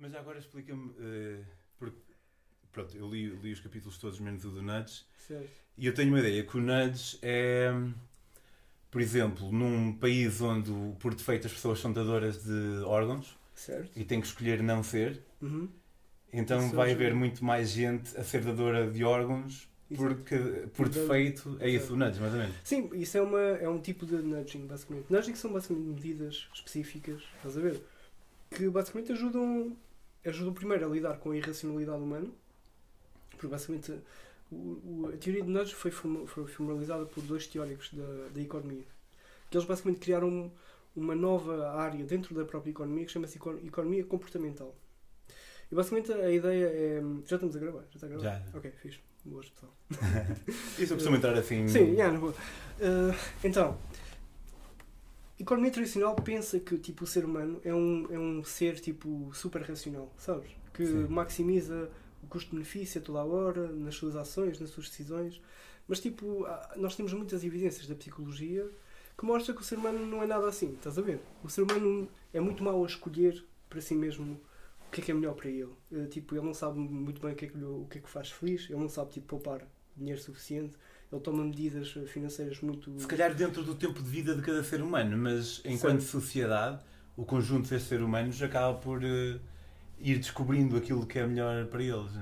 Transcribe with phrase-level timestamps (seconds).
[0.00, 1.44] Mas agora explica-me, uh,
[1.78, 1.98] porque
[2.72, 5.50] pronto, eu li, li, os capítulos todos menos o do Nudge certo.
[5.76, 7.70] e eu tenho uma ideia que o Nudge é,
[8.90, 13.90] por exemplo, num país onde por defeito as pessoas são dadoras de órgãos certo.
[13.94, 15.68] e têm que escolher não ser, uhum.
[16.32, 20.36] então Isso vai haver muito mais gente a ser dadora de órgãos porque
[20.74, 22.56] por defeito é isso o nudge, mais ou menos.
[22.62, 25.06] Sim, isso é, uma, é um tipo de nudging, basicamente.
[25.10, 27.82] Nudging são basicamente medidas específicas, estás a ver?
[28.50, 29.76] Que basicamente ajudam,
[30.24, 32.28] ajudam primeiro a lidar com a irracionalidade humana,
[33.30, 33.92] porque basicamente
[34.50, 38.84] o, o, a teoria de nudge foi, foi formalizada por dois teóricos da, da economia,
[39.50, 40.50] que eles basicamente criaram
[40.94, 44.74] uma nova área dentro da própria economia que chama-se economia comportamental.
[45.70, 47.00] E basicamente a ideia é.
[47.26, 47.82] Já estamos a gravar?
[47.90, 48.24] Já está a gravar?
[48.24, 48.58] Já.
[48.58, 48.98] Ok, fixe.
[49.24, 49.72] Boas, pessoal.
[50.78, 51.68] Isso eu costumo entrar assim.
[51.68, 52.32] Sim, yeah, uh,
[53.44, 53.78] então,
[55.42, 59.62] economia tradicional pensa que tipo, o ser humano é um, é um ser tipo super
[59.62, 60.50] racional, sabes?
[60.72, 61.06] Que Sim.
[61.08, 61.90] maximiza
[62.22, 65.40] o custo-benefício a toda a hora, nas suas ações, nas suas decisões.
[65.88, 66.46] Mas tipo,
[66.76, 68.68] nós temos muitas evidências da psicologia
[69.16, 71.20] que mostra que o ser humano não é nada assim, estás a ver?
[71.42, 74.40] O ser humano é muito mau a escolher para si mesmo
[74.86, 75.72] o que é que é melhor para ele.
[75.90, 78.08] Uh, tipo, ele não sabe muito bem o que é que, o que, é que
[78.08, 80.76] faz feliz, ele não sabe tipo, poupar dinheiro suficiente,
[81.12, 82.98] ele toma medidas financeiras muito.
[82.98, 86.06] Se calhar dentro do tempo de vida de cada ser humano, mas enquanto Sim.
[86.06, 86.80] sociedade,
[87.16, 89.40] o conjunto desses seres humanos acaba por uh,
[89.98, 92.12] ir descobrindo aquilo que é melhor para eles.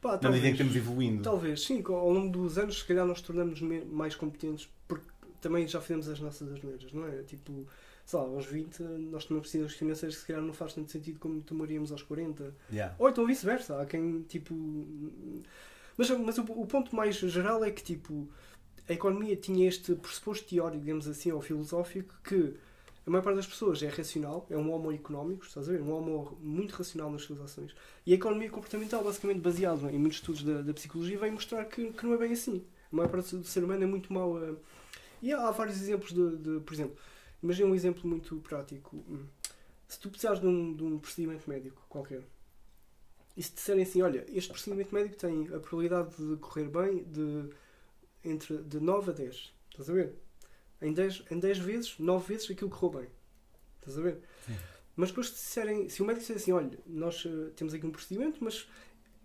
[0.00, 1.22] Pá, Na medida em que estamos evoluindo.
[1.22, 5.06] Talvez, sim, ao longo dos anos, se calhar nós tornamos mais competentes porque
[5.40, 7.22] também já fizemos as nossas asneiras, não é?
[7.22, 7.66] Tipo,
[8.04, 11.20] sei lá, aos 20 nós tomamos decisões financeiras que se calhar não faz tanto sentido
[11.20, 12.54] como tomaríamos aos 40.
[12.72, 12.94] Yeah.
[12.98, 13.80] Ou então vice-versa.
[13.80, 14.54] Há quem, tipo.
[15.96, 18.28] Mas, mas o, o, ponto mais geral é que, tipo,
[18.88, 22.54] a economia tinha este pressuposto teórico, digamos assim, ou filosófico, que
[23.06, 25.82] a maior parte das pessoas é racional, é um homo económico, estás a ver?
[25.82, 27.74] Um homo muito racional nas suas ações.
[28.06, 31.92] E a economia comportamental, basicamente baseado em muitos estudos da, da psicologia, vem mostrar que,
[31.92, 32.64] que não é bem assim.
[32.92, 34.54] A maior parte do ser humano é muito mau a.
[35.20, 36.96] E há, há vários exemplos de, de, por exemplo,
[37.42, 38.96] Imagina um exemplo muito prático.
[39.08, 39.26] Hum.
[39.88, 42.22] Se tu precisares de um, de um procedimento médico qualquer,
[43.36, 47.48] e se disserem assim, olha, este procedimento médico tem a probabilidade de correr bem de,
[48.24, 49.52] entre, de 9 a 10.
[49.70, 50.14] Estás a ver?
[50.80, 53.10] Em 10, em 10 vezes, 9 vezes aquilo correu bem.
[53.80, 54.20] Estás a ver?
[54.46, 54.56] Sim.
[54.94, 57.90] Mas depois se disserem, se o médico disser assim, olha, nós uh, temos aqui um
[57.90, 58.68] procedimento, mas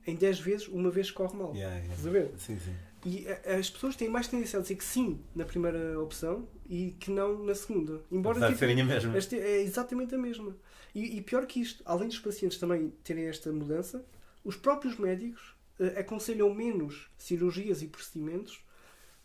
[0.06, 1.54] em 10 vezes, uma vez corre mal.
[1.54, 1.94] Yeah, yeah.
[1.94, 2.32] Estás a ver?
[2.38, 2.74] Sim, sim.
[3.06, 7.12] E as pessoas têm mais tendência a dizer que sim na primeira opção e que
[7.12, 8.02] não na segunda.
[8.12, 9.14] Embora tipo, serem a mesma.
[9.18, 10.56] É exatamente a mesma.
[10.98, 14.04] E, e, pior que isto, além dos pacientes também terem esta mudança,
[14.44, 18.66] os próprios médicos uh, aconselham menos cirurgias e procedimentos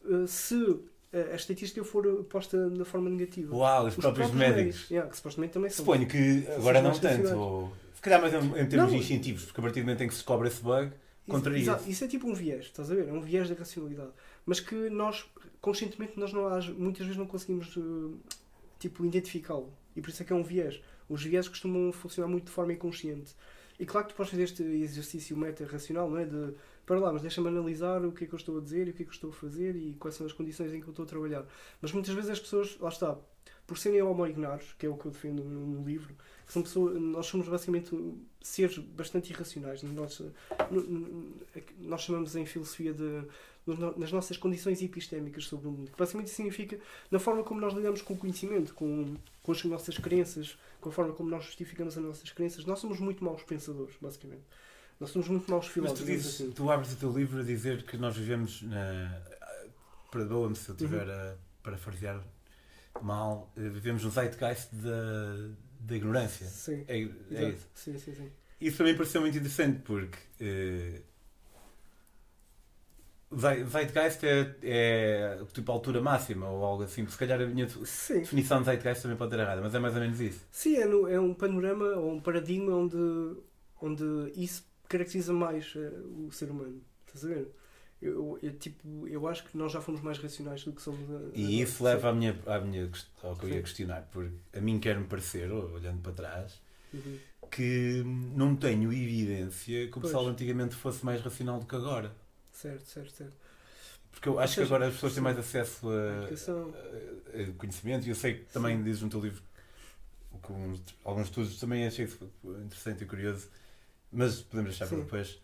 [0.05, 0.85] uh, se uh,
[1.33, 3.57] a estatística for posta da forma negativa.
[3.57, 4.65] Uau, os, os próprios, próprios, médicos.
[4.65, 5.83] médicos yeah, que supostamente também são.
[5.83, 7.35] Suponho que agora não tanto.
[7.35, 10.03] Ou, se calhar mais em, em termos não, de incentivos, porque a partir do momento
[10.03, 10.93] em que se descobre esse bug
[11.27, 11.63] Contraria.
[11.63, 13.09] Exato, isso é tipo um viés, estás a ver?
[13.09, 14.11] É um viés da racionalidade.
[14.45, 15.25] Mas que nós,
[15.61, 16.43] conscientemente, nós não,
[16.77, 17.79] muitas vezes não conseguimos
[18.79, 19.73] tipo, identificá-lo.
[19.95, 20.81] E por isso é que é um viés.
[21.09, 23.35] Os viés costumam funcionar muito de forma inconsciente.
[23.79, 26.25] E claro que tu podes fazer este exercício meta-racional, não é?
[26.25, 26.55] De,
[26.87, 28.95] para lá, mas deixa-me analisar o que é que eu estou a dizer e o
[28.95, 30.91] que é que eu estou a fazer e quais são as condições em que eu
[30.91, 31.45] estou a trabalhar.
[31.81, 33.19] Mas muitas vezes as pessoas, lá está,
[33.67, 36.15] por serem homoignares, que é o que eu defendo no livro,
[36.47, 37.97] são pessoas, nós somos basicamente
[38.41, 39.83] seres bastante irracionais.
[39.83, 40.23] Nós,
[41.79, 43.25] nós chamamos em filosofia de
[43.67, 45.91] nas nossas condições epistémicas sobre o mundo.
[45.91, 46.79] Que basicamente significa
[47.11, 50.93] na forma como nós lidamos com o conhecimento, com, com as nossas crenças, com a
[50.93, 52.65] forma como nós justificamos as nossas crenças.
[52.65, 54.43] Nós somos muito maus pensadores, basicamente.
[54.99, 56.01] Nós somos muito maus filósofos.
[56.01, 56.51] Mas tu, dizes, assim.
[56.53, 59.23] tu abres o teu livro a dizer que nós vivemos na.
[60.11, 61.13] Perdoa-me se eu estiver uhum.
[61.13, 62.23] a parafrasear
[63.01, 66.47] mal, eh, vivemos no zeitgeist da, da ignorância.
[66.47, 66.85] Sim.
[66.87, 66.99] É,
[67.31, 67.69] é isso.
[67.75, 68.31] Sim, sim, sim.
[68.61, 71.03] Isso também pareceu muito interessante porque uh,
[73.39, 77.07] Zeitgeist é, é tipo a altura máxima ou algo assim.
[77.07, 78.21] Se calhar a minha Sim.
[78.21, 80.47] definição de Zeitgeist também pode estar errada, mas é mais ou menos isso.
[80.51, 83.37] Sim, é, no, é um panorama ou um paradigma onde,
[83.81, 84.05] onde
[84.37, 86.81] isso caracteriza mais uh, o ser humano.
[87.07, 87.49] Estás a ver?
[88.01, 91.09] Eu, eu, tipo, eu acho que nós já fomos mais racionais do que somos.
[91.09, 92.91] A, e isso leva à minha, à minha,
[93.23, 96.61] ao que eu ia questionar, porque a mim quer-me parecer, olhando para trás,
[96.93, 97.19] uhum.
[97.49, 100.35] que não tenho evidência que o pessoal pois.
[100.35, 102.13] antigamente fosse mais racional do que agora.
[102.53, 103.37] Certo, certo, certo.
[104.11, 108.11] Porque eu acho que agora as pessoas têm mais acesso a, a, a conhecimento e
[108.11, 108.85] eu sei que também Sim.
[108.85, 109.43] dizes no teu livro
[110.43, 112.09] com alguns estudos também achei
[112.45, 113.49] interessante e curioso,
[114.11, 115.41] mas podemos deixar para depois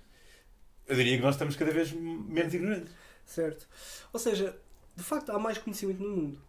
[0.88, 2.92] eu diria que nós estamos cada vez menos ignorantes.
[3.24, 3.68] Certo.
[4.12, 4.58] Ou seja,
[4.96, 6.40] de facto há mais conhecimento no mundo.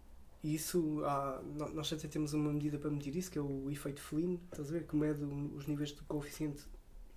[0.42, 1.42] E isso, há,
[1.74, 4.72] nós até temos uma medida para medir isso, que é o efeito Flynn, estás a
[4.72, 4.88] ver?
[4.88, 6.64] Que mede os níveis de coeficiente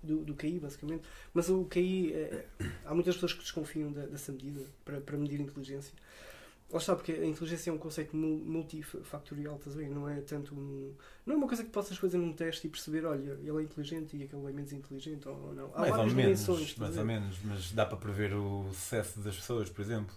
[0.05, 1.03] do, do QI, basicamente.
[1.33, 2.45] Mas o QI, é,
[2.85, 5.93] há muitas pessoas que desconfiam dessa medida para, para medir a inteligência.
[6.73, 9.89] Lá está, porque a inteligência é um conceito multifactorial, estás a ver?
[9.89, 10.91] Não é tanto um,
[11.23, 14.17] Não é uma coisa que possas fazer num teste e perceber, olha, ele é inteligente
[14.17, 15.71] e aquele é menos inteligente ou não.
[15.75, 19.69] Há mais ou menos, mais ou menos, mas dá para prever o sucesso das pessoas,
[19.69, 20.15] por exemplo.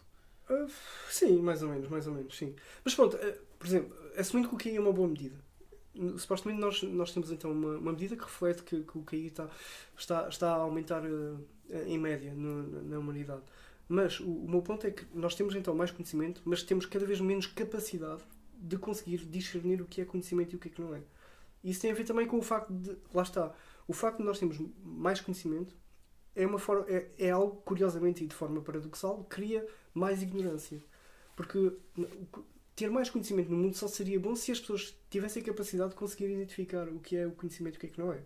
[0.49, 0.71] Uh,
[1.11, 2.55] sim, mais ou menos, mais ou menos, sim.
[2.83, 5.37] Mas pronto, uh, por exemplo, assumindo que o QI é uma boa medida,
[6.19, 9.49] supostamente nós, nós temos então uma, uma medida que reflete que, que o QI está,
[9.97, 11.39] está, está a aumentar uh,
[11.87, 13.43] em média no, na humanidade.
[13.89, 17.07] Mas o, o, meu ponto é que nós temos então mais conhecimento, mas temos cada
[17.07, 18.23] vez menos capacidade
[18.59, 21.03] de conseguir discernir o que é conhecimento e o que é que não é.
[21.63, 22.97] Isso tem a ver também com o facto de.
[23.13, 23.53] Lá está.
[23.89, 25.75] O facto de nós termos mais conhecimento
[26.35, 30.83] é, uma forma, é, é algo, curiosamente e de forma paradoxal, cria mais ignorância.
[31.35, 31.73] Porque
[32.77, 35.97] ter mais conhecimento no mundo só seria bom se as pessoas tivessem a capacidade de
[35.97, 38.21] conseguir identificar o que é o conhecimento e o que é que não é.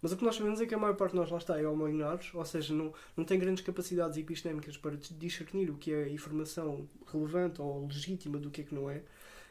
[0.00, 1.66] Mas o que nós sabemos é que a maior parte de nós lá está é
[1.66, 6.88] homo-ignorados, ou seja, não, não tem grandes capacidades epistémicas para discernir o que é informação
[7.10, 9.02] relevante ou legítima do que é que não é.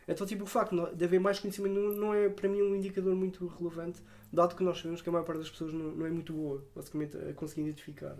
[0.07, 3.45] Então, tipo, o facto de haver mais conhecimento não é, para mim, um indicador muito
[3.45, 4.01] relevante,
[4.31, 6.63] dado que nós sabemos que a maior parte das pessoas não, não é muito boa,
[6.73, 8.15] basicamente, a conseguir identificar.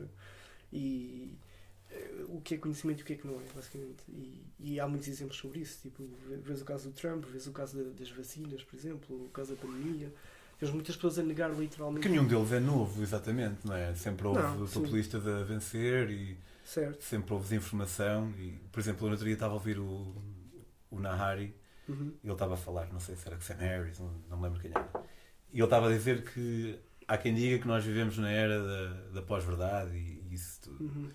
[0.73, 1.31] E,
[2.27, 4.03] o que é conhecimento e o que é que não é, basicamente.
[4.09, 5.79] E, e, há muitos exemplos sobre isso.
[5.81, 6.03] Tipo,
[6.43, 9.61] vês o caso do Trump, vês o caso das vacinas, por exemplo, o caso da
[9.61, 10.11] pandemia.
[10.59, 12.01] Tens muitas pessoas a negar literalmente.
[12.01, 13.93] Que nenhum deles é novo, exatamente, não é?
[13.93, 15.29] Sempre houve não, populistas sim.
[15.29, 17.03] a vencer e certo.
[17.03, 18.31] sempre houve desinformação.
[18.39, 20.15] E, por exemplo, no outro dia estava a ouvir o,
[20.89, 21.53] o Nahari
[21.87, 22.11] uhum.
[22.23, 24.59] e ele estava a falar, não sei se era Sam Harris, não, não me lembro
[24.59, 24.89] quem era.
[25.53, 29.11] E ele estava a dizer que há quem diga que nós vivemos na era da,
[29.13, 30.83] da pós-verdade e, e, isso tudo.
[30.83, 31.09] Uhum.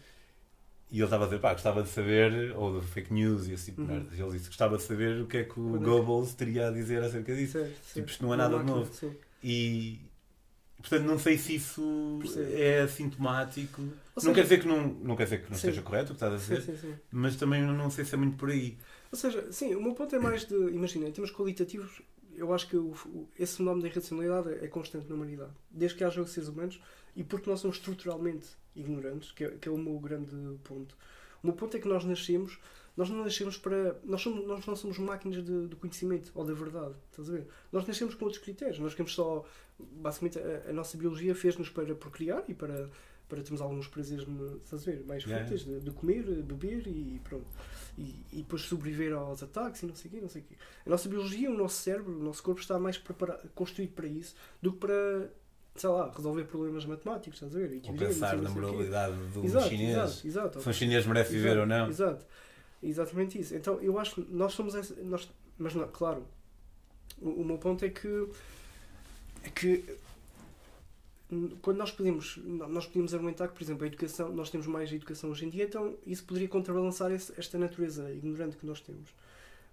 [0.93, 3.73] E ele estava a dizer, pá, gostava de saber, ou de fake news e assim,
[3.79, 4.07] uhum.
[4.13, 7.35] ele disse gostava de saber o que é que o Goebbels teria a dizer acerca
[7.35, 7.53] disso.
[7.53, 8.93] Certo, tipo, isto não é nada de novo.
[8.93, 9.11] Sim.
[9.43, 10.01] E
[10.77, 12.21] portanto não sei se isso
[12.53, 13.81] é sintomático.
[14.19, 15.69] Seja, não quer dizer que não, não quer dizer que não sim.
[15.69, 18.19] esteja correto o que estás a dizer, sim, sim, mas também não sei se é
[18.19, 18.77] muito por aí.
[19.11, 22.03] Ou seja, sim, o meu ponto é mais de, imagina, em termos qualitativos,
[22.37, 22.95] eu acho que o,
[23.39, 25.53] esse fenómeno da irracionalidade é, constante na humanidade.
[25.71, 26.81] Desde que haja seres humanos
[27.15, 30.35] e porque nós somos estruturalmente ignorantes, que é, que é o meu grande
[30.65, 30.97] ponto.
[31.43, 32.59] O meu ponto é que nós nascemos
[32.97, 33.99] nós não nascemos para.
[34.05, 36.95] Nós, somos, nós não somos máquinas de, de, conhecimento ou da verdade.
[37.11, 37.47] Estás a ver?
[37.71, 38.79] Nós nascemos com outros critérios.
[38.79, 39.45] Nós queremos só.
[39.79, 42.91] Basicamente, a, a nossa biologia fez-nos para procriar e para,
[43.33, 44.27] para termos alguns prazeres
[44.63, 45.43] estás a ver, mais yeah.
[45.43, 47.47] fúteis, de, de, comer, beber e pronto.
[47.97, 50.55] E, e depois sobreviver aos ataques e não sei o quê, não sei o quê.
[50.85, 54.35] A nossa biologia, o nosso cérebro, o nosso corpo está mais preparado, construído para isso
[54.61, 55.31] do que para
[55.75, 57.81] sei lá, resolver problemas matemáticos, estás a ver?
[57.87, 59.97] Ou pensar na moralidade do exato, chinês.
[59.97, 60.61] Exato, exato.
[60.61, 61.89] Se um chinês merece viver ou não.
[61.89, 62.27] Exato.
[62.83, 63.55] Exatamente isso.
[63.55, 64.75] Então eu acho que nós somos.
[64.75, 65.27] Essa, nós,
[65.57, 66.27] mas não, claro,
[67.19, 68.29] o, o, meu ponto é que.
[69.43, 69.83] É que
[71.63, 75.31] quando nós podemos, nós podemos argumentar que, por exemplo, a educação, nós temos mais educação
[75.31, 79.15] hoje em dia, então isso poderia contrabalançar esta natureza ignorante que nós temos.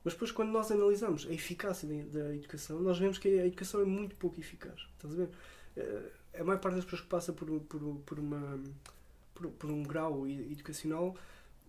[0.04, 3.82] Mas depois, quando nós analisamos a eficácia da, da, educação, nós vemos que a educação
[3.82, 4.88] é muito pouco eficaz.
[4.96, 5.30] Estás a ver?
[5.76, 8.60] Eh, a maior parte das pessoas que passa por, por, por, uma,
[9.36, 11.16] por, por um grau educacional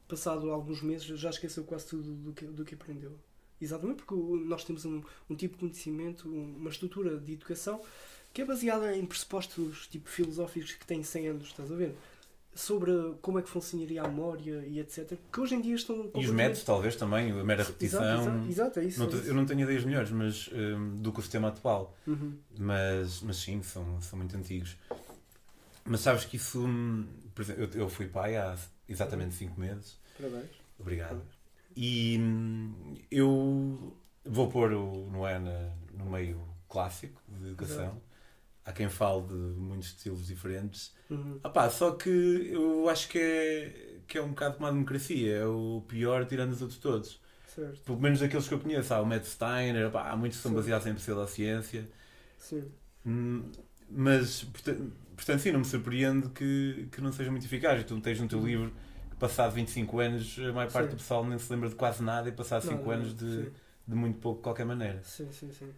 [0.06, 3.16] passado alguns meses, já esqueceu quase tudo do que, do que aprendeu.
[3.60, 4.14] Exatamente porque
[4.44, 7.80] nós temos um, um tipo de conhecimento, uma estrutura de educação
[8.32, 11.94] que é baseada em pressupostos tipo filosóficos que têm 100 anos, estás a ver?
[12.54, 15.16] Sobre como é que funcionaria a memória e etc.
[15.32, 16.10] Que hoje em dia estão.
[16.14, 18.02] E os métodos, talvez também, a mera repetição.
[18.02, 19.28] Exato, exato, é isso, não, é isso.
[19.28, 21.96] Eu não tenho ideias melhores mas, um, do que o sistema atual.
[22.06, 22.36] Uhum.
[22.58, 24.76] Mas, mas sim, são, são muito antigos.
[25.84, 26.66] Mas sabes que isso.
[26.66, 28.56] Hum, por exemplo, eu, eu fui pai há
[28.88, 30.50] exatamente 5 meses Parabéns.
[30.78, 31.08] Obrigado.
[31.08, 31.40] Parabéns.
[31.76, 37.84] E hum, eu vou pôr o Noé no meio clássico de educação.
[37.84, 38.09] Exato.
[38.70, 40.94] Há quem fale de muitos estilos diferentes.
[41.10, 41.40] Uhum.
[41.42, 42.08] Ah, só que
[42.52, 45.38] eu acho que é, que é um bocado como a democracia.
[45.38, 47.20] É o pior tirando os outros todos.
[47.48, 47.80] Certo.
[47.82, 48.94] Pelo menos aqueles que eu conheço.
[48.94, 51.88] Há o Matt Steiner, há muitos que são baseados em pseudociência.
[52.38, 52.70] Sim.
[53.04, 53.50] Hum,
[53.90, 57.80] mas, portanto, portanto, sim, não me surpreende que, que não seja muito eficaz.
[57.80, 58.46] E tu tens no teu uhum.
[58.46, 58.72] livro
[59.18, 60.94] passado 25 anos, a maior parte sim.
[60.94, 63.50] do pessoal nem se lembra de quase nada e passado 5 anos de,
[63.86, 65.02] de muito pouco de qualquer maneira.
[65.02, 65.68] Sim, sim, sim.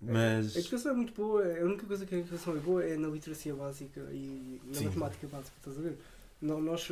[0.00, 0.56] Mas...
[0.56, 3.08] A educação é muito boa, a única coisa que a educação é boa é na
[3.08, 4.84] literacia básica e na sim.
[4.84, 5.98] matemática básica, estás a ver?
[6.40, 6.88] Não, nós,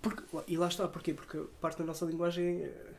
[0.00, 1.12] porque, e lá está, porquê?
[1.12, 2.94] Porque parte da nossa linguagem, eh,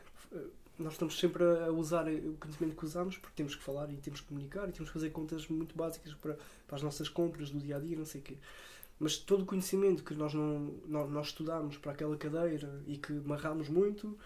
[0.78, 4.20] nós estamos sempre a usar o conhecimento que usamos porque temos que falar e temos
[4.20, 7.58] que comunicar e temos que fazer contas muito básicas para, para as nossas compras do
[7.58, 8.36] dia a dia, não sei o quê.
[8.98, 13.12] Mas todo o conhecimento que nós, não, nós, nós estudamos para aquela cadeira e que
[13.12, 14.18] marramos muito,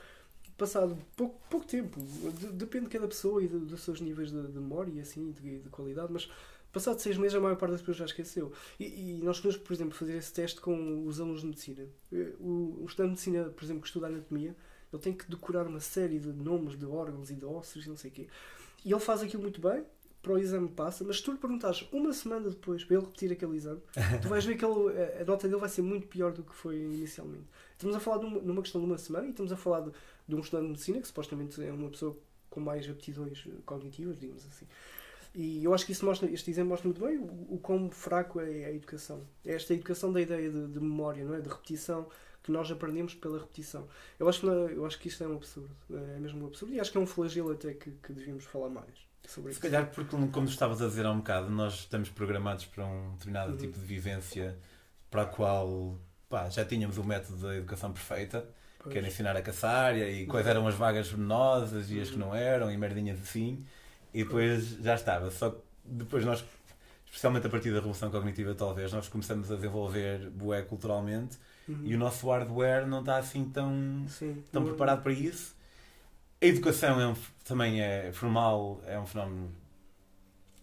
[0.61, 1.99] passado pouco, pouco tempo,
[2.38, 5.33] de, depende de cada pessoa e de, dos seus níveis de, de memória e assim,
[5.33, 6.31] de, de, qualidade, mas
[6.71, 8.52] passado seis meses a maior parte das pessoas já esqueceu.
[8.79, 11.87] E, e nós podemos, por exemplo, fazer esse teste com os alunos de medicina.
[12.38, 14.55] O, o estudante de medicina, por exemplo, que estuda anatomia,
[14.93, 17.97] ele tem que decorar uma série de nomes de órgãos e de ossos e não
[17.97, 18.29] sei o quê.
[18.85, 19.85] E ele faz aquilo muito bem,
[20.23, 23.33] para o exame passa, mas se tu lhe perguntares uma semana depois para ele repetir
[23.33, 23.81] aquele exame,
[24.21, 26.76] tu vais ver que ele, a nota dele vai ser muito pior do que foi
[26.76, 27.47] inicialmente.
[27.73, 29.93] Estamos a falar de uma, numa questão de uma semana e estamos a falar de,
[30.30, 32.16] de um estudante de medicina que supostamente é uma pessoa
[32.49, 34.66] com mais aptidões cognitivas, digamos assim.
[35.34, 38.40] E eu acho que isso mostra, este exemplo mostra muito bem o, o quão fraco
[38.40, 39.22] é a educação.
[39.44, 41.40] É esta educação da ideia de, de memória, não é?
[41.40, 42.08] de repetição,
[42.42, 43.87] que nós aprendemos pela repetição.
[44.18, 45.70] Eu acho que, não, eu acho que isto é um absurdo.
[45.90, 46.75] É mesmo um absurdo.
[46.75, 49.88] E acho que é um flagelo até que, que devíamos falar mais sobre Se calhar,
[49.90, 53.58] porque, como estavas a dizer há um bocado, nós estamos programados para um determinado uhum.
[53.58, 54.58] tipo de vivência
[55.08, 58.49] para a qual pá, já tínhamos o método da educação perfeita,
[58.82, 58.92] pois.
[58.92, 62.26] que era ensinar a caçar e, quais eram as vagas venenosas e as que uhum.
[62.26, 63.64] não eram, e merdinhas assim,
[64.12, 65.30] e depois já estava.
[65.30, 66.44] Só que depois nós,
[67.06, 71.80] especialmente a partir da revolução cognitiva, talvez, nós começamos a desenvolver bué culturalmente uhum.
[71.84, 74.42] e o nosso hardware não está assim tão, Sim.
[74.50, 75.54] tão preparado para isso.
[76.42, 79.52] A educação é um, também é formal, é um fenómeno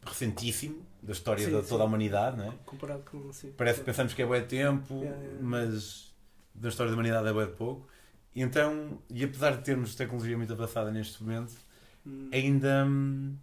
[0.04, 1.82] recentíssimo da história sim, de toda sim.
[1.82, 2.54] a humanidade, não é?
[2.66, 5.40] Comparado com sim, Parece que pensamos que é bué de tempo, yeah, yeah.
[5.42, 6.12] mas
[6.56, 7.88] da história da humanidade é bué de pouco.
[8.38, 11.54] E então, e apesar de termos tecnologia muito avançada neste momento,
[12.06, 12.30] hum.
[12.32, 13.36] ainda hum,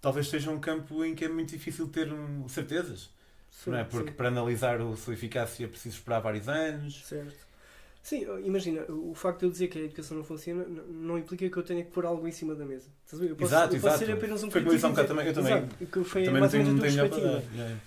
[0.00, 3.10] talvez seja um campo em que é muito difícil ter hum, certezas.
[3.66, 3.84] não é?
[3.84, 7.04] Porque para analisar a sua eficácia é preciso esperar vários anos.
[7.04, 7.36] Certo.
[8.02, 11.56] Sim, imagina, o facto de eu dizer que a educação não funciona não implica que
[11.56, 12.88] eu tenha que pôr algo em cima da mesa.
[13.12, 13.98] Eu posso, exato, eu exato.
[13.98, 14.78] ser apenas um crítico.
[14.78, 15.52] Foi também, eu também.
[15.52, 17.42] Exato, que foi também mais ou menos a tua perspectiva.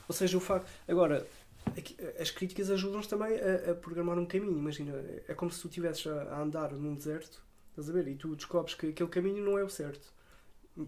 [0.07, 0.69] Ou seja, o facto.
[0.87, 1.25] Agora,
[2.19, 4.57] as críticas ajudam-nos também a, a, programar um caminho.
[4.57, 4.93] Imagina,
[5.27, 8.07] é como se tu estivesses a, andar num deserto, estás a ver?
[8.07, 10.13] E tu descobres que aquele caminho não é o certo.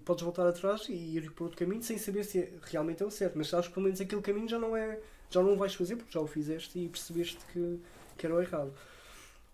[0.04, 3.12] Podes voltar atrás e ir por outro caminho sem saber se é, realmente é o
[3.12, 5.00] certo, mas sabes que pelo menos aquele caminho já não é.
[5.30, 7.80] Já não o vais fazer porque já o fizeste e percebeste que,
[8.18, 8.74] que era o errado.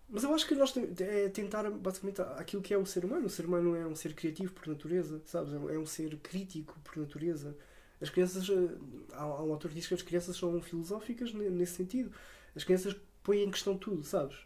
[0.08, 3.26] Mas eu acho que nós é tentar basicamente aquilo que é o ser humano.
[3.26, 5.52] O ser humano é um ser criativo por natureza, sabes?
[5.52, 7.56] É um ser crítico por natureza.
[8.00, 8.74] As crianças, eh,
[9.12, 12.12] há, um autor que diz que as crianças são filosóficas nesse sentido.
[12.54, 14.36] As crianças põem em questão tudo, sabes?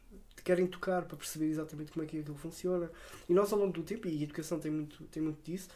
[0.44, 2.90] Querem tocar para perceber exatamente como é que aquilo funciona.
[3.28, 5.68] E nós, ao longo do tempo, e a educação tem muito, tem muito disso,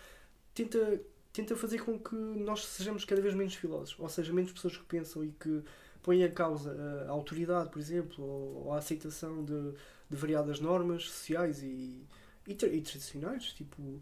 [0.54, 1.00] tenta,
[1.32, 3.98] tenta fazer com que nós sejamos cada vez menos filósofos.
[3.98, 5.62] Ou seja, menos pessoas que pensam e que
[6.02, 6.72] põe em causa
[7.08, 9.72] a autoridade, por exemplo, ou a aceitação de,
[10.08, 12.06] de variadas normas sociais e,
[12.46, 13.52] e, e tradicionais.
[13.52, 14.00] Tipo,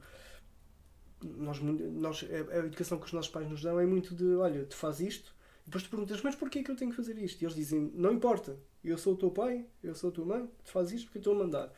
[1.22, 4.76] nós, nós, a educação que os nossos pais nos dão é muito de: olha, tu
[4.76, 7.40] faz isto, e depois tu perguntas, mas porquê é que eu tenho que fazer isto?
[7.40, 10.48] E eles dizem: não importa, eu sou o teu pai, eu sou a tua mãe,
[10.64, 11.72] tu fazes isto porque eu estou a mandar.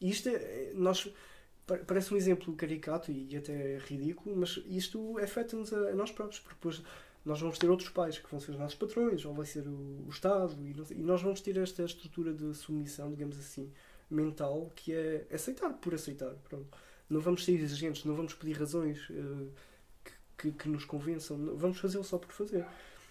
[0.00, 1.12] E isto é, é nós
[1.86, 6.54] parece um exemplo caricato e até ridículo, mas isto afeta-nos a, a, nós próprios, porque
[6.54, 6.82] depois
[7.24, 10.04] nós vamos ter outros pais que vão ser os nossos patrões, ou vai ser o,
[10.06, 13.72] o Estado, e, e, nós vamos ter esta estrutura de submissão, digamos assim,
[14.08, 16.34] mental, que é aceitar por aceitar.
[16.48, 16.78] Pronto.
[17.08, 19.48] Não vamos ser exigentes, não vamos pedir razões uh,
[20.04, 22.64] que, que, que, nos convençam, vamos fazê-lo só por fazer.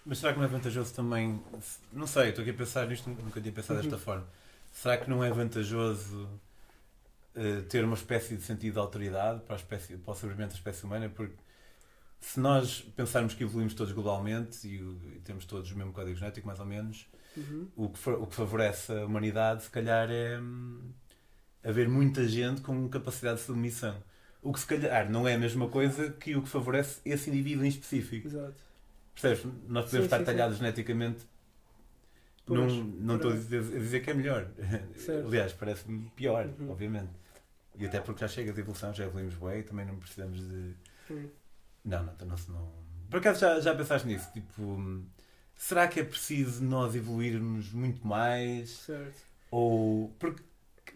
[0.04, 1.42] Mas será que não é vantajoso também?
[1.92, 4.02] Não sei, estou aqui a pensar nisto, nunca tinha pensado desta uhum.
[4.02, 4.26] forma.
[4.72, 6.28] Será que não é vantajoso
[7.34, 10.58] uh, ter uma espécie de sentido de autoridade para, a espécie, para o sobrevivimento da
[10.58, 11.08] espécie humana?
[11.08, 11.34] Porque
[12.20, 14.76] se nós pensarmos que evoluímos todos globalmente e,
[15.16, 17.68] e temos todos o mesmo código genético, mais ou menos, uhum.
[17.76, 20.92] o, que, o que favorece a humanidade, se calhar, é hum,
[21.66, 24.02] haver muita gente com capacidade de submissão.
[24.42, 27.64] O que, se calhar, não é a mesma coisa que o que favorece esse indivíduo
[27.64, 28.28] em específico.
[28.28, 28.54] Exato.
[29.14, 29.44] Percebes?
[29.66, 30.62] Nós podemos sim, estar sim, talhados sim.
[30.62, 31.26] geneticamente.
[32.44, 34.48] Pois, não, não estou a dizer, a dizer, que é melhor.
[34.94, 35.26] Certo.
[35.26, 36.70] Aliás, parece-me pior, uhum.
[36.70, 37.10] obviamente.
[37.78, 40.74] E até porque já chega de evolução, já evoluímos bem, também não precisamos de.
[41.10, 41.28] Uhum
[41.86, 42.72] não, não, não, não.
[43.08, 44.28] Por acaso já, já pensaste nisso?
[44.32, 45.04] Tipo,
[45.54, 48.70] será que é preciso nós evoluirmos muito mais?
[48.70, 49.24] Certo.
[49.50, 50.08] Ou.
[50.18, 50.42] Porque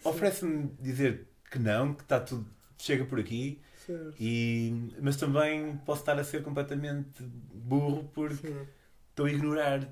[0.05, 2.47] oferece-me dizer que não, que está tudo.
[2.79, 3.61] chega por aqui.
[3.87, 4.15] Certo.
[4.21, 8.67] E, mas também posso estar a ser completamente burro porque sim.
[9.11, 9.89] estou a ignorar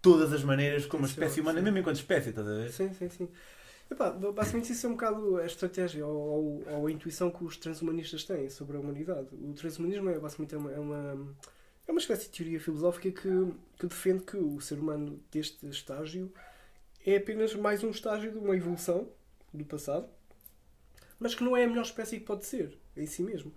[0.00, 1.64] todas as maneiras como a espécie humana, sim.
[1.64, 2.70] mesmo enquanto espécie, estás a ver?
[2.70, 3.28] Sim, sim, sim.
[3.90, 7.56] Epá, basicamente isso é um bocado a estratégia ou, ou, ou, a intuição que os
[7.56, 9.28] transhumanistas têm sobre a humanidade.
[9.32, 11.36] O transhumanismo é basicamente é uma, é uma,
[11.88, 16.32] é uma espécie de teoria filosófica que, que defende que o ser humano deste estágio
[17.04, 19.08] é apenas mais um estágio de uma evolução
[19.52, 20.08] do passado,
[21.18, 23.52] mas que não é a melhor espécie que pode ser em si mesmo.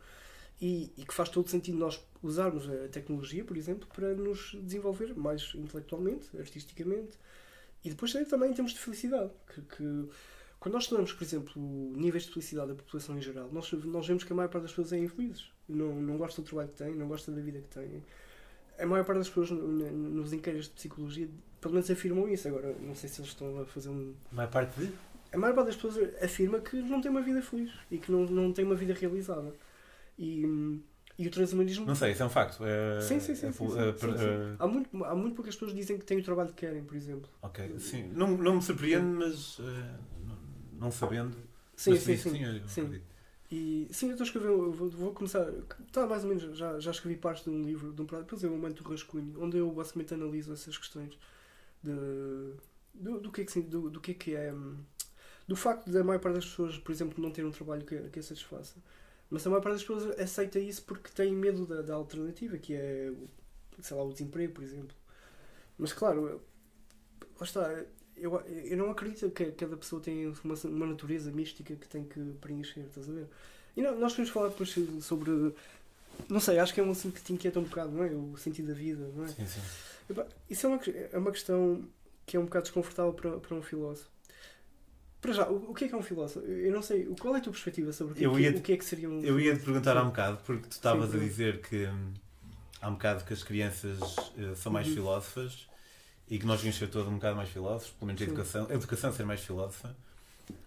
[0.62, 5.14] E, e, que faz todo sentido nós usarmos a tecnologia, por exemplo, para nos desenvolver
[5.16, 7.18] mais intelectualmente, artisticamente,
[7.84, 9.32] e depois também em termos de felicidade.
[9.48, 10.10] Que, que
[10.64, 14.24] quando nós estudamos, por exemplo, níveis de felicidade da população em geral, nós, nós vemos
[14.24, 15.52] que a maior parte das pessoas é infeliz.
[15.68, 18.02] Não, não gosta do trabalho que tem, não gosta da vida que tem.
[18.80, 22.48] A maior parte das pessoas nos inquéritos de psicologia, pelo menos afirmam isso.
[22.48, 24.16] Agora, não sei se eles estão a fazer um.
[24.32, 24.94] A maior parte de?
[25.34, 28.26] A maior parte das pessoas afirma que não tem uma vida feliz e que não,
[28.26, 29.54] não tem uma vida realizada.
[30.18, 30.44] E,
[31.18, 31.86] e o transhumanismo.
[31.86, 32.64] Não sei, isso é um facto.
[32.64, 33.48] É, sim, sim, sim.
[33.48, 34.56] É, sim, sim, é, sim, sim.
[34.60, 36.96] Há, muito, há muito poucas pessoas que dizem que têm o trabalho que querem, por
[36.96, 37.30] exemplo.
[37.42, 38.12] Ok, sim.
[38.14, 39.64] Não, não me surpreende, mas uh,
[40.80, 41.36] não sabendo.
[41.76, 42.30] Sim, sim, sim.
[42.30, 43.02] sim, sim.
[43.52, 45.48] E sim, eu estou a escrever, vou, vou, começar.
[45.88, 48.48] Está mais ou menos, já, já escrevi parte de um livro, de um depois é
[48.48, 51.16] o Momento do Rascunho, onde eu basicamente analiso essas questões
[51.84, 51.92] de,
[52.96, 54.52] do, do, que é que, do, do que é que é.
[54.52, 54.78] Hum,
[55.48, 58.20] do facto da maior parte das pessoas, por exemplo, não ter um trabalho que, que
[58.20, 58.76] a satisfaça.
[59.30, 62.74] Mas a maior parte das pessoas aceita isso porque tem medo da, da alternativa, que
[62.74, 63.12] é,
[63.82, 64.96] sei lá, o desemprego, por exemplo.
[65.78, 66.42] Mas claro,
[67.40, 67.84] lá está,
[68.16, 72.20] eu, eu não acredito que cada pessoa tenha uma, uma natureza mística que tem que
[72.40, 73.28] preencher, estás a ver?
[73.76, 75.54] E não, nós podemos falar depois sobre.
[76.30, 78.10] Não sei, acho que é um assunto que te inquieta um bocado, não é?
[78.12, 79.28] O sentido da vida, não é?
[79.30, 79.62] Sim, sim.
[80.50, 80.80] Isso é uma,
[81.12, 81.84] é uma questão
[82.26, 84.13] que é um bocado desconfortável para, para um filósofo.
[85.24, 86.46] Para já, o, o que é que é um filósofo?
[86.46, 88.84] Eu não sei, qual é a tua perspectiva sobre o, que, o que é que
[88.84, 91.86] seria um Eu ia te perguntar há um bocado, porque tu estavas a dizer que
[91.86, 92.14] hum,
[92.82, 94.96] há um bocado que as crianças uh, são mais uhum.
[94.96, 95.66] filósofas
[96.30, 98.74] e que nós devíamos ser todos um bocado mais filósofos, pelo menos a educação, a
[98.74, 99.96] educação ser mais filósofa.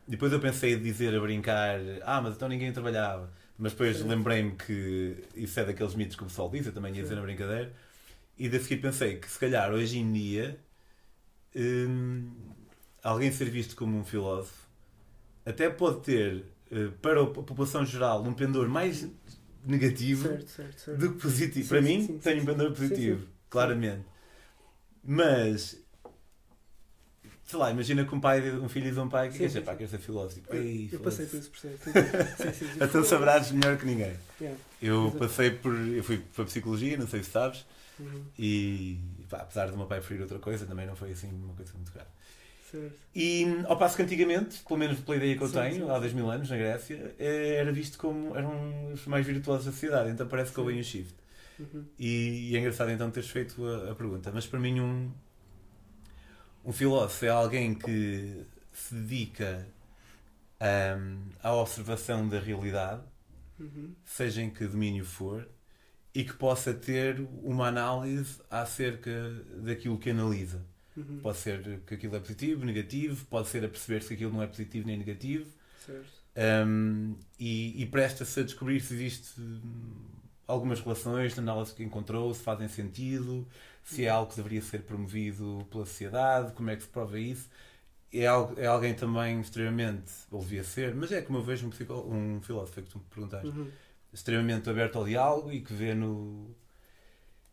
[0.08, 3.30] Depois eu pensei em dizer a brincar, ah, mas então ninguém trabalhava.
[3.58, 7.02] Mas depois lembrei-me que isso é daqueles mitos que o pessoal diz, eu também ia
[7.02, 7.70] dizer na brincadeira.
[8.38, 10.58] E da seguir pensei que se calhar hoje em dia
[11.54, 12.30] hum,
[13.06, 14.66] alguém ser visto como um filósofo
[15.44, 19.06] até pode ter, uh, para a população geral, um pendor mais
[19.64, 20.98] negativo certo, certo, certo.
[20.98, 21.64] do que positivo.
[21.64, 24.04] Sim, para sim, mim, sim, tem um pendor positivo, claramente.
[25.04, 25.80] Mas,
[27.44, 29.76] sei lá, imagina que um, pai, um filho de um pai que quer ser, pá,
[29.76, 30.40] quer ser filósofo.
[30.40, 31.90] Tipo, eu, passei por esse processo.
[32.82, 34.16] então sabrás melhor que ninguém.
[34.40, 34.60] Yeah.
[34.82, 35.72] Eu passei por.
[35.72, 37.64] Eu fui para psicologia, não sei se sabes.
[38.00, 38.24] Uhum.
[38.36, 38.98] E
[39.28, 41.92] pá, apesar do meu pai preferir outra coisa, também não foi assim uma coisa muito
[41.92, 42.15] grave.
[43.14, 45.90] E ao passo que antigamente, pelo menos pela ideia que eu sim, tenho, sim.
[45.90, 49.72] há 10 mil anos na Grécia, eh, era visto como eram os mais virtuosos da
[49.72, 51.14] sociedade, então parece que houve um shift.
[51.58, 51.86] Uhum.
[51.98, 54.30] E, e, é engraçado então teres feito a, a, pergunta.
[54.32, 55.10] Mas para mim, um,
[56.64, 59.66] um filósofo é alguém que se dedica
[60.60, 63.02] um, à observação da realidade,
[63.58, 63.94] uhum.
[64.04, 65.48] seja em que domínio for,
[66.14, 69.10] e que possa ter uma análise acerca
[69.62, 70.64] daquilo que analisa.
[70.96, 71.20] Uhum.
[71.22, 74.46] Pode ser que aquilo é positivo, negativo, pode ser a perceber se aquilo não é
[74.46, 75.46] positivo nem negativo.
[76.36, 79.40] Um, e, e presta-se a descobrir se existe
[80.46, 83.46] algumas relações de análise que encontrou, se fazem sentido,
[83.82, 87.48] se é algo que deveria ser promovido pela sociedade, como é que se prova isso.
[88.12, 92.36] É, algo, é alguém também extremamente, ou devia ser, mas é como eu vejo um,
[92.36, 93.70] um filósofo, que tu me perguntaste, uhum.
[94.12, 96.54] extremamente aberto ao diálogo e que vê no.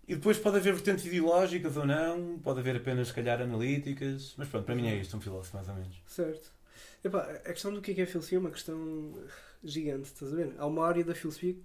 [0.08, 4.50] E depois pode haver vertentes ideológicas ou não, pode haver apenas, se calhar, analíticas, mas
[4.50, 5.96] pronto, para mim é isto, um filósofo, mais ou menos.
[6.08, 6.52] Certo.
[7.04, 9.14] Epá, a questão do que é, é filosofia é uma questão
[9.64, 10.54] gigante, estás a ver?
[10.58, 11.56] Há uma área da filosofia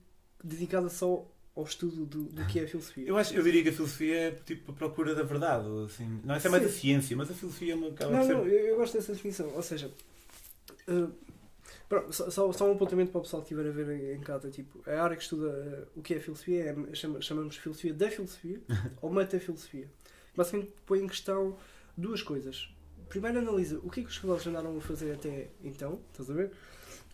[0.43, 3.05] dedicada só ao estudo do, do que é a filosofia.
[3.05, 5.67] Eu, acho, eu diria que a filosofia é tipo a procura da verdade.
[5.85, 6.21] Assim.
[6.23, 8.35] Não, essa é mais a ciência, mas a filosofia é uma acaba Não, ser...
[8.35, 9.53] não, eu, eu, gosto dessa definição.
[9.53, 9.91] Ou seja,
[10.87, 11.13] uh,
[11.89, 14.51] pronto, só, só, um apontamento para o pessoal que estiver a ver em casa.
[14.51, 17.95] Tipo, a área que estuda uh, o que é filosofia é, chama, chamamos de filosofia
[17.95, 18.61] da filosofia
[19.01, 19.91] ou metafilosofia.
[20.37, 21.57] Basicamente põe em questão
[21.97, 22.69] duas coisas.
[23.09, 26.35] Primeiro analisa o que é que os filósofos andaram a fazer até então, estás a
[26.35, 26.53] ver?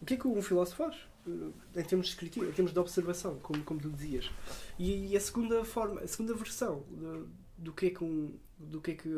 [0.02, 0.96] O que é que um filósofo faz?
[1.26, 4.30] Eh, em termos descritivos, em termos de observação, como, como tu dizias.
[4.78, 7.24] E, a segunda forma, a segunda versão de,
[7.56, 9.08] do que é que um, do que é que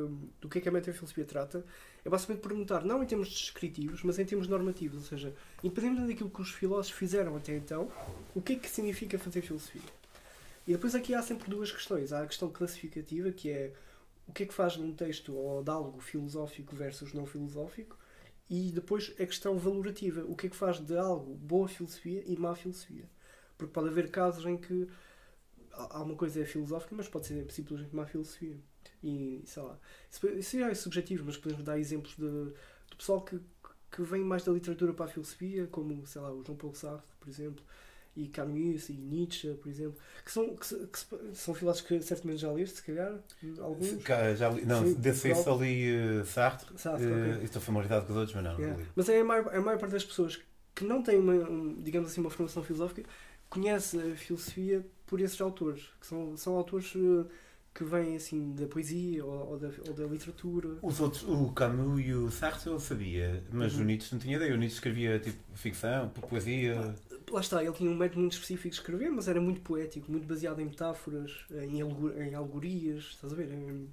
[0.40, 1.64] do que é que a metafilosofia trata
[2.04, 6.30] é basicamente perguntar não em termos descritivos, mas em termos normativos, ou seja, independentemente daquilo
[6.30, 7.90] que os filósofos fizeram até então,
[8.34, 9.82] o que é que significa fazer filosofia?
[10.66, 12.12] E depois aqui há sempre duas questões.
[12.12, 13.72] Há a questão classificativa, que é
[14.26, 17.96] o que é que faz num texto ou de algo filosófico versus não filosófico,
[18.50, 20.24] e depois a questão valorativa.
[20.24, 23.08] O que é que faz de algo boa filosofia e má filosofia?
[23.56, 24.88] Porque pode haver casos em que
[25.72, 28.56] há uma coisa é filosófica, mas pode ser simplesmente má filosofia.
[29.02, 29.78] E sei lá.
[30.36, 32.52] Isso já é subjetivo, mas podemos dar exemplos de,
[32.90, 33.40] de pessoal que,
[33.90, 37.06] que vem mais da literatura para a filosofia, como sei lá, o João Paulo Sartre,
[37.20, 37.64] por exemplo,
[38.16, 40.98] e Camus e Nietzsche, por exemplo, que são, que, que
[41.34, 43.12] são filósofos que certamente já leste, se calhar,
[43.60, 44.02] alguns.
[44.36, 47.44] Já li, não, desse só li uh, Sartre, Sartre uh, okay.
[47.44, 48.72] estou familiarizado com os outros, mas não, yeah.
[48.72, 48.90] não li.
[48.96, 50.40] Mas é a maior, a maior parte das pessoas
[50.74, 53.06] que não têm, uma, um, digamos assim, uma formação filosófica,
[53.50, 57.26] conhece a filosofia por esses autores, que são, são autores uh,
[57.76, 60.78] que vêm assim da poesia ou, ou, da, ou da literatura.
[60.80, 63.82] Os outros, o Camus e o Sartre eu sabia, mas uhum.
[63.82, 64.54] o Nietzsche não tinha ideia.
[64.54, 66.94] O Nietzsche escrevia tipo ficção, poesia.
[67.30, 70.26] Lá está, ele tinha um método muito específico de escrever, mas era muito poético, muito
[70.26, 73.52] baseado em metáforas, em, em alegorias, estás a ver?
[73.52, 73.88] Em,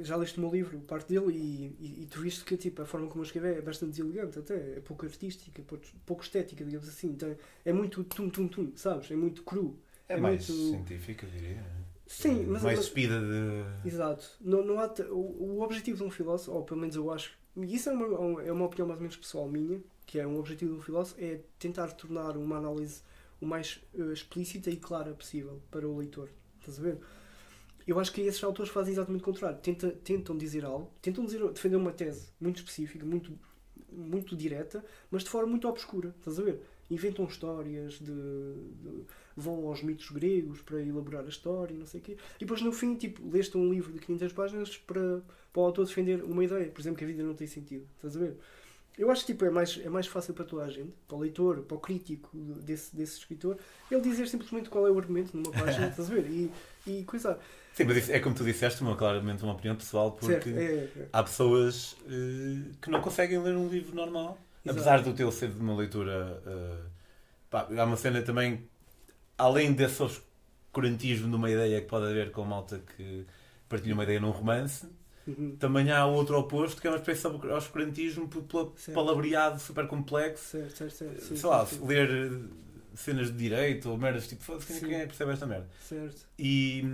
[0.00, 2.86] já leste o meu livro, parte dele, e, e, e, tu viste que tipo, a
[2.86, 5.60] forma como eu escrevo é bastante deselegante, até é pouco artística,
[6.06, 7.08] pouco estética, digamos assim.
[7.08, 9.10] Então, é muito tum-tum-tum, sabes?
[9.10, 9.76] É muito cru.
[10.08, 10.70] É, é mais muito...
[10.70, 11.64] científica, diria.
[12.06, 12.62] Sim, mas.
[12.62, 13.88] Mais despida de.
[13.88, 14.36] Exato.
[14.40, 17.36] Não, não há o, o objetivo de um filósofo, ou pelo menos eu acho.
[17.56, 20.38] E isso é uma, é uma opinião mais ou menos pessoal minha, que é um
[20.38, 23.02] objetivo de um filósofo, é tentar tornar uma análise
[23.40, 26.28] o mais uh, explícita e clara possível para o leitor.
[26.60, 26.98] Estás a ver?
[27.86, 29.58] Eu acho que esses autores fazem exatamente o contrário.
[29.58, 33.38] Tenta, tentam dizer algo, tentam dizer, defender uma tese muito específica, muito,
[33.92, 36.14] muito direta, mas de forma muito obscura.
[36.18, 36.60] Estás a ver?
[36.90, 39.04] Inventam histórias, de, de,
[39.36, 42.16] vão aos mitos gregos para elaborar a história e não sei o quê.
[42.36, 45.86] E depois no fim, tipo, leste um livro de 500 páginas para, para o autor
[45.86, 46.70] defender uma ideia.
[46.70, 47.86] Por exemplo, que a vida não tem sentido.
[47.96, 48.36] Estás a ver?
[48.96, 51.20] Eu acho que tipo, é, mais, é mais fácil para toda a gente, para o
[51.20, 53.56] leitor, para o crítico desse, desse escritor,
[53.90, 56.26] ele dizer simplesmente qual é o argumento numa página, estás a ver?
[56.26, 56.52] E,
[56.86, 57.38] e coisa.
[57.72, 61.08] Sim, mas é como tu disseste, uma, claramente uma opinião pessoal, porque é, é.
[61.12, 64.78] há pessoas uh, que não conseguem ler um livro normal, Exato.
[64.78, 66.40] apesar do teu ser de uma leitura.
[66.46, 66.88] Uh,
[67.50, 68.64] pá, há uma cena também,
[69.38, 73.26] além desse obscurantismo de uma ideia que pode haver com malta que
[73.68, 74.86] partilha uma ideia num romance.
[75.26, 75.56] Uhum.
[75.56, 80.44] Também há outro oposto que é uma espécie de obscurantismo pelo palavreado super complexo.
[80.44, 81.20] Certo, certo, certo.
[81.22, 81.86] Sim, Sei lá, sim.
[81.86, 82.42] ler
[82.94, 85.68] cenas de direito ou merdas tipo, foda-se, quem é percebe esta merda?
[85.80, 86.26] Certo.
[86.38, 86.84] E,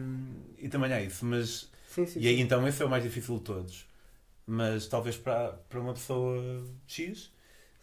[0.59, 1.71] e também há isso, mas.
[1.89, 3.87] Sim, sim, e aí então esse é o mais difícil de todos.
[4.47, 7.33] Mas talvez para, para uma pessoa X,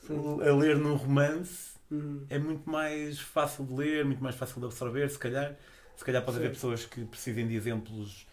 [0.10, 2.26] a ler num romance uhum.
[2.30, 5.56] é muito mais fácil de ler, muito mais fácil de absorver, se calhar.
[5.96, 8.28] Se calhar pode haver pessoas que precisem de exemplos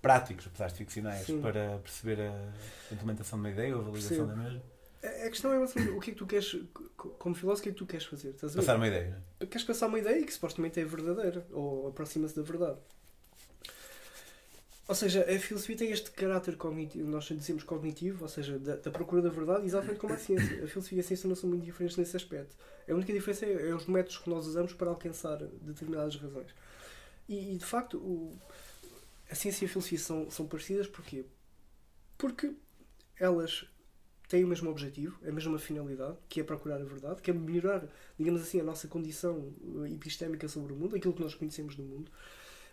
[0.00, 1.40] práticos, apesar de ficcionais, sim.
[1.40, 4.62] para perceber a implementação de uma ideia ou a validação da mesma.
[5.02, 6.56] A questão é o que é que tu queres,
[6.96, 8.32] como filósofo, o que é que tu queres fazer?
[8.32, 9.22] Passar uma ideia.
[9.38, 12.78] Queres passar uma ideia que supostamente é verdadeira, ou aproxima-se da verdade.
[14.90, 18.90] Ou seja, a filosofia tem este caráter cognitivo, nós dizemos cognitivo, ou seja, da, da,
[18.90, 20.64] procura da verdade, exatamente como a ciência.
[20.64, 22.56] A filosofia e a ciência não são muito diferentes nesse aspecto.
[22.88, 26.52] A única diferença é, é os métodos que nós usamos para alcançar determinadas razões.
[27.28, 28.36] E, e de facto, o,
[29.30, 31.24] a ciência e a filosofia são, são parecidas porquê?
[32.18, 32.52] Porque
[33.16, 33.64] elas
[34.26, 37.86] têm o mesmo objetivo, a mesma finalidade, que é procurar a verdade, que é melhorar,
[38.18, 41.84] digamos assim, a nossa condição eh, epistémica sobre o mundo, aquilo que nós conhecemos do
[41.84, 42.10] mundo.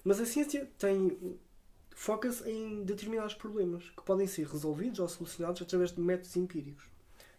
[0.03, 1.15] Mas a ciência tem
[1.97, 6.86] foca-se em determinados problemas que podem ser resolvidos ou solucionados através de métodos empíricos.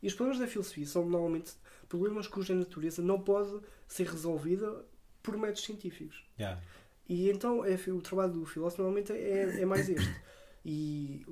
[0.03, 1.53] E os problemas da filosofia são normalmente
[1.89, 4.85] problemas cuja natureza não pode ser resolvida
[5.23, 6.25] por métodos científicos.
[6.37, 6.61] Yeah.
[7.09, 10.13] E então é, o trabalho do filósofo normalmente é, é mais este.
[10.65, 11.25] E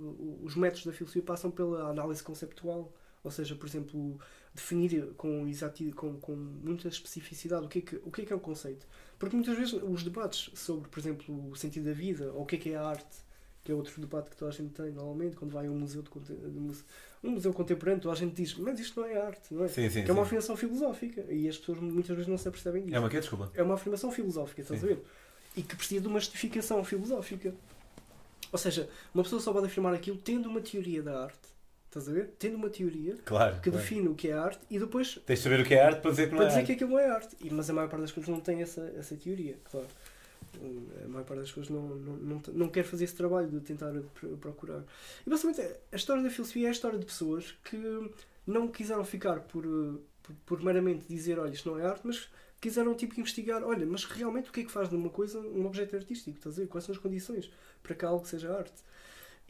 [0.43, 4.21] os métodos da filosofia passam pela análise conceptual, ou seja, por exemplo,
[4.57, 8.33] definir com, exatidão, com, com muita especificidade o que, é que, o que é que
[8.33, 8.87] é um conceito.
[9.19, 12.57] Porque muitas vezes os debates sobre, por exemplo, o sentido da vida ou o que
[12.57, 13.25] é que é a arte,
[13.63, 16.03] que é outro debate que toda a gente tem normalmente quando vai a um museu,
[16.03, 16.85] de, de,
[17.23, 19.69] um museu contemporâneo, toda a gente diz, mas isto não é arte, não é?
[19.69, 22.85] Sim, sim, que é uma afirmação filosófica e as pessoas muitas vezes não se apercebem
[22.85, 22.97] disso.
[22.97, 23.51] É uma que desculpa?
[23.55, 25.03] É uma afirmação filosófica, estás a ver?
[25.57, 27.55] E que precisa de uma justificação filosófica.
[28.53, 31.56] Ou seja, uma pessoa só pode afirmar aquilo tendo uma teoria da arte.
[31.87, 32.31] Estás a ver?
[32.39, 33.79] Tendo uma teoria claro, que claro.
[33.79, 35.19] define o que é arte e depois.
[35.25, 36.67] Tens de saber o que é arte para dizer que não para é dizer arte.
[36.67, 37.37] que aquilo não é arte.
[37.41, 39.87] E, mas a maior parte das pessoas não tem essa, essa teoria, claro.
[41.05, 43.93] A maior parte das pessoas não, não, não, não quer fazer esse trabalho de tentar
[44.41, 44.83] procurar.
[45.27, 45.61] E basicamente
[45.93, 48.11] a história da filosofia é a história de pessoas que
[48.47, 49.65] não quiseram ficar por,
[50.23, 52.29] por, por meramente dizer, olha, isto não é arte, mas
[52.61, 55.67] quiseram tipo investigar, olha, mas realmente o que é que faz de uma coisa um
[55.67, 56.39] objeto artístico?
[56.39, 56.69] Estás a ver?
[56.69, 57.51] Quais são as condições
[57.83, 58.83] para que algo seja arte?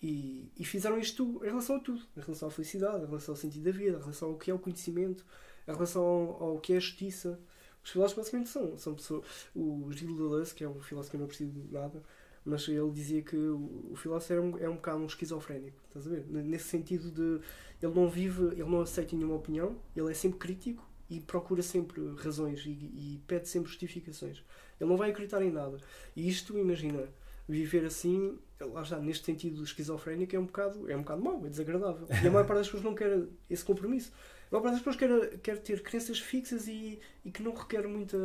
[0.02, 3.37] E, e fizeram isto em relação a tudo, em relação à felicidade, em relação ao
[3.37, 5.24] sentido da vida, em relação ao que é o conhecimento,
[5.66, 7.40] em relação ao, ao que é a justiça.
[7.82, 9.24] Os filósofos basicamente são, são pessoas.
[9.54, 12.02] O Gilles Deleuze, que é um filósofo que eu não preciso de nada,
[12.44, 16.06] mas ele dizia que o, o filósofo é um, é um bocado um esquizofrénico, estás
[16.06, 16.26] a ver?
[16.28, 17.44] Nesse sentido de
[17.82, 22.14] ele não vive, ele não aceita nenhuma opinião, ele é sempre crítico e procura sempre
[22.16, 24.44] razões e, e, pede sempre justificações.
[24.80, 25.78] Ele não vai acreditar em nada.
[26.14, 27.09] E isto, imagina,
[27.48, 31.48] viver assim, lá está, neste sentido esquizofrénico, é um bocado, é um bocado mau, é
[31.48, 32.06] desagradável.
[32.11, 34.12] E a maior parte das pessoas não quer esse compromisso.
[34.50, 37.87] A maior parte das pessoas quer, quer ter crenças fixas e, e que não requer
[37.87, 38.18] muita,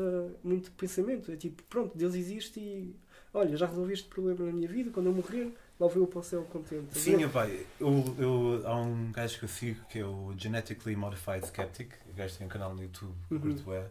[0.44, 1.32] muito pensamento.
[1.32, 2.96] É tipo, pronto, Deus existe e
[3.34, 6.20] olha, já resolvi este problema na minha vida, quando eu morrer, lá vou eu para
[6.20, 6.98] o céu contente.
[6.98, 11.46] Sim, pai, eu, eu, há um gajo que eu sigo que é o Genetically Modified
[11.46, 13.40] Skeptic, o gajo tem um canal no YouTube, uhum.
[13.40, 13.90] curto é.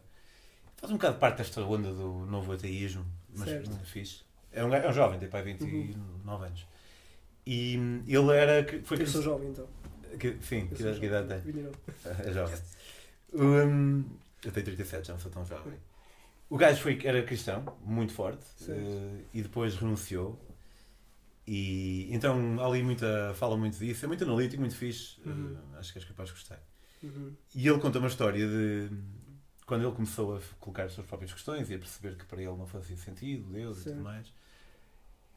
[0.77, 3.05] Faz um bocado parte desta onda do novo ateísmo,
[3.37, 4.23] mas não é fixe.
[4.53, 6.43] É um, é um jovem, tem pai 29 uhum.
[6.43, 6.67] anos.
[7.47, 7.75] E
[8.07, 8.67] ele era.
[8.85, 9.67] Foi, Eu sou jovem então.
[10.19, 11.73] Que, sim, que, que idade tem?
[12.27, 12.59] É jovem.
[13.33, 14.05] Um,
[14.45, 15.75] eu tenho 37, já não sou tão jovem.
[16.49, 20.39] O gajo foi, era cristão, muito forte, uh, e depois renunciou.
[21.47, 25.21] E então ali muita, fala muito disso, é muito analítico, muito fixe.
[25.25, 25.55] Uhum.
[25.55, 26.61] Uh, acho que és capaz de gostar.
[27.03, 27.33] Uhum.
[27.55, 28.91] E ele conta uma história de
[29.65, 32.57] quando ele começou a colocar as suas próprias questões e a perceber que para ele
[32.57, 33.91] não fazia sentido, Deus Sim.
[33.91, 34.33] e tudo mais.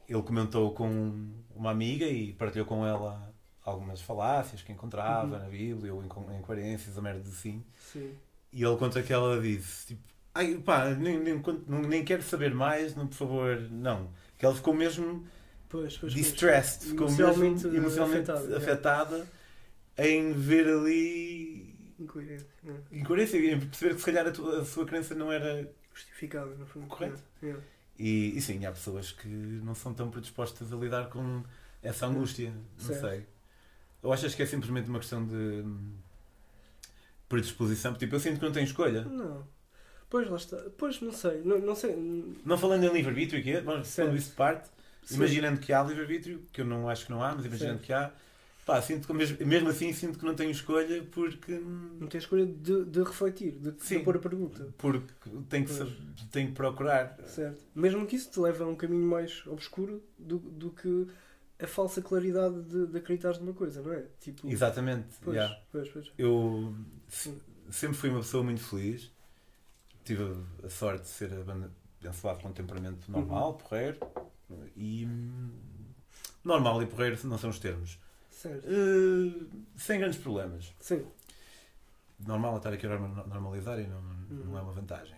[0.08, 3.32] Ele comentou com uma amiga e partilhou com ela
[3.64, 5.42] algumas falácias que encontrava uhum.
[5.42, 7.64] na Bíblia ou incoerências, a merda assim.
[7.92, 8.14] Sim.
[8.52, 10.02] E ele conta que ela disse: tipo,
[10.34, 11.42] Ai, pá, nem, nem,
[11.88, 14.10] nem quero saber mais, não, por favor, não.
[14.36, 15.24] Que ela ficou mesmo
[15.68, 16.90] pois, pois, distressed, pois.
[16.90, 19.28] ficou emocionalmente mesmo emocionalmente afetada, afetada
[19.96, 20.10] é.
[20.10, 22.98] em ver ali incoerência, é.
[22.98, 26.66] incoerência em perceber que se calhar a, tua, a sua crença não era justificada, no
[26.66, 26.88] fundo.
[26.88, 27.22] Correto.
[27.40, 27.54] É.
[27.98, 31.42] E, e sim, há pessoas que não são tão predispostas a lidar com
[31.82, 33.00] essa angústia, não certo.
[33.00, 33.26] sei.
[34.02, 35.92] Ou achas que é simplesmente uma questão de hum,
[37.28, 37.94] predisposição?
[37.94, 39.02] Tipo, eu sinto que não tenho escolha.
[39.04, 39.46] Não.
[40.10, 40.56] Pois, lá está.
[40.76, 41.40] Pois, não sei.
[41.44, 41.96] Não, não sei.
[42.44, 44.68] Não falando em livre-arbítrio aqui, mas quando isso parte,
[45.02, 45.16] Sim.
[45.16, 47.86] imaginando que há livre-arbítrio, que eu não acho que não há, mas imaginando Sim.
[47.86, 48.12] que há,
[48.64, 51.52] pá, sinto que mesmo, mesmo assim sinto que não tenho escolha porque.
[51.52, 54.68] Não tenho escolha de, de refletir, de, de pôr a pergunta.
[54.78, 55.12] Porque
[55.48, 55.96] tenho que, saber,
[56.30, 57.18] tenho que procurar.
[57.26, 57.64] Certo.
[57.74, 61.06] Mesmo que isso te leve a um caminho mais obscuro do, do que
[61.58, 64.04] a falsa claridade de, de acreditar numa coisa, não é?
[64.20, 65.08] Tipo, Exatamente.
[65.22, 65.60] Pois, yeah.
[65.70, 66.12] pois, pois.
[66.18, 66.74] Eu
[67.70, 69.14] sempre fui uma pessoa muito feliz
[70.04, 73.56] tive a sorte de ser abençoado com um temperamento normal, uhum.
[73.56, 73.98] porreiro,
[74.76, 75.08] e
[76.44, 77.98] normal e porreiro não são os termos.
[78.48, 80.72] Uh, sem grandes problemas.
[80.80, 81.04] Sim.
[82.26, 84.44] Normal estar aqui a normalizar e não, uhum.
[84.46, 85.16] não é uma vantagem.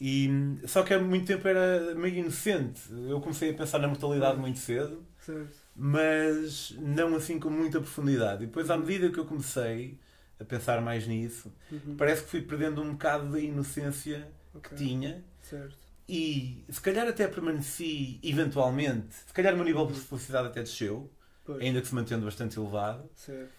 [0.00, 0.28] E,
[0.66, 2.82] só que há muito tempo era meio inocente.
[3.08, 5.56] Eu comecei a pensar na mortalidade muito cedo, certo.
[5.74, 8.44] mas não assim com muita profundidade.
[8.44, 9.98] E depois, à medida que eu comecei
[10.38, 11.96] a pensar mais nisso, uhum.
[11.96, 14.76] parece que fui perdendo um bocado da inocência okay.
[14.76, 15.24] que tinha.
[15.40, 15.84] Certo.
[16.08, 21.10] E se calhar até permaneci eventualmente, se calhar o meu nível de felicidade até desceu,
[21.44, 21.60] pois.
[21.60, 23.08] ainda que se mantendo bastante elevado.
[23.14, 23.52] Certo.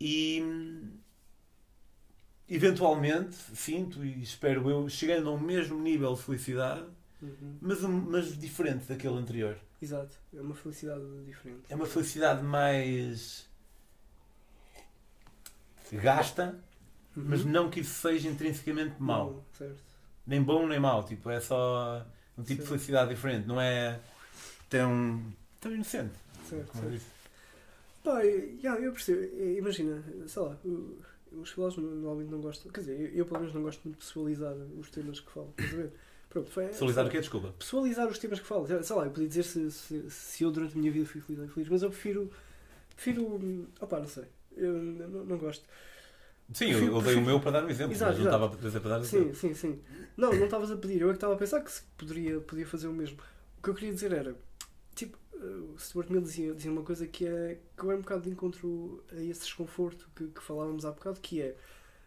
[0.00, 0.42] E
[2.48, 6.84] eventualmente sinto e espero eu chegando ao mesmo nível de felicidade,
[7.22, 7.58] uhum.
[7.60, 9.58] mas, mas diferente daquele anterior.
[9.80, 11.62] Exato, é uma felicidade diferente.
[11.68, 13.48] É uma felicidade mais
[15.92, 16.58] gasta,
[17.16, 17.24] uhum.
[17.28, 19.44] mas não que isso seja intrinsecamente mau.
[19.56, 19.82] certo.
[20.26, 22.04] Nem bom nem mau, tipo, é só
[22.36, 22.62] um tipo certo.
[22.62, 24.00] de felicidade diferente, não é
[24.68, 25.22] tão,
[25.60, 26.14] tão inocente.
[26.48, 27.13] Certo, como certo.
[28.04, 29.22] Pá, yeah, eu percebo,
[29.58, 30.58] imagina, sei lá,
[31.32, 34.04] os filósofos normalmente não gostam, quer dizer, eu, eu pelo menos não gosto muito de
[34.06, 35.92] pessoalizar os temas que falo, estás a ver?
[36.28, 37.20] Pronto, foi, pessoalizar o quê?
[37.20, 37.54] Desculpa.
[37.58, 38.66] Pessoalizar os temas que falo.
[38.66, 41.38] Sei lá, eu podia dizer se, se, se eu durante a minha vida fui feliz
[41.38, 42.30] ou infeliz, mas eu prefiro.
[42.96, 43.68] Prefiro.
[43.80, 44.24] Opá, não sei.
[44.56, 45.64] Eu não, não gosto.
[46.52, 48.56] Sim, eu, eu dei o meu para dar um exemplo, exato, mas não estava a
[48.56, 49.34] dizer para dar um sim, exemplo.
[49.36, 49.80] Sim, sim,
[50.16, 52.66] Não, não estavas a pedir, eu é que estava a pensar que se poderia, podia
[52.66, 53.16] fazer o mesmo.
[53.58, 54.36] O que eu queria dizer era,
[54.94, 58.30] tipo, o Stuart Mill dizia, dizia uma coisa que é que é um bocado de
[58.30, 61.56] encontro a esse desconforto que, que falávamos há bocado, que é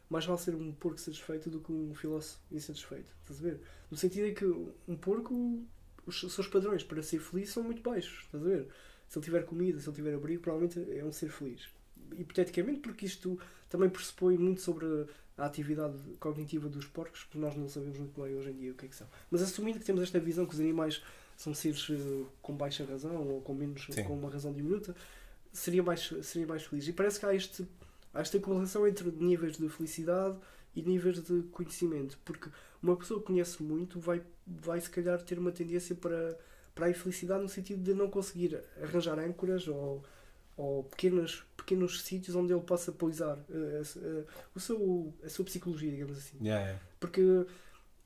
[0.10, 3.14] mais vale ser um porco satisfeito do que um filósofo insatisfeito.
[3.22, 3.62] Estás a ver?
[3.92, 5.66] No sentido em que um porco,
[6.06, 8.24] os seus padrões para ser feliz são muito baixos.
[8.24, 8.68] Estás a ver?
[9.08, 11.68] Se ele tiver comida, se ele tiver abrigo, provavelmente é um ser feliz
[12.16, 14.86] hipoteticamente, porque isto também pressupõe muito sobre
[15.38, 18.76] a atividade cognitiva dos porcos, porque nós não sabemos muito bem hoje em dia o
[18.76, 19.08] que é que são.
[19.30, 21.04] Mas assumindo que temos esta visão que os animais
[21.38, 24.04] são seres uh, com baixa razão ou com menos Sim.
[24.04, 24.94] com uma razão diminuta,
[25.54, 26.88] seria mais, seria mais feliz.
[26.88, 27.66] E parece que há, este,
[28.14, 30.36] há esta correlação entre níveis de felicidade
[30.76, 32.50] e níveis de conhecimento, porque
[32.82, 36.38] uma pessoa que conhece muito vai, vai se calhar ter uma tendência para,
[36.74, 40.04] para a infelicidade no sentido de não conseguir arranjar âncoras ou
[40.58, 45.92] ou pequenos, pequenos sítios onde ele possa poisar uh, uh, o seu, a sua psicologia,
[45.92, 46.38] digamos assim.
[46.42, 46.84] Yeah, yeah.
[47.00, 47.46] Porque,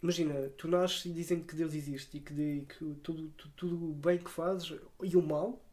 [0.02, 3.76] imagina, tu nasces e dizem que Deus existe e que, de, que tudo, tudo, tudo
[3.92, 5.64] o bem que fazes e o mal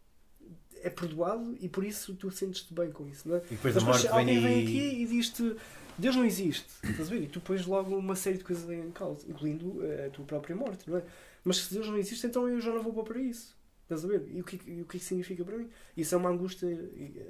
[0.83, 3.43] é perdoado e por isso tu sentes-te bem com isso, não é?
[3.47, 5.57] E depois Mas, a morte alguém vem aqui e diz-te
[5.99, 7.23] Deus não existe, estás a ver?
[7.25, 10.55] E tu pões logo uma série de coisas em causa, incluindo eh, a tua própria
[10.55, 11.05] morte, não é?
[11.43, 13.57] Mas se Deus não existe, então eu já não vou para o paraíso.
[13.83, 14.29] Estás a ver?
[14.31, 15.69] E o que, e o que isso significa para mim?
[15.97, 16.69] Isso é uma angústia,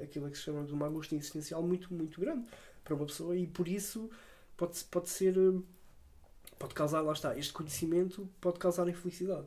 [0.02, 2.44] aquilo que se chama de uma angústia existencial muito, muito grande
[2.84, 4.10] para uma pessoa e por isso
[4.56, 5.34] pode, pode ser.
[6.58, 9.46] Pode causar, lá está, este conhecimento pode causar infelicidade.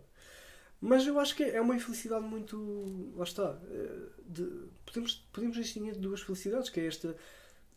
[0.82, 3.14] Mas eu acho que é uma infelicidade muito.
[3.16, 3.60] lá está.
[3.70, 7.16] Eh, de, podemos, podemos distinguir duas felicidades, que é esta.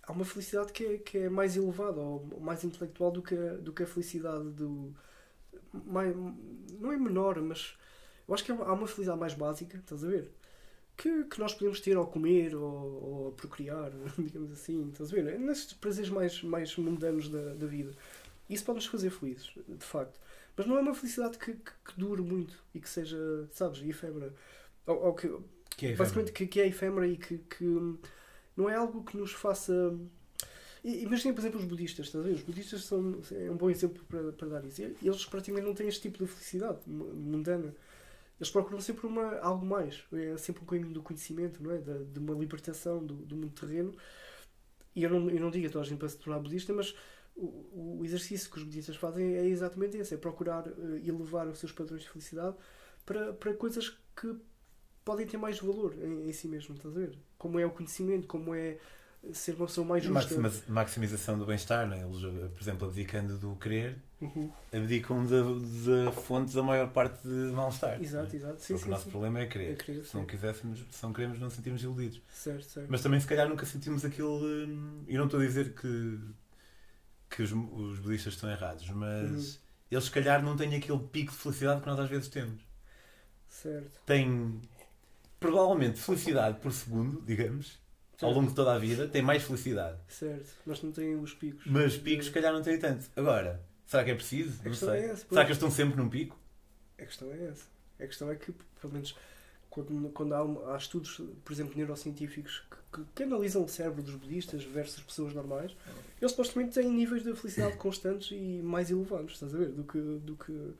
[0.02, 3.54] Há uma felicidade que é, que é mais elevada ou mais intelectual do que, a,
[3.56, 4.94] do que a felicidade do.
[5.72, 6.14] Mais,
[6.80, 7.76] não é menor, mas
[8.28, 10.30] Eu acho que há uma felicidade mais básica, estás a ver?
[10.96, 15.14] Que, que nós podemos ter ao comer ou, ou a procriar, digamos assim, estás a
[15.14, 15.38] ver?
[15.38, 17.94] Nesses prazeres mais, mais mundanos da, da vida.
[18.48, 20.20] Isso pode nos fazer felizes, de facto.
[20.56, 23.18] Mas não é uma felicidade que, que, que dure muito e que seja,
[23.50, 24.32] sabes, efêmera.
[24.86, 25.28] Ou, ou que,
[25.76, 27.64] que é basicamente que, que, é efêmera e que, que
[28.56, 29.98] não é algo que nos faça.
[30.84, 32.34] Imagina, por exemplo, os budistas, estás a ver?
[32.34, 34.82] Os budistas são é um bom exemplo para, para dar isso.
[34.82, 37.74] Eles praticamente não têm este tipo de felicidade mundana.
[38.38, 40.04] Eles procuram sempre uma, algo mais.
[40.12, 41.78] É sempre um caminho do conhecimento, não é?
[41.78, 43.94] De, de uma libertação do, do mundo terreno.
[44.94, 46.94] E eu não, eu não digo a toda a gente para se tornar budista, mas
[47.36, 51.58] o, o exercício que os budistas fazem é exatamente esse: é procurar uh, elevar os
[51.58, 52.56] seus padrões de felicidade
[53.04, 54.34] para, para coisas que
[55.04, 57.18] podem ter mais valor em, em si mesmo, estás a ver?
[57.36, 58.78] Como é o conhecimento, como é
[59.32, 60.36] ser uma pessoa mais justa.
[60.68, 62.04] Maximização do bem-estar, né?
[62.04, 62.20] eles,
[62.50, 64.50] por exemplo, abdicando do querer, uhum.
[64.72, 65.42] abdicam da,
[66.04, 68.02] da fonte da maior parte de mal-estar.
[68.02, 68.36] Exato, né?
[68.36, 68.62] exato.
[68.62, 69.10] Sim, sim, o nosso sim.
[69.10, 69.72] problema é querer.
[69.72, 72.20] É querer se não quiséssemos, se não queremos, não sentimos iludidos.
[72.32, 72.88] Certo, certo.
[72.90, 74.40] Mas também, se calhar, nunca sentimos aquilo.
[75.06, 76.18] E não estou a dizer que,
[77.34, 79.60] que os, os budistas estão errados, mas uhum.
[79.90, 82.62] eles, se calhar, não têm aquele pico de felicidade que nós às vezes temos.
[83.48, 84.00] Certo.
[84.06, 84.60] Têm
[85.40, 87.78] provavelmente felicidade por segundo, digamos,
[88.12, 88.26] certo.
[88.26, 89.98] ao longo de toda a vida, tem mais felicidade.
[90.08, 91.64] Certo, mas não têm os picos.
[91.66, 93.10] Mas picos, se calhar, não têm tanto.
[93.16, 94.60] Agora, será que é preciso?
[94.62, 94.88] A não sei.
[94.88, 96.38] É essa, será que eles estão sempre num pico?
[96.98, 97.64] A questão é essa.
[97.98, 99.14] A questão é que, pelo menos,
[99.74, 104.14] quando, quando há, há estudos, por exemplo, neurocientíficos que, que, que, analisam o cérebro dos
[104.14, 105.76] budistas versus pessoas normais,
[106.20, 109.70] eles supostamente têm níveis de felicidade constantes e mais elevados, estás a ver?
[109.70, 110.74] Do que, do que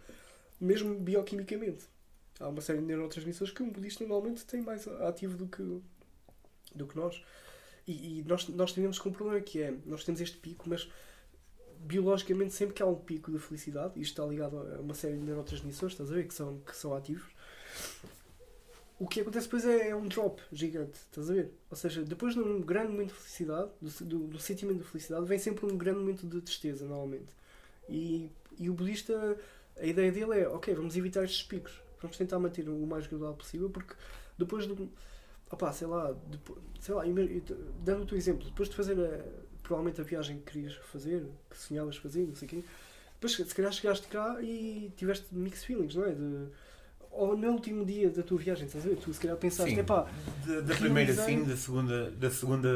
[0.61, 1.85] mesmo bioquimicamente
[2.39, 5.81] há uma série de neurotransmissores que um budista normalmente tem mais ativo do que,
[6.75, 7.21] do que nós.
[7.87, 10.89] E, e nós, nós temos com um problema que é, nós temos este pico, mas
[11.81, 15.23] biologicamente sempre que há um pico de felicidade, isto está ligado a uma série de
[15.23, 17.27] neurotransmissores, estás a ver, que são, que são ativos,
[19.05, 21.53] o que acontece depois é, é um drop gigante, estás a ver?
[21.71, 25.27] Ou seja, depois de um grande momento de felicidade, do, do, do sentimento de felicidade,
[25.27, 27.29] vem sempre um grande momento de tristeza, normalmente.
[27.88, 29.37] E, e o budista,
[29.79, 33.35] a ideia dele é, ok, vamos evitar estes picos Vamos tentar manter o mais gradual
[33.35, 33.95] possível, porque
[34.37, 34.90] depois do.
[35.51, 37.03] Opá, sei lá, depois, sei lá,
[37.83, 39.25] dando o teu exemplo, depois de fazer a,
[39.62, 42.64] provavelmente a viagem que querias fazer, que sonhavas fazer, não sei o quê,
[43.14, 46.12] depois se calhar chegaste cá e tiveste mixed feelings, não é?
[46.12, 46.49] De,
[47.14, 48.96] ou no último dia da tua viagem, estás a ver?
[48.96, 50.07] Tu se calhar pensaste, sim, pá.
[50.46, 52.68] Da, da primeira sim, da segunda, da segunda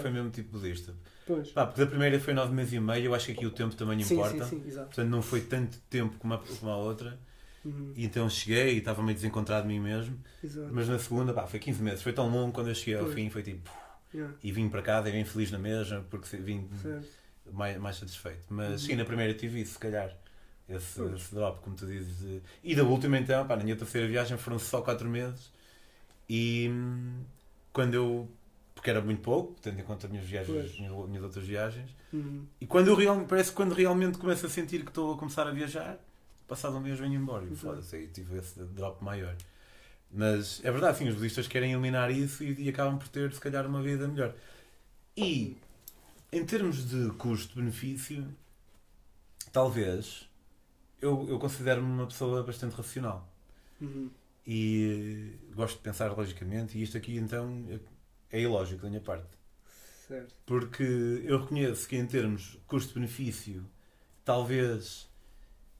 [0.00, 0.94] foi mesmo tipo budista.
[1.26, 1.50] Pois.
[1.50, 3.74] Pá, porque da primeira foi nove meses e meio, eu acho que aqui o tempo
[3.74, 4.44] também sim, importa.
[4.44, 4.86] Sim, sim, exato.
[4.88, 7.18] Portanto, não foi tanto tempo como a, como a outra.
[7.64, 7.92] Uhum.
[7.96, 10.18] E então cheguei e estava meio desencontrado de mim mesmo.
[10.42, 10.68] Exato.
[10.72, 12.02] Mas na segunda, pá, foi 15 meses.
[12.02, 13.70] Foi tão longo quando eu cheguei ao fim, foi tipo.
[14.14, 14.34] Yeah.
[14.42, 16.66] E vim para casa e vim feliz na mesma porque vim
[17.52, 18.46] mais, mais satisfeito.
[18.48, 18.78] Mas uhum.
[18.78, 20.16] sim, na primeira tive isso, se calhar.
[20.68, 22.42] Esse, esse, drop, como tu dizes.
[22.62, 25.50] E da última, então, pá, na minha terceira viagem foram só 4 meses.
[26.28, 27.22] E hum,
[27.72, 28.28] quando eu.
[28.74, 31.90] Porque era muito pouco, tendo em conta as minhas viagens, as minhas, minhas outras viagens.
[32.12, 32.46] Uhum.
[32.60, 35.48] E quando eu realmente, parece que quando realmente começo a sentir que estou a começar
[35.48, 35.98] a viajar,
[36.46, 37.44] passado um mês venho embora.
[37.44, 39.34] E foda-se, aí tive esse drop maior.
[40.10, 43.40] Mas é verdade, sim, os budistas querem eliminar isso e, e acabam por ter, se
[43.40, 44.34] calhar, uma vida melhor.
[45.16, 45.56] E,
[46.32, 48.26] em termos de custo-benefício,
[49.52, 50.27] talvez
[51.00, 53.28] eu, eu considero-me uma pessoa bastante racional.
[53.80, 54.10] Uhum.
[54.46, 57.64] E gosto de pensar logicamente, e isto aqui então
[58.30, 59.28] é ilógico da minha parte.
[60.06, 60.34] Certo.
[60.46, 63.64] Porque eu reconheço que, em termos custo-benefício,
[64.24, 65.06] talvez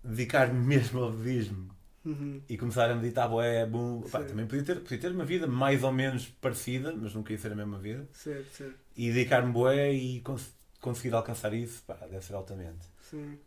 [0.04, 2.42] dedicar-me mesmo ao budismo uhum.
[2.46, 5.82] e começar a meditar, boé, bom, pá, também podia ter, podia ter uma vida mais
[5.82, 8.06] ou menos parecida, mas não queria ser a mesma vida.
[8.12, 8.78] Certo, certo.
[8.94, 12.86] E dedicar-me boé e cons conseguir alcançar isso, pá, deve ser altamente.
[13.00, 13.38] Sim.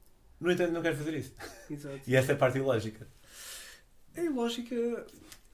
[0.42, 1.34] No entanto, não quero fazer isso.
[1.70, 2.02] Exato.
[2.08, 3.08] e essa é a parte ilógica.
[4.16, 4.76] É ilógica.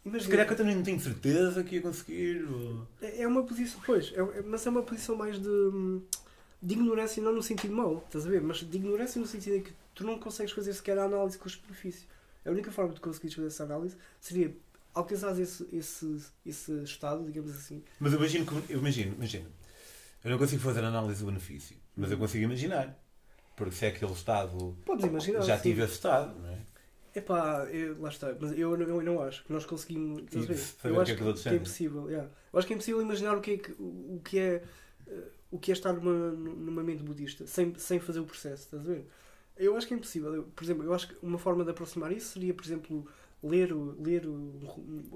[0.06, 0.24] Imagina.
[0.24, 2.46] Se calhar que eu também não tenho certeza que ia conseguir.
[2.50, 2.88] Ou...
[3.02, 6.02] É, é uma posição, pois, é, mas é uma posição mais de,
[6.62, 8.42] de ignorância, não no sentido mau, estás a ver?
[8.42, 12.08] Mas de ignorância no sentido em que tu não consegues fazer sequer a análise custo-benefício.
[12.46, 14.56] A única forma de conseguires fazer essa análise seria
[14.94, 17.84] alcançar esse, esse, esse estado, digamos assim.
[18.00, 19.50] Mas eu imagino, que, eu imagino, imagino.
[20.24, 22.98] Eu não consigo fazer a análise do benefício, mas eu consigo imaginar.
[23.58, 24.78] Porque se é aquele estado.
[24.86, 25.42] Podes imaginar.
[25.42, 26.60] Já tive esse estado, não é?
[27.16, 30.24] Epá, eu, lá está, mas eu, eu, eu não acho que nós conseguimos.
[30.84, 32.08] eu acho que, que, que é impossível.
[32.08, 32.30] Yeah.
[32.54, 34.64] Eu acho que é impossível imaginar o que é, o, o que é,
[35.08, 38.88] uh, o que é estar numa, numa mente budista sem, sem fazer o processo, estás
[38.88, 39.08] a ver?
[39.58, 40.36] Eu acho que é impossível.
[40.36, 43.08] Eu, por exemplo, eu acho que uma forma de aproximar isso seria, por exemplo,
[43.42, 44.24] ler, ler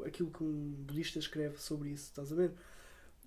[0.03, 2.51] aquilo que um budista escreve sobre isso, estás a ver?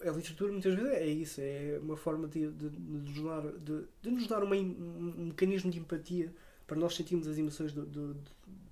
[0.03, 3.85] A literatura muitas vezes é isso, é uma forma de, de, de nos, dar, de,
[4.03, 6.33] de, nos dar uma, um mecanismo de empatia
[6.67, 8.17] para nós sentirmos as emoções do, do,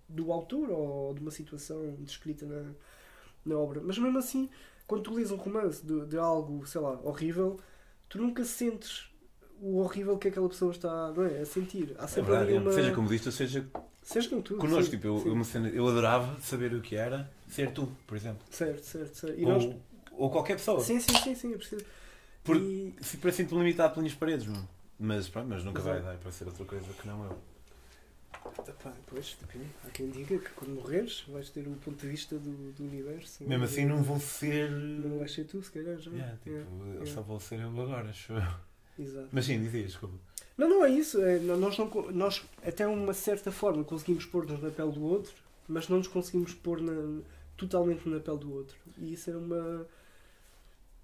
[0.08, 2.72] do autor ou de uma situação descrita na,
[3.44, 3.80] na obra.
[3.82, 4.50] Mas mesmo assim,
[4.86, 7.58] quando tu lês um romance de, de algo, sei lá, horrível,
[8.08, 9.10] tu nunca sentes
[9.60, 11.94] o horrível que aquela pessoa está não é, a sentir.
[11.98, 12.58] Há É sempre verdade, é.
[12.58, 12.72] uma...
[12.72, 13.64] seja como disse, seja
[14.02, 14.56] Seja com tu.
[14.56, 14.84] connosco.
[14.84, 15.68] sim, Tipo, eu, sim.
[15.68, 18.44] eu adorava saber o que era ser tu, por exemplo.
[18.50, 19.40] Certo, certo, certo.
[19.40, 19.76] E Ou, nós...
[20.16, 20.80] ou qualquer pessoa.
[20.80, 21.84] Sim, sim, sim, sim, eu percebo.
[22.44, 22.94] Por- E...
[23.00, 24.68] Se parece muito limitado pelas paredes, não?
[24.98, 27.38] mas, pronto, mas nunca vai dar para ser outra coisa que não eu.
[28.66, 29.66] Epá, pois, depende.
[29.86, 33.44] Há quem diga que quando morreres vais ter o ponto de vista do, do universo.
[33.44, 34.70] Mesmo assim, não vou ser.
[34.70, 36.10] Não vais ser tu, se calhar já.
[36.10, 37.06] Yeah, tipo, Yeah, eu yeah.
[37.12, 38.32] só vou ser eu agora, acho.
[38.98, 39.28] Exato.
[39.32, 40.16] Mas sim, dizias, desculpa.
[40.58, 41.22] Não, não é isso.
[41.22, 45.32] É, nó- nós, não, nós, até uma certa forma, conseguimos pôr-nos na pele do outro,
[45.68, 47.22] mas não nos conseguimos pôr na-
[47.56, 48.76] totalmente na pele do outro.
[48.98, 49.86] E isso é uma.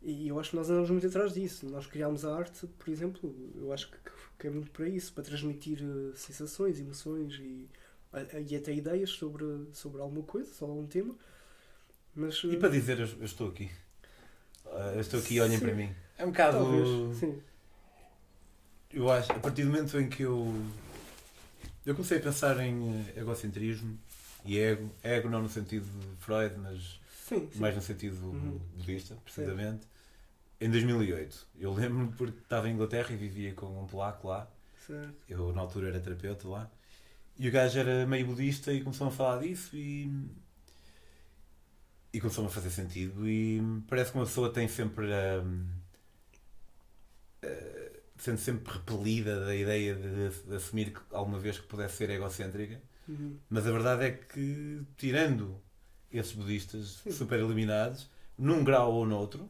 [0.01, 1.67] E eu acho que nós andamos muito atrás disso.
[1.69, 3.97] Nós criámos a arte, por exemplo, eu acho que,
[4.39, 7.69] que é muito para isso para transmitir eh, sensações, emoções e,
[8.13, 11.15] a- e até ideias sobre, sobre alguma coisa, sobre algum tema.
[12.15, 13.71] Mas, E eh, para dizer, eu, eu estou aqui.
[14.67, 15.93] Ah, eu estou aqui e olhem para mim.
[16.17, 16.59] É um bocado.
[16.59, 17.43] talvez, sim.
[18.93, 20.55] Eu acho, a partir do momento em que eu.
[21.85, 23.99] Eu comecei a pensar em eh, egocentrismo
[24.45, 24.91] e ego.
[25.03, 27.59] Ego não no sentido de Freud, mas Sim, sim.
[27.61, 28.59] mais no sentido Uhum.
[28.77, 29.87] budista, precisamente.
[30.61, 31.47] Em 2008.
[31.59, 34.49] Eu lembro-me porque estava em Inglaterra e vivia com um polaco lá.
[34.87, 35.15] Certo.
[35.29, 36.71] Eu, na altura, era terapeuta lá.
[37.39, 40.11] E o gajo era meio budista e começou a falar disso e.
[42.13, 43.29] E começou-me a fazer sentido.
[43.29, 45.07] E parece que uma pessoa tem sempre.
[47.43, 52.11] eh, sente sempre repelida da ideia de, de assumir que alguma vez que pudesse ser
[52.11, 52.81] egocêntrica.
[53.09, 53.39] Uhum.
[53.49, 55.61] Mas a verdade é que, tirando
[56.13, 57.13] esses budistas Sim.
[57.13, 59.49] super eliminados, num grau ou noutro,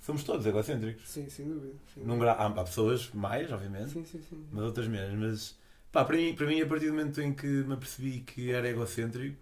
[0.00, 1.08] somos todos egocêntricos.
[1.08, 1.74] Sim, sem dúvida.
[1.94, 2.04] Sim.
[2.04, 4.44] Num grau, há, há pessoas mais, obviamente, Sim, sim, sim.
[4.52, 5.14] mas outras menos.
[5.18, 5.58] Mas
[5.92, 8.68] pá, para mim, para mim, a partir do momento em que me apercebi que era
[8.68, 9.38] egocêntrico,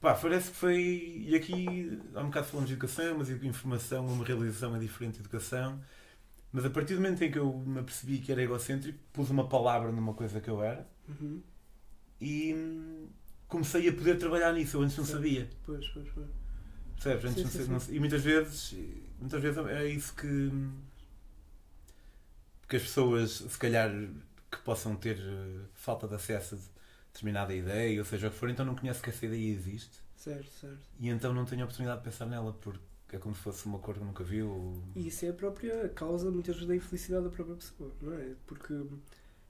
[0.00, 1.24] pá, parece que foi.
[1.26, 5.20] E aqui há um bocado falamos de educação, mas informação, uma realização é diferente de
[5.20, 5.80] educação.
[6.52, 9.48] Mas a partir do momento em que eu me apercebi que era egocêntrico, pus uma
[9.48, 11.42] palavra numa coisa que eu era Uhum.
[12.20, 12.54] e
[13.48, 14.76] comecei a poder trabalhar nisso.
[14.76, 15.48] Eu antes não sabia.
[15.64, 16.26] Pois, pois, pois.
[16.94, 17.24] Percebes?
[17.24, 18.74] Antes Sim, não sim, sei- não e muitas vezes,
[19.20, 20.50] muitas vezes é isso que,
[22.68, 23.90] que as pessoas, se calhar,
[24.50, 26.58] que possam ter eh, falta de acesso a
[27.12, 30.50] determinada ideia, ou seja o que for, então não conhecem que essa ideia existe Certo,
[30.50, 30.86] certo.
[31.00, 33.78] e então não têm a oportunidade de pensar nela porque é como se fosse uma
[33.78, 34.50] cor que nunca viu.
[34.50, 38.12] ou- E isso é a própria causa, muitas vezes, da infelicidade da própria pessoa, não
[38.14, 38.34] é?
[38.46, 38.74] Porque,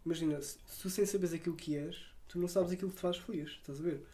[0.04, 1.96] imagina, se se tu sem saberes aquilo que és,
[2.28, 4.04] tu não sabes aquilo que te faz feliz, estás a ver?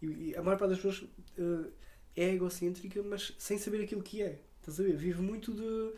[0.00, 1.08] E, e a maior parte das pessoas
[1.38, 1.70] eh,
[2.16, 4.96] é egocêntrica, mas sem saber aquilo que é, estás a ver?
[4.96, 5.94] Vive muito de.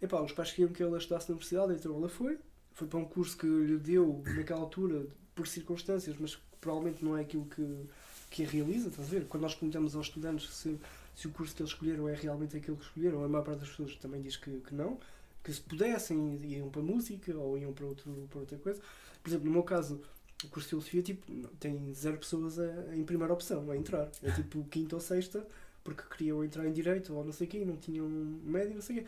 [0.00, 2.38] Epá, os pais queriam que ela estudasse na universidade, então ela foi.
[2.72, 7.22] Foi para um curso que lhe deu, naquela altura, por circunstâncias, mas provavelmente não é
[7.22, 7.86] aquilo que,
[8.30, 9.26] que a realiza, estás a ver?
[9.26, 10.78] Quando nós perguntamos aos estudantes se
[11.18, 13.70] se o curso que eles escolheram é realmente aquilo que escolheram, a maior parte das
[13.70, 15.00] pessoas também diz que, que não,
[15.42, 18.80] que se pudessem iam para música ou iam para, outro, para outra coisa.
[19.20, 20.00] Por exemplo, no meu caso,
[20.44, 24.08] o curso de filosofia tipo, tem zero pessoas a, em primeira opção a entrar.
[24.22, 25.46] É tipo quinta ou sexta,
[25.82, 28.98] porque queriam entrar em direito ou não sei o quê, não tinham médio, não sei
[28.98, 29.06] o quê.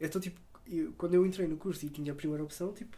[0.00, 2.96] Então, tipo, eu- quando eu entrei no curso e tinha a primeira opção, tipo,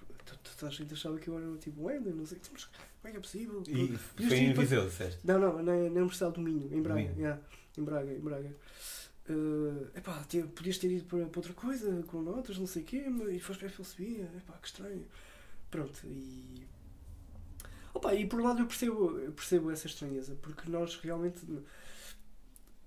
[0.59, 3.17] toda a gente achava que eu era tipo Wender, não sei, mas como é que
[3.17, 3.63] é possível?
[3.69, 3.97] E
[4.29, 5.21] foi em para- Viseu, disseste?
[5.25, 7.01] não, não, na, na Universidade do Minho, em Braga.
[7.17, 7.41] Yeah,
[7.79, 8.57] em Braga, em Braga.
[9.29, 12.85] Eh, epá, te- podias ter ido para, para outra coisa, com notas, não sei o
[12.85, 15.05] quê, mas- e foste para a filosofia, epá, que estranho.
[15.71, 16.67] Pronto, e.
[17.95, 21.41] Opa, e por um lado eu percebo, eu percebo essa estranheza, porque nós realmente.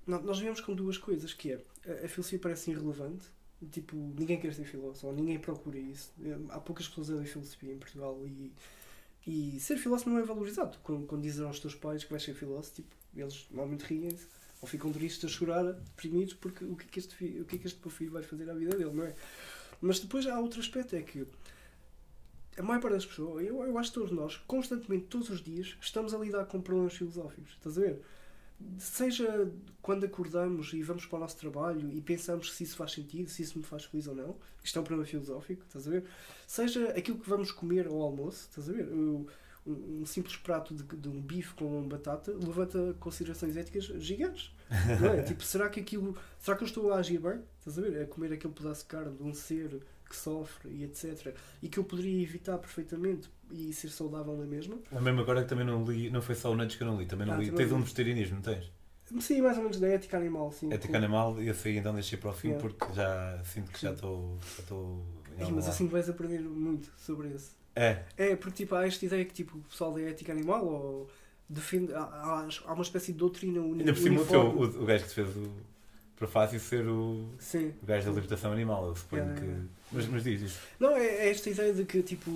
[0.05, 1.55] nó- Nós vivemos com duas coisas, que é
[1.87, 3.25] a, a filosofia parece irrelevante,
[3.71, 6.11] tipo, ninguém quer ser filósofo, ou ninguém procura isso.
[6.49, 8.51] Há poucas pessoas a ler filosofia em Portugal e,
[9.27, 10.77] e ser filósofo não é valorizado.
[10.83, 14.27] Quando, quando dizem aos teus pais que vais ser filósofo, tipo, eles normalmente riem-se
[14.61, 17.59] ou ficam tristes a chorar, deprimidos, porque o que, é que este o que é
[17.59, 19.15] que este meu filho vai fazer à vida dele, não é?
[19.81, 21.25] Mas depois há outro aspecto, é que
[22.57, 25.77] a maior parte das pessoas, eu, eu acho que todos nós, constantemente, todos os dias,
[25.79, 27.53] estamos a lidar com problemas filosóficos.
[27.53, 28.01] Estás a ver?
[28.77, 33.29] Seja quando acordamos e vamos para o nosso trabalho e pensamos se isso faz sentido,
[33.29, 36.05] se isso me faz feliz ou não, isto é um problema filosófico, estás a ver?
[36.45, 38.87] Seja aquilo que vamos comer ao almoço, estás a ver?
[38.89, 39.25] Um,
[39.65, 44.53] um simples prato de, de um bife com batata levanta considerações éticas gigantes.
[44.99, 45.21] Não é?
[45.23, 46.17] tipo, será que aquilo.
[46.39, 47.41] Será que eu estou a agir bem?
[47.59, 48.01] Estás a ver?
[48.01, 49.81] A comer aquele pedaço de carne de um ser
[50.11, 51.33] que sofre e etc.
[51.61, 54.77] E que eu poderia evitar perfeitamente e ser saudável na mesma.
[54.91, 56.99] Eu mesmo agora que também não li, não foi só o Nuts que eu não
[56.99, 57.45] li, também não Ah, li.
[57.45, 58.71] também Tens não um vegetarianismo, não tens?
[59.19, 60.71] Sim, mais ou menos da ética animal, sim.
[60.71, 62.69] Ética animal, e esse aí então deixei para o fim Yeah.
[62.69, 64.37] porque já sinto que já estou.
[64.55, 65.05] Já estou
[65.51, 67.51] mas assim vais aprender muito sobre esse.
[67.75, 71.09] É, É, porque tipo, há esta ideia que tipo, o pessoal da ética animal ou
[71.49, 71.93] defende.
[71.93, 75.09] Há, há uma espécie de doutrina uni Ainda por cima o, o, o gajo que
[75.09, 75.51] te fez o
[76.15, 77.73] prefácio ser o, Sim.
[77.81, 79.47] o gajo da libertação animal, eu suponho yeah, que.
[79.47, 79.67] Yeah.
[79.91, 80.59] Mas, mas diz isso.
[80.79, 82.31] Não, é, é, esta ideia de que tipo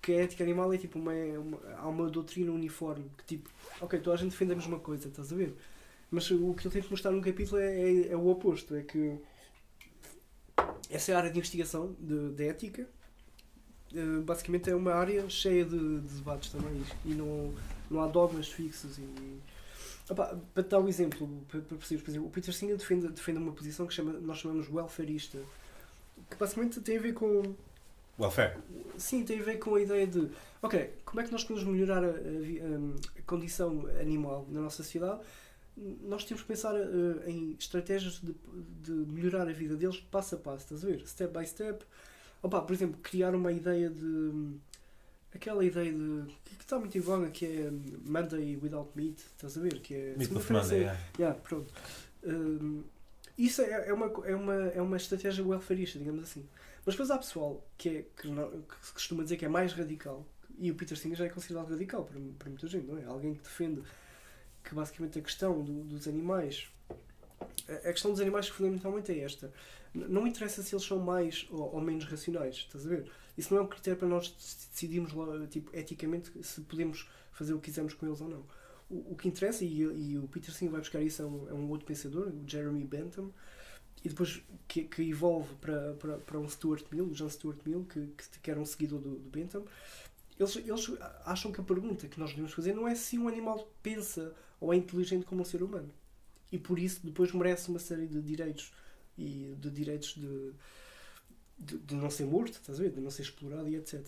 [0.00, 3.50] que a ética animal é tipo uma, uma, há uma doutrina uniforme que tipo,
[3.80, 5.54] ok, toda a gente defende a mesma coisa, estás a ver?
[6.10, 8.82] Mas o que ele tem que mostrar num capítulo é, é, é, o oposto, é
[8.82, 9.16] que
[10.90, 12.86] essa é área de investigação de, de ética
[13.94, 17.54] eh, basicamente é uma área cheia de, de, debates também e não,
[17.88, 19.08] não há dogmas fixos e
[20.10, 23.38] opa, para dar um exemplo para, para perceber, por exemplo, o Peter Singer defende, defende
[23.38, 25.38] uma posição que chama, nós chamamos welfarista
[26.30, 27.54] que basicamente tem a ver com
[28.18, 28.56] welfare
[28.96, 30.30] sim, tem a ver com a ideia de
[30.62, 35.20] ok, como é que nós podemos melhorar a, a, a condição animal na nossa sociedade
[35.76, 38.32] nós temos que pensar uh, em estratégias de,
[38.82, 41.04] de melhorar a vida deles passo a passo, estás a ver?
[41.04, 41.84] Step by step
[42.44, 44.52] Opa, por exemplo, criar uma ideia de.
[45.34, 46.26] Aquela ideia de.
[46.44, 47.72] que está muito em voga, que é
[48.04, 49.80] Monday without meat, estás a ver?
[49.80, 50.14] Que é.
[50.14, 51.00] Meat with Monday, yeah.
[51.18, 51.40] yeah.
[51.40, 51.72] pronto.
[52.22, 52.84] Um,
[53.36, 56.46] isso é, é, uma, é, uma, é uma estratégia welfarista, digamos assim.
[56.84, 60.26] Mas depois há pessoal que, é, que, não, que costuma dizer que é mais radical,
[60.58, 63.04] e o Peter Singer já é considerado radical para, para muita gente, não é?
[63.04, 63.82] Alguém que defende
[64.62, 66.68] que basicamente a questão do, dos animais.
[67.68, 69.52] A questão dos animais, fundamentalmente, é esta.
[69.92, 73.10] Não interessa se eles são mais ou, ou, menos racionais, estás a ver?
[73.36, 75.12] Isso não é um critério para nós decidirmos
[75.50, 78.44] tipo, eticamente se podemos fazer o que quisermos com eles ou não.
[79.10, 81.68] O, que interessa, e, e, o Peter Singer vai buscar isso, é um, é um
[81.68, 83.30] outro pensador, o Jeremy Bentham,
[84.04, 87.84] e depois que, que evolve para, para, para um Stuart Mill, o John Stuart Mill,
[87.86, 89.64] que, que, que era um seguidor do, do Bentham.
[90.38, 90.92] Eles, eles
[91.24, 94.72] acham que a pergunta que nós devemos fazer não é se um animal pensa ou
[94.72, 95.90] é inteligente como um ser humano.
[96.52, 98.72] E por isso depois merece uma série de direitos
[99.16, 100.52] e de direitos de,
[101.58, 102.90] de, de, não ser morto, estás a ver?
[102.90, 104.06] De não ser explorado e etc.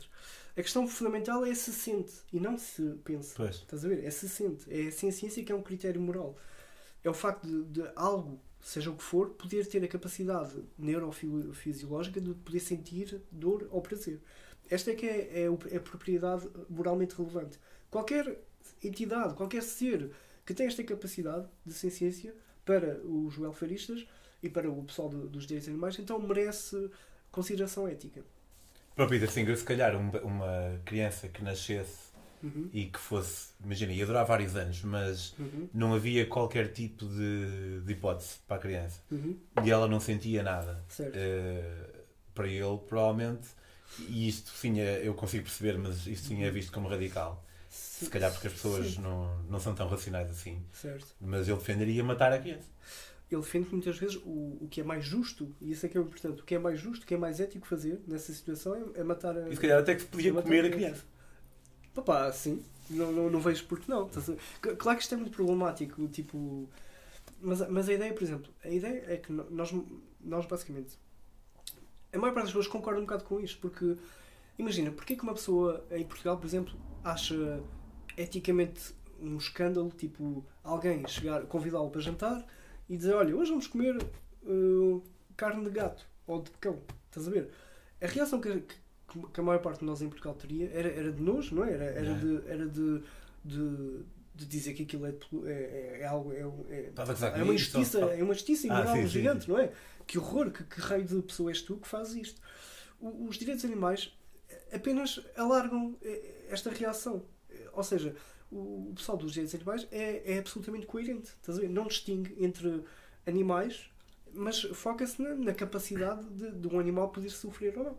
[0.56, 3.34] A questão fundamental é se sente e não se pensa.
[3.36, 3.56] Pois.
[3.56, 4.02] Estás a ver?
[4.02, 4.64] É se sente.
[4.72, 6.34] É a ciência que é um critério moral.
[7.04, 12.20] É o facto de, de algo, seja o que for, poder ter a capacidade neurofisiológica
[12.22, 14.18] de poder sentir dor ou prazer.
[14.68, 17.60] Esta é que é, é, é a propriedade moralmente relevante.
[17.90, 18.40] Qualquer
[18.82, 20.10] entidade, qualquer ser
[20.44, 22.34] que tem esta capacidade de ciência
[22.64, 24.06] para os welfaristas
[24.42, 26.90] e para o pessoal do, dos direitos animais, então merece
[27.30, 28.24] consideração ética.
[28.96, 32.06] Para o Peter Singer, se calhar uma, criança que nascesse
[32.42, 32.70] uhum.
[32.72, 35.68] e que fosse, imagina, ia durar vários anos, mas uhum.
[35.72, 39.38] não havia qualquer tipo de, de hipótese para a criança uhum.
[39.62, 40.82] e ela não sentia nada.
[40.98, 43.48] Uh, para ele, provavelmente,
[44.08, 47.44] e isto sim é, eu consigo perceber, mas isto sim é visto como radical.
[47.68, 50.64] Se calhar porque as pessoas não, não são tão racionais assim.
[50.72, 51.06] Certo.
[51.20, 52.68] Mas ele defenderia matar a criança
[53.30, 55.98] ele defende que muitas vezes o, o que é mais justo, e isso é que
[55.98, 58.74] é importante, o que é mais justo, o que é mais ético fazer nessa situação
[58.74, 59.48] é, é matar a.
[59.48, 61.04] E se calhar até que se podia é comer a criança.
[61.92, 62.62] Papá, sim.
[62.88, 64.08] Não, não, não vejo porque não.
[64.78, 66.68] Claro que isto é muito problemático, tipo.
[67.40, 69.74] Mas, mas a ideia, por exemplo, a ideia é que nós,
[70.20, 70.96] nós basicamente.
[72.12, 73.96] A maior parte das pessoas concorda um bocado com isto, porque.
[74.58, 76.74] Imagina, porque é que uma pessoa em Portugal, por exemplo,
[77.04, 77.60] acha
[78.16, 82.46] eticamente um escândalo, tipo, alguém chegar, convidá-lo para jantar
[82.88, 83.96] e dizer: Olha, hoje vamos comer
[84.42, 85.02] uh,
[85.36, 86.80] carne de gato ou de cão.
[87.08, 87.50] Estás a ver?
[88.00, 88.74] A reação que, que,
[89.32, 91.72] que, a maior parte de nós em Portugal teria era, era de nojo, não é?
[91.72, 93.02] Era, era, de, era de,
[93.44, 95.14] de, de dizer que aquilo é,
[95.46, 96.32] é, é, é algo.
[96.32, 96.92] É, é,
[97.38, 99.72] é, uma justiça, é uma justiça imoral ah, sim, gigante, sim, não é?
[100.06, 102.40] Que horror, que, que raio de pessoa és tu que fazes isto?
[103.00, 104.12] O, os direitos animais
[104.72, 107.24] apenas alargam eh, esta reação.
[107.72, 108.14] Ou seja,
[108.50, 111.32] o, pessoal dos direitos animais é, é absolutamente coerente.
[111.70, 112.84] Não distingue entre
[113.26, 113.90] animais,
[114.32, 117.98] mas foca-se na, na, capacidade de, de, um animal poder sofrer ou não.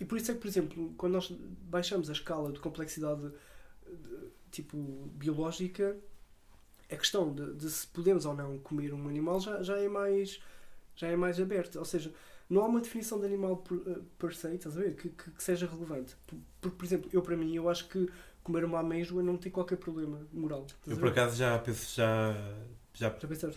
[0.00, 4.30] E por isso é que, por exemplo, quando nós baixamos a escala de complexidade de,
[4.50, 4.76] tipo
[5.14, 5.96] biológica,
[6.90, 10.40] a questão de, de, se podemos ou não comer um animal já, já é mais
[10.94, 11.78] já é mais aberta.
[11.78, 12.12] Ou seja,
[12.48, 14.96] não há uma definição de animal per, eh, per se, estás a ver?
[14.96, 16.16] Que, que, que seja relevante.
[16.60, 18.08] Porque, por exemplo, eu para mim, eu acho que
[18.48, 20.66] comer uma amêijoa não tem qualquer problema moral.
[20.86, 22.34] Eu por acaso já penso, já,
[22.94, 23.14] já,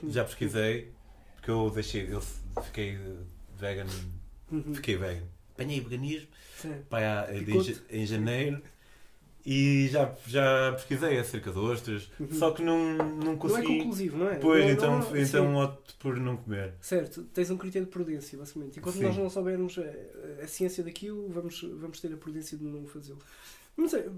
[0.10, 0.92] já, pesquisei,
[1.36, 2.22] porque eu deixei, eu
[2.62, 3.00] fiquei
[3.58, 3.88] vegan,
[4.52, 4.76] uhum.
[4.76, 5.24] fiquei vegan.
[5.54, 6.28] Apanhei veganismo
[6.90, 7.00] pá,
[7.32, 8.62] em, em janeiro
[9.46, 12.28] e já, já pesquisei acerca de ostras, uhum.
[12.34, 13.68] só que não, não consegui.
[13.68, 14.36] Não é conclusivo, não é?
[14.36, 16.74] Pois, não, então, não, então opto por não comer.
[16.82, 18.80] Certo, tens um critério de prudência, basicamente.
[18.80, 19.04] Enquanto sim.
[19.04, 23.20] nós não soubermos a, a, ciência daquilo, vamos, vamos ter a prudência de não fazê-lo.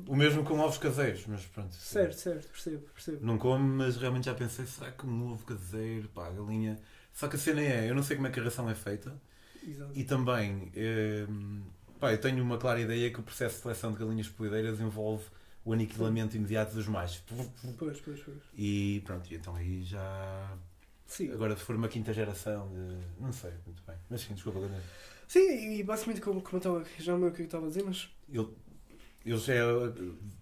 [0.07, 1.73] O mesmo com ovos caseiros, mas pronto.
[1.73, 3.25] Certo, certo, percebo, percebo.
[3.25, 6.77] Não como, mas realmente já pensei, será que um ovo caseiro, pá, a galinha.
[7.13, 9.15] Só que a cena é, eu não sei como é que a ração é feita.
[9.65, 9.91] Exato.
[9.95, 11.25] E também, eh,
[11.99, 15.23] pá, eu tenho uma clara ideia que o processo de seleção de galinhas poedeiras envolve
[15.63, 17.23] o aniquilamento imediato dos machos.
[17.77, 18.37] Pois, pois, pois.
[18.57, 20.57] E pronto, e então aí já.
[21.05, 21.31] Sim.
[21.31, 23.21] Agora, se for uma quinta geração, de...
[23.21, 23.95] não sei muito bem.
[24.09, 24.81] Mas sim, desculpa, Daniel.
[25.27, 27.69] Sim, e basicamente, como, como eu estava, já não é o que eu estava a
[27.69, 28.09] dizer, mas.
[28.29, 28.49] Ele,
[29.25, 29.61] eles é,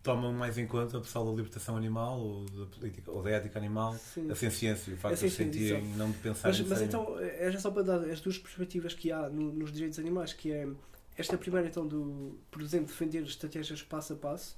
[0.02, 3.60] tomam mais em conta o pessoal da libertação animal, ou da política, ou da ética
[3.60, 4.30] animal, sim.
[4.30, 7.84] a ciência, o facto de sentirem, não de pensar Mas, mas então, é só para
[7.84, 10.68] dar as duas perspectivas que há no, nos direitos animais, que é
[11.16, 14.58] esta primeira, então, do, por exemplo, defender estratégias passo a passo,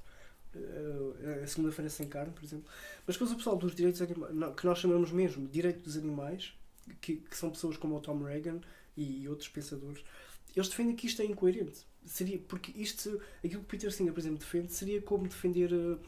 [0.54, 2.64] uh, a segunda-feira sem carne, por exemplo,
[3.06, 6.54] mas depois o pessoal dos direitos animais, que nós chamamos mesmo direito dos animais,
[7.00, 8.60] que, que são pessoas como o Tom Reagan
[8.96, 10.02] e outros pensadores,
[10.56, 11.86] eles defendem que isto é incoerente.
[12.04, 15.98] Seria, porque isto, aquilo que Peter Singer, por exemplo, defende, seria como defender uh,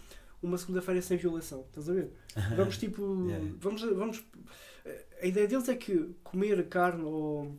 [0.42, 1.64] uma segunda-feira sem violação.
[1.68, 2.10] Estás a ver?
[2.56, 3.26] Vamos tipo.
[3.26, 3.54] yeah.
[3.58, 4.24] vamos, vamos,
[5.20, 7.56] a ideia deles é que comer carne ou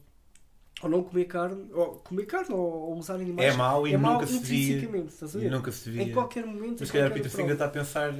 [0.82, 4.28] ou não comer carne, ou comer carne ou, usar animais é mau e é nunca
[4.28, 4.78] se via.
[5.06, 5.48] Estás a ver?
[5.48, 6.04] E nunca se via.
[6.04, 6.78] Em qualquer momento.
[6.80, 8.14] Mas se calhar Peter Singer está a pensar,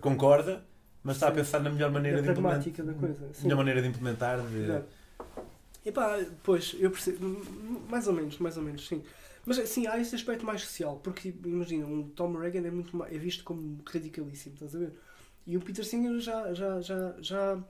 [0.00, 0.62] concorda,
[1.02, 1.32] mas está Sim.
[1.32, 2.84] a pensar na melhor maneira de implementar.
[2.84, 3.30] Da coisa.
[3.42, 4.40] Melhor maneira de implementar.
[4.42, 4.82] De...
[5.88, 7.42] Epá, pois, eu percebo,
[7.88, 9.02] mais ou menos, mais ou menos, sim.
[9.46, 13.16] Mas sim, há esse aspecto mais social, porque imagina, um Tom Reagan é, muito é
[13.16, 14.92] visto como radicalíssimo, estás a ver?
[15.46, 17.64] E o Peter Singer já, já, já, já.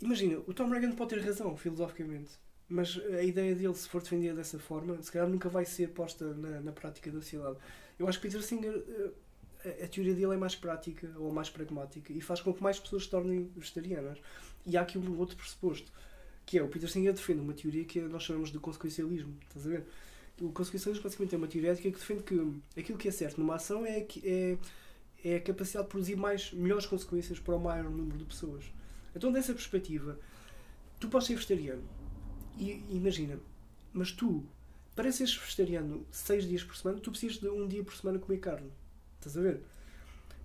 [0.00, 2.30] Imagina, o Tom Reagan pode ter razão, filosoficamente
[2.68, 6.34] mas a ideia dele, se for defendida dessa forma, se calhar nunca vai ser posta
[6.34, 7.56] na, na prática da sociedade.
[7.98, 11.48] Eu acho que Peter Singer, eh, a, a, teoria dele é mais prática ou mais
[11.48, 14.18] pragmática e faz com que mais pessoas se tornem vegetarianas.
[14.66, 15.92] E há aqui um outro pressuposto,
[16.44, 19.36] que é o Peter Singer defende uma teoria que nós chamamos de consequencialismo.
[19.46, 19.86] Estás a ver?
[20.40, 23.54] O consequencialismo basicamente é uma teoria ética que defende que aquilo que é certo numa
[23.54, 24.58] ação é, é,
[25.24, 28.64] é a capacidade de produzir mais, melhores consequências para o maior número de pessoas.
[29.14, 30.18] Então, dessa perspectiva,
[31.00, 31.82] tu podes ser vegetariano
[32.58, 33.38] e imagina,
[33.92, 34.44] mas tu,
[34.94, 38.38] para seres vegetariano seis dias por semana, tu precisas de um dia por semana comer
[38.38, 38.70] carne.
[39.18, 39.62] Estás a ver?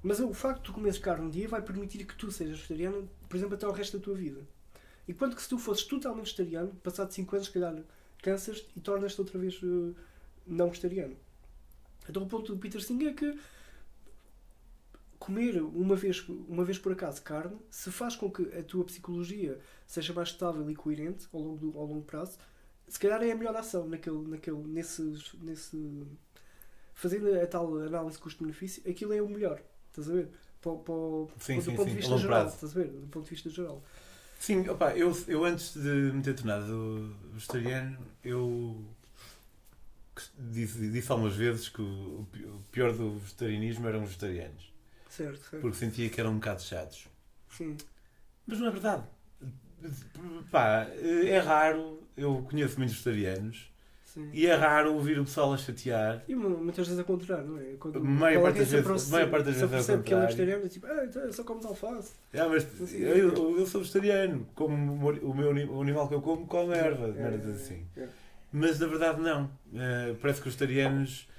[0.02, 3.10] Mas o facto de tu comeres carne um dia vai permitir que tu sejas vegetariano,
[3.30, 4.42] por exemplo, até o resto da tua vida.
[5.08, 7.84] Enquanto que se tu fosses totalmente vegetariano, passado 5 anos, se calhar,
[8.22, 9.96] cansas e tornas-te outra vez uh,
[10.46, 11.16] não vegetariano.
[12.10, 13.40] Então o ponto do Peter Singer é que
[15.20, 19.60] comer uma vez, uma vez por acaso carne, se faz com que a tua psicologia
[19.86, 22.40] seja mais estável e coerente ao longo, do, ao longo prazo,
[22.88, 25.02] se calhar é a melhor ação naquele, naquele, nesse,
[25.42, 26.04] nesse
[26.94, 30.30] fazendo a tal análise custo-benefício, aquilo é o melhor, estás a ver?
[30.60, 30.96] Para, para,
[31.40, 32.56] sim, do sim, ponto sim, de vista geral, prazo.
[32.56, 32.88] estás a ver?
[32.92, 33.84] Do ponto de vista geral.
[34.42, 38.84] Sim, opa, eu, eu antes de me ter tornado vegetariano, eu
[40.36, 44.74] disse, disse algumas vezes que o, o pior do vegetarianismo eram os vegetarianos.
[45.08, 45.62] Certo, certo.
[45.62, 47.08] Porque sentia que eram um bocado chatos.
[47.52, 47.78] Sim.
[48.48, 49.04] Mas não é verdade.
[50.50, 53.71] Pá, é raro, eu conheço muitos vegetarianos
[54.14, 54.30] Sim.
[54.34, 56.22] e é raro ouvir o pessoal a chatear.
[56.28, 57.76] E muitas vezes a contrário, não é?
[57.80, 60.68] Quando meia parte das vezes, meia parte das vezes é que ele é vegetariano, é
[60.68, 62.12] tipo, ah, então eu só como alface.
[62.34, 66.74] É, mas eu, eu, sou vegetariano, como o, meu, o animal que eu como come
[66.74, 67.86] erva, é, merdas assim.
[67.96, 68.06] É.
[68.52, 69.46] Mas na verdade não.
[69.46, 71.30] Uh, parece que os vegetarianos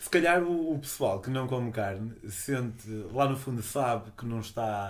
[0.00, 4.26] se calhar o, o, pessoal que não come carne sente, lá no fundo sabe que
[4.26, 4.88] não está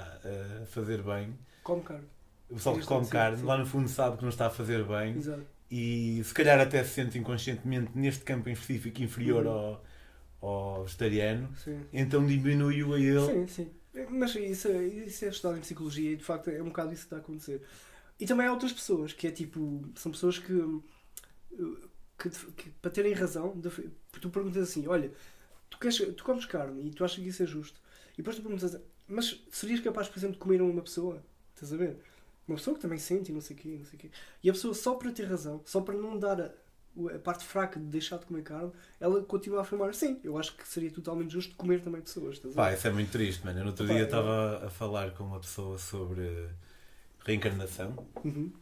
[0.62, 1.36] a fazer bem.
[1.62, 2.06] Come carne.
[2.48, 5.16] O pessoal que come carne, lá no fundo sabe que não está a fazer bem.
[5.16, 5.44] Exato.
[5.70, 9.52] E se calhar até se sente inconscientemente neste campo em específico inferior uhum.
[9.52, 9.84] ao,
[10.40, 11.54] ao vegetariano.
[11.56, 11.80] Sim.
[11.92, 13.26] Então diminui-o a ele.
[13.26, 13.70] Sim, sim.
[14.08, 17.02] Mas isso, é, isso é estudado em psicologia e de facto é um bocado isso
[17.02, 17.62] que está a acontecer.
[18.18, 19.82] E também há outras pessoas que é tipo.
[19.94, 20.82] São pessoas que
[22.20, 23.58] que, que, para terem razão,
[24.20, 25.10] tu perguntas assim: olha,
[25.70, 27.80] tu, queres, tu comes carne e tu achas que isso é justo,
[28.14, 31.24] e depois tu perguntas, mas serias capaz, por exemplo, de comer uma pessoa?
[31.54, 31.96] Estás a ver?
[32.50, 34.10] Uma pessoa que também sente e não sei o quê, não sei o quê.
[34.42, 36.50] E a pessoa, só para ter razão, só para não dar a,
[37.14, 40.56] a parte fraca de deixar de comer carne, ela continua a afirmar: sim, eu acho
[40.56, 42.38] que seria totalmente justo comer também pessoas.
[42.38, 43.60] Estás Pá, isso é muito triste, mano.
[43.60, 44.66] Eu no outro Pá, dia estava é...
[44.66, 46.48] a falar com uma pessoa sobre
[47.24, 48.04] reencarnação.
[48.24, 48.52] Uhum.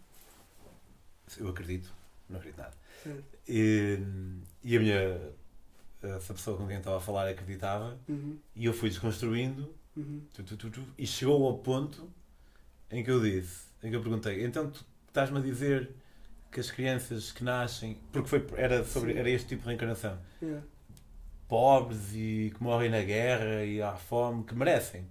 [1.38, 1.90] Eu acredito,
[2.28, 2.76] não acredito nada.
[3.48, 3.98] E,
[4.62, 5.32] e a minha.
[6.02, 7.98] Essa pessoa com quem estava a falar acreditava.
[8.06, 8.38] Uhum.
[8.54, 9.74] E eu fui desconstruindo.
[9.96, 10.20] Uhum.
[10.34, 12.06] Tu, tu, tu, e chegou ao ponto
[12.90, 15.90] em que eu disse, em que eu perguntei, então tu estás-me a dizer
[16.50, 20.64] que as crianças que nascem, porque foi, era, sobre, era este tipo de reencarnação, yeah.
[21.46, 25.06] pobres e que morrem na guerra e à fome, que merecem.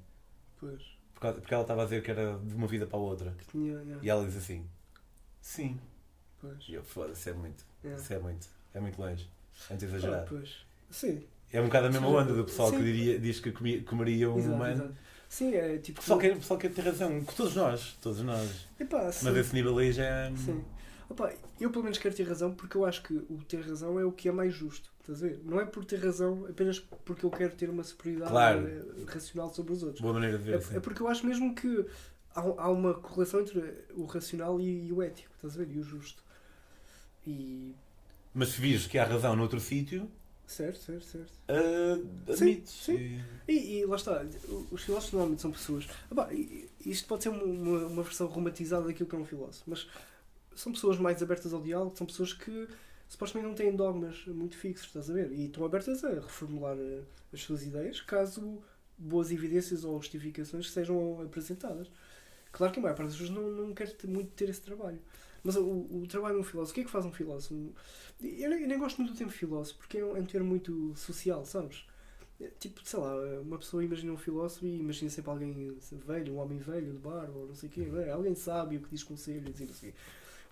[0.59, 0.97] Pois.
[1.13, 3.36] Porque, ela estava a dizer que era de uma vida para a outra.
[3.51, 3.99] Tinha, yeah.
[4.03, 4.68] E ela diz assim:
[5.41, 5.80] Sim.
[6.39, 6.57] Pois.
[6.68, 7.63] E eu, foda-se, é muito.
[7.84, 7.93] É.
[7.93, 8.47] Isso é muito.
[8.74, 9.28] É muito longe.
[9.72, 10.22] Antes de exagerar.
[10.22, 10.65] Ah, pois.
[10.91, 11.24] Sim.
[11.51, 12.78] É um bocado a mesma onda do pessoal Sim.
[12.78, 14.84] que diria, diz que comia, comeria um exato, humano.
[14.84, 14.95] Exato.
[15.30, 16.00] Sim, é tipo.
[16.00, 17.24] O pessoal, quer, o pessoal quer ter razão.
[17.36, 17.98] Todos nós.
[18.02, 18.68] Todos nós.
[18.80, 20.34] Epá, Mas esse nível aí já é.
[20.36, 20.64] Sim.
[21.10, 24.06] Opa, eu pelo menos quero ter razão porque eu acho que o ter razão é
[24.06, 24.92] o que é mais justo.
[25.00, 25.42] Estás a ver?
[25.46, 28.68] Não é por ter razão apenas porque eu quero ter uma superioridade claro.
[28.68, 30.02] Eh, racional sobre os outros.
[30.02, 30.54] Boa maneira de ver.
[30.54, 30.76] É, assim.
[30.76, 31.86] é porque eu acho mesmo que
[32.36, 35.74] há, há uma correlação entre o racional e, e, o ético, estás a ver?
[35.74, 36.22] E o justo.
[37.26, 37.74] E...
[38.34, 40.12] Mas se vires que há razão noutro sítio.
[40.48, 41.34] Certo, certo, certo.
[41.50, 42.72] Uh, admites.
[42.72, 43.24] Sim, sim.
[43.48, 43.80] E...
[43.80, 44.26] E, lá está,
[44.72, 45.88] os filósofos normalmente são pessoas.
[46.10, 46.30] Ah,
[46.86, 49.88] isto pode ser uma, uma, uma versão romantizada daquilo que é um filósofo, mas
[50.56, 52.68] são pessoas mais abertas ao diálogo, são pessoas que
[53.10, 55.32] supostamente não têm dogmas muito fixos, estás a ver?
[55.34, 57.02] E estão abertas a reformular eh,
[57.34, 58.62] as suas ideias caso
[58.98, 61.91] boas evidências ou justificações sejam apresentadas.
[62.52, 65.00] Claro que a maior parte das pessoas não, não quer muito ter esse trabalho.
[65.44, 67.54] Mas o, o trabalho de um filósofo, o que é que faz um filósofo?
[68.22, 70.48] Eu nem, eu nem gosto muito do termo filósofo porque é um, é um termo
[70.48, 71.86] muito social, sabes?
[72.40, 76.38] É, tipo, sei lá, uma pessoa imagina um filósofo e imagina sempre alguém velho, um
[76.38, 78.12] homem velho de barba ou não sei o quê, é?
[78.12, 80.00] alguém sábio que diz conselhos e não sei o quê.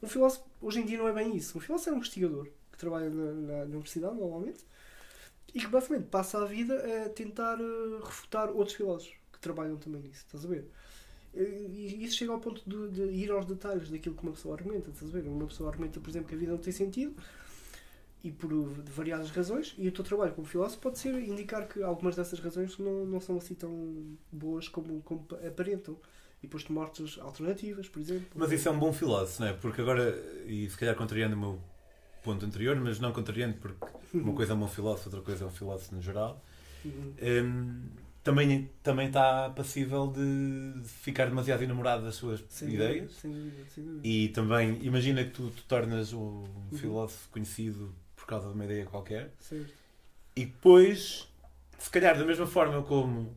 [0.03, 1.57] Um filósofo, hoje em dia, não é bem isso.
[1.57, 4.65] Um filósofo é um investigador que trabalha na, na, universidade, normalmente,
[5.53, 10.01] e que basicamente passa a vida a tentar uh, refutar outros filósofos que trabalham também
[10.01, 10.25] nisso.
[10.25, 10.67] Estás a ver?
[11.35, 14.89] Isso chega ao ponto de, de, ir aos detalhes daquilo que uma pessoa argumenta.
[14.89, 15.27] Estás a ver?
[15.27, 17.15] Uma pessoa argumenta, por exemplo, que a vida não tem sentido
[18.25, 18.51] e por
[18.95, 22.75] variadas razões, e o teu trabalho como filósofo pode ser indicar que algumas dessas razões
[22.79, 25.95] não, não são assim tão boas como, como aparentam
[26.41, 28.25] e depois mortes alternativas, por exemplo.
[28.33, 29.53] Mas isso é um bom filósofo, não é?
[29.53, 30.17] Porque agora,
[30.47, 31.59] e se calhar contrariando o meu
[32.23, 35.47] ponto anterior, mas não contrariando, porque uma coisa é um bom filósofo, outra coisa é
[35.47, 36.43] um filósofo no geral,
[36.83, 37.13] uhum.
[37.21, 37.81] um,
[38.25, 43.03] também, também está passível de ficar demasiado enamorado das suas sem ideias.
[43.03, 44.07] Dúvida, sem dúvida, sem dúvida.
[44.07, 46.69] E também, imagina que tu te tornas um uhum.
[46.75, 49.31] filósofo conhecido por causa de uma ideia qualquer.
[49.39, 49.71] Certo.
[50.35, 51.27] E depois,
[51.77, 53.31] se calhar da mesma forma como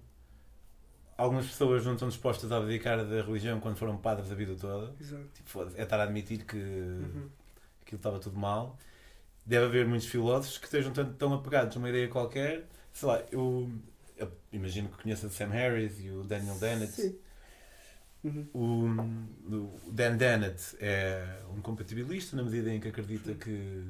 [1.18, 4.95] algumas pessoas não estão dispostas a abdicar da religião quando foram padres a vida toda.
[5.34, 7.28] Tipo, é estar a admitir que uhum.
[7.82, 8.78] aquilo estava tudo mal.
[9.45, 12.64] Deve haver muitos filósofos que estejam tão, tão apegados a uma ideia qualquer.
[12.91, 13.70] Sei lá, eu,
[14.18, 16.92] eu imagino que conheça o Sam Harris e o Daniel Dennett.
[16.92, 17.18] Sim.
[18.24, 18.48] Uhum.
[18.52, 23.84] O, o, Dan Dennett é um compatibilista na medida em que acredita que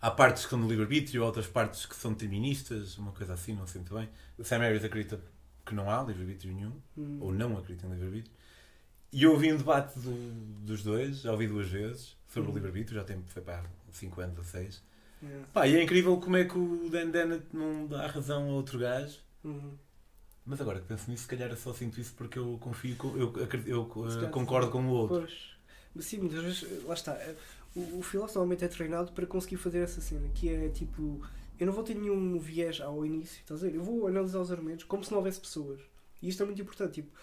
[0.00, 3.66] há partes que são do livre-arbítrio, outras partes que são deterministas, uma coisa assim, não
[3.66, 4.08] sei muito bem.
[4.36, 5.18] O Sam Harris acredita
[5.64, 7.18] que não há livre-arbítrio nenhum, hum.
[7.20, 8.34] ou não acredita em livre-arbítrio.
[9.12, 10.14] E eu ouvi um debate do,
[10.64, 12.52] dos dois, já ouvi duas vezes, sobre hum.
[12.52, 14.82] o livre-arbítrio, já tem, foi para 5 anos ou 6.
[15.22, 15.46] Yeah.
[15.52, 18.78] Pá, e é incrível como é que o Dan Dennett não dá razão a outro
[18.78, 19.18] gajo.
[19.44, 19.72] Uhum.
[20.44, 23.32] Mas agora que penso nisso, se calhar eu só sinto isso porque eu confio, eu,
[23.36, 25.20] eu, eu concordo com o outro.
[25.20, 25.52] Pois.
[25.94, 27.16] Mas sim, muitas vezes, lá está.
[27.74, 31.22] O, o filósofo normalmente é treinado para conseguir fazer essa cena, que é tipo
[31.62, 33.76] eu não vou ter nenhum viés ao início, estás a ver?
[33.76, 35.80] Eu vou analisar os argumentos como se não houvesse pessoas.
[36.20, 37.16] E isto é muito importante, tipo,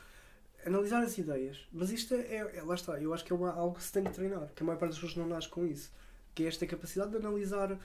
[0.66, 1.68] analisar as ideias.
[1.74, 3.91] Mas isto é, é, é lá está, eu acho que é uma, algo que se
[3.91, 5.91] tem que treinar, que a maior parte das pessoas não nasce com isso.
[6.34, 7.77] Que é esta capacidade de analisar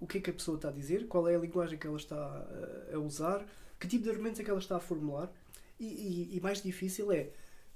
[0.00, 1.96] o que é que a pessoa está a dizer, qual é a linguagem que ela
[1.96, 3.44] está a, a usar,
[3.78, 5.30] que tipo de argumentos é que ela está a formular.
[5.78, 7.30] E, e, e mais difícil é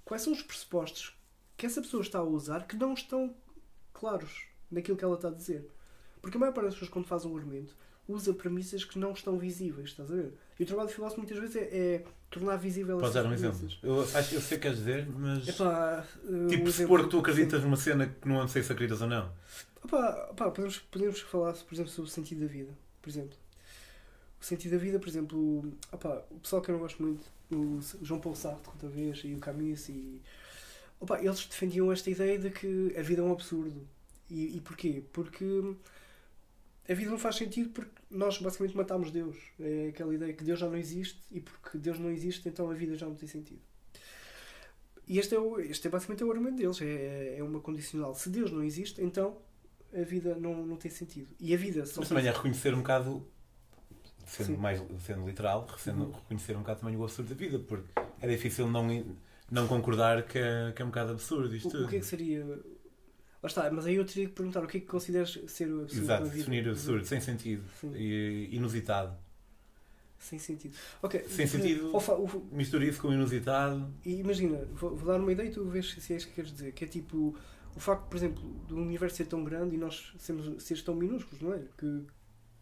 [0.04, 1.16] quais são os pressupostos
[1.56, 3.34] que essa pessoa está a usar que não estão
[3.92, 5.68] claros naquilo que ela está a dizer.
[6.20, 7.74] Porque a maior parte das pessoas, quando faz um argumento,
[8.06, 10.32] usa premissas que não estão visíveis, estás a ver?
[10.58, 13.68] E o trabalho do filósofo muitas vezes é, é tornar visível Podes dar um exemplo?
[13.82, 15.46] Eu acho eu sei o que queres dizer, mas.
[15.46, 16.04] Epá,
[16.48, 19.30] tipo, um supor que tu acreditas numa cena que não sei se acreditas ou não.
[19.88, 22.76] Epá, epá, podemos, podemos falar, por exemplo, sobre o sentido da vida.
[23.00, 23.38] Por exemplo,
[24.38, 27.80] o sentido da vida, por exemplo, epá, o pessoal que eu não gosto muito, o
[28.02, 30.20] João Paulo Sartre, outra vez, e o Camus, e.
[31.00, 33.88] Opa, eles defendiam esta ideia de que a vida é um absurdo.
[34.28, 35.02] E, e porquê?
[35.10, 35.74] Porque
[36.86, 39.36] a vida não faz sentido porque nós basicamente matamos Deus.
[39.58, 42.74] É aquela ideia que Deus já não existe e porque Deus não existe, então a
[42.74, 43.62] vida já não tem sentido.
[45.06, 46.78] E este é, o, este é basicamente o argumento deles.
[46.82, 48.14] É, é uma condicional.
[48.14, 49.47] Se Deus não existe, então
[49.94, 51.28] a vida não, não tem sentido.
[51.38, 53.26] E a vida só Mas também é reconhecer um bocado,
[54.26, 56.12] sendo, mais, sendo literal, sendo, uhum.
[56.12, 57.88] reconhecer um bocado também o absurdo da vida, porque
[58.20, 59.16] é difícil não,
[59.50, 62.06] não concordar que é, que é um bocado absurdo isto o, o que é que
[62.06, 62.44] seria
[63.40, 65.82] Lá está, mas aí eu teria que perguntar o que é que consideras ser o
[65.82, 67.62] absurdo Exato, definir o absurdo, sem sentido
[67.94, 69.16] e inusitado.
[70.18, 70.76] Sem sentido.
[71.00, 71.24] Ok.
[71.28, 71.92] Sem sentido,
[72.50, 73.88] mistura isso com inusitado.
[74.04, 76.50] E imagina, vou, vou, dar uma ideia e tu vês se é isso que queres
[76.50, 76.72] dizer.
[76.72, 77.36] Que é tipo,
[77.78, 81.40] o facto, por exemplo, do universo ser tão grande e nós sermos seres tão minúsculos,
[81.40, 81.62] não é?
[81.78, 82.04] Que,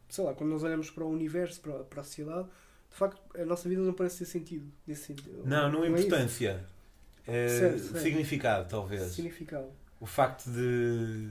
[0.09, 2.49] sei lá, quando nós olhamos para o universo, para, para a sociedade,
[2.91, 4.71] de facto, a nossa vida não parece ter sentido.
[4.87, 5.43] Nesse sentido.
[5.45, 6.65] Não, não é importância.
[7.27, 7.99] É, certo, certo.
[8.03, 9.03] Significado, talvez.
[9.13, 9.69] Significado
[10.01, 11.29] o facto de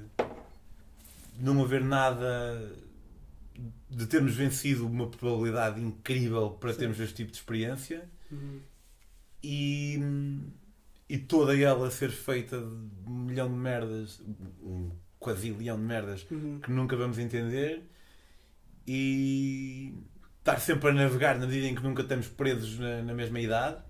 [1.39, 2.73] não haver nada
[3.89, 6.79] de termos vencido uma probabilidade incrível para Sim.
[6.79, 8.59] termos este tipo de experiência uhum.
[9.43, 9.99] e,
[11.09, 14.21] e toda ela ser feita de milhão de merdas,
[14.61, 16.59] um quadrilhão de merdas Uhum.
[16.59, 17.83] que nunca vamos entender
[18.87, 19.93] e
[20.39, 23.81] estar sempre a navegar na medida em que nunca estamos presos na, na mesma idade.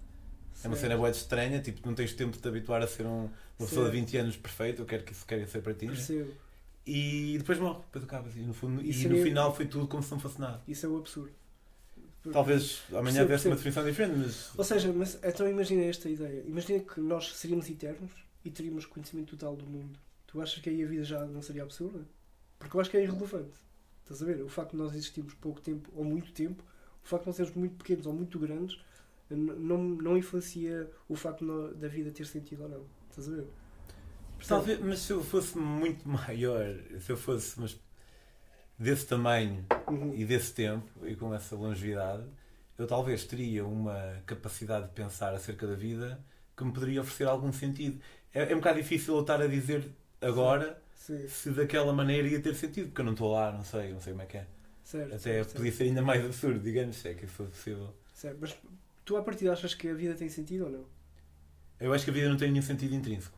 [0.64, 3.30] É uma cena boa estranha, tipo, não tens tempo de te habituar a ser um-
[3.60, 4.06] uma pessoa de Certo.
[4.12, 5.86] 20 anos perfeito, eu quero que isso queira ser para ti.
[5.86, 5.92] né?
[5.92, 6.32] Percebo.
[6.88, 8.36] E depois morre, depois acabas.
[8.36, 10.62] E no, fundo, e no final foi tudo como se não fosse nada.
[10.68, 11.32] Isso é o absurdo.
[12.32, 16.44] Talvez amanhã desse uma definição diferente, mas Ou seja, mas, então imagina esta ideia.
[16.46, 18.12] Imagina que nós seríamos eternos
[18.44, 20.00] e teríamos conhecimento total do mundo.
[20.28, 22.06] Tu achas que aí a vida já não seria absurda?
[22.60, 23.58] Porque eu acho que é irrelevante.
[24.04, 24.42] Estás a ver?
[24.44, 26.64] O facto de nós existirmos pouco tempo ou muito tempo,
[27.04, 28.80] o facto de nós sermos muito pequenos ou muito grandes,
[29.30, 32.86] não, não influencia o facto de nó- da vida ter sentido ou não.
[33.10, 33.48] Estás a ver?
[34.48, 37.80] Talvez, mas se eu fosse muito maior, se eu fosse mas
[38.78, 40.14] desse tamanho Uhum.
[40.16, 42.24] e desse tempo e com essa longevidade,
[42.78, 46.20] eu talvez teria uma capacidade de pensar acerca da vida
[46.58, 48.02] que me poderia oferecer algum sentido.
[48.34, 49.88] É, é um bocado difícil eu estar a dizer
[50.22, 53.94] agora Sim, se daquela maneira ia ter sentido, porque eu não estou lá, não sei,
[53.94, 54.48] não sei como é que é.
[54.84, 55.08] certo.
[55.08, 57.94] Até certo, podia ser ainda mais absurdo, digamos, se é que isso fosse possível.
[58.14, 58.38] certo.
[58.42, 58.58] Mas
[59.06, 60.86] tu, à partida, achas que a vida tem sentido ou não?
[61.80, 63.38] Eu acho que a vida não tem nenhum sentido intrínseco.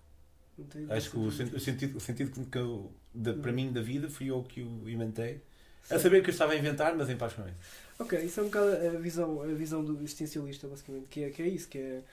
[0.90, 1.58] Acho que o, sen- sentido.
[1.58, 3.56] o sentido, o sentido que eu, da- para Uhum.
[3.56, 5.42] mim da vida fui eu que o inventei.
[5.84, 6.02] A Certo.
[6.04, 7.56] saber que eu estava a inventar, mas em paz com isso.
[8.00, 11.42] Ok, isso é um bocado a visão, a visão do existencialista, basicamente, que é, que
[11.42, 12.04] é isso, que é,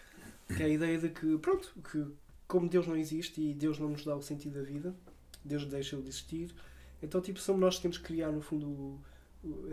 [0.57, 2.05] que é a ideia de que, pronto, que
[2.47, 4.95] como Deus não existe e Deus não nos dá o sentido da vida,
[5.45, 6.55] Deus deixa de existir,
[7.03, 9.01] então, tipo, somos nós que temos que criar, no fundo, o,
[9.43, 9.69] o,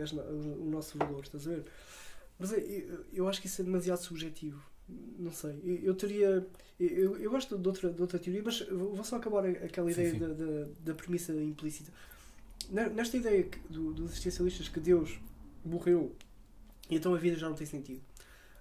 [0.60, 1.64] o nosso valor, estás a ver?
[2.38, 4.60] Mas é, eu, eu acho que isso é demasiado subjetivo.
[5.18, 5.58] Não sei.
[5.64, 6.46] Eu, eu teria.
[6.78, 10.10] Eu, eu gosto de outra, de outra teoria, mas vou só acabar aquela Sim, ideia
[10.12, 10.18] sim.
[10.18, 11.92] Da, da, da premissa implícita.
[12.70, 15.18] Ne- Nesta ideia que- do, dos existencialistas que Deus
[15.64, 16.14] morreu
[16.90, 18.02] e então a vida já não tem sentido.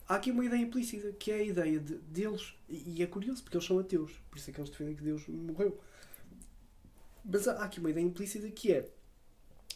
[0.08, 3.58] Há aqui uma ideia implícita que é a ideia de, deles, e é curioso porque
[3.58, 5.80] eles são ateus, por isso é que eles defendem que Deus morreu.
[7.24, 8.90] Mas há há aqui uma ideia implícita que é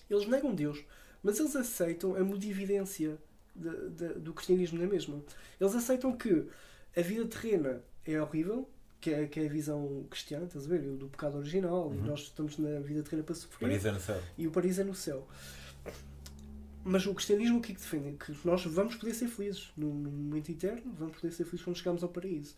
[0.10, 0.84] eles negam Deus,
[1.24, 3.18] mas eles aceitam a modividência
[3.56, 5.22] de- de- do cristianismo na mesma.
[5.60, 6.47] Eles aceitam que
[6.95, 8.70] a vida terrena é horrível,
[9.01, 10.82] que é, que é a visão cristã, estás a ver?
[10.82, 12.06] Do pecado original, e Uhum.
[12.06, 14.22] nós estamos na vida terrena para sofrer Paris é no céu.
[14.38, 15.28] e o paraíso é no céu.
[16.84, 18.16] Mas o cristianismo o que é que defende?
[18.18, 21.78] Que nós vamos poder ser felizes no, no momento eterno, vamos poder ser felizes quando
[21.78, 22.56] chegarmos ao paraíso.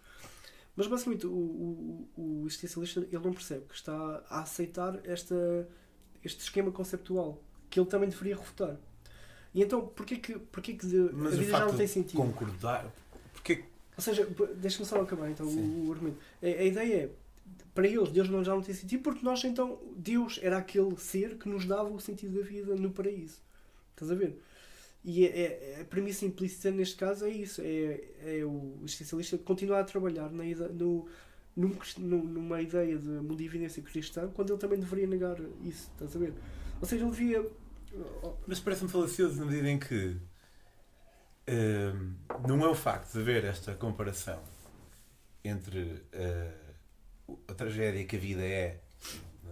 [0.75, 5.67] Mas basicamente o, o, o existencialista ele não percebe que está a aceitar esta,
[6.23, 8.77] este esquema conceptual que ele também deveria refutar.
[9.53, 12.17] E então, porquê que, porquê que Mas a vida já não tem sentido?
[12.17, 12.93] concordar.
[13.33, 13.63] Porque
[13.95, 15.87] Ou seja, deixa-me só acabar então Sim.
[15.87, 16.17] o, argumento.
[16.41, 17.09] A, a ideia é,
[17.73, 21.37] para eles, Deus não, já não tem sentido, porque nós então, Deus era aquele ser
[21.37, 23.39] que nos dava o sentido da vida no paraíso.
[23.93, 24.37] Estás a ver?
[25.03, 29.79] E é, é- a premissa implícita neste caso é isso: é, é o existencialista continuar
[29.79, 30.43] a trabalhar na
[30.73, 31.07] no,
[31.55, 35.89] num numa ideia de modividência cristã quando ele também deveria negar isso.
[35.93, 36.33] Estás a ver?
[36.81, 37.49] Ou seja, ele devia.
[38.45, 40.17] Mas parece-me falacioso na medida em que
[41.49, 42.15] hum,
[42.47, 44.41] não é o facto de haver esta comparação
[45.43, 46.53] entre eh,
[47.47, 48.79] a tragédia que a vida é,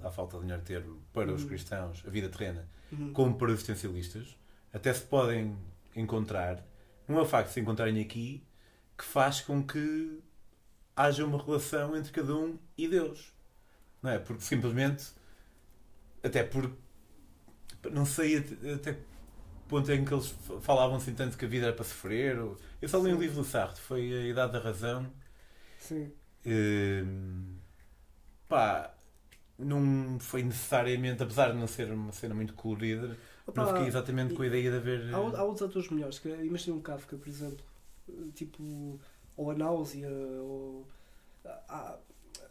[0.04, 1.48] à falta de melhor termo, para os Uhum.
[1.50, 3.14] cristãos, a vida terrena, Uhum.
[3.14, 4.38] como para os existencialistas,
[4.74, 5.58] até se podem
[5.96, 6.64] encontrar,
[7.08, 8.43] não é o facto de se encontrarem aqui
[8.98, 10.20] que faz com que
[10.96, 13.34] haja uma relação entre cada um e Deus.
[14.02, 14.20] Não é?
[14.20, 15.08] Porque simplesmente,
[16.24, 16.72] até por
[17.91, 18.38] não sei
[18.75, 19.01] até, que
[19.67, 22.39] ponto é em que eles falavam assim tanto que a vida era para sofrer.
[22.39, 23.19] ou- Eu só li um Sim.
[23.19, 25.11] livro do Sartre, foi A Idade da Razão.
[25.77, 26.13] Sim.
[26.45, 27.57] Hum,
[28.47, 28.95] pá,
[29.59, 33.17] não foi necessariamente, apesar de não ser uma cena muito colorida,
[33.55, 35.01] não Opa, fiquei exatamente com a ideia de haver.
[35.11, 37.63] Há, há outros atores melhores, que, imagina um Kafka, por exemplo,
[38.33, 38.99] tipo,
[39.36, 40.09] ou a náusea,
[40.41, 40.88] ou.
[41.45, 41.99] Há,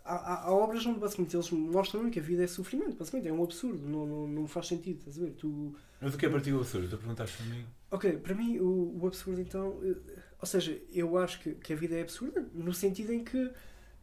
[0.04, 3.42] há, há- obras onde basicamente eles mostram que a vida é sofrimento, basicamente é um
[3.42, 5.32] absurdo, não, não, não faz sentido, estás a ver?
[5.32, 6.88] Tu, Mas o que é partiu o absurdo?
[6.88, 7.64] Tu perguntaste a mim.
[7.90, 9.96] ok, para mim o, o absurdo então, eh,
[10.40, 13.50] ou seja, eu acho que, que a vida é absurda no sentido em que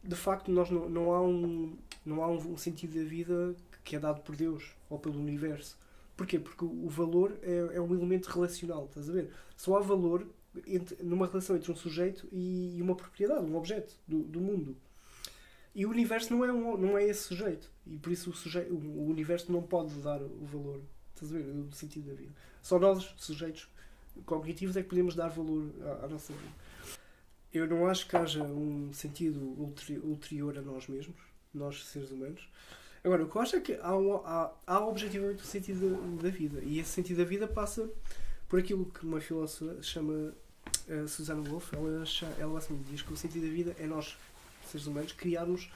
[0.04, 3.98] de facto nós não, não há, um, não há um, sentido da vida que é
[4.00, 5.78] dado por Deus ou pelo universo.
[6.16, 6.38] Porquê?
[6.38, 9.30] Porque o valor é, é um elemento relacional, estás a ver?
[9.56, 10.26] Só há valor
[10.66, 14.76] entre- numa relação entre um sujeito e, e uma propriedade, um objeto do, do mundo.
[15.74, 17.70] E o universo não é, um, não é esse sujeito.
[17.86, 20.80] E por isso o, sujeito, o universo não pode dar o valor,
[21.14, 21.44] estás a ver?
[21.48, 22.32] O sentido da vida.
[22.62, 23.68] Só nós, sujeitos
[24.26, 26.54] cognitivos, é que podemos dar valor à, à nossa vida.
[27.52, 31.16] Eu não acho que haja um sentido ulteri- ulterior a nós mesmos,
[31.52, 32.48] nós seres humanos.
[33.04, 36.22] Agora, o que eu acho é que há, um, há, há objetivamente um sentido da,
[36.22, 36.60] da vida.
[36.62, 37.90] E esse sentido da vida passa
[38.48, 40.32] por aquilo que uma filósofa chama
[40.88, 41.74] uh, Susana Wolff.
[41.74, 42.04] Ela,
[42.38, 44.16] ela assim, diz que o sentido da vida é nós,
[44.72, 45.70] seres humanos, criarmos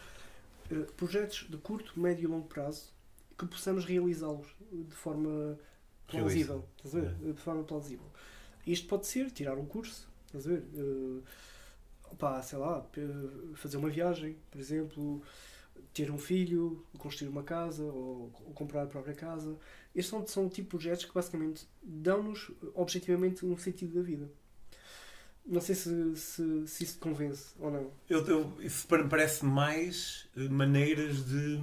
[0.71, 2.95] uh, projetos de curto, médio e longo prazo
[3.39, 5.59] que possamos realizá-los de forma
[6.07, 6.65] plausível.
[6.85, 7.33] É.
[7.33, 8.07] De forma plausível.
[8.67, 10.65] Isto pode ser tirar um curso, estás a ver?
[10.75, 11.23] Uh,
[12.11, 12.85] opá, sei lá,
[13.55, 15.23] fazer uma viagem, por exemplo,
[15.93, 19.57] ter um filho, construir uma casa ou, ou comprar a própria casa.
[19.95, 24.31] Estes são, são o tipo de projetos que basicamente dão-nos objetivamente um sentido da vida.
[25.47, 27.91] Não sei se, se, se isso te convence ou não.
[28.09, 31.61] Eu, eu, isso parece mais eh, maneiras de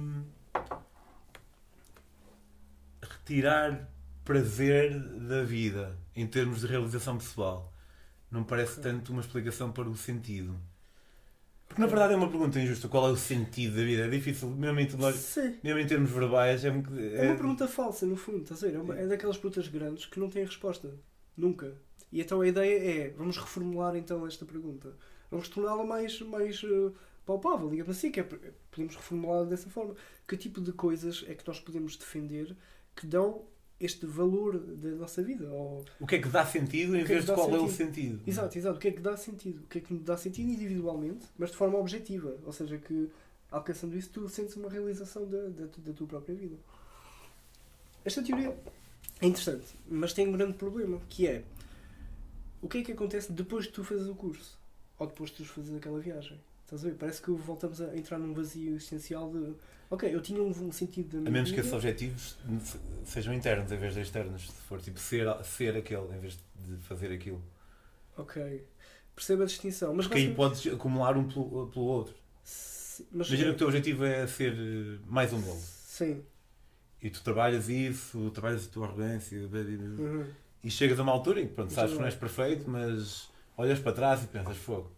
[3.02, 3.90] retirar
[4.24, 7.72] prazer da vida em termos de realização pessoal.
[8.30, 10.58] Não parece tanto uma explicação para o sentido.
[11.68, 12.88] Porque na verdade é uma pergunta injusta.
[12.88, 14.06] Qual é o sentido da vida?
[14.06, 14.88] É difícil, mesmo em,
[15.62, 16.64] mesmo em termos verbais.
[16.64, 17.26] É, é...
[17.26, 18.42] é uma pergunta falsa, no fundo.
[18.42, 18.76] Estás a ver?
[18.76, 20.90] É, uma, é daquelas perguntas grandes que não têm resposta.
[21.36, 21.74] Nunca.
[22.14, 24.94] E então a ideia é: vamos reformular então esta pergunta.
[25.28, 26.94] Vamos torná-la mais, mais uh,
[27.26, 28.12] palpável, digamos assim.
[28.12, 28.22] Que é,
[28.70, 29.96] podemos reformular dessa forma.
[30.26, 32.56] Que tipo de coisas é que nós podemos defender
[32.94, 33.42] que dão
[33.80, 35.50] este valor da nossa vida.
[35.50, 35.84] Ou...
[35.98, 37.62] O que é que dá sentido em é vez de qual sentido?
[37.62, 38.20] é o sentido?
[38.24, 38.76] Exato, exato.
[38.76, 39.64] O que é que dá sentido?
[39.64, 42.36] O que é que dá sentido individualmente, mas de forma objetiva.
[42.46, 43.10] Ou seja, que
[43.50, 46.54] alcançando isso tu sentes uma realização da, da, da tua própria vida.
[48.04, 48.56] Esta teoria
[49.20, 51.42] é interessante, mas tem um grande problema, que é
[52.64, 54.58] o que é que acontece depois de tu fazeres o curso?
[54.98, 56.40] Ou depois de tu fazeres aquela viagem?
[56.64, 56.94] Estás a ver?
[56.96, 59.54] Parece que voltamos a entrar num vazio essencial de
[59.90, 61.60] ok, eu tinha um, um sentido da minha A menos vida.
[61.60, 62.38] que esses objetivos
[63.04, 66.76] sejam internos em vez de externos, se for tipo ser, ser aquele em vez de
[66.78, 67.42] fazer aquilo.
[68.16, 68.64] Ok.
[69.14, 69.94] Perceba a distinção.
[69.94, 72.14] Mas Porque aí podes acumular um pelo, pelo outro.
[73.12, 75.60] mas Imagina que o teu objetivo é ser eh, mais um novo.
[75.60, 76.24] Sim.
[77.02, 80.24] E tu trabalhas isso, trabalhas a tua arrogância, uhum.
[80.64, 83.78] E chegas a uma altura em que pronto, sabes que não és perfeito, mas olhas
[83.78, 84.90] para trás e pensas fogo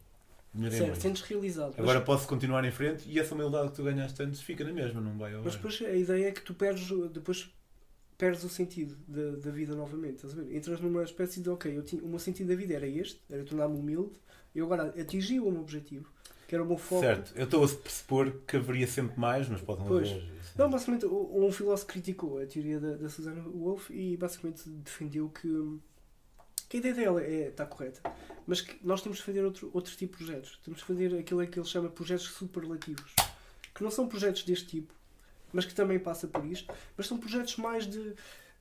[0.71, 1.75] Certo, sentes realizado.
[1.79, 2.07] Agora mas...
[2.07, 5.17] posso continuar em frente e essa humildade que tu ganhaste antes fica na mesma, não
[5.19, 7.51] vai ao Mas depois a ideia é que tu perdes, depois
[8.17, 10.17] perdes o sentido da, da vida novamente.
[10.17, 10.57] Estás a ver?
[10.57, 13.45] Entras numa espécie de, ok, eu tinha, o meu sentido da vida era este, era
[13.45, 14.13] tornar-me humilde,
[14.55, 16.11] eu agora atingi o meu objetivo,
[16.47, 17.03] que era o meu foco.
[17.03, 20.11] Certo, eu estou a pressupor que haveria sempre mais, mas pode não pois.
[20.11, 20.37] haver.
[20.57, 25.79] Não, basicamente, um filósofo criticou a teoria da, da Susanna Wolff e basicamente defendeu que
[26.69, 28.01] que a ideia dela é, está correta,
[28.47, 30.59] mas que nós temos de fazer outro, outro tipo de projetos.
[30.65, 33.15] Temos de fazer aquilo que ele chama projetos superlativos,
[33.75, 34.93] que não são projetos deste tipo,
[35.53, 38.15] mas que também passa por isto, mas são projetos mais de,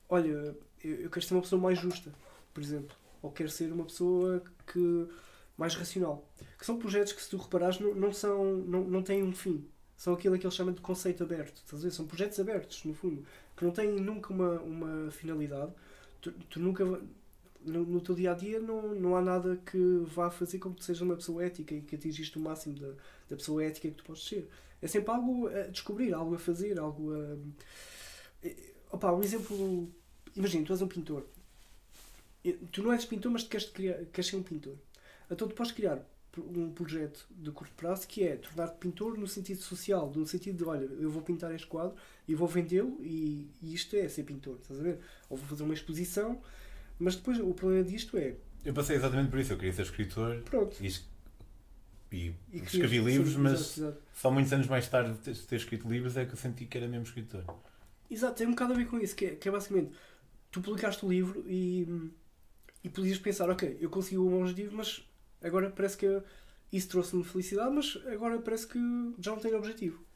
[0.08, 2.12] olha, eu quero ser uma pessoa mais justa,
[2.54, 5.08] por exemplo, ou quero ser uma pessoa que
[5.56, 6.28] mais racional.
[6.58, 9.64] Que são projetos que, se tu reparares, não, não, são, não, não têm um fim.
[9.96, 11.56] São aquilo que ele chama de conceito aberto.
[11.64, 11.92] Estás a ver?
[11.92, 13.24] São projetos abertos, no fundo,
[13.56, 15.72] que não têm nunca uma, uma finalidade.
[16.20, 16.84] Tu, tu nunca
[17.66, 20.76] no, no teu dia a dia não, não há nada que vá fazer com que
[20.76, 22.92] tu sejas uma pessoa ética e que atingiste o máximo da,
[23.28, 24.48] da pessoa ética que tu podes ser.
[24.80, 27.36] É sempre algo a descobrir, algo a fazer, algo a.
[28.42, 29.90] Eh, opa, um exemplo.
[30.34, 31.26] Imagina, tu és um pintor.
[32.70, 34.76] Tu não és pintor, mas tu queres, criar, queres ser um pintor.
[35.30, 36.00] Então tu podes criar
[36.38, 40.64] um projeto de curto prazo que é tornar-te pintor no sentido social, no sentido de,
[40.64, 41.96] olha, eu vou pintar este quadro
[42.28, 44.98] e vou vendê-lo e, e, isto é ser pintor, estás a ver?
[45.30, 46.40] Ou vou fazer uma exposição
[46.98, 48.34] mas depois o problema disto é.
[48.64, 49.52] Eu passei exatamente por isso.
[49.52, 50.42] Eu queria ser escritor.
[50.42, 50.76] Pronto.
[50.82, 50.88] E,
[52.12, 56.16] e, e escrevi livros, mas exato, só muitos anos mais tarde de ter escrito livros
[56.16, 57.44] é que eu senti que era mesmo escritor.
[58.10, 59.92] Exato, tem um bocado a ver com isso, que é, que é basicamente
[60.50, 62.10] tu publicaste o livro e,
[62.82, 65.04] e podias pensar, ok, eu consegui o meu objetivo, mas
[65.46, 66.22] agora parece que
[66.72, 68.78] isso trouxe-me felicidade, mas agora parece que
[69.18, 70.06] já não tenho objetivo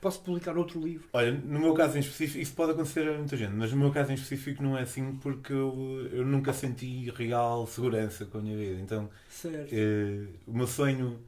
[0.00, 1.08] posso publicar outro livro.
[1.12, 3.90] Olha, no meu caso em específico, isso pode acontecer a muita gente, mas no meu
[3.90, 8.40] caso em específico não é assim porque eu, eu nunca senti real segurança com a
[8.40, 8.80] minha vida.
[8.80, 9.10] Então,
[9.44, 11.20] eh, o meu sonho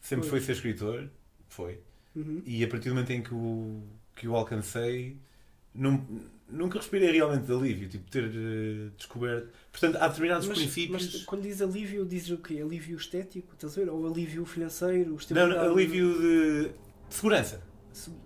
[0.00, 0.38] sempre foi.
[0.38, 1.08] foi ser escritor,
[1.48, 1.80] foi.
[2.14, 2.42] Uhum.
[2.44, 3.82] E a partir do momento em que o,
[4.14, 5.16] que o alcancei,
[5.74, 6.06] não,
[6.52, 9.48] nunca respirei realmente de alívio, tipo, ter uh, descoberto.
[9.70, 11.12] Portanto, há determinados mas, princípios.
[11.12, 12.60] Mas quando diz alívio, dizes o quê?
[12.62, 13.90] Alívio estético, estás a ver?
[13.90, 15.16] Ou alívio financeiro?
[15.30, 16.70] Não, não, alívio de,
[17.08, 17.72] segurança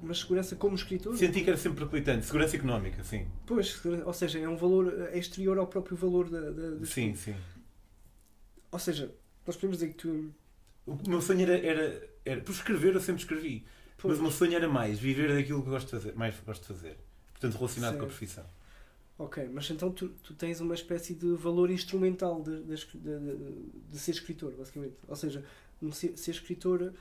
[0.02, 1.16] mas segurança como escritor?
[1.16, 2.24] Senti que era sempre perclitante.
[2.24, 3.26] Segurança económica, sim.
[3.46, 6.50] Pois, ou seja, é um valor é exterior ao próprio valor da.
[6.50, 7.34] da, sim, sim.
[8.70, 9.12] Ou seja,
[9.46, 10.32] nós podemos dizer que tu.
[10.86, 11.58] O meu sonho era.
[11.58, 13.66] era, era por escrever, eu sempre escrevi.
[13.98, 14.12] Pois.
[14.12, 16.68] Mas o meu sonho era mais viver daquilo que gosto de fazer, mais gosto de
[16.68, 16.96] fazer.
[17.38, 18.00] Portanto, relacionado certo.
[18.00, 18.44] com a profissão.
[19.18, 23.98] Ok, mas então tu, tu tens uma espécie de valor instrumental de, de, de, de
[23.98, 24.96] ser escritor, basicamente.
[25.08, 25.42] Ou seja,
[25.92, 26.92] ser, ser escritor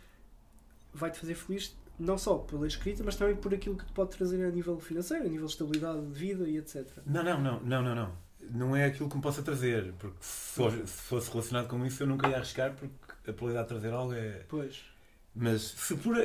[0.94, 4.44] vai-te fazer feliz não só pela escrita, mas também por aquilo que te pode trazer
[4.46, 6.88] a nível financeiro, a nível de estabilidade de vida e etc.
[7.06, 8.26] Não, não, não, não, não, não.
[8.52, 12.28] Não é aquilo que me possa trazer, porque se fosse relacionado com isso eu nunca
[12.30, 12.94] ia arriscar, porque
[13.30, 14.46] a probabilidade de trazer algo é.
[14.48, 14.84] Pois.
[15.34, 16.16] Mas se por.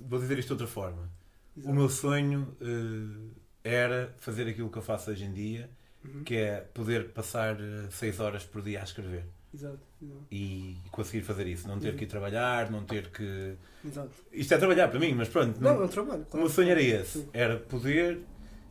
[0.00, 1.10] vou dizer isto de outra forma.
[1.56, 1.70] Exato.
[1.70, 3.30] O meu sonho uh,
[3.62, 5.70] era fazer aquilo que eu faço hoje em dia,
[6.04, 6.24] uhum.
[6.24, 7.56] que é poder passar
[7.90, 9.24] 6 uh, horas por dia a escrever.
[9.54, 10.26] Exato, exato.
[10.30, 11.96] E conseguir fazer isso, não ter uhum.
[11.96, 13.54] que ir trabalhar, não ter que.
[13.84, 14.10] Exato.
[14.32, 15.60] Isto é trabalhar para mim, mas pronto.
[15.60, 16.24] Não, não é um trabalho.
[16.24, 16.36] Claro.
[16.38, 17.28] O meu sonho era esse, Sim.
[17.34, 18.20] era poder,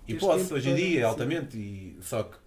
[0.08, 2.38] e este posso hoje em dia, altamente, e, só que.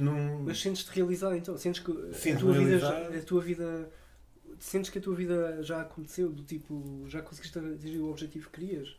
[0.00, 0.44] Num...
[0.44, 1.58] Mas sentes-te realizado então?
[1.58, 3.90] Sentes que a tua, vida, a tua vida.
[4.60, 8.60] Sentes que a tua vida já aconteceu, do tipo, já conseguiste atingir o objetivo que
[8.60, 8.96] querias?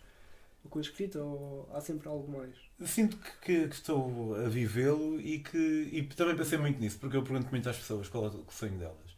[0.70, 2.53] Com a escrita ou há sempre algo mais?
[2.86, 7.16] Sinto que, que, que estou a vivê-lo e que e também pensei muito nisso, porque
[7.18, 9.16] eu pergunto muito às pessoas qual é o sonho delas.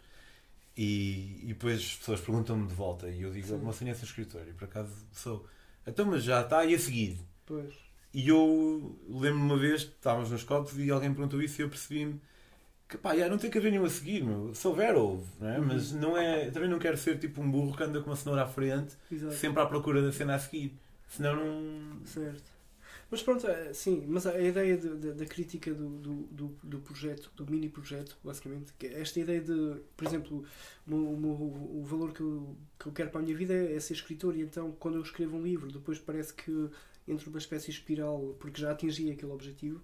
[0.77, 3.95] E, e depois as pessoas perguntam-me de volta e eu digo, o meu sonho é
[3.95, 4.41] ser escritor.
[4.47, 5.45] E por acaso sou.
[5.85, 7.17] Então, mas já está, e a seguir?
[7.45, 7.73] Pois.
[8.13, 12.21] E eu lembro-me uma vez, estávamos nos copos e alguém perguntou isso e eu percebi-me
[12.87, 14.53] que pá, já não tem que haver nenhum a seguir, meu.
[14.55, 15.59] se houver, houve, não é?
[15.59, 15.65] Uhum.
[15.65, 18.43] mas não é, também não quero ser tipo um burro que anda com uma cenoura
[18.43, 19.33] à frente, Exato.
[19.33, 20.73] sempre à procura da cena a seguir.
[21.07, 22.05] Senão não.
[22.05, 22.57] Certo.
[23.09, 27.31] Mas pronto, é, sim, mas a ideia de, de, da crítica do, do, do, projeto,
[27.35, 30.43] do mini projeto, basicamente, que é esta ideia de, por exemplo,
[30.85, 33.93] o, o, o valor que eu, que eu quero para a minha vida é, ser
[33.93, 36.51] escritor, e então quando eu escrevo um livro, depois parece que
[37.07, 39.81] entro numa espécie de espiral, porque já atingi aquele objetivo.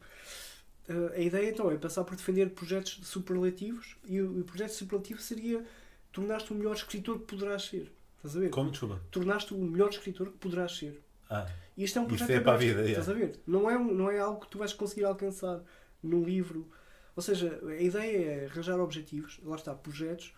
[0.90, 5.22] Uh, a ideia então é passar por defender projetos superlativos, e o, o projeto superlativo
[5.22, 5.66] seria
[6.12, 7.90] tornar-te o melhor escritor que poderás ser.
[8.18, 8.50] Estás a ver?
[8.50, 9.02] Como, desculpa?
[9.12, 11.03] Tornaste o melhor escritor que poderás ser.
[11.30, 12.88] Ah, e isto é um projeto é para a vida.
[12.88, 13.40] Estás a ver?
[13.46, 15.64] Não é, não é algo que tu vais conseguir alcançar
[16.02, 16.70] num livro.
[17.16, 20.34] Ou seja, a ideia é arranjar objetivos, lá está, projetos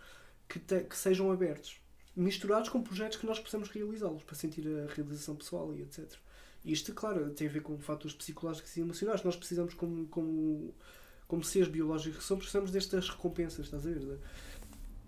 [0.48, 1.80] que, te, que sejam abertos,
[2.14, 6.12] misturados com projetos que nós possamos realizá-los para sentir a realização pessoal e etc.
[6.64, 9.22] Isto, claro, tem a ver com fatores psicológicos e emocionais.
[9.22, 10.74] Nós precisamos, como, como,
[11.28, 14.18] como seres biológicos que somos, precisamos destas recompensas, estás a ver?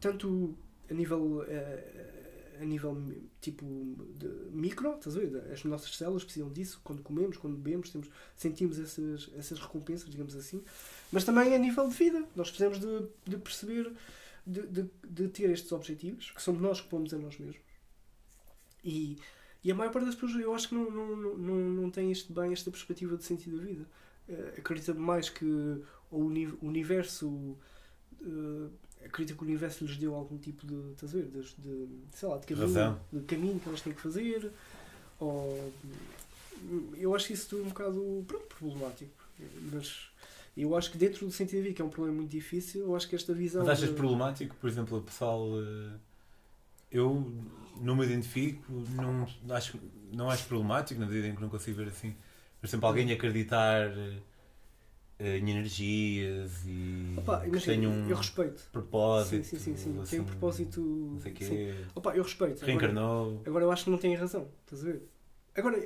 [0.01, 0.57] Tanto
[0.89, 1.41] a nível.
[1.41, 2.18] Uh,
[2.61, 2.97] a nível
[3.41, 3.65] tipo
[4.51, 5.53] micro, estás a ver?
[5.53, 10.35] As nossas células precisam disso quando comemos, quando bebemos, temos, sentimos essas, essas recompensas, digamos
[10.35, 10.63] assim.
[11.13, 13.93] Mas também a nível de vida, nós precisamos de, de perceber,
[14.47, 17.63] de, de, de, ter estes objetivos, que somos nós que pomos a nós mesmos.
[18.85, 19.19] E,
[19.63, 22.33] e a maior parte das pessoas, eu acho que não, não, não, não tem este,
[22.33, 23.87] bem esta perspectiva de sentido da vida.
[24.29, 25.45] Uh, acredita mais que
[26.11, 26.19] o
[26.63, 27.57] universo.
[28.21, 28.71] Uh,
[29.05, 32.29] acredito que o universo lhes deu algum tipo de, estás a ver, de, de sei
[32.29, 34.51] lá, de caminho, de caminho que elas têm que fazer,
[35.19, 35.73] ou
[36.97, 39.13] eu acho isso tudo um bocado pronto, problemático,
[39.73, 40.11] mas
[40.57, 42.97] eu acho que dentro do sentido de vida, que é um problema muito difícil, eu
[42.97, 43.65] acho que esta visão.
[43.65, 43.95] Mas achas de...
[43.95, 45.49] problemático, por exemplo, o pessoal.
[45.57, 45.97] Eh,
[46.91, 47.33] eu
[47.81, 48.65] não me identifico,
[48.97, 49.79] não acho,
[50.13, 52.17] não acho problemático, na medida em que não consigo ver assim.
[52.61, 54.17] Por exemplo, alguém acreditar eh,
[55.21, 58.63] em energias e Opa, que um eu respeito.
[58.71, 59.45] propósito.
[59.45, 59.77] Sim, sim, sim.
[59.77, 60.01] sim.
[60.01, 60.81] Assim, tem um propósito.
[60.81, 61.75] Não sei quê.
[61.95, 62.65] Opa, eu respeito.
[62.65, 63.27] Reencarnou.
[63.27, 64.49] Agora, agora, eu acho que não tem razão.
[64.65, 65.03] Estás a ver?
[65.57, 65.77] Agora,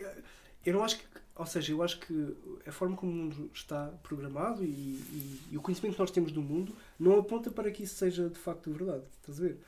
[0.67, 1.05] eu não acho que.
[1.35, 5.57] Ou seja, eu acho que a forma como o mundo está programado e, e, e
[5.57, 8.71] o conhecimento que nós temos do mundo não aponta para que isso seja de facto
[8.71, 9.05] verdade.
[9.19, 9.59] Estás a ver?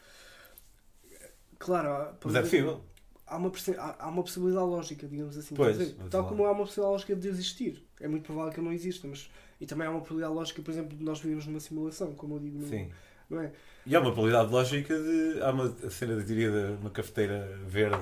[1.59, 2.85] Claro, mas é possível.
[3.27, 3.51] Há uma,
[3.99, 5.55] há uma possibilidade lógica, digamos assim.
[5.55, 7.83] Pois, Tal como há uma possibilidade lógica de existir.
[7.99, 9.31] É muito provável que ele não exista, mas
[9.65, 12.39] e também há uma probabilidade lógica, por exemplo, de nós vivermos numa simulação, como eu
[12.39, 12.59] digo.
[12.59, 12.91] No, Sim.
[13.31, 13.51] Não é?
[13.87, 15.41] E há uma probabilidade lógica de.
[15.41, 17.97] Há uma cena de teoria de uma cafeteira verde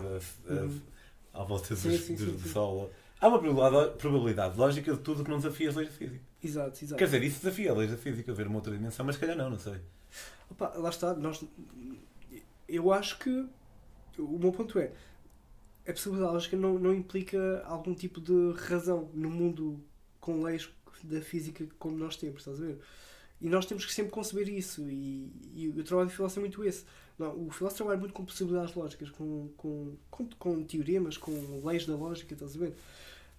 [0.48, 0.80] uhum.
[1.32, 2.90] à volta sim, do, sim, do, do sol.
[3.20, 6.20] Há uma probabilidade, probabilidade lógica de tudo que não desafia as leis da física.
[6.42, 6.98] Exato, exato.
[6.98, 9.36] Quer dizer, isso desafia as leis da física, ver uma outra dimensão, mas se calhar
[9.36, 9.80] não, não sei.
[10.50, 11.44] Opa, lá está, nós.
[12.68, 13.46] Eu acho que.
[14.18, 14.90] O meu ponto é.
[15.86, 19.80] A possibilidade lógica não, não implica algum tipo de razão no mundo
[20.20, 20.68] com leis
[21.07, 22.79] da física como nós temos, estás a ver?
[23.41, 24.88] E nós temos que sempre conceber isso.
[24.88, 26.84] E, e o trabalho de filósofo é muito esse.
[27.18, 31.84] Não, o filósofo trabalha muito com possibilidades lógicas, com, com, com, com, teoremas, com leis
[31.84, 32.74] da lógica, estás a ver?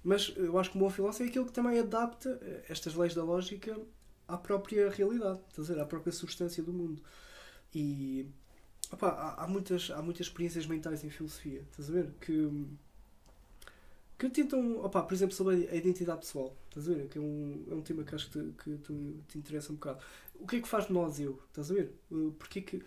[0.04, 3.24] Mas eu acho que um bom filósofo é aquele que também adapta estas leis da
[3.24, 3.80] lógica
[4.28, 5.82] à própria realidade, estás a ver?
[5.82, 7.02] À própria substância do mundo.
[7.74, 8.28] E
[8.92, 12.14] opa, há, há, muitas, há muitas experiências mentais em filosofia, estás a ver?
[12.20, 12.52] Que
[14.30, 17.08] que tentam, opa, por exemplo, sobre a identidade pessoal, estás a ver?
[17.08, 19.76] Que é um, é um tema que acho que, te, que te, te interessa um
[19.76, 20.00] bocado.
[20.36, 21.40] O que é que faz de nós eu?
[21.50, 21.94] Estás a ver?
[22.38, 22.84] Porque que,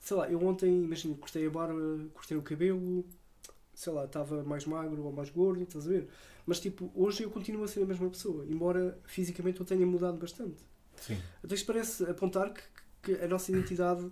[0.00, 3.04] sei lá, eu ontem, imagina, cortei a barba, cortei o cabelo,
[3.74, 6.08] sei lá, estava mais magro ou mais gordo, estás a ver?
[6.46, 10.16] Mas tipo, hoje eu continuo a ser a mesma pessoa, embora fisicamente eu tenha mudado
[10.16, 10.64] bastante.
[10.96, 11.18] Sim.
[11.44, 12.62] Então isto parece apontar que,
[13.02, 14.10] que a nossa identidade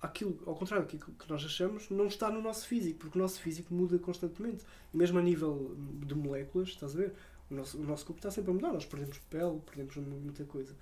[0.00, 3.40] aquilo, ao contrário daquilo que nós achamos, não está no nosso físico, porque o nosso
[3.40, 4.64] físico muda constantemente.
[4.92, 7.14] Mesmo a nível de moléculas, estás a ver?
[7.50, 10.74] O nosso, o nosso corpo está sempre a mudar, nós perdemos pele, perdemos muita coisa.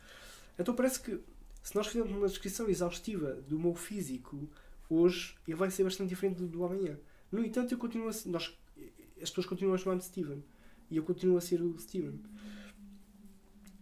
[0.59, 1.20] Então parece que
[1.62, 4.49] se nós fizermos uma descrição exaustiva do meu físico,
[4.89, 6.99] hoje ele vai ser bastante diferente do, do amanhã.
[7.31, 8.57] No entanto, eu continuo a, nós,
[9.20, 10.43] as pessoas continuam a chamar-me Steven.
[10.90, 12.19] E eu continuo a ser o Steven.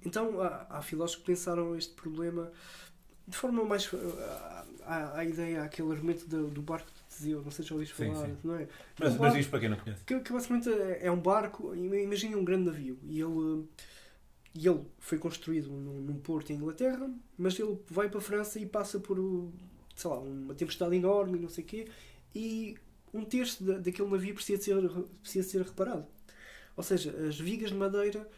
[0.05, 2.51] Então, há, há filósofos que pensaram este problema
[3.27, 3.91] de forma mais.
[4.85, 7.95] Há, a ideia, aquele argumento do, do barco de Teseu, não sei se já ouviste
[7.95, 8.69] falar, sim, não é?
[9.01, 10.05] Mas, um mas diz para quem não conhece.
[10.05, 13.65] Que, que basicamente é, é um barco, imaginem um grande navio, e ele,
[14.55, 18.61] e ele foi construído num, num porto em Inglaterra, mas ele vai para a França
[18.61, 19.19] e passa por,
[19.97, 21.89] sei lá, uma tempestade enorme, não sei o quê,
[22.33, 22.77] e
[23.13, 24.89] um terço da, daquele navio precisa ser,
[25.21, 26.07] precisa ser reparado.
[26.77, 28.29] Ou seja, as vigas de madeira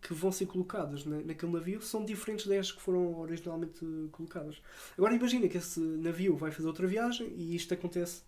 [0.00, 4.60] que vão ser colocadas na, naquele navio são diferentes das que foram originalmente colocadas.
[4.96, 8.22] Agora imagina que esse navio vai fazer outra viagem e isto acontece.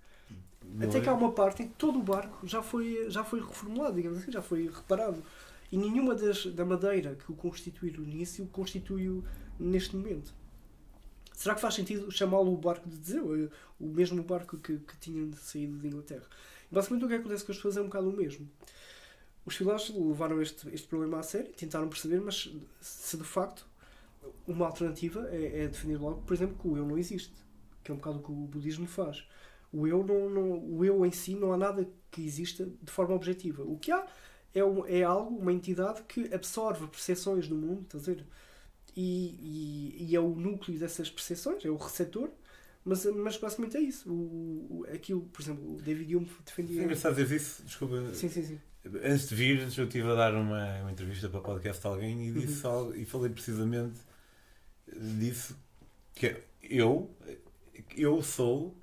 [0.65, 1.01] Não até é?
[1.01, 4.19] que há uma parte em que todo o barco já foi, já foi reformulado, digamos
[4.19, 5.23] assim, já foi reparado.
[5.71, 9.25] E nenhuma das, da madeira que o constituiu no início constitui-o
[9.59, 10.35] neste momento.
[11.35, 13.51] Será que faz sentido chamá-lo o barco de Teseu?
[13.81, 16.27] O mesmo barco que, que tinha saído de Inglaterra?
[16.71, 18.49] Basicamente o que acontece com as pessoas é um bocado o mesmo
[19.45, 23.67] os filósofos levaram este, este problema a sério, tentaram perceber, mas se de facto
[24.47, 27.35] uma alternativa é, é definir logo, por exemplo, que o eu não existe,
[27.83, 29.27] que é um bocado o que o budismo faz.
[29.73, 33.15] O eu, não, não, o eu em si não há nada que exista de forma
[33.15, 33.63] objetiva.
[33.63, 34.07] O que há
[34.55, 38.27] é, um, é algo, uma entidade que absorve percepções do mundo, estás a ver?
[38.95, 42.31] E, e, e, é o núcleo dessas percepções, é o receptor,
[42.85, 44.13] mas, mas basicamente é isso.
[44.13, 46.83] O, o, aquilo, por exemplo, o David Hume defendia.
[46.83, 48.13] É engraçado dizer isso, desculpa.
[48.13, 48.61] Sim, sim, sim.
[48.85, 52.29] Antes de vir, eu estive a dar uma, uma entrevista para o podcast a alguém
[52.29, 52.73] e, disse uhum.
[52.73, 54.01] algo, e falei precisamente
[54.93, 55.57] disso
[56.15, 57.15] que eu,
[57.97, 58.77] eu sou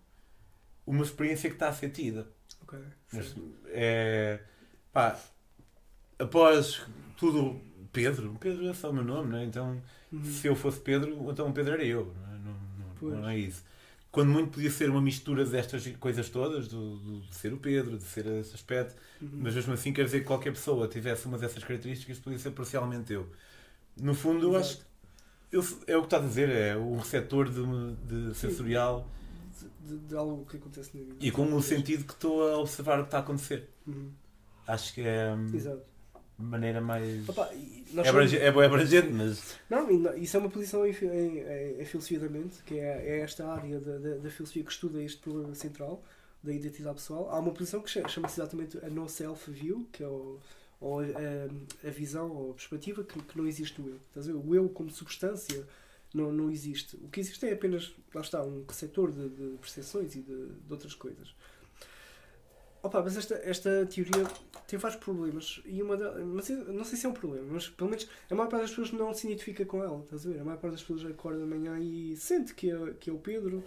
[0.88, 2.28] uma experiência que está a ser tida.
[2.64, 2.80] Okay,
[3.12, 3.36] Mas,
[3.68, 4.40] é,
[4.94, 5.20] pá,
[6.18, 6.82] após
[7.18, 7.60] tudo,
[7.92, 9.44] Pedro, Pedro é só o meu nome, né?
[9.44, 9.82] então
[10.12, 10.24] uhum.
[10.24, 12.40] se eu fosse Pedro, então Pedro era eu, não, é?
[12.40, 13.64] não, não, não é isso
[14.12, 17.98] quando muito podia ser uma mistura destas coisas todas, do, do de ser o Pedro,
[17.98, 19.30] de ser esse aspecto, uhum.
[19.34, 23.14] mas mesmo assim quer dizer que qualquer pessoa tivesse uma dessas características podia ser parcialmente
[23.14, 23.30] eu.
[24.00, 24.84] No fundo, eu acho que
[25.52, 27.96] eu, é o que está a dizer, é o receptor de,
[28.30, 29.10] de sensorial
[29.82, 31.18] de, de, algo que acontece na vida.
[31.20, 33.70] E com o sentido que estou a observar o que está a acontecer.
[33.86, 34.12] Uhum.
[34.68, 35.34] Acho que é.
[35.34, 35.99] Hum, Exato
[36.44, 37.28] maneira mais.
[37.28, 39.58] Opa, é, abrangente, é, é abrangente, mas.
[39.70, 43.48] Não, isso é uma posição em, em, em filosofia da mente, que é, é esta
[43.48, 46.04] área da, da, da, filosofia que estuda este problema central
[46.42, 47.30] da identidade pessoal.
[47.30, 50.40] Há uma posição que chama-se exatamente a no-self-view, que é o,
[50.80, 53.98] ou a, a, visão ou a perspectiva que, que não existe o eu.
[54.08, 54.38] Estás a ver?
[54.38, 55.68] O eu como substância
[56.14, 56.96] não, não existe.
[56.98, 60.72] O que existe é apenas, lá está, um receptor de, de percepções e de, de
[60.72, 61.36] outras coisas.
[62.82, 64.26] Opa, mas esta, esta teoria
[64.68, 65.62] tem vários problemas.
[65.66, 68.62] E uma mas não sei se é um problema, mas pelo menos a maior parte
[68.62, 70.00] das pessoas não se identifica com ela.
[70.04, 70.40] Estás a ver?
[70.40, 73.18] A maior parte das pessoas acorda de manhã e sente que é, que é o
[73.18, 73.64] Pedro,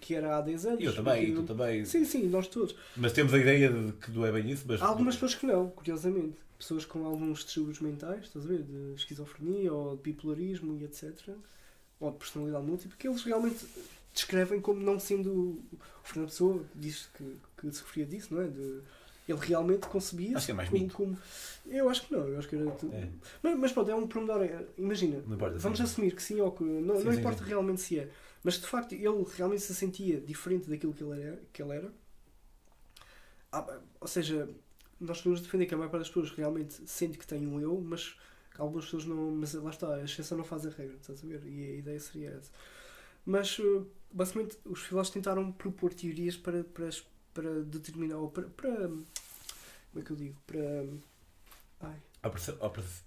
[0.00, 0.84] que era há 10 anos.
[0.84, 1.84] Eu também, tu também.
[1.84, 2.74] Sim, sim, nós todos.
[2.96, 4.64] Mas temos a ideia de que não é bem isso.
[4.66, 4.80] Mas...
[4.80, 6.36] Há algumas pessoas que não, curiosamente.
[6.58, 8.62] Pessoas com alguns distúrbios mentais, estás a ver?
[8.62, 11.30] De esquizofrenia ou de bipolarismo e etc.
[11.98, 13.64] Ou de personalidade múltipla, que eles realmente
[14.12, 15.30] descrevem como não sendo.
[15.32, 15.58] O
[16.02, 17.24] Fernando Pessoa diz que,
[17.60, 18.48] que sofria disso, não é?
[18.48, 18.80] De,
[19.28, 21.18] ele realmente concebia acho que é mais como, como,
[21.66, 22.64] Eu acho que não, eu acho que era.
[22.92, 23.08] É.
[23.42, 24.42] Mas, mas pronto, é um pormenor.
[24.42, 25.84] É, imagina, vamos sim.
[25.84, 26.64] assumir que sim ou que.
[26.64, 28.10] Não, sim, não sim, importa realmente se é.
[28.42, 31.42] Mas de facto ele realmente se sentia diferente daquilo que ele era.
[31.52, 31.92] Que ele era.
[33.52, 34.48] Ah, ou seja,
[34.98, 37.80] nós podemos defender que a maior parte das pessoas realmente sente que tem um eu,
[37.80, 38.16] mas
[38.58, 39.30] algumas pessoas não.
[39.30, 41.42] Mas lá está, a exceção não faz a regra, estás a ver?
[41.46, 42.50] E a ideia seria essa.
[43.24, 46.88] Mas eh, basicamente os filósofos tentaram propor teorias para, para,
[47.32, 50.84] para determinar, ou para, para, como é que eu digo, para
[51.80, 51.96] ai.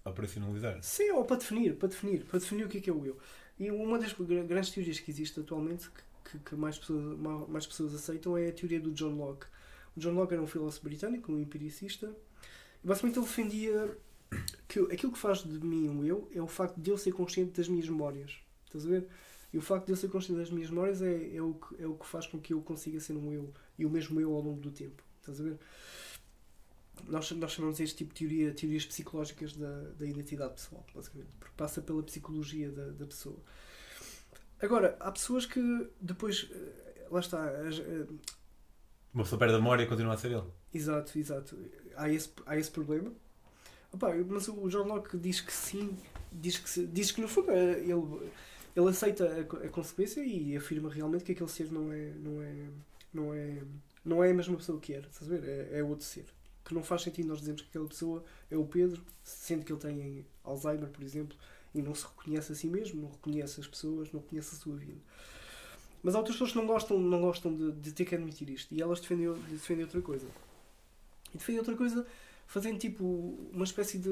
[0.05, 0.81] operacionalizar.
[0.81, 3.17] Sim, ou para definir, para definir, para definir o que é, que é o eu.
[3.59, 5.89] E uma das grandes teorias que existe atualmente,
[6.25, 7.17] que, que mais, pessoas,
[7.47, 9.45] mais pessoas aceitam, é a teoria do John Locke.
[9.95, 12.11] O John Locke era um filósofo britânico, um empiricista,
[12.83, 13.97] e basicamente ele defendia
[14.67, 17.51] que aquilo que faz de mim um eu é o facto de eu ser consciente
[17.51, 18.35] das minhas memórias.
[18.65, 19.07] Estás a ver?
[19.53, 21.85] E o facto de eu ser consciente das minhas memórias é, é, o que, é
[21.85, 24.41] o que faz com que eu consiga ser um eu e o mesmo eu ao
[24.41, 25.03] longo do tempo.
[25.19, 25.57] Estás a ver?
[27.07, 31.53] Nós, nós chamamos este tipo de teoria teorias psicológicas da, da identidade pessoal, basicamente, porque
[31.57, 33.39] passa pela psicologia da, da pessoa.
[34.61, 36.49] Agora, há pessoas que depois.
[36.51, 37.43] Eh, lá está.
[37.67, 38.05] As, eh,
[39.13, 40.43] uma pessoa perde a memória e continua a ser ele.
[40.73, 41.57] Exato, exato.
[41.95, 43.11] Há esse, há esse problema.
[43.91, 45.97] Opa, mas o John Locke diz que sim,
[46.31, 48.31] diz que, diz que no fundo eh, ele
[48.75, 52.69] ele aceita a, a, consequência e afirma realmente que aquele ser não é não é
[53.13, 53.61] não é
[54.03, 56.25] não é a mesma pessoa que era estás a ver é, é outro ser
[56.65, 59.79] que não faz sentido nós dizermos que aquela pessoa é o Pedro sendo que ele
[59.79, 61.37] tem Alzheimer por exemplo
[61.73, 64.75] e não se reconhece a si mesmo não reconhece as pessoas não reconhece a sua
[64.75, 65.01] vida
[66.03, 68.75] Mas há outras pessoas que não gostam, não gostam de, de ter que admitir isto.
[68.75, 70.27] E elas defendem, defendem outra coisa.
[71.33, 72.05] E defendem outra coisa
[72.45, 73.03] fazendo tipo
[73.53, 74.09] uma espécie de.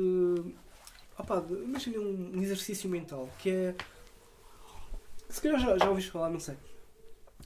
[1.18, 3.76] Opa, imagina um, um exercício mental que é.
[5.30, 6.56] Se calhar já, já ouviste falar, não sei.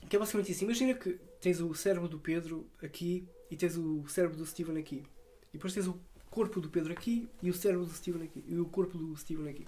[0.08, 0.64] Que é basicamente isso.
[0.64, 5.04] Imagina que tens o cérebro do Pedro aqui e tens o cérebro do Steven aqui.
[5.50, 5.96] E depois tens o
[6.28, 8.44] corpo do Pedro aqui e o cérebro do Steven aqui.
[8.48, 9.64] E o corpo do Steven aqui.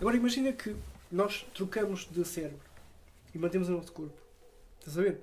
[0.00, 0.74] Agora imagina que
[1.12, 2.58] nós trocamos de cérebro
[3.32, 4.20] e mantemos o nosso corpo.
[4.80, 5.20] Estás a ver?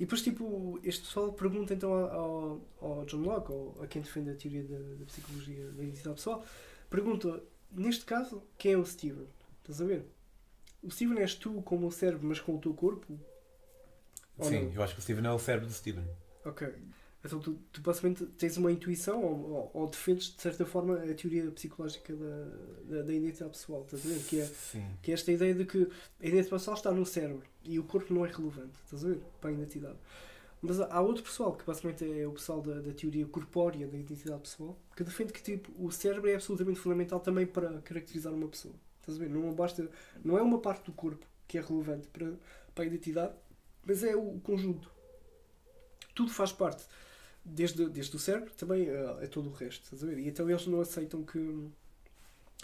[0.00, 4.30] E depois, tipo, este pessoal pergunta então ao, ao John Locke, ou a quem defende
[4.30, 6.44] a teoria da, da psicologia da identidade pessoal,
[6.90, 9.28] pergunta, neste caso, quem é o Steven?
[9.60, 10.06] Estás a ver?
[10.82, 13.16] O Steven és tu como o cérebro, mas com o teu corpo?
[14.40, 16.04] Sim, eu acho que o Steven é o cérebro do Steven.
[16.44, 16.72] Ok.
[17.24, 21.14] Então tu, tu basicamente tens uma intuição ou, ou, ou, defendes de certa forma a
[21.14, 24.22] teoria psicológica da, da, da identidade pessoal, estás a ver?
[24.22, 24.86] Que é, Sim.
[25.02, 28.14] que é esta ideia de que a identidade pessoal está no cérebro e o corpo
[28.14, 29.20] não é relevante, estás a ver?
[29.40, 29.96] Para a identidade.
[30.60, 34.40] Mas há outro pessoal, que basicamente é o pessoal da, da teoria corpórea da identidade
[34.40, 38.74] pessoal, que defende que tipo, o cérebro é absolutamente fundamental também para caracterizar uma pessoa.
[39.00, 39.30] Estás a ver?
[39.30, 39.88] Não, basta,
[40.24, 42.34] não é uma parte do corpo que é relevante para,
[42.74, 43.34] para a identidade,
[43.88, 44.90] mas é o conjunto.
[46.14, 46.84] Tudo faz parte
[47.44, 50.18] desde, desde o cérebro também é, é todo o resto, estás a ver?
[50.18, 51.38] E então eles não aceitam que.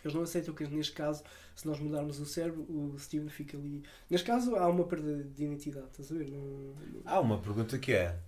[0.04, 1.24] Eles não aceitam que, neste caso,
[1.56, 3.82] se nós mudarmos o cérebro, o Steven fica ali.
[4.10, 6.28] Neste caso, há uma perda de identidade, estás a ver?
[6.28, 7.02] Não, não...
[7.06, 8.18] Há uma pergunta que é.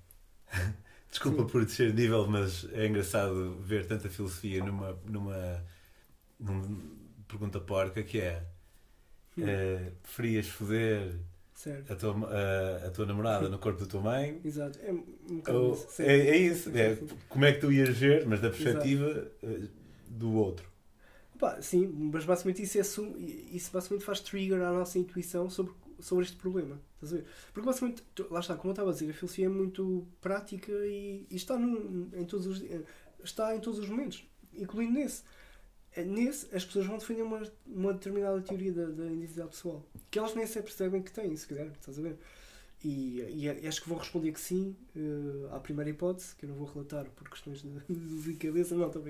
[1.11, 1.49] Desculpa Sim.
[1.49, 5.65] por descer nível, mas é engraçado ver tanta filosofia numa, numa,
[6.41, 6.83] numa
[7.29, 8.43] pergunta porca que é.
[9.39, 11.15] Uh, preferias foder
[11.57, 11.91] Certo.
[11.91, 14.39] A, tua, a, a tua namorada no corpo da tua mãe.
[14.45, 14.79] Exato.
[14.83, 16.03] É, um Ou, isso.
[16.03, 16.71] É, é, isso.
[16.77, 16.99] É,
[17.31, 19.31] como é que tu ias ver, mas da perspectiva Exato.
[19.43, 19.69] Eh,
[20.07, 20.69] do outro.
[21.35, 26.25] Opa, sim, mas basicamente isso, é, isso basicamente faz trigger à nossa intuição sobre, sobre
[26.27, 26.79] este problema.
[26.97, 27.27] Estás a ver?
[27.55, 31.27] Porque basicamente, lá está, como eu estava a dizer, a filosofia é muito prática e,
[31.31, 32.63] e está, no, em todos os,
[33.25, 35.23] está em todos os momentos, incluindo nesse.
[35.97, 40.19] É, nesse, as pessoas vão defender uma, uma determinada teoria da, da identidade pessoal que
[40.19, 42.19] elas nem se percebem que têm, se calhar, estás a ver?
[42.85, 46.57] E, e, acho que vão responder que sim uh, à primeira hipótese, que eu não
[46.57, 49.03] vou relatar por questões de, de cabeça, não, estou.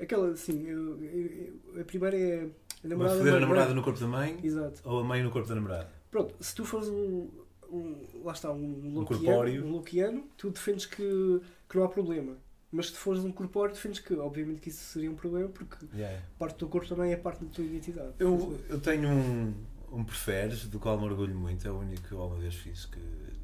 [0.00, 2.48] Aquela, sim, eu, eu, a primeira é
[2.84, 3.22] a namorada.
[3.22, 4.80] Vou a namorada no corpo da mãe Exato.
[4.84, 5.90] ou a mãe no corpo da namorada.
[6.10, 7.28] Pronto, se tu fores um,
[7.70, 12.36] um lá está, um, um, um Loquiano, tu defendes que, que não há problema.
[12.70, 16.22] Mas se fores um corpóreo, defendes que, obviamente, que isso seria um problema, porque yeah.
[16.38, 18.12] parte do teu corpo também é parte da tua identidade.
[18.18, 19.54] Eu, eu tenho um,
[19.90, 22.84] um preferes, do qual me orgulho muito, é o único que eu uma vez fiz.
[22.84, 22.98] Que,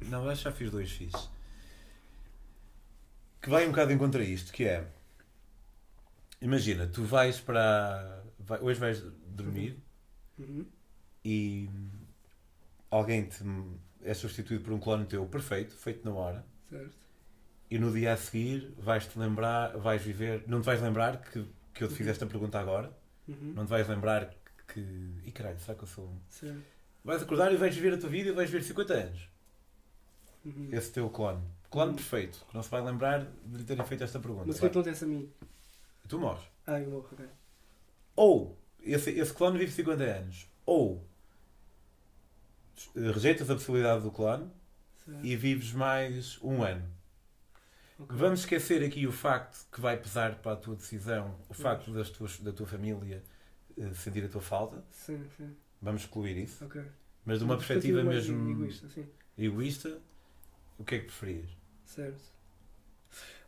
[0.05, 1.11] não, acho que já fiz dois fiz.
[3.41, 4.87] Que vai um bocado em contra isto, que é.
[6.39, 8.23] Imagina, tu vais para.
[8.37, 9.79] Vai, hoje vais dormir
[10.37, 10.65] uhum.
[11.23, 11.67] e
[12.91, 13.43] alguém te
[14.03, 16.45] é substituído por um clone teu perfeito, feito na hora.
[16.69, 17.04] Certo
[17.69, 21.83] e no dia a seguir vais-te lembrar, vais viver, não te vais lembrar que, que
[21.83, 22.91] eu te fiz esta pergunta agora,
[23.27, 23.53] uhum.
[23.55, 24.33] não te vais lembrar
[24.67, 24.79] que.
[25.25, 26.11] E caralho, será que eu sou.
[26.29, 26.61] Sim.
[27.03, 29.29] Vais acordar e vais viver a tua vida e vais viver 50 anos.
[30.43, 30.69] Uhum.
[30.71, 31.41] Esse teu clone.
[31.69, 31.95] Clone uhum.
[31.95, 34.45] perfeito, que não se vai lembrar de lhe terem feito esta pergunta.
[34.47, 35.29] Mas o que acontece a mim?
[36.07, 36.43] Tu morres.
[36.65, 37.25] Ah, eu morro, ok.
[38.15, 40.47] Ou esse, esse clone vive 50 anos.
[40.65, 41.03] Ou
[42.95, 44.49] rejeitas a possibilidade do clone
[45.23, 46.94] e vives mais um ano.
[47.97, 48.17] Okay.
[48.17, 52.09] Vamos esquecer aqui o facto que vai pesar para a tua decisão, o facto das
[52.09, 53.23] tuas, da tua família
[53.77, 54.83] uh, sentir a tua falta.
[54.91, 55.55] Sim, sim.
[55.81, 56.65] Vamos excluir isso.
[56.65, 56.83] Okay.
[57.23, 59.07] Mas de uma, uma perspectiva, perspectiva mesmo egoísta, sim.
[59.37, 60.01] egoísta,
[60.77, 61.49] o que é que preferias?
[61.85, 62.21] Certo.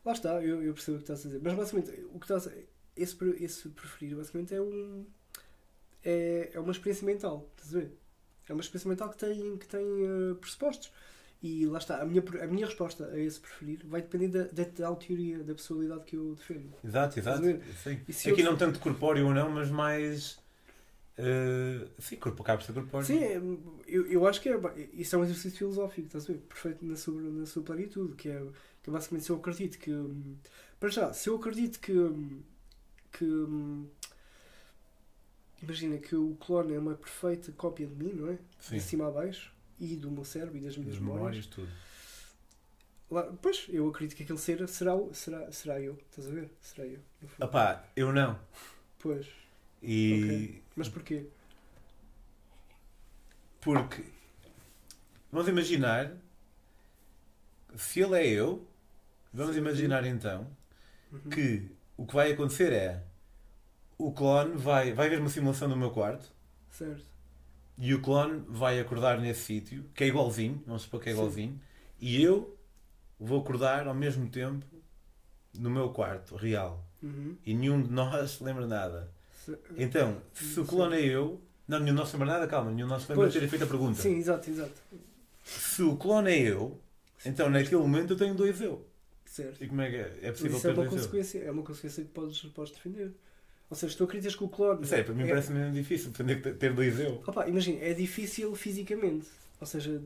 [0.06, 1.42] Lá está, eu, eu percebo o que estás a dizer.
[1.44, 2.52] Mas basicamente, o que estás a,
[2.96, 5.06] esse, esse preferir basicamente é um.
[6.04, 7.98] É, é uma experiência mental, estás a ver?
[8.48, 10.92] É uma experiência mental que tem, que tem uh, pressupostos.
[11.42, 14.66] E lá está, a minha, a minha resposta a esse preferir vai depender da, da
[14.66, 16.74] tal teoria, da personalidade que eu defendo.
[16.84, 17.44] Exato, exato.
[17.84, 18.32] Sim.
[18.32, 18.46] Aqui eu...
[18.46, 20.40] não tanto corpóreo ou não, mas mais.
[21.20, 23.06] Uh, sim, corpo, acaba ser corpóreo.
[23.06, 23.38] Sim, é,
[23.88, 24.60] eu, eu acho que é,
[24.94, 26.40] isso é um exercício filosófico, estás a ver?
[26.40, 28.44] Perfeito na sua, na sua plenitude, que é,
[28.82, 29.92] que é basicamente se eu acredito que.
[30.80, 31.94] Para já, se eu acredito que.
[33.12, 33.26] que
[35.62, 38.40] imagina que o clone é uma perfeita cópia de mim, não é?
[38.60, 38.78] Sim.
[38.78, 41.20] De cima a baixo e do meu cérebro e das minhas memórias.
[41.20, 41.70] memórias tudo.
[43.10, 45.98] Lá, pois, eu acredito que aquele ser será, será, será eu.
[46.10, 46.52] Estás a ver?
[46.60, 47.00] Será eu.
[47.40, 48.38] Opá, eu não.
[49.00, 49.28] Pois.
[49.82, 50.24] E...
[50.24, 50.64] Okay.
[50.76, 51.26] Mas porquê?
[53.62, 54.04] Porque
[55.32, 56.18] vamos imaginar
[57.76, 58.68] se ele é eu,
[59.32, 59.62] vamos Sim.
[59.62, 60.48] imaginar então
[61.12, 61.30] uhum.
[61.30, 63.04] que o que vai acontecer é
[63.98, 66.32] o clone vai, vai ver uma simulação do meu quarto.
[66.72, 67.17] Certo
[67.78, 71.54] e o clone vai acordar nesse sítio, que é igualzinho, vamos supor que é igualzinho,
[71.54, 71.60] Sim.
[72.00, 72.58] e eu
[73.20, 74.66] vou acordar ao mesmo tempo
[75.54, 76.84] no meu quarto, real.
[77.02, 77.38] Uhum.
[77.46, 79.12] E nenhum de nós lembra nada.
[79.46, 79.58] Se...
[79.78, 81.42] Então, se o clone é eu.
[81.68, 83.68] Não, nenhum de nós lembra nada, calma, nenhum de nós lembra de ter feito a
[83.68, 84.02] pergunta.
[84.02, 84.82] Sim, exato, exato.
[85.44, 86.80] Se o clone é eu,
[87.26, 88.86] então naquele momento eu tenho dois eu.
[89.26, 89.64] Certo.
[89.64, 90.20] E como é que é?
[90.24, 93.14] É possível Isso é uma, consequência, é uma consequência que podes, podes defender.
[93.70, 94.86] Ou seja, tu acreditas que o clone.
[94.86, 95.28] Sei, para mim é...
[95.28, 97.22] parece mesmo difícil defender ter dois eu.
[97.28, 99.28] Opa, imagina, é difícil fisicamente.
[99.60, 100.02] Ou seja,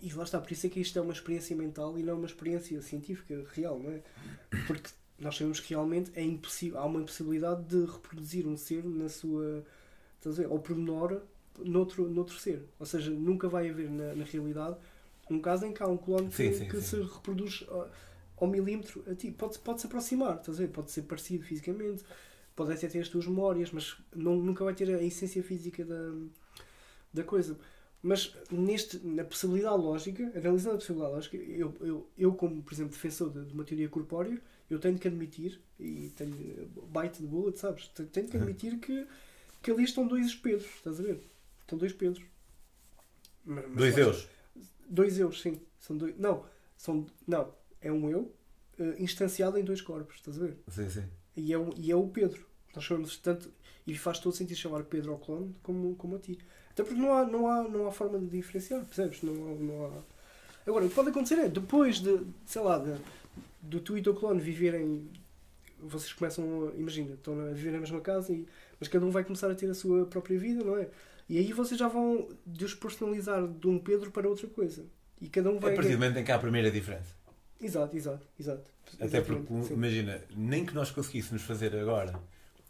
[0.00, 2.26] e lá está, por isso é que isto é uma experiência mental e não uma
[2.26, 4.02] experiência científica real, não é?
[4.66, 9.08] Porque nós sabemos que realmente é impossível, há uma impossibilidade de reproduzir um ser na
[9.08, 9.64] sua.
[10.16, 10.48] Estás a ver?
[10.48, 11.20] Ao pormenor
[11.58, 12.64] noutro, noutro ser.
[12.78, 14.76] Ou seja, nunca vai haver na, na realidade
[15.30, 16.82] um caso em que há um clone sim, que, sim, que sim.
[16.82, 17.90] se reproduz ao,
[18.36, 19.30] ao milímetro a ti.
[19.30, 20.68] Pode, pode se aproximar, estás a ver?
[20.68, 22.04] Pode ser parecido fisicamente,
[22.58, 26.12] pode até ter as tuas memórias, mas não, nunca vai ter a essência física da,
[27.14, 27.56] da coisa.
[28.02, 32.92] Mas neste, na possibilidade lógica, analisando a possibilidade lógica, eu, eu, eu como, por exemplo,
[32.92, 36.34] defensor de, de uma teoria corpórea, eu tenho que admitir, e tenho
[36.92, 37.88] bite de bullet, sabes?
[38.12, 38.42] Tenho que uhum.
[38.42, 39.06] admitir que,
[39.62, 41.22] que ali estão dois Pedros, estás a ver?
[41.60, 42.24] Estão dois Pedros.
[43.44, 44.28] Mas, dois eus?
[44.90, 45.60] Dois eus, sim.
[45.78, 46.44] São dois, não,
[46.76, 48.34] são, não, é um eu
[48.80, 50.58] uh, instanciado em dois corpos, estás a ver?
[50.68, 51.04] Sim, sim.
[51.36, 52.47] E é, um, e é o Pedro.
[52.78, 53.50] Nós chamamos tanto,
[53.88, 56.38] e faz todo sentido chamar Pedro ao clone como, como a ti.
[56.70, 59.20] Até porque não há, não há, não há forma de diferenciar, percebes?
[59.20, 59.90] Não, não há...
[60.64, 62.94] Agora, o que pode acontecer é, depois de, sei lá, de,
[63.62, 65.08] do tu e o teu clone viverem.
[65.80, 68.46] Vocês começam, imagina, estão a viver na mesma casa, e,
[68.78, 70.88] mas cada um vai começar a ter a sua própria vida, não é?
[71.28, 74.84] E aí vocês já vão despersonalizar de um Pedro para outra coisa.
[75.20, 75.70] E cada um vai.
[75.70, 77.12] É a partir do momento em que há a primeira diferença.
[77.60, 78.70] Exato, exato, exato.
[79.00, 79.74] Até porque, sim.
[79.74, 82.16] imagina, nem que nós conseguíssemos fazer agora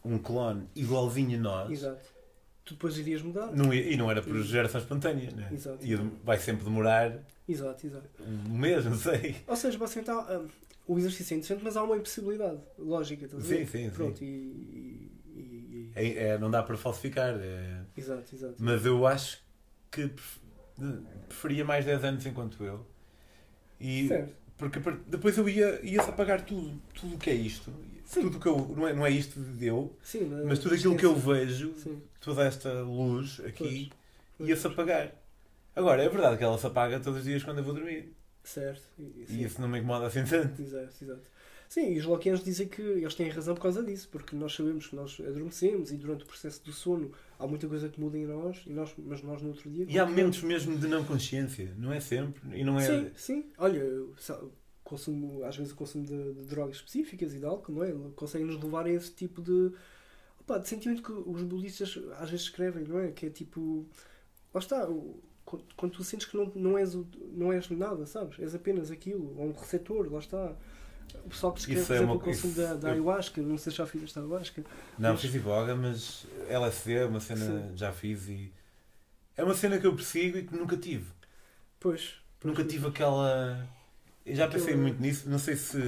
[0.05, 1.71] um clone igualzinho a nós.
[1.71, 2.19] Exato.
[2.65, 3.51] Tu depois irias mudar.
[3.53, 5.49] Não, e não era por geração espontânea, né?
[5.53, 5.85] Exato.
[5.85, 7.19] E vai sempre demorar.
[7.49, 8.09] Exato, exato.
[8.21, 9.37] Um mês, não sei.
[9.47, 10.49] Ou seja, basicamente há, um,
[10.87, 14.25] o exercício é interessante, mas há uma impossibilidade lógica, estás sim, sim, Pronto, sim.
[14.25, 15.93] E, e, e...
[15.95, 17.39] É, é, não dá para falsificar.
[17.41, 17.83] É...
[17.97, 18.55] Exato, exato.
[18.59, 19.43] Mas eu acho
[19.91, 20.11] que
[21.27, 22.87] preferia mais 10 anos enquanto eu.
[23.81, 24.35] E certo.
[24.59, 27.73] Porque depois eu ia, ia apagar tudo, tudo o que é isto.
[28.13, 28.57] Tudo que eu.
[28.77, 31.75] Não é, não é isto de eu, Sim, mas, mas tudo aquilo que eu vejo,
[31.77, 32.01] Sim.
[32.21, 33.91] toda esta luz aqui,
[34.41, 35.13] ia-se apagar.
[35.77, 38.13] Agora, é verdade que ela se apaga todos os dias quando eu vou dormir.
[38.43, 38.83] Certo.
[38.99, 40.61] E, e isso não me incomoda assim tanto.
[40.61, 41.39] Exato, exato.
[41.69, 44.87] Sim, e os Lockeanos dizem que eles têm razão por causa disso, porque nós sabemos
[44.87, 48.27] que nós adormecemos e durante o processo do sono há muita coisa que muda em
[48.27, 49.85] nós, e nós mas nós no outro dia.
[49.87, 52.59] E há momentos mesmo de não consciência, não é sempre.
[52.59, 52.87] E não é...
[52.87, 53.45] Sim, sim.
[53.59, 53.85] Olha,
[54.89, 57.93] consumo, às vezes o consumo de, de, drogas específicas e de álcool, não é?
[58.17, 59.73] Conseguem nos levar a esse tipo de,
[60.41, 63.13] opa, de sentimento que os budistas às vezes escrevem, não é?
[63.13, 63.87] Que é tipo.
[64.53, 64.89] Lá está,
[65.77, 66.97] quando tu sentes que não, não, és,
[67.33, 68.39] não és nada, sabes?
[68.39, 70.57] És apenas aquilo, ou um receptor, lá está.
[71.25, 72.21] O pessoal que escreve, por é exemplo, uma...
[72.21, 74.65] o consumo da, da ayahuasca, não sei se já fizeste ayahuasca.
[74.99, 75.21] Não, mas...
[75.21, 77.77] fiz iboga, mas LSD é uma cena Sim.
[77.77, 78.53] já fiz e
[79.37, 81.11] é uma cena que eu persigo e que nunca tive.
[81.79, 82.15] Pois.
[82.41, 83.67] pois nunca tive aquela.
[84.29, 84.83] Eu já pensei Aquilo...
[84.83, 85.79] muito nisso, não sei se.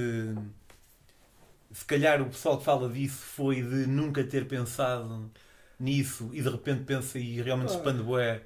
[1.71, 5.31] Se calhar o pessoal que fala disso foi de nunca ter pensado
[5.79, 8.43] nisso e de repente pensa e realmente ah, expande bué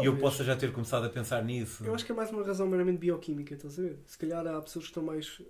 [0.00, 1.84] e eu possa já ter começado a pensar nisso.
[1.84, 3.98] Eu acho que é mais uma razão meramente bioquímica, estás a ver?
[4.06, 5.40] Se calhar há pessoas que estão mais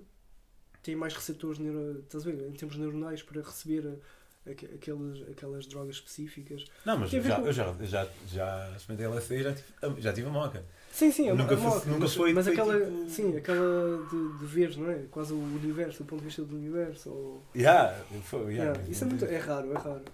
[0.83, 2.47] têm mais receptores neuro, estás a ver?
[2.47, 3.99] em termos neuronais para receber
[4.47, 6.65] aquelas, aquelas drogas específicas.
[6.85, 7.47] Não, mas já, com...
[7.47, 10.65] eu já, já, já experimentei LSD e já tive, já tive a moca.
[10.95, 12.33] Sim, sim, a, nunca, a moca, nunca mas, foi.
[12.33, 13.11] Mas aquela, tipo...
[13.11, 15.03] sim, aquela de, de ver, não é?
[15.11, 17.11] Quase o universo, do ponto de vista do universo.
[17.11, 17.43] Ou...
[17.57, 20.05] Yeah, foi, yeah, yeah, isso é, muito, é raro, é raro.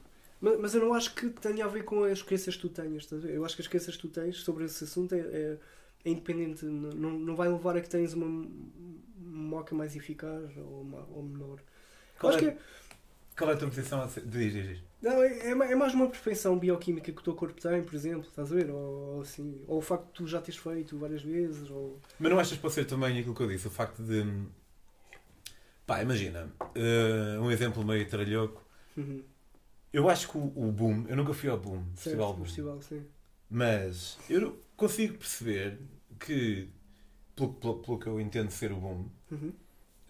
[0.40, 3.02] Mas, mas eu não acho que tenha a ver com as crenças que tu tenhas,
[3.02, 3.34] estás a ver?
[3.34, 5.58] Eu acho que as crenças que tu tens sobre esse assunto é, é,
[6.02, 8.48] é independente, não, não vai levar a que tens uma
[9.18, 11.58] moca mais eficaz ou, uma, ou menor.
[12.18, 12.56] Qual, é, que...
[13.40, 14.06] qual é a tua posição?
[14.26, 14.78] Diz, diz, diz.
[15.00, 18.28] Não, é, é, é mais uma perfeição bioquímica que o teu corpo tem, por exemplo,
[18.28, 18.70] estás a ver?
[18.70, 21.70] Ou, ou, assim, ou o facto de tu já teres feito várias vezes.
[21.70, 21.98] Ou...
[22.18, 23.66] Mas não achas que pode ser também aquilo que eu disse?
[23.66, 24.24] O facto de.
[25.86, 28.62] Pá, imagina, uh, um exemplo meio tralhoco.
[28.94, 29.22] Uhum.
[29.92, 32.44] Eu acho que o, o, Boom, eu nunca fui ao Boom, certo, Festival Boom.
[32.44, 33.02] Festival, sim.
[33.48, 35.80] Mas eu consigo perceber
[36.20, 36.68] que,
[37.34, 39.52] pelo, pelo, pelo que eu entendo ser o Boom, uhum.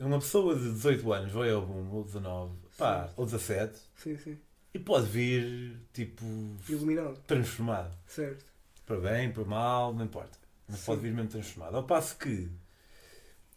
[0.01, 3.78] uma pessoa de 18 anos vai ao Boom, ou 19, pá, ou 17.
[3.97, 4.39] Sim, sim
[4.73, 6.24] e pode vir, tipo.
[6.69, 7.16] Iluminado.
[7.27, 7.97] Transformado.
[8.07, 8.44] Certo.
[8.86, 10.39] Para bem, para mal, não importa.
[10.69, 10.86] Mas Sim.
[10.86, 11.77] pode vir mesmo transformado.
[11.77, 12.48] Ao passo que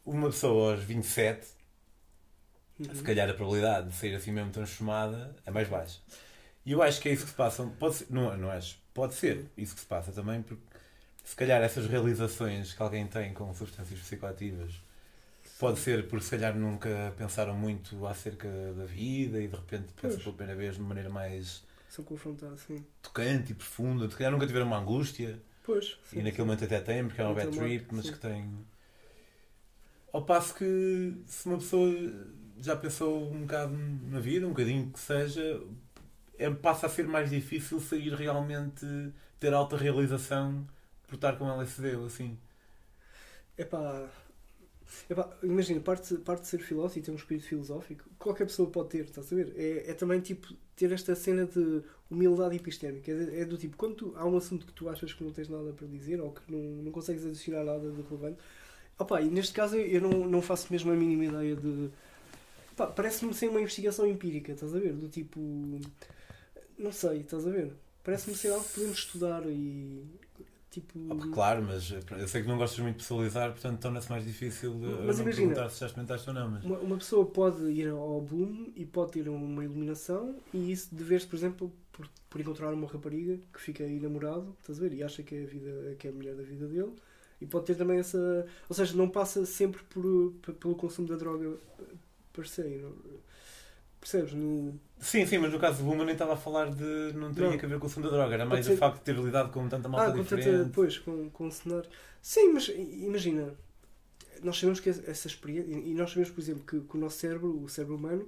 [0.05, 1.47] uma pessoa aos 27,
[2.79, 2.95] uhum.
[2.95, 5.99] se calhar a probabilidade de sair assim mesmo transformada é mais baixa.
[6.65, 7.63] E eu acho que é isso que se passa.
[7.79, 8.79] Pode ser, não, não acho.
[8.93, 10.63] pode ser isso que se passa também, porque
[11.23, 14.81] se calhar essas realizações que alguém tem com substâncias psicoativas
[15.63, 20.19] pode ser porque se calhar nunca pensaram muito acerca da vida e de repente pensam
[20.19, 21.63] pela primeira vez de uma maneira mais
[21.93, 22.83] são confrontados, sim.
[23.03, 25.39] tocante e profunda, se calhar nunca tiveram uma angústia.
[25.63, 25.97] Pois.
[26.09, 26.41] Sim, e naquele sim.
[26.41, 28.11] momento até têm, porque é um bad trip, mas sim.
[28.11, 28.65] que tem.
[30.11, 31.93] Ao passo que se uma pessoa
[32.59, 33.77] já pensou um bocado
[34.09, 35.61] na vida, um bocadinho que seja,
[36.39, 38.85] é, passa a ser mais difícil sair realmente,
[39.39, 40.67] ter alta realização
[41.07, 42.37] por estar com LSD ou assim.
[43.55, 44.09] Epá,
[45.41, 49.05] imagina, parte, parte de ser filósofo e ter um espírito filosófico, qualquer pessoa pode ter,
[49.05, 49.53] estás a ver?
[49.55, 53.11] É, é também tipo ter esta cena de humildade epistémica.
[53.11, 55.49] É, é do tipo, quando tu, há um assunto que tu achas que não tens
[55.49, 58.37] nada para dizer ou que não, não consegues adicionar nada de relevante,
[58.97, 61.89] opa, e neste caso eu não, não faço mesmo a mínima ideia de.
[62.95, 64.93] Parece-me ser uma investigação empírica, estás a ver?
[64.93, 65.39] Do tipo.
[66.77, 67.71] Não sei, estás a ver?
[68.03, 70.03] Parece-me ser algo que podemos estudar e
[70.73, 70.99] Tipo...
[71.07, 74.73] Oh, claro, mas eu sei que não gostas muito de pessoalizar, portanto torna-se mais difícil
[74.73, 76.49] mas não imagina, perguntar se já experimentaste ou não.
[76.49, 76.63] Mas...
[76.63, 81.27] Uma, uma, pessoa pode ir ao Bloom e pode ter uma iluminação e isso dever-se,
[81.27, 84.95] por exemplo, por, por encontrar uma rapariga que fica aí namorado, estás a ver?
[84.95, 86.93] E acha que é a, vida, que é a mulher da vida dele.
[87.39, 88.47] E pode ter também essa.
[88.67, 91.55] Ou seja, não passa sempre por, pelo consumo da droga
[92.33, 92.83] per se.
[94.03, 94.33] Percebes?
[94.33, 94.77] No...
[94.99, 97.13] Sim, sim, mas no caso do Buma nem estava a falar de.
[97.13, 97.57] não teria não.
[97.57, 98.73] que ver com o som da droga, era mais ser...
[98.73, 100.45] o facto de ter lidado com tanta malta ah, com diferente.
[100.45, 101.89] Tanta, pois, com, com um cenário.
[102.21, 103.53] Sim, mas imagina,
[104.43, 105.71] nós sabemos que essa experiência.
[105.71, 108.27] E nós sabemos, por exemplo, que, que o nosso cérebro, o cérebro humano,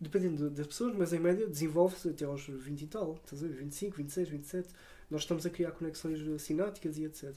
[0.00, 3.54] dependendo das pessoas, mas em média desenvolve-se até aos 20 e tal, estás a ver?
[3.56, 4.68] 25, 26, 27.
[5.10, 7.34] Nós estamos a criar conexões sináticas e etc.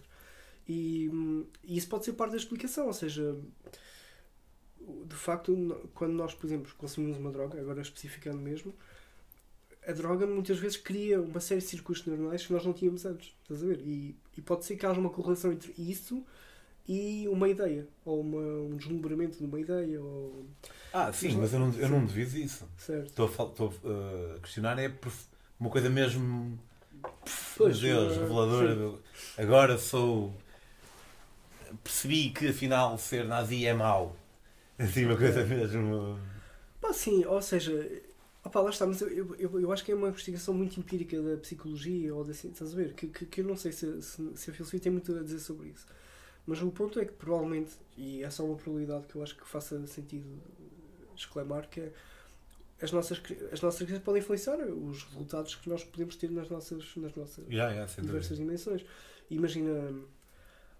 [0.67, 1.09] E,
[1.63, 3.35] e isso pode ser parte da explicação, ou seja
[5.05, 8.73] de facto, quando nós, por exemplo, consumimos uma droga, agora especificando mesmo,
[9.87, 13.33] a droga muitas vezes cria uma série de circuitos neuronais que nós não tínhamos antes.
[13.43, 13.79] Estás a ver?
[13.79, 16.23] E, e pode ser que haja uma correlação entre isso
[16.87, 20.01] e uma ideia, ou uma, um deslumbramento de uma ideia.
[20.01, 20.45] Ou...
[20.91, 22.67] Ah, sim, mas, eu não, eu não devido isso.
[22.77, 23.07] Certo.
[23.07, 24.91] Estou a, estou uh, a questionar é
[25.59, 26.57] uma coisa mesmo.
[27.55, 28.93] Pois, meu Deus, uh, reveladora.
[29.37, 30.33] Agora sou.
[31.83, 34.15] Percebi que afinal ser nazi é mau.
[34.79, 36.17] Assim, uma coisa mesmo.
[36.79, 38.01] Pá, sim, ou seja,
[38.43, 41.37] opá, lá está, mas eu, eu, eu acho que é uma investigação muito empírica da
[41.37, 42.93] psicologia ou da ciência, estás a ver?
[42.93, 45.39] Que, que, que eu não sei se, se, se, a filosofia tem muito a dizer
[45.39, 45.85] sobre isso.
[46.47, 49.45] Mas o ponto é que provavelmente, e essa é uma probabilidade que eu acho que
[49.45, 50.41] faça sentido
[51.15, 51.91] exclamar, que é
[52.81, 56.95] as nossas, as nossas crenças podem influenciar os resultados que nós podemos ter nas nossas,
[56.95, 58.85] nas nossas yeah, yeah, diversas dimensões.
[59.29, 59.93] Imagina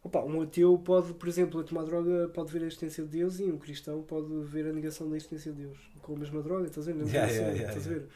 [0.01, 3.39] Opa, um ateu pode, por exemplo, a tomar droga pode ver a existência de Deus
[3.39, 6.67] e um cristão pode ver a negação da existência de Deus com a mesma droga,
[6.67, 7.05] estás a ver?
[7.05, 8.07] Yeah, yeah, yeah, estás a ver?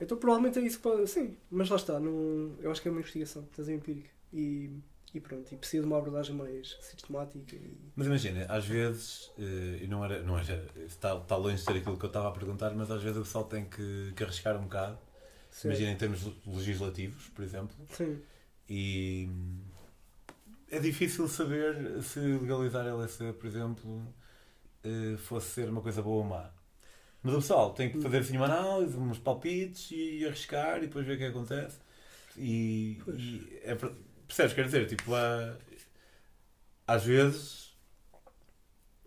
[0.00, 1.06] Então provavelmente é isso que pode.
[1.08, 4.08] Sim, mas lá está, não, eu acho que é uma investigação, estás a empírica.
[4.32, 4.70] E,
[5.12, 7.54] e pronto, e precisa de uma abordagem mais sistemática.
[7.54, 7.76] E...
[7.94, 11.72] Mas imagina, às vezes, eh, e não era, não era está, está longe de ser
[11.72, 14.56] aquilo que eu estava a perguntar, mas às vezes o pessoal tem que, que arriscar
[14.56, 14.98] um bocado.
[15.50, 15.68] Sim.
[15.68, 17.76] Imagina em termos legislativos, por exemplo.
[17.90, 18.22] Sim.
[18.68, 19.28] E
[20.70, 24.14] é difícil saber se legalizar LSD, por exemplo,
[24.84, 26.50] eh, fosse ser uma coisa boa ou má.
[27.22, 31.06] Mas o pessoal tem que fazer assim uma análise, uns palpites e arriscar e depois
[31.06, 31.78] ver o que acontece.
[32.36, 33.74] E, e é,
[34.26, 34.54] percebes?
[34.54, 35.56] Quer dizer, tipo, há,
[36.86, 37.69] às vezes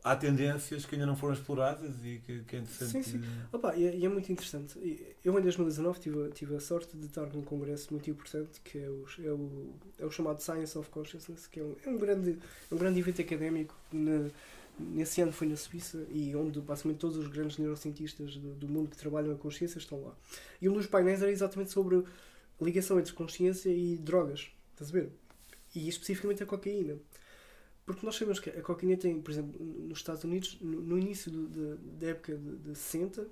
[0.04, 2.92] há tendências que ainda não foram exploradas e que, que é interessante.
[2.92, 3.24] Sim, sim.
[3.52, 4.78] Opa, e, é, e é muito interessante.
[5.24, 8.90] Eu em 2019 tive, tive a sorte de estar num congresso muito importante que é
[8.90, 12.38] o, é o, é o chamado Science of Consciousness, que é um, é um, grande,
[12.72, 13.76] um grande evento académico.
[13.92, 14.30] Na,
[14.80, 18.90] nesse ano foi na Suíça e onde basicamente todos os grandes neurocientistas do, do mundo
[18.90, 20.16] que trabalham a consciência estão lá.
[20.62, 24.50] E um dos painéis era exatamente sobre a ligação entre consciência e drogas.
[24.74, 25.12] Estás a ver?
[25.76, 26.98] E especificamente a cocaína.
[27.86, 31.30] Porque nós sabemos que a cocaína tem, por exemplo, nos Estados Unidos, no, no início
[31.30, 33.28] do, de, da época de, de 60,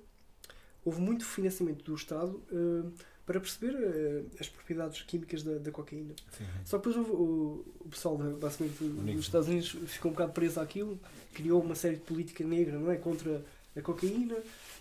[0.84, 2.92] houve muito financiamento do Estado uh,
[3.24, 6.14] para perceber uh, as propriedades químicas da, da cocaína.
[6.36, 6.44] Sim.
[6.64, 11.00] Só que depois o, o pessoal, basicamente, dos Estados Unidos ficou um bocado preso àquilo,
[11.32, 13.42] criou uma série de política negra não é, contra
[13.74, 14.36] a cocaína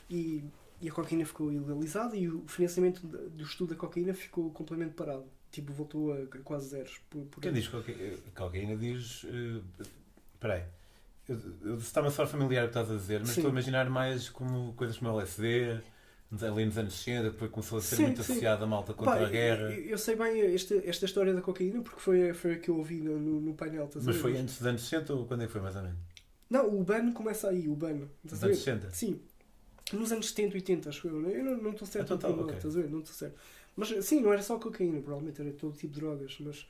[0.10, 0.44] e,
[0.82, 5.24] e a cocaína ficou ilegalizada e o financiamento do estudo da cocaína ficou completamente parado
[5.52, 7.00] tipo, voltou a quase zeros.
[7.10, 9.24] Por, por Quem diz cocaína, cocaína diz.
[9.24, 9.64] Uh,
[10.40, 10.64] peraí.
[11.80, 13.42] Está-me só familiar o que estás a dizer, mas sim.
[13.42, 15.82] estou a imaginar mais como coisas como LSD,
[16.42, 19.26] ali nos anos 60, depois começou a ser sim, muito associada a malta contra Pá,
[19.26, 19.72] a guerra.
[19.72, 22.78] Eu, eu, sei bem esta, esta história da cocaína porque foi, foi a que eu
[22.78, 23.90] ouvi no, no, painel.
[24.02, 26.00] Mas foi antes dos anos 60 ou quando é que foi mais ou menos?
[26.50, 28.08] Não, o ban começa aí, o ban.
[28.24, 28.92] Nos anos 60?
[28.92, 29.22] Sim.
[29.94, 31.30] Nos anos 70, 80, acho eu.
[31.30, 32.14] Eu não, não estou certo.
[32.14, 32.56] Então, tá, okay.
[32.56, 32.90] estás a ver?
[32.90, 33.38] Não estou certo.
[33.76, 36.68] Mas sim, não era só cocaína, provavelmente era todo tipo de drogas, mas,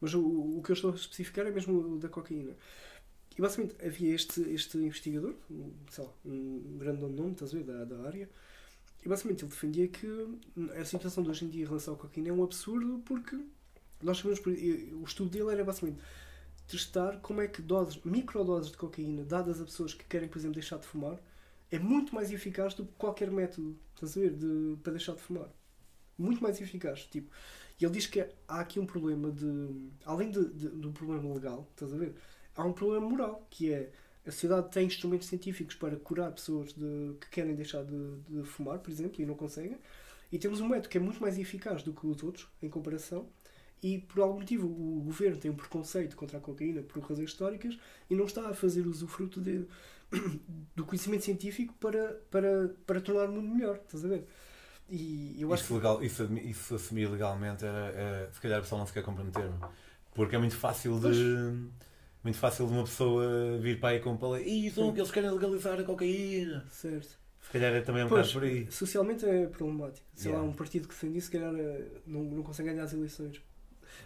[0.00, 0.20] mas o,
[0.58, 2.54] o que eu estou a especificar é mesmo o da cocaína.
[3.36, 5.34] E basicamente havia este, este investigador,
[5.90, 8.28] sei lá, um grande nome, estás a ver, da, da área,
[9.04, 10.06] e basicamente ele defendia que
[10.78, 13.38] a situação de hoje em dia em relação à cocaína é um absurdo porque
[14.02, 16.00] nós sabemos, o estudo dele era basicamente
[16.68, 20.54] testar como é que doses, microdoses de cocaína dadas a pessoas que querem, por exemplo,
[20.54, 21.18] deixar de fumar,
[21.70, 25.22] é muito mais eficaz do que qualquer método, estás a ver, de, para deixar de
[25.22, 25.48] fumar.
[26.18, 27.04] Muito mais eficaz.
[27.06, 27.30] Tipo,
[27.80, 29.90] e ele diz que há aqui um problema de.
[30.04, 32.14] Além de, de, do problema legal, estás a ver?
[32.54, 33.90] Há um problema moral, que é
[34.26, 38.78] a sociedade tem instrumentos científicos para curar pessoas de, que querem deixar de, de, fumar,
[38.78, 39.78] por exemplo, e não conseguem.
[40.30, 43.28] E temos um método que é muito mais eficaz do que os outros, em comparação.
[43.82, 47.76] E por algum motivo o governo tem um preconceito contra a cocaína por razões históricas
[48.08, 49.66] e não está a fazer usufruto de,
[50.76, 53.80] do conhecimento científico para, para, para tornar o mundo melhor.
[53.84, 54.24] Estás a ver?
[54.88, 56.00] E eu acho isso, legal,
[56.74, 59.50] assumir legalmente era, era, se calhar o pessoal não se quer comprometer.
[60.14, 61.08] Porque é muito fácil de.
[61.08, 61.92] Pois
[62.22, 65.30] muito fácil de uma pessoa vir para aí com um e são que eles querem
[65.30, 66.64] legalizar a cocaína.
[66.70, 67.18] Certo.
[67.40, 68.70] Se calhar é também um pois, bocado por aí.
[68.70, 70.06] Socialmente é problemático.
[70.14, 70.46] Sei yeah.
[70.46, 73.42] lá, um partido que defende isso, se calhar eh, não, não consegue ganhar as eleições.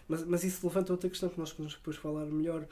[0.09, 2.67] Mas, mas isso levanta outra questão que nós podemos depois falar melhor.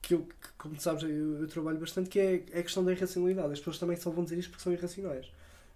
[0.00, 2.92] Que eu, que, como sabes, eu, eu, trabalho bastante, que é, é a questão da
[2.92, 3.52] irracionalidade.
[3.52, 5.26] As pessoas também só vão dizer isto porque são irracionais.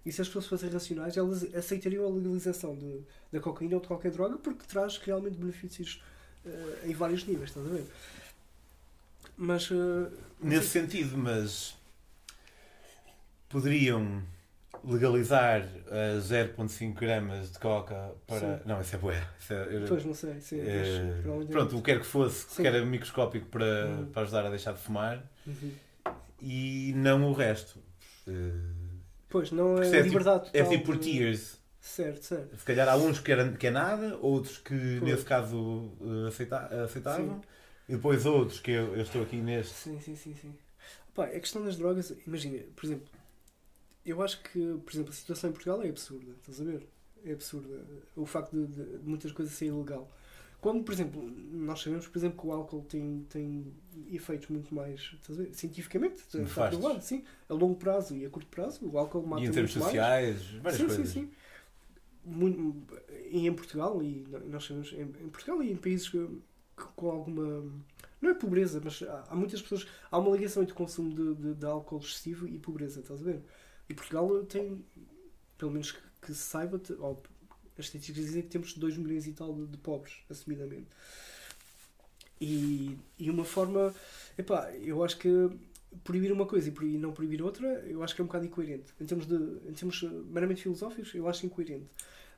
[0.05, 3.01] E se as pessoas fossem racionais, elas aceitariam a legalização de,
[3.31, 6.03] da cocaína ou de qualquer droga porque traz realmente benefícios
[6.45, 7.85] uh, em vários níveis, estás a ver?
[9.37, 9.71] Mas.
[9.71, 10.11] Uh,
[10.41, 11.75] Nesse sentido, mas.
[13.47, 14.23] Poderiam
[14.83, 18.57] legalizar a 0,5 gramas de coca para.
[18.57, 18.63] Sim.
[18.65, 19.27] Não, isso é bué.
[19.49, 20.41] é, pois, não sei.
[20.41, 22.61] Sim, é, pronto, o que quer que fosse, sim.
[22.61, 24.05] que era microscópico para, uhum.
[24.07, 25.71] para ajudar a deixar de fumar uhum.
[26.41, 27.79] e não o resto.
[29.33, 30.73] Pois, não é, é liberdade tipo, total.
[30.73, 31.59] É tipo por tiers.
[31.81, 32.55] Certo, certo.
[32.55, 35.91] Se calhar há uns que, era, que é nada, outros que nesse caso
[36.27, 37.41] aceita, aceitavam.
[37.89, 39.73] E depois outros, que eu, eu estou aqui neste.
[39.73, 40.55] Sim, sim, sim, sim.
[41.15, 43.07] Pá, a questão das drogas, imagina, por exemplo,
[44.05, 46.87] eu acho que, por exemplo, a situação em Portugal é absurda, estás a ver?
[47.25, 47.83] É absurda.
[48.15, 50.11] O facto de, de, de muitas coisas ser ilegal.
[50.63, 51.21] Quando, por exemplo,
[51.51, 53.73] nós sabemos, por exemplo, que o álcool tem, tem
[54.09, 55.53] efeitos muito mais, estás a ver?
[55.53, 59.47] cientificamente, está provado, sim, a longo prazo e a curto prazo, o álcool mata E
[59.47, 60.61] em termos sociais, mais.
[60.63, 61.09] várias sim, coisas.
[61.09, 61.31] Sim, sim,
[62.23, 62.81] muito,
[63.29, 66.25] e em Portugal, e nós sabemos, em, em Portugal e em países que
[66.95, 67.69] com alguma.
[68.21, 69.85] Não é pobreza, mas há, há muitas pessoas.
[70.09, 73.23] Há uma ligação entre o consumo de, de, de, álcool excessivo e pobreza, estás a
[73.25, 73.41] ver?
[73.89, 74.81] E Portugal tem,
[75.57, 77.21] pelo menos que, que se saiba, ou,
[77.77, 80.87] as estatísticas dizem que temos 2 milhões e tal de, de, pobres, assumidamente.
[82.39, 83.93] E, e uma forma.
[84.37, 85.49] Epá, eu acho que
[86.03, 88.91] proibir uma coisa e não proibir outra, eu acho que é um bocado incoerente.
[88.99, 91.87] Em termos, de, em termos meramente filosóficos, eu acho incoerente.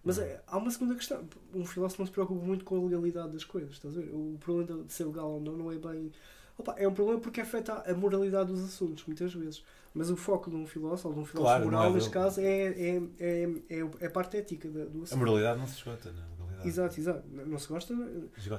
[0.04, 1.28] Mas é, há uma segunda questão.
[1.54, 4.12] Um filósofo não se preocupa muito com a legalidade das coisas, estás a ver?
[4.14, 6.12] O problema de ser legal ou não não é bem.
[6.58, 9.64] Opa, é um problema porque afeta a moralidade dos assuntos, muitas vezes.
[9.94, 12.46] Mas o foco de um filósofo, de um filósofo claro, moral, é neste caso, é,
[12.46, 15.14] é, é, é, é a parte ética do assunto.
[15.14, 16.36] A moralidade não se esgota, não é?
[16.68, 17.24] Exato, exato.
[17.30, 17.94] Não se gosta.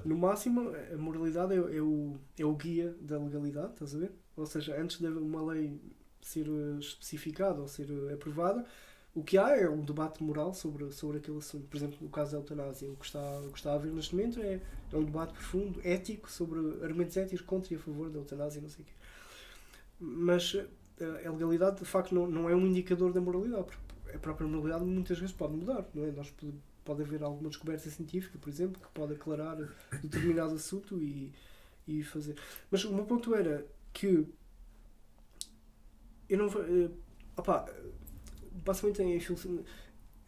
[0.05, 4.13] No máximo, a moralidade é, é, o, é o guia da legalidade, estás a ver?
[4.37, 5.81] Ou seja, antes de uma lei
[6.21, 8.65] ser eh, especificada ou ser eh, aprovada,
[9.17, 11.67] o que há é um debate moral sobre, sobre aquele assunto.
[11.69, 14.15] Por exemplo, no caso da eutanásia, o que está, o que está a haver neste
[14.15, 14.61] momento é,
[14.93, 18.69] é um debate profundo, ético, sobre argumentos éticos contra e a favor da eutanásia, não
[18.69, 18.93] sei o quê.
[19.99, 20.55] Mas
[21.01, 24.47] eh, a legalidade, de facto, não, não é um indicador da moralidade, porque a própria
[24.47, 26.13] moralidade muitas vezes pode mudar, não é?
[26.13, 26.31] Nós
[26.85, 29.57] pode haver alguma descoberta científica, por exemplo, que pode aclarar
[30.05, 31.33] determinado assunto e,
[31.89, 32.37] e fazer.
[32.71, 34.29] Mas o meu ponto era que
[36.29, 36.49] eu não.
[36.49, 36.93] Uh,
[37.35, 37.67] opa,
[38.65, 39.17] basicamente em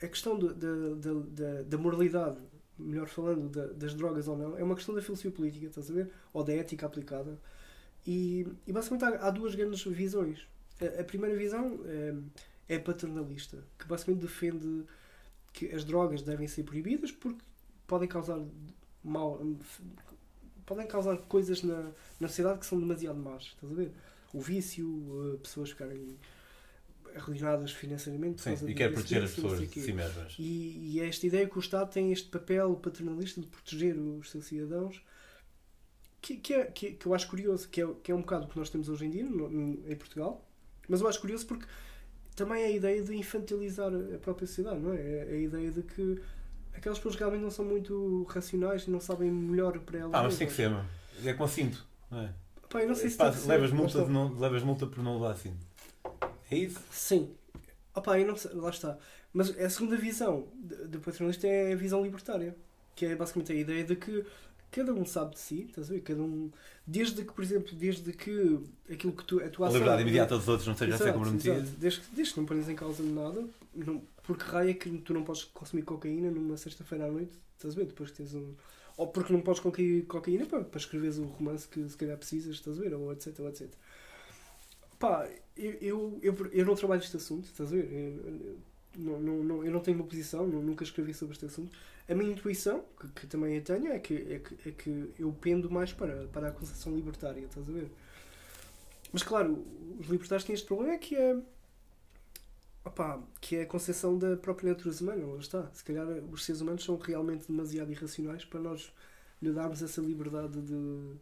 [0.01, 2.39] a questão da, da, da, moralidade,
[2.79, 5.95] melhor falando, da, das drogas ou não, é uma questão da filosofia política, estás a
[5.95, 6.11] ver?
[6.33, 7.39] Ou da ética aplicada.
[8.07, 10.47] E, e basicamente há, há, duas grandes visões.
[10.81, 12.15] A, a primeira visão é,
[12.77, 14.85] é paternalista, que basicamente defende
[15.53, 17.41] que as drogas devem ser proibidas porque
[17.87, 18.41] podem causar
[19.03, 19.41] mal
[20.69, 21.91] podem causar coisas na,
[22.21, 23.91] na sociedade que são demasiado más, estás a ver?
[24.35, 24.87] O vício,
[25.35, 26.19] eh, pessoas ficarem
[27.19, 28.43] arruinadas financeiramente.
[28.43, 30.35] Sim, e quer proteger as pessoas de si mesmas.
[30.39, 34.47] E, e esta ideia que o Estado tem este papel paternalista de proteger os seus
[34.47, 35.03] cidadãos,
[36.21, 38.49] que, que, é, que, que eu acho curioso, que é, que é um bocado o
[38.49, 40.45] que nós temos hoje em dia no, em Portugal,
[40.89, 41.67] mas eu acho curioso porque
[42.35, 45.01] também é a ideia de infantilizar a própria sociedade, não é?
[45.01, 46.21] É a ideia de que
[46.73, 50.15] aquelas pessoas realmente não são muito racionais e não sabem melhor para elas.
[50.15, 50.71] Ah, mas tem que ser,
[51.25, 52.33] é com cinto, não é?
[52.69, 55.67] Pá, não sei se Pá, levas, multa não, levas multa por não levar cinto.
[56.51, 56.81] É isso?
[56.91, 57.31] Sim.
[57.95, 58.99] Opa, eu não sei, lá está.
[59.33, 62.57] Mas a segunda visão do paternalista é a visão libertária,
[62.95, 64.25] que é basicamente a ideia de que
[64.71, 66.01] cada um sabe de si, estás a ver?
[66.01, 66.51] Cada um,
[66.87, 68.61] desde que, por exemplo, desde que
[68.91, 71.13] aquilo que tu, a tua a liberdade imediata dos outros não seja exato, a ser
[71.13, 71.61] comprometida.
[71.79, 73.45] Desde, desde que não ponhas em causa nada,
[73.75, 77.75] não, porque raio é que tu não podes consumir cocaína numa sexta-feira à noite, estás
[77.75, 77.87] a ver?
[77.87, 78.55] Depois que tens um.
[78.97, 82.57] Ou porque não podes consumir cocaína para, para escreveres o romance que se calhar precisas,
[82.57, 82.93] estás a ver?
[82.95, 83.69] Ou etc, etc.
[84.99, 87.91] Pá, eu, eu, eu, não trabalho este assunto, estás a ver?
[87.93, 88.59] Eu,
[88.97, 91.71] não, não, eu não tenho uma posição, nunca escrevi sobre este assunto.
[92.09, 95.33] A minha intuição, que, que também eu tenho, é que, é, que, é que eu
[95.41, 97.91] pendo mais para, para a concepção libertária, estás a ver?
[99.13, 99.65] Mas claro,
[99.99, 101.37] os libertários têm este problema que é
[102.85, 105.71] opa, que é a concepção da própria natureza humana, lá está.
[105.73, 108.93] Se calhar os seres humanos são realmente demasiado irracionais para nós
[109.41, 111.17] lhe darmos essa liberdade de,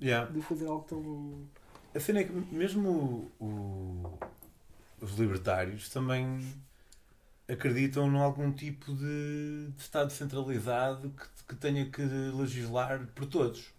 [0.00, 0.30] yeah.
[0.30, 1.46] de fazer algo tão.
[1.94, 4.18] A cena é que mesmo o, o,
[5.00, 6.40] os libertários também
[7.46, 13.71] acreditam num algum tipo de, de Estado centralizado que, que tenha que legislar por todos.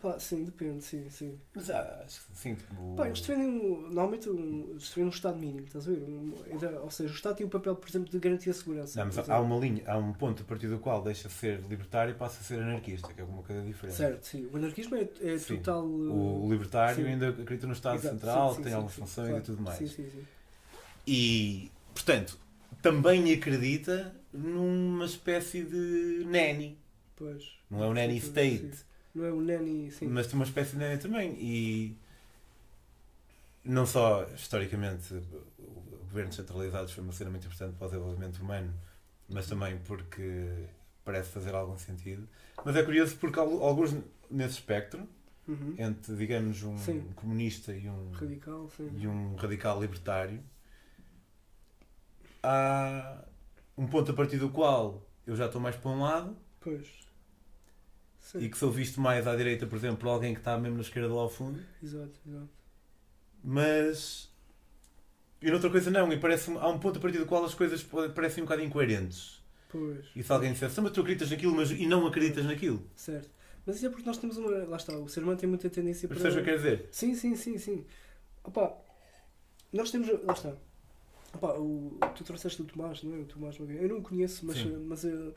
[0.00, 1.38] Pá, sim, depende, sim, sim.
[1.54, 2.94] Mas ah, acho que sim, tipo...
[2.96, 6.02] Pá, eles defendem, normalmente, um, eles defendem um Estado mínimo, estás a ver?
[6.02, 6.34] Um,
[6.82, 8.98] ou seja, o Estado tem o papel, por exemplo, de garantir a segurança.
[8.98, 11.60] Não, mas há uma linha, há um ponto a partir do qual deixa de ser
[11.68, 13.96] libertário e passa a ser anarquista, que é alguma coisa diferente.
[13.96, 14.48] Certo, sim.
[14.52, 15.86] O anarquismo é, é total...
[15.86, 17.10] O libertário sim.
[17.10, 19.42] ainda acredita no Estado Exato, Central, sim, sim, tem algumas funções claro.
[19.42, 19.78] e tudo mais.
[19.78, 20.24] Sim, sim, sim.
[21.06, 22.38] E, portanto,
[22.82, 26.78] também acredita numa espécie de nanny.
[27.14, 27.56] Pois.
[27.70, 28.84] Não é o nanny state.
[29.16, 29.18] Sim.
[29.18, 30.06] Não é o nanny, sim.
[30.08, 31.32] Mas tem uma espécie de nanny também.
[31.38, 31.96] E
[33.64, 35.14] não só historicamente
[35.58, 38.72] o governo centralizado foi uma cena muito importante para o desenvolvimento humano,
[39.28, 40.66] mas também porque
[41.04, 42.28] parece fazer algum sentido.
[42.64, 43.96] Mas é curioso porque alguns
[44.30, 45.06] nesse espectro,
[45.48, 45.74] uhum.
[45.78, 47.00] entre digamos um sim.
[47.14, 50.42] comunista e um radical, e um radical libertário,
[52.42, 53.24] há
[53.76, 56.36] um ponto a partir do qual eu já estou mais para um lado.
[56.60, 57.05] Pois.
[58.26, 58.38] Sim.
[58.40, 60.82] E que sou visto mais à direita, por exemplo, por alguém que está mesmo na
[60.82, 61.60] esquerda lá ao fundo.
[61.80, 62.48] Exato, exato.
[63.42, 64.28] Mas.
[65.40, 67.84] E noutra coisa não, e parece há um ponto a partir do qual as coisas
[68.16, 69.40] parecem um bocado incoerentes.
[69.68, 70.06] Pois.
[70.16, 72.82] E se alguém disser, mas tu acreditas naquilo mas, e não acreditas naquilo.
[72.96, 73.30] Certo.
[73.64, 74.50] Mas isso é porque nós temos uma.
[74.64, 76.18] Lá está, o ser humano tem muita tendência para.
[76.18, 76.88] Percebes o que quer dizer?
[76.90, 77.86] Sim, sim, sim, sim.
[78.42, 78.76] Opa,
[79.72, 80.08] nós temos.
[80.24, 80.52] Lá está.
[81.32, 83.20] Opa, o, tu trouxeste o Tomás, não é?
[83.20, 83.84] O Tomás Magalhães.
[83.84, 85.32] Eu não o conheço, mas, mas uh,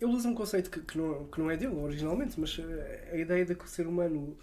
[0.00, 2.62] ele usa um conceito que, que, não, que não é dele originalmente, mas uh,
[3.12, 4.36] a ideia de que o ser humano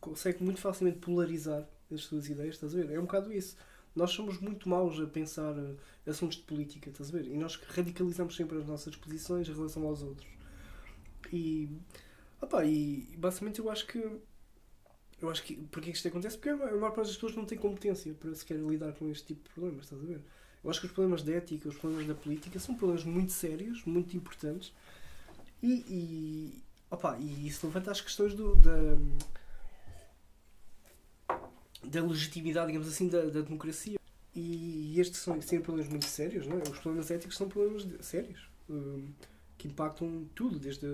[0.00, 2.90] consegue muito facilmente polarizar as suas ideias, estás a ver?
[2.90, 3.56] É um bocado isso.
[3.94, 7.26] Nós somos muito maus a pensar uh, assuntos de política, estás a ver?
[7.26, 10.28] E nós radicalizamos sempre as nossas posições em relação aos outros.
[11.32, 11.68] E,
[12.40, 13.98] opa, e basicamente eu acho que
[15.20, 15.56] eu acho que.
[15.56, 16.36] Porquê que isto acontece?
[16.36, 19.48] Porque a maior parte das pessoas não tem competência para sequer lidar com este tipo
[19.48, 20.20] de problemas, estás a ver?
[20.62, 23.84] Eu acho que os problemas da ética, os problemas da política são problemas muito sérios,
[23.84, 24.74] muito importantes
[25.62, 25.84] e.
[25.88, 28.96] e opa, e isso levanta as questões do, da.
[31.84, 33.98] da legitimidade, digamos assim, da, da democracia.
[34.34, 36.62] E estes são, são problemas muito sérios, não é?
[36.62, 39.08] Os problemas éticos são problemas sérios um,
[39.56, 40.86] que impactam tudo, desde,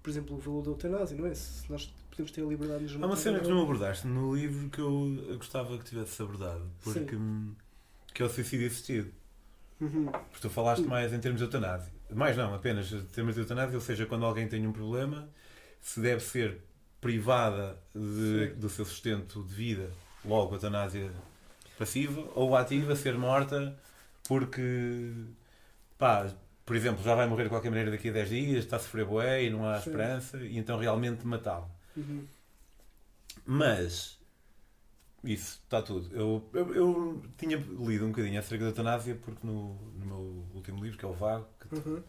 [0.00, 1.34] por exemplo, o valor da eutanásia, não é?
[1.34, 4.70] Se nós podemos ter a liberdade de Há uma cena que não abordaste no livro
[4.70, 7.56] que eu gostava que tivesse abordado, porque Sim.
[8.14, 9.12] que é o suicídio assistido.
[9.80, 10.06] Uhum.
[10.06, 10.88] Porque tu falaste Sim.
[10.88, 11.92] mais em termos de eutanásia.
[12.10, 15.28] Mais não, apenas termos de eutanásia, ou seja, quando alguém tem um problema,
[15.80, 16.58] se deve ser
[17.00, 19.90] privada de, do seu sustento de vida,
[20.24, 21.10] logo a eutanásia
[21.78, 23.76] passiva, ou ativa, ser morta
[24.26, 25.12] porque
[25.98, 26.32] pá,
[26.64, 29.04] por exemplo, já vai morrer de qualquer maneira daqui a 10 dias, está a sofrer
[29.04, 29.90] boé e não há Sim.
[29.90, 31.70] esperança, e então realmente matá-lo.
[31.96, 32.26] Uhum.
[33.44, 34.18] Mas
[35.22, 36.14] isso, está tudo.
[36.14, 40.82] Eu, eu, eu, tinha lido um bocadinho acerca da eutanásia porque no, no meu último
[40.82, 42.02] livro, que é o Vago, uhum.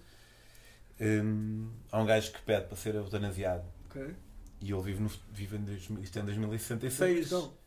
[1.01, 3.65] um, há um gajo que pede para ser eutanasiado.
[3.89, 4.15] Okay.
[4.61, 7.01] E ele vive, no, vive em, isto é em 2066.
[7.09, 7.57] Em Portugal.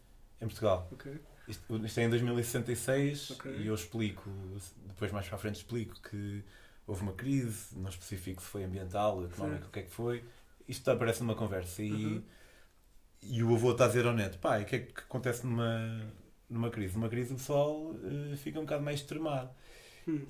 [0.40, 0.88] Em Portugal.
[0.92, 1.20] Okay.
[1.48, 3.56] Isto, isto é em 2066 okay.
[3.58, 4.30] e eu explico,
[4.86, 6.44] depois mais para a frente explico que
[6.86, 10.22] houve uma crise, não especifico se foi ambiental, económica, o que é que foi
[10.70, 12.22] isto aparece numa conversa e, uhum.
[13.22, 16.12] e o avô está a dizer ao neto, pai, o que é que acontece numa,
[16.48, 16.94] numa crise?
[16.94, 19.50] Numa crise o pessoal uh, fica um bocado mais extremado.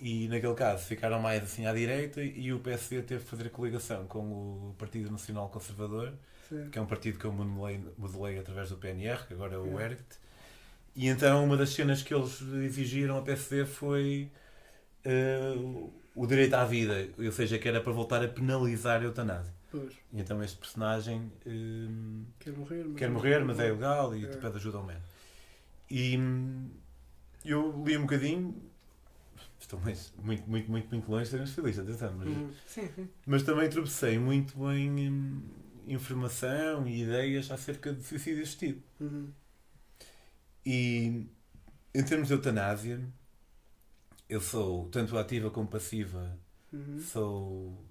[0.01, 4.07] E naquele caso ficaram mais assim à direita e o PSD teve que fazer coligação
[4.07, 6.12] com o Partido Nacional Conservador,
[6.48, 6.69] Sim.
[6.70, 9.81] que é um partido que eu modelei, modelei através do PNR, que agora é o
[9.81, 10.19] ERGT.
[10.97, 14.31] E então uma das cenas que eles exigiram ao PSD foi
[15.07, 19.55] uh, o direito à vida, ou seja, que era para voltar a penalizar a eutanásia.
[19.70, 19.93] Pois.
[20.12, 21.31] E então este personagem
[22.40, 24.28] quer morrer, mas, quer morrer, mas é ilegal e é.
[24.28, 25.07] te pede ajuda ao médico.
[25.89, 26.19] E,
[27.44, 28.69] eu li um bocadinho.
[29.70, 32.12] Estou mais, muito, muito, muito, muito longe de ser um especialista, atenção.
[32.18, 32.51] Mas, Uhum.
[32.66, 33.09] Sim, sim.
[33.24, 35.42] mas também tropecei muito em hum,
[35.86, 38.82] informação e ideias acerca de suicídio assistido.
[39.01, 39.30] Uhum.
[40.66, 41.24] E
[41.94, 43.01] em termos de eutanásia,
[44.28, 46.36] eu sou tanto ativa como passiva,
[46.72, 47.01] Uhum.
[47.01, 47.84] sou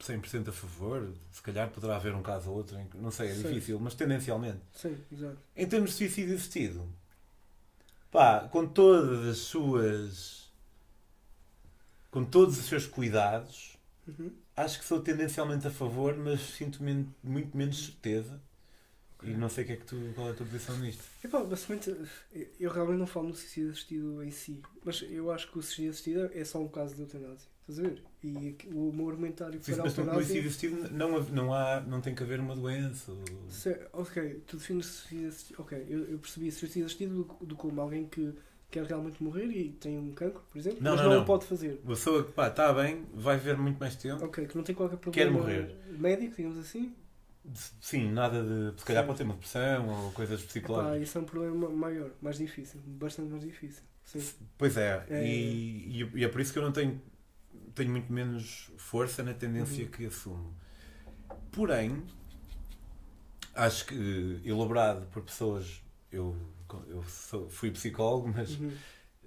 [0.00, 1.12] 100% a favor.
[1.30, 3.48] Se calhar poderá haver um caso ou outro, em que, não sei, é Certo.
[3.48, 4.60] difícil, mas tendencialmente.
[4.72, 5.36] Sim, exato.
[5.54, 6.88] Em termos de suicídio assistido,
[8.10, 10.40] pá, com todas as suas.
[12.10, 13.76] com todos os seus cuidados,
[14.06, 14.32] Uhum.
[14.56, 18.40] acho que sou tendencialmente a favor, mas sinto men muito menos certeza.
[19.22, 21.02] E não sei que é que tu, qual é a tua posição nisto.
[21.22, 21.90] Epá, basicamente,
[22.32, 25.62] eu- eu realmente não falo no suicídio assistido em si, mas eu acho que o
[25.62, 27.49] suicídio assistido é só um caso de eutanásia.
[27.70, 28.02] Estás a ver?
[28.22, 30.24] E o meu argumentário Sim, para a mas eutanásia.
[30.24, 33.12] suicídio assistido não, não, há, não tem que haver uma doença.
[33.12, 35.60] ou- Se- ok, tu defines suicídio assistido.
[35.60, 38.34] Ok, eu, eu percebi suicídio assistido do, do como alguém que
[38.70, 41.44] quer realmente morrer e tem um cancro, por exemplo, Não, mas não, não, o pode
[41.46, 41.80] fazer.
[41.84, 44.24] Uma pessoa que, está bem, vai viver muito mais tempo.
[44.24, 45.76] Ok, que não tem qualquer Quer problema morrer.
[45.98, 46.94] médico, digamos assim.
[47.80, 48.78] Sim, nada de.
[48.78, 49.06] Se calhar Sim.
[49.08, 51.02] pode ter uma depressão ou coisas psicológicas.
[51.02, 53.82] isso é um problema maior, mais difícil, bastante mais difícil.
[54.04, 54.20] Sim.
[54.58, 55.24] Pois é, É.
[55.26, 57.00] E- e é por isso que eu não tenho,
[57.80, 59.90] tenho muito menos força na tendência Uhum.
[59.90, 60.54] que assumo.
[61.50, 62.02] Porém,
[63.54, 65.82] acho que elaborado por pessoas.
[66.12, 66.36] Eu,
[66.88, 68.72] eu sou- fui psicólogo, mas Uhum.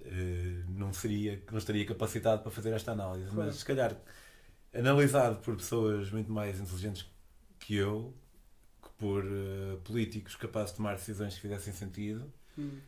[0.04, 3.30] eh, não, seria, não estaria capacitado para fazer esta análise.
[3.30, 3.46] Claro.
[3.48, 3.96] Mas se calhar
[4.74, 7.06] analisado por pessoas muito mais inteligentes
[7.58, 8.14] que eu,
[8.82, 12.78] que por eh, políticos capazes de tomar decisões que fizessem sentido, Uhum.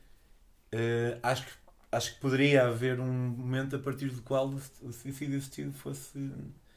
[0.73, 1.53] eh, acho, que,
[1.97, 4.49] acho que poderia haver um momento a partir do qual
[4.83, 6.31] o suicídio assistido fosse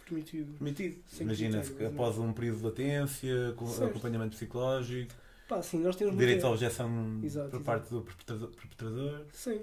[0.06, 0.54] Permitido.
[0.54, 1.04] permitido.
[1.22, 3.84] Mas após um período de latência, Certo.
[3.86, 5.14] acompanhamento psicológico,
[5.48, 7.64] Pá, sim, nós temos direito à objeção Exato, por exato.
[7.66, 8.50] parte do perpetrador.
[8.50, 9.26] perpetrador.
[9.34, 9.62] Sim.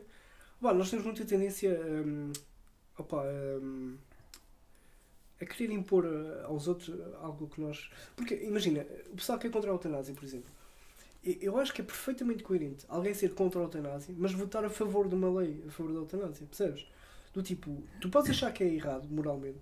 [0.61, 2.33] Nós temos muita tendência hum,
[2.99, 3.23] opa,
[3.63, 3.97] hum,
[5.41, 7.89] a querer impor eh, aos outros algo que nós.
[8.17, 10.51] Porque, imagina, o pessoal que é contra a eutanásia, por exemplo.
[11.43, 15.09] Eu acho que é perfeitamente coerente alguém ser contra a eutanásia, mas votar a favor
[15.09, 16.87] de uma lei a favor da eutanásia, percebes?
[17.33, 19.59] Do tipo, tu podes achar que é errado moralmente,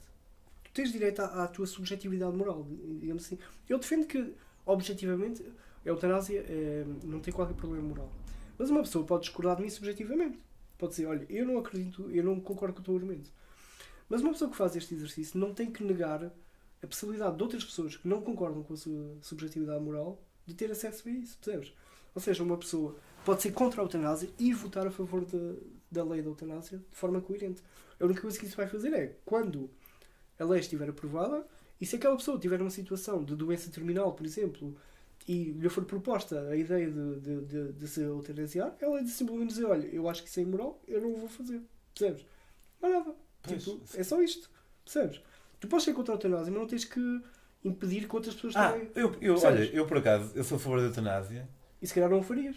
[0.63, 2.67] tu tens direito à, à tua subjetividade moral,
[3.01, 3.39] digamos assim.
[3.69, 4.35] Eu defendo que,
[4.67, 5.43] objetivamente,
[5.85, 8.13] a eutanásia eh, não tem qualquer problema moral.
[8.59, 10.39] Mas uma pessoa pode discordar de mim subjetivamente.
[10.79, 13.31] Pode dizer, olha, eu não acredito, eu não concordo com o teu argumento.
[14.09, 16.31] Mas uma pessoa que faz este exercício não tem que negar
[16.83, 20.71] a possibilidade de outras pessoas que não concordam com a sua subjetividade moral de ter
[20.71, 21.73] acesso a isso, percebes?
[22.15, 25.55] Ou seja, uma pessoa pode ser contra a eutanásia e votar a favor da,
[25.91, 27.63] da lei da eutanásia de forma coerente.
[27.99, 29.71] A única coisa que isso vai fazer é, quando
[30.39, 31.47] a lei estiver aprovada,
[31.81, 34.77] e se aquela pessoa tiver uma situação de doença terminal, por exemplo,
[35.27, 39.49] e lhe for proposta a ideia de, de, de, de se eutanasiar, ela de simplesmente
[39.49, 41.63] dizer, olha, eu acho que isso é imoral, eu não o vou fazer.
[41.95, 42.27] Percebes?
[42.81, 43.15] Mas nada.
[43.43, 43.65] Pois.
[43.65, 44.51] Tipo, é só isto.
[44.85, 45.21] Percebes?
[45.61, 47.23] Tu podes ser contra a eutanásia, mas não tens que
[47.65, 48.91] impedir que outras pessoas Ah, também...
[48.95, 51.49] eu, eu, olha, eu por acaso, eu sou a favor da eutanásia.
[51.81, 52.57] E se calhar não o farias.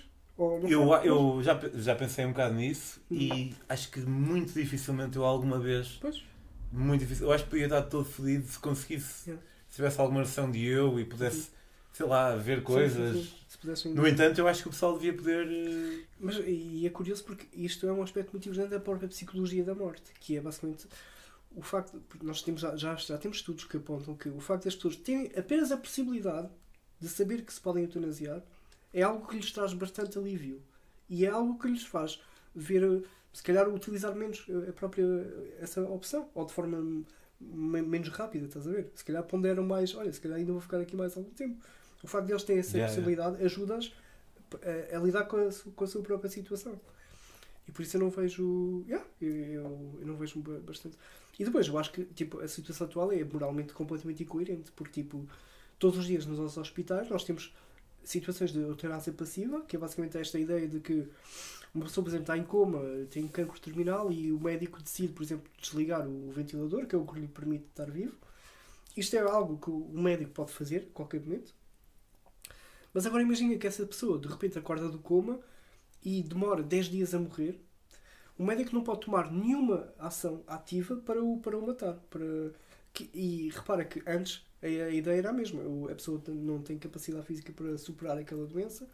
[0.69, 3.15] Eu, eu já, já pensei um bocado nisso Hum.
[3.17, 6.23] e acho que muito dificilmente eu alguma vez, Pois.
[6.71, 9.31] muito difícil, eu acho que podia estar todo fodido se conseguisse,
[9.67, 11.49] se tivesse alguma noção de eu e pudesse,
[11.91, 13.15] sei lá, ver coisas.
[13.17, 13.29] Sim,
[13.63, 13.93] sim, sim.
[13.95, 15.47] No entanto, eu acho que o pessoal devia poder.
[15.47, 19.63] eh, Mas e é curioso porque isto é um aspecto muito importante da própria psicologia
[19.63, 20.85] da morte, que é basicamente
[21.57, 24.75] o facto, porque nós temos, já, já, temos estudos que apontam que o facto das
[24.75, 26.49] pessoas terem apenas a possibilidade
[26.99, 28.41] de saber que se podem eutanasiar
[28.93, 30.61] é algo que lhes traz bastante alívio
[31.09, 32.21] e é algo que lhes faz
[32.55, 33.03] ver,
[33.33, 35.05] se calhar, utilizar menos a própria
[35.59, 37.03] essa opção ou de forma
[37.39, 38.91] me- menos rápida, estás a ver?
[38.95, 41.63] Se calhar ponderam mais, olha, se calhar ainda vou ficar aqui mais algum tempo.
[42.03, 43.17] O facto de eles terem essa Yeah, yeah.
[43.29, 43.93] possibilidade ajuda-os
[44.93, 46.79] a, a lidar com a, com a sua própria situação.
[47.67, 48.83] E por isso eu não vejo.
[48.87, 50.97] Yeah, eu, eu, eu não vejo ba- bastante.
[51.39, 55.27] E depois, eu acho que tipo, a situação atual é moralmente completamente incoerente, porque tipo,
[55.77, 57.53] todos os dias nos nossos hospitais nós temos
[58.03, 61.07] situações de eutanásia passiva, que é basicamente esta ideia de que
[61.73, 62.79] uma pessoa, por exemplo, está em coma,
[63.11, 67.05] tem cancro terminal e o médico decide, por exemplo, desligar o ventilador, que é o
[67.05, 68.15] que lhe permite estar vivo.
[68.95, 71.53] Isto é algo que o médico pode fazer a qualquer momento.
[72.93, 75.39] Mas agora imagina que essa pessoa de repente acorda do coma
[76.03, 77.59] e demora 10 dias a morrer.
[78.37, 81.95] O médico não pode tomar nenhuma ação ativa para o, para o matar.
[82.09, 82.51] Para,
[82.93, 85.61] que- e repara que antes a, a ideia era a mesma.
[85.63, 88.87] O- A pessoa não tem capacidade física para superar aquela doença.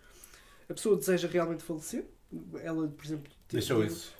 [0.69, 2.05] A pessoa deseja realmente falecer.
[2.61, 4.13] Ela, por exemplo, Deixou isso.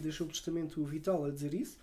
[0.00, 1.78] deixou o testamento vital a dizer isso.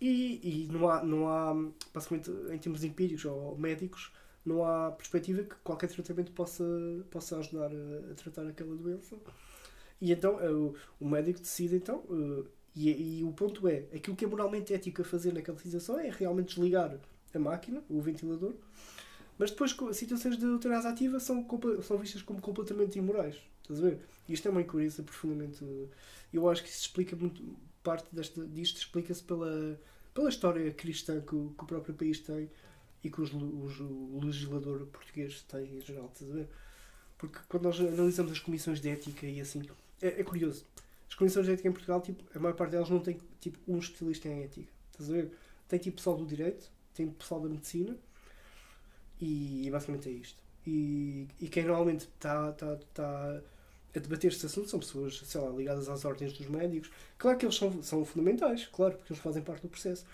[0.00, 1.54] E, e não, há, não há,
[1.94, 4.12] basicamente, em termos empíricos ou médicos,
[4.44, 6.64] não há perspectiva que qualquer tratamento possa,
[7.10, 9.16] possa ajudar a, a tratar aquela doença.
[10.02, 14.24] E então uh, o médico decide então, uh, e, e, o ponto é, aquilo que
[14.24, 16.98] é moralmente ético a fazer naquela situação é realmente desligar
[17.32, 18.52] a máquina, o ventilador,
[19.38, 21.46] mas depois situações de eutanásia ativa são,
[21.82, 23.36] são vistas como completamente imorais.
[23.62, 24.00] Estás a ver?
[24.28, 25.64] E isto é uma incoerência profundamente.
[26.32, 27.56] Eu acho que isso explica muito.
[27.84, 29.80] Parte desta, disto explica-se pela,
[30.12, 32.50] pela história cristã que, o, que o próprio país tem
[33.04, 36.10] e que os, os, o legislador português tem em geral.
[36.12, 36.48] Estás a ver?
[37.18, 39.62] Porque quando nós analisamos as comissões de ética e assim.
[40.02, 40.66] É, é curioso.
[41.08, 43.78] As comissões de ética em Portugal, tipo, a maior parte delas não tem tipo, um
[43.78, 44.70] especialista em ética.
[44.90, 45.30] Estás a ver?
[45.68, 47.96] Tem tipo pessoal do direito, tem pessoal da medicina
[49.20, 50.38] e, basicamente é isto.
[50.66, 53.42] E, e quem normalmente está tá, tá
[53.94, 56.90] a debater este assunto são pessoas, sei lá, ligadas às ordens dos médicos.
[57.18, 60.04] Claro que eles são, são fundamentais, claro, porque eles fazem parte do processo.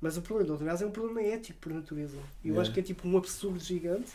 [0.00, 2.16] Mas o problema da eutanásia é um problema ético por natureza.
[2.44, 2.62] E eu yeah.
[2.62, 4.12] acho que é tipo um absurdo gigante.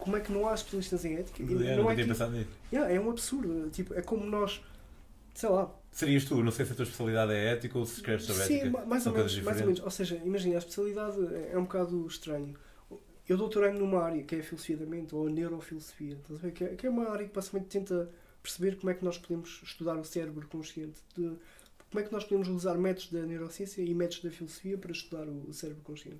[0.00, 1.42] Como é que não há especialistas em ética?
[1.42, 2.14] Yeah, não, é, tipo,
[2.72, 3.70] yeah, é um absurdo.
[3.70, 4.60] Tipo, é como nós,
[5.34, 5.70] sei lá.
[5.92, 8.54] Serias tu, não sei se a tua especialidade é ética ou se escreves sobre Sim,
[8.56, 8.80] ética.
[8.80, 9.80] Sim, mais ou menos, mais ou menos.
[9.80, 11.18] Ou seja, imagina, a especialidade
[11.52, 12.56] é um bocado estranho
[13.30, 16.42] eu doutorei-me numa área que é a filosofia da mente ou a neurofilosofia, estás a
[16.42, 16.52] ver?
[16.52, 18.10] Que, é, que é uma área que basicamente tenta
[18.42, 21.36] perceber como é que nós podemos estudar o cérebro consciente, de,
[21.90, 25.28] como é que nós podemos usar métodos da neurociência e métodos da filosofia para estudar
[25.28, 26.18] o, o cérebro consciente.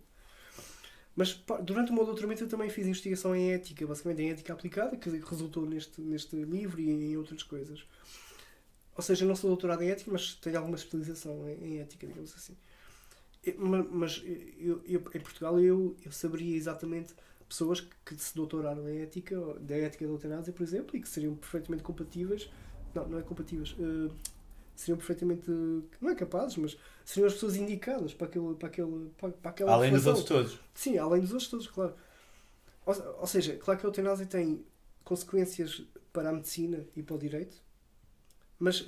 [1.17, 4.97] Mas durante o meu doutoramento eu também fiz investigação em ética, basicamente em ética aplicada,
[4.97, 7.85] que resultou neste, neste livro e em outras coisas.
[8.97, 12.35] Ou seja, não sou doutorado em ética, mas tenho alguma especialização em, em ética, digamos
[12.35, 12.57] assim.
[13.91, 14.23] Mas
[14.59, 17.15] eu, eu, em Portugal eu, eu saberia exatamente
[17.49, 21.35] pessoas que se doutoraram em ética, da ética da eutanásia, por exemplo, e que seriam
[21.35, 22.49] perfeitamente compatíveis.
[22.95, 23.73] Não, não é compatíveis.
[23.73, 24.15] Uh,
[24.81, 25.51] seriam perfeitamente.
[26.01, 29.73] Não é capazes, mas seriam as pessoas indicadas para, aquele, para, aquele, para, aquela.
[29.73, 30.61] Além dos outros todos.
[30.75, 31.95] Sim, além dos outros todos, claro.
[32.87, 34.65] Ou, ou seja, claro que a eutanásia tem
[35.05, 35.83] consequências
[36.13, 37.57] para a medicina e para o direito,
[38.59, 38.87] mas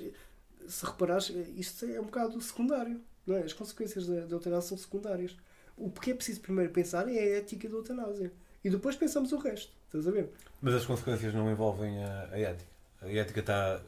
[0.67, 2.99] se reparares, isto é um bocado secundário.
[3.25, 3.43] Não é?
[3.43, 5.35] As consequências da, da eutanásia são secundárias.
[5.77, 8.31] O que é preciso primeiro pensar é a ética da eutanásia.
[8.63, 9.71] E depois pensamos o resto.
[9.85, 10.29] Estás a ver?
[10.61, 12.71] Mas as consequências não envolvem a, a ética.
[13.01, 13.81] A ética está,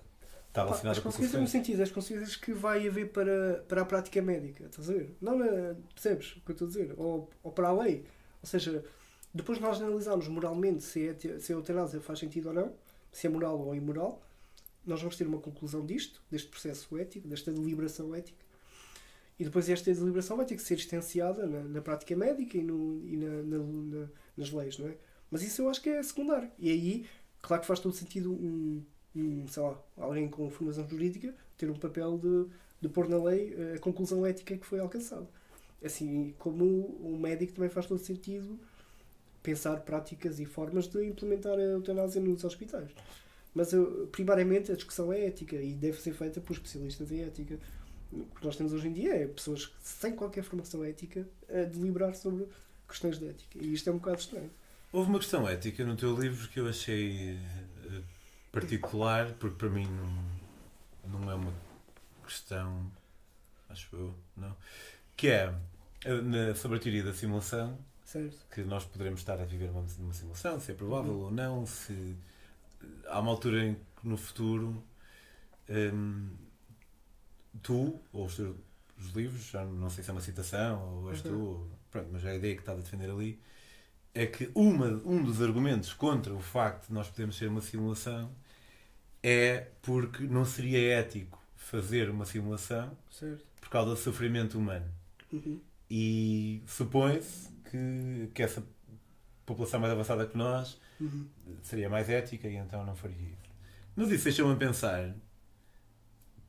[0.55, 1.41] está relacionada com as consequências.
[1.41, 4.65] no sentido, as consequências que vai haver para, para a prática médica.
[4.65, 5.15] Estás a ver?
[5.19, 6.93] Não na, percebes o que eu estou a dizer?
[6.97, 8.05] Ou, ou para a lei.
[8.41, 8.83] Ou seja,
[9.33, 12.73] depois nós analisamos moralmente se a, se a eutanásia faz sentido ou não,
[13.11, 14.21] se é moral ou imoral,
[14.85, 18.45] nós vamos ter uma conclusão disto, deste processo ético, desta deliberação ética.
[19.37, 23.05] E depois esta deliberação vai ter que ser extenciada na, na prática médica e, no,
[23.05, 24.07] e na, na,
[24.37, 24.97] nas leis, não é?
[25.29, 26.49] Mas isso eu acho que é secundário.
[26.57, 27.05] E aí,
[27.41, 28.81] claro que faz todo sentido um,
[29.15, 32.47] um sei lá, alguém com formação jurídica ter um papel de,
[32.81, 35.27] de pôr na lei a conclusão ética que foi alcançada.
[35.83, 38.59] Assim como o médico também faz todo sentido
[39.43, 42.89] pensar práticas e formas de implementar a eutanásia nos hospitais.
[43.53, 43.71] Mas
[44.11, 47.57] primariamente a discussão é ética e deve ser feita por especialistas em ética
[48.11, 52.15] o que nós temos hoje em dia é pessoas sem qualquer formação ética a deliberar
[52.15, 52.47] sobre
[52.87, 53.57] questões de ética.
[53.59, 54.49] E isto é um bocado estranho.
[54.91, 57.37] Houve uma questão ética no teu livro que eu achei eh,
[58.55, 59.85] particular, porque para mim
[61.03, 61.53] não, não é uma
[62.25, 62.89] questão,
[63.69, 64.55] acho eu, não,
[65.17, 65.53] que é
[66.23, 68.37] na, sobre a teoria da simulação, certo.
[68.49, 71.25] que nós poderemos estar a viver uma, uma simulação, se é provável uhum.
[71.25, 72.15] ou não, se
[73.07, 74.81] há uma altura em que no futuro
[75.69, 76.29] hum,
[77.61, 78.55] tu, ou os teus
[78.97, 81.31] os livros, já não sei se é uma citação ou és uhum.
[81.31, 83.37] tu, ou, pronto, mas a ideia que estás a defender ali
[84.13, 88.31] é que uma, um dos argumentos contra o facto de nós podermos ser uma simulação
[89.27, 93.43] é porque não seria ético fazer uma simulação certo.
[93.59, 94.85] por causa do sofrimento humano.
[95.33, 95.59] Uhum.
[95.89, 98.63] E supõe-se que, que essa
[99.43, 101.25] população mais avançada que nós uhum.
[101.63, 103.51] seria mais ética e então não faria isso.
[103.95, 105.15] Mas isso deixa-me a pensar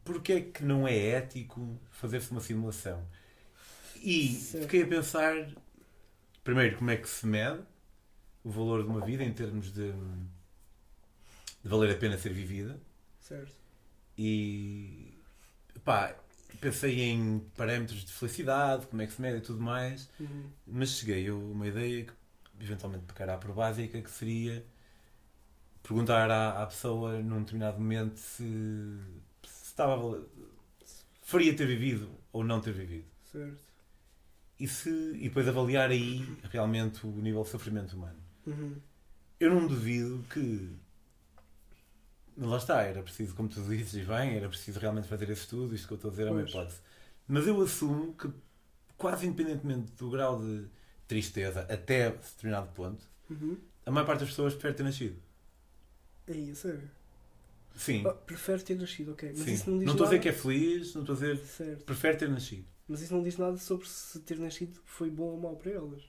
[0.04, 3.02] porque é que não é ético fazer-se uma simulação?
[4.02, 4.64] E certo.
[4.64, 5.48] fiquei a pensar,
[6.44, 7.62] primeiro, como é que se mede
[8.44, 9.94] o valor de uma vida em termos de,
[11.66, 12.78] de valer a pena ser vivida.
[13.20, 13.52] Certo.
[14.16, 15.12] E
[15.84, 16.14] pá,
[16.60, 20.48] pensei em parâmetros de felicidade, como é que se mede e tudo mais, uhum.
[20.66, 22.12] mas cheguei a uma ideia que
[22.60, 24.64] eventualmente pecará por básica, que seria
[25.82, 28.98] perguntar à, à pessoa num determinado momento se
[29.44, 30.24] estava
[31.22, 33.06] faria ter vivido ou não ter vivido.
[33.32, 33.60] Certo.
[34.58, 38.18] E, se, e depois avaliar aí realmente o nível de sofrimento humano.
[38.46, 38.76] Uhum.
[39.38, 40.70] Eu não duvido que.
[42.36, 45.86] Lá está, era preciso, como tu dizes bem, era preciso realmente fazer esse estudo, isto
[45.88, 46.28] que eu estou a dizer pois.
[46.28, 46.80] é uma hipótese.
[47.26, 48.30] Mas eu assumo que,
[48.96, 50.66] quase independentemente do grau de
[51.08, 53.58] tristeza até determinado ponto, uhum.
[53.86, 55.22] a maior parte das pessoas prefere ter nascido.
[56.26, 56.90] É isso, sério?
[57.74, 58.02] Sim.
[58.06, 59.32] Oh, prefere ter nascido, ok.
[59.36, 59.54] Mas Sim.
[59.54, 60.18] isso não diz Não estou a nada.
[60.18, 61.38] dizer que é feliz, não estou a dizer.
[61.44, 61.84] Certo.
[61.84, 62.66] Prefere ter nascido.
[62.88, 66.02] Mas isso não diz nada sobre se ter nascido foi bom ou mau para elas.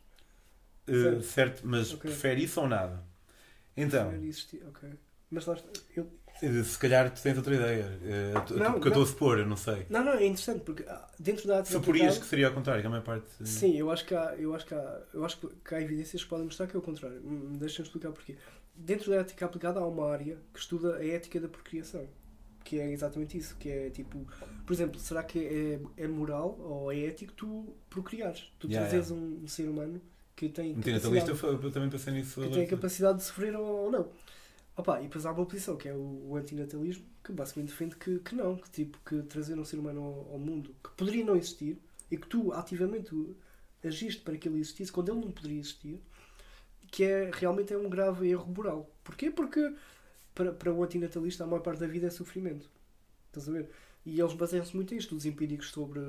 [0.88, 1.24] Uh, Certo.
[1.24, 2.10] certo, mas Ok.
[2.10, 3.04] prefere isso ou nada?
[3.76, 4.90] Então, Prefere existir, ok.
[5.30, 5.70] Mas lá está.
[5.96, 6.64] Eu...
[6.64, 7.86] se calhar tu tens outra ideia.
[7.86, 9.86] Uh, tu- Não, porque eu estou a supor, eu não sei.
[9.90, 12.88] Não, não, é interessante porque ah, dentro da arte Suporias que seria ao contrário, que
[12.88, 13.26] a maior parte.
[13.44, 16.30] Sim, eu acho que há, eu acho que há, eu acho que há evidências que
[16.30, 17.20] podem mostrar que é o contrário.
[17.58, 18.36] Deixa-me explicar porquê.
[18.76, 22.08] Dentro da ética aplicada há uma área que estuda a ética da procriação.
[22.64, 23.56] Que é exatamente isso.
[23.58, 24.28] Que é tipo,
[24.66, 28.52] por exemplo, será que é, é moral ou é ético tu procriares?
[28.60, 30.02] Tu Yeah, trazeres Um, um ser humano
[30.36, 32.40] que tem tua lista, eu, eu também pensei nisso.
[32.40, 34.08] que tem a capacidade de sofrer ou, ou não.
[34.78, 38.20] Opa, e depois há uma oposição que é o, o antinatalismo, que basicamente defende que,
[38.20, 41.36] que não, que tipo que trazer um ser humano ao, ao mundo que poderia não
[41.36, 41.80] existir
[42.12, 43.12] e que tu ativamente
[43.84, 46.00] agiste para que ele existisse quando ele não poderia existir,
[46.92, 48.90] que é realmente é um grave erro moral.
[49.04, 49.32] Porquê?
[49.32, 49.74] Porque
[50.36, 52.70] para, para o antinatalista a maior parte da vida é sofrimento.
[53.28, 53.72] Estás a ver?
[54.06, 56.00] E eles baseiam-se muito em estudos empíricos sobre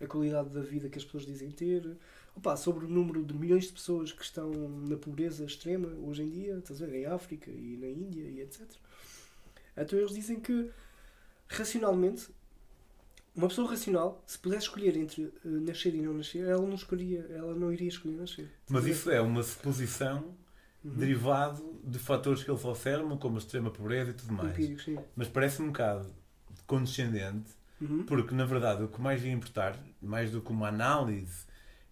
[0.00, 1.96] a qualidade da vida que as pessoas dizem ter,
[2.36, 4.50] Opa, sobre o número de milhões de pessoas que estão
[4.88, 8.40] na pobreza extrema hoje em dia, estás a ver, em África e na Índia e
[8.40, 8.62] etc.
[9.76, 10.70] Então eles dizem que,
[11.48, 12.28] racionalmente,
[13.34, 17.26] uma pessoa racional, se pudesse escolher entre eh, nascer e não nascer, ela não, escolheria,
[17.30, 18.48] ela não iria escolher nascer.
[18.68, 20.34] Mas isso é uma suposição
[20.84, 20.92] Uhum.
[20.96, 24.50] derivado de fatores que eles observam, como a extrema pobreza e tudo mais.
[24.50, 24.98] Empíricos, sim.
[25.16, 26.14] Mas parece um bocado
[26.66, 27.50] condescendente,
[27.80, 28.04] Uhum.
[28.04, 31.46] porque na verdade o que mais ia importar, mais do que uma análise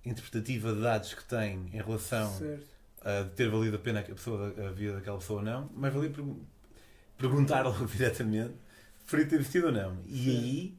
[0.05, 2.67] interpretativa de dados que tem em relação Certo.
[3.03, 6.11] a ter valido a pena a, pessoa, a vida daquela pessoa ou não, mas valia
[6.11, 6.45] pergu-
[7.19, 8.55] perguntar logo diretamente
[9.01, 9.99] preferia ter vestido ou não.
[10.07, 10.31] E Sim.
[10.31, 10.79] aí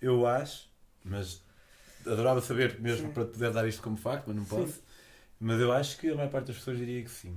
[0.00, 0.68] eu acho,
[1.04, 1.42] mas
[2.06, 3.12] adorava saber mesmo Sim.
[3.14, 4.50] para poder dar isto como facto, mas não Sim.
[4.56, 4.82] posso.
[5.40, 7.36] Mas eu acho que a maior parte das pessoas diria que sim.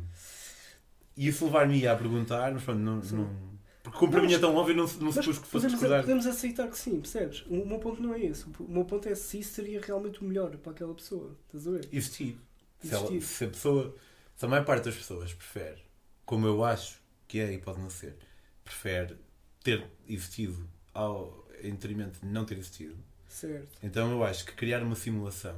[1.15, 3.01] E isso levar-me a perguntar, mas pronto, não.
[3.01, 3.17] Sim.
[3.17, 3.50] não
[3.83, 6.01] porque como para mim é tão óbvio, não, não pôs que fosse podemos, discordar.
[6.01, 7.43] podemos aceitar que sim, percebes?
[7.47, 8.45] O meu ponto não é esse.
[8.59, 11.35] O meu ponto é se isso seria realmente o melhor para aquela pessoa.
[11.47, 11.89] Estás a ver?
[11.91, 12.37] Existir.
[12.79, 13.95] Se, ela- se a pessoa,
[14.35, 15.81] se a maior parte das pessoas prefere,
[16.25, 18.15] como eu acho que é e pode não ser,
[18.63, 19.15] prefere
[19.63, 22.97] ter existido ao, em detrimento de não ter existido,
[23.27, 23.77] Certo.
[23.83, 25.55] então eu acho que criar uma simulação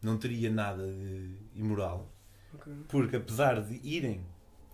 [0.00, 2.10] não teria nada de imoral,
[2.54, 2.72] Ok.
[2.88, 4.24] porque apesar de irem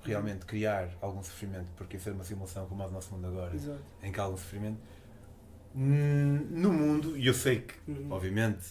[0.05, 3.55] realmente criar algum sofrimento, porque isso é uma simulação como a do nosso mundo agora,
[3.55, 3.83] Exato.
[4.03, 4.79] em que há algum sofrimento,
[5.75, 8.11] hum, no mundo, e eu sei que, Uhum.
[8.11, 8.67] obviamente,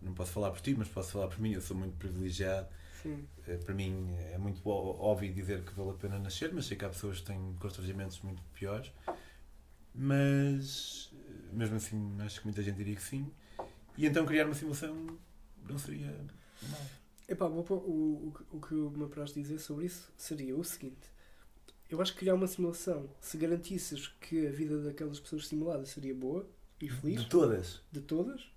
[0.00, 2.68] não posso falar por ti, mas posso falar por mim, eu sou muito privilegiado.
[3.02, 3.26] Sim.
[3.46, 6.84] Eh, Para mim é muito óbvio dizer que vale a pena nascer, mas sei que
[6.84, 8.92] há pessoas que têm constrangimentos muito piores.
[9.94, 13.30] Mas, eh, mesmo assim, acho que muita gente diria que sim.
[13.96, 15.18] E então criar uma simulação
[15.68, 16.06] não seria
[16.62, 16.80] mal.
[17.28, 17.74] Epá, o, o,
[18.52, 21.10] o, o que me apraz dizer sobre isso seria o seguinte.
[21.88, 26.14] Eu acho que criar uma simulação, se garantisses que a vida daquelas pessoas simuladas seria
[26.14, 26.46] boa
[26.80, 27.80] e feliz, De todas.
[27.92, 28.50] de todas,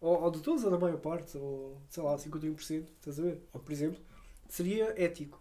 [0.00, 3.40] ou, ou de todas ou da maior parte, ou sei lá, 51%, estás a ver?
[3.52, 4.00] Ou, por exemplo,
[4.48, 5.40] seria ético.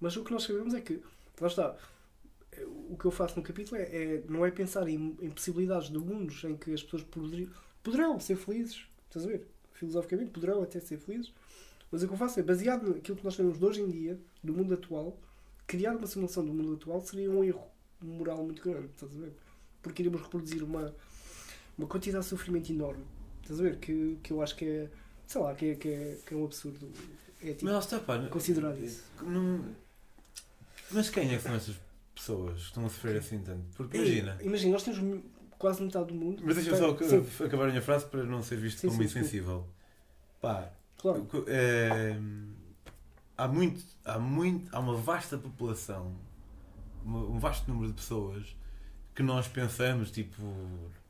[0.00, 1.02] Mas o que nós sabemos é que,
[1.40, 1.76] lá está,
[2.90, 5.98] o que eu faço no capítulo é, é- não é pensar em, em possibilidades de
[5.98, 7.50] mundos em que as pessoas poderiam,
[7.82, 9.46] poderão ser felizes, estás a ver?
[9.72, 11.32] Filosoficamente, poderão até ser felizes,
[11.90, 14.18] mas o que eu faço é, baseado naquilo que nós sabemos de hoje em dia,
[14.42, 15.18] do mundo atual,
[15.66, 17.62] criar uma simulação do mundo atual seria um erro
[18.00, 19.32] moral muito grande, estás a ver?
[19.82, 20.94] Porque iríamos reproduzir uma,
[21.76, 23.04] uma quantidade de sofrimento enorme,
[23.42, 23.76] estás a ver?
[23.78, 24.90] Que, que eu acho que é,
[25.26, 26.90] sei lá, que é, que é, que é um absurdo
[27.42, 28.18] ético Mas lá está, pá.
[28.18, 29.04] não- considerar isso.
[29.22, 29.64] não-
[30.90, 31.76] Mas quem é que são essas
[32.14, 33.64] pessoas que estão a sofrer assim tanto?
[33.76, 34.38] Porque imagina.
[34.42, 35.22] Imagina, nós temos
[35.58, 36.42] quase metade do mundo.
[36.44, 39.02] Mas deixa-me só Sim, ac- acabar a minha frase para não ser visto Sim, como
[39.02, 39.18] sim, sim.
[39.20, 39.66] insensível.
[40.40, 41.26] Pá, claro.
[41.46, 42.16] É,
[43.36, 46.14] há muito, há muito, há uma vasta população,
[47.06, 48.56] um vasto número de pessoas
[49.18, 50.40] que nós pensamos, tipo,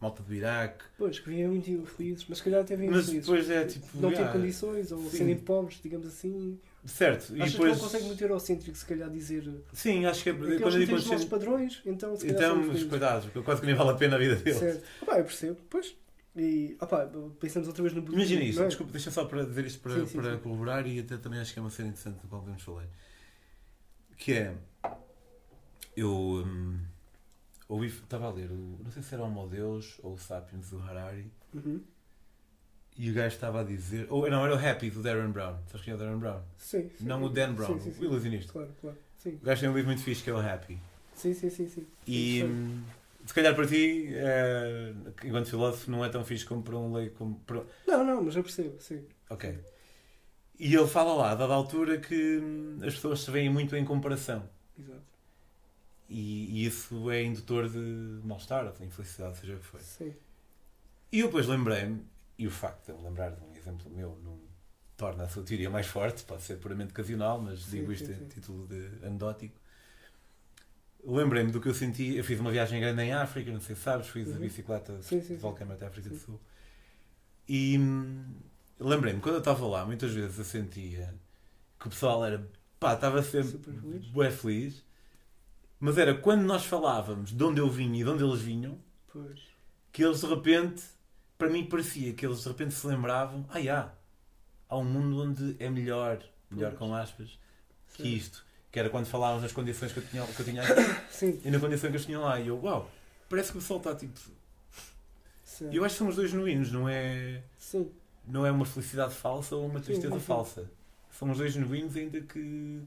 [0.01, 3.27] malta do Iraque, Pois, que vivem muito felizes, mas se calhar até vivem mas felizes.
[3.27, 5.19] depois é tipo, não têm condições, ou sim.
[5.19, 6.59] serem pobres, digamos assim.
[6.87, 9.45] certo, e Achas depois, que não consegue muito eurocêntrico, se calhar, dizer.
[9.75, 12.57] sim, acho que é, quando eles eu digo têm os nossos padrões, então se calhar
[12.57, 14.59] então, coitados, porque quase que nem vale a pena a vida deles.
[14.59, 14.85] Certo.
[15.03, 15.95] Opá, eu percebo, pois.
[16.39, 17.09] E, opá,
[17.41, 18.69] pensamos outra vez no Imagina isto, não é?
[18.69, 20.43] desculpa, deixa só para dizer isto para, Sim, sim, para sim.
[20.43, 22.87] corroborar e até também acho que é uma cena interessante do qual podemos falar.
[24.17, 24.55] Que é.
[25.97, 26.13] Eu
[26.47, 26.79] hum,
[27.69, 30.79] ouvi, estava a ler, não sei se era o Homo Deus ou o Sapiens do
[30.81, 31.81] Harari, Uhum.
[32.97, 34.07] e o gajo estava a dizer.
[34.11, 35.57] Ou não, era o Happy do Darren Brown.
[35.67, 36.41] Sabes quem é o Darren Brown?
[36.57, 36.89] Sim.
[37.01, 38.53] Não o Dan Brown, o ilusionista.
[38.53, 38.97] Claro, claro.
[39.27, 40.79] O gajo tem um livro muito fixe que é o Happy.
[41.15, 41.51] sim, sim.
[41.51, 41.87] sim, sim.
[42.07, 42.83] E hum,
[43.29, 47.15] se calhar para ti, eh, enquanto filósofo, não é tão fixe como para um leigo.
[47.15, 47.63] Como para...
[47.87, 49.05] Não, não, mas eu percebo, sim.
[49.29, 49.59] Ok.
[50.59, 53.85] E ele fala lá, a dada altura, que hum, as pessoas se veem muito em
[53.85, 54.49] comparação.
[54.79, 55.03] Exato.
[56.09, 57.79] E, e, isso é indutor de
[58.25, 59.81] mal-estar, de infelicidade, seja o que for.
[59.83, 60.15] Sim.
[61.13, 62.03] E eu depois lembrei-me,
[62.39, 64.41] e o facto de eu lembrar de um exemplo meu não
[64.97, 68.15] torna a sua teoria mais forte, pode ser puramente ocasional, mas sim, digo isto sim,
[68.15, 68.25] sim.
[68.25, 69.61] em título de anedótico.
[71.05, 72.17] Lembrei-me do que eu senti.
[72.17, 74.37] Eu fiz uma viagem grande em África, não sei se sabes, fiz uhum.
[74.37, 76.41] a bicicleta de Volcama até a África do Sul.
[77.49, 78.25] E hum,
[78.79, 81.15] lembrei-me, quando eu estava lá, muitas vezes eu sentia
[81.79, 82.47] que o pessoal era
[82.79, 83.59] pá, estava sempre
[84.13, 84.85] bué feliz,
[85.81, 88.79] mas era quando nós falávamos de onde eu vinha e de onde eles vinham,
[89.13, 89.41] pois.
[89.93, 90.83] que eles de repente,
[91.37, 93.95] para mim parecia que eles de repente se lembravam, ah, já,
[94.69, 96.79] há um mundo onde é melhor, melhor pois.
[96.79, 97.39] com aspas,
[97.87, 98.03] Sim.
[98.03, 98.48] que isto.
[98.71, 101.41] Que era quando falávamos das condições que eu tinha, que eu tinha aqui Sim.
[101.45, 102.39] e na condição que eles tinham lá.
[102.39, 102.91] E eu, uau,
[103.29, 104.19] parece que o sol está tipo.
[105.71, 107.43] E eu acho que são os dois genuínos, não é.
[107.59, 107.91] Sim.
[108.27, 110.71] Não é uma felicidade falsa ou uma tristeza Sim, falsa.
[111.11, 112.83] São os dois genuínos, ainda que.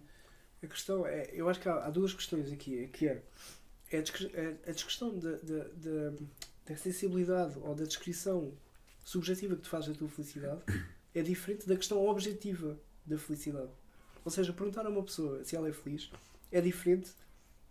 [0.63, 1.29] A questão é.
[1.33, 2.87] Eu acho que há, há duas questões aqui.
[2.93, 3.21] Que é,
[3.91, 6.13] é a, é questão da, da, da,
[6.67, 8.53] da sensibilidade ou da descrição
[9.03, 10.61] subjetiva que tu fazes da tua felicidade
[11.13, 13.71] é diferente da questão objetiva da felicidade.
[14.23, 16.11] Ou seja, perguntar a uma pessoa se ela é feliz
[16.51, 17.11] é diferente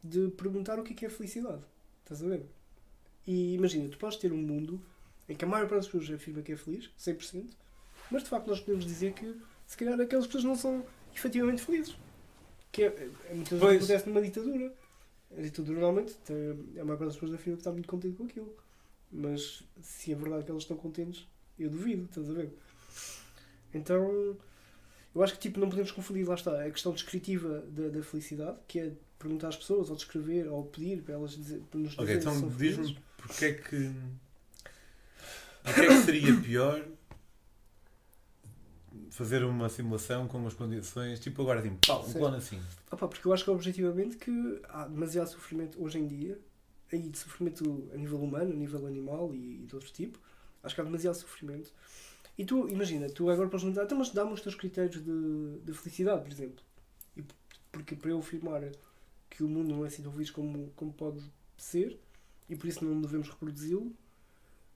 [0.03, 1.63] de perguntar o que é, que é felicidade.
[2.03, 2.47] Estás a ver?
[3.27, 4.81] E imagina, tu podes ter um mundo
[5.29, 7.51] em que a maior parte das pessoas afirma que é feliz, 100%,
[8.11, 9.37] mas de facto nós podemos dizer que
[9.67, 11.97] se calhar aquelas pessoas não são efetivamente felizes.
[12.73, 14.75] Que é, é muitas vezes acontece numa ditadura.
[15.37, 16.17] A ditadura normalmente
[16.81, 18.53] a maior parte das pessoas afirma que está muito contente com aquilo.
[19.13, 21.27] Mas se é verdade que elas estão contentes,
[21.59, 22.53] eu duvido, estás a ver?
[23.73, 24.37] Então
[25.15, 28.59] eu acho que tipo, não podemos confundir, lá está, a questão descritiva da, da felicidade,
[28.69, 32.03] que é perguntar às pessoas, ou descrever, ou pedir para elas dizer, para nos dizer.
[32.03, 33.93] Ok, então diz-me porque é que.
[35.63, 36.83] Porque é que seria pior
[39.11, 42.59] fazer uma simulação com umas condições, tipo agora assim, pau, um plano assim.
[42.91, 46.41] Opa, porque eu acho que objetivamente que há demasiado sofrimento hoje em dia,
[46.91, 50.19] aí de sofrimento a nível humano, a nível animal e, e de outro tipo,
[50.63, 51.71] acho que há demasiado sofrimento
[52.39, 55.73] e tu, imagina, tu agora podes perguntar, então, mas dá-me os teus critérios de, de
[55.73, 56.65] felicidade, por exemplo.
[57.17, 57.25] E,
[57.71, 58.63] porque para eu afirmar
[59.29, 61.23] que o mundo não é assim tão feliz como, como pode
[61.57, 61.99] ser,
[62.49, 63.93] e por isso não devemos reproduzi-lo,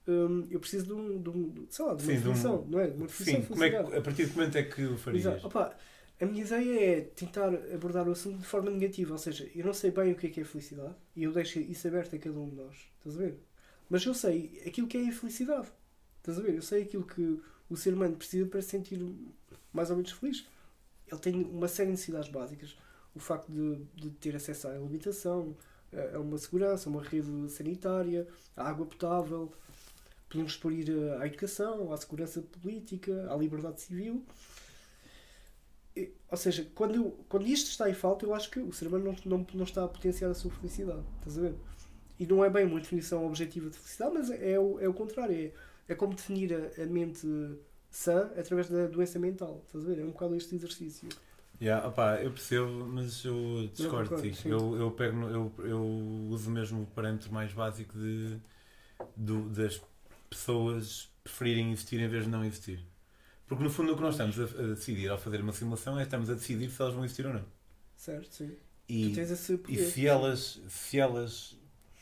[0.07, 2.71] hum, eu preciso de um, de um, sei lá, de uma sim, definição, de um,
[2.71, 2.87] não é?
[2.87, 4.97] De uma definição sim, como é que, a partir de que momento é que o
[4.97, 5.25] farias?
[5.25, 5.47] Exato.
[5.47, 5.75] Opa,
[6.21, 9.73] a minha ideia é tentar abordar o assunto de forma negativa, ou seja, eu não
[9.73, 12.39] sei bem o que é que é felicidade, e eu deixo isso aberto a cada
[12.39, 13.39] um de nós, estás a ver?
[13.89, 15.67] Mas eu sei aquilo que é a felicidade,
[16.31, 16.55] estás a ver?
[16.55, 17.39] Eu sei aquilo que
[17.69, 18.99] o ser humano precisa para se sentir
[19.71, 20.45] mais ou menos feliz.
[21.07, 22.75] Ele tem uma série de necessidades básicas.
[23.13, 25.55] O facto de, de ter acesso à alimentação,
[26.13, 29.51] a uma segurança, a uma rede sanitária, à água potável.
[30.27, 30.73] Podemos expor
[31.19, 34.25] à educação, à segurança política, à liberdade civil.
[36.29, 39.37] Ou seja, quando, quando isto está em falta, eu acho que o ser humano não,
[39.37, 41.03] não, não está a potenciar a sua felicidade.
[41.19, 41.55] Estás a ver?
[42.19, 45.35] E não é bem uma definição objetiva de felicidade, mas é o, é o contrário.
[45.35, 45.51] É,
[45.87, 47.27] é como definir a, a mente
[47.89, 49.63] sã através da doença mental.
[49.65, 49.99] Estás a ver?
[49.99, 51.07] É um bocado este exercício.
[51.61, 54.49] Yeah, opa, eu percebo, mas eu discordo de ti.
[54.49, 55.81] Eu, eu, pego, eu, eu
[56.29, 58.37] uso mesmo o parâmetro mais básico de,
[59.15, 59.81] do, das
[60.29, 62.79] pessoas preferirem existir em vez de não existir.
[63.47, 66.03] Porque no fundo o que nós estamos a, a, decidir ao fazer uma simulação é
[66.03, 67.45] estamos a decidir se elas vão existir ou não.
[67.95, 68.51] Certo, sim.
[68.89, 69.13] E,
[69.69, 71.57] e se elas, se elas,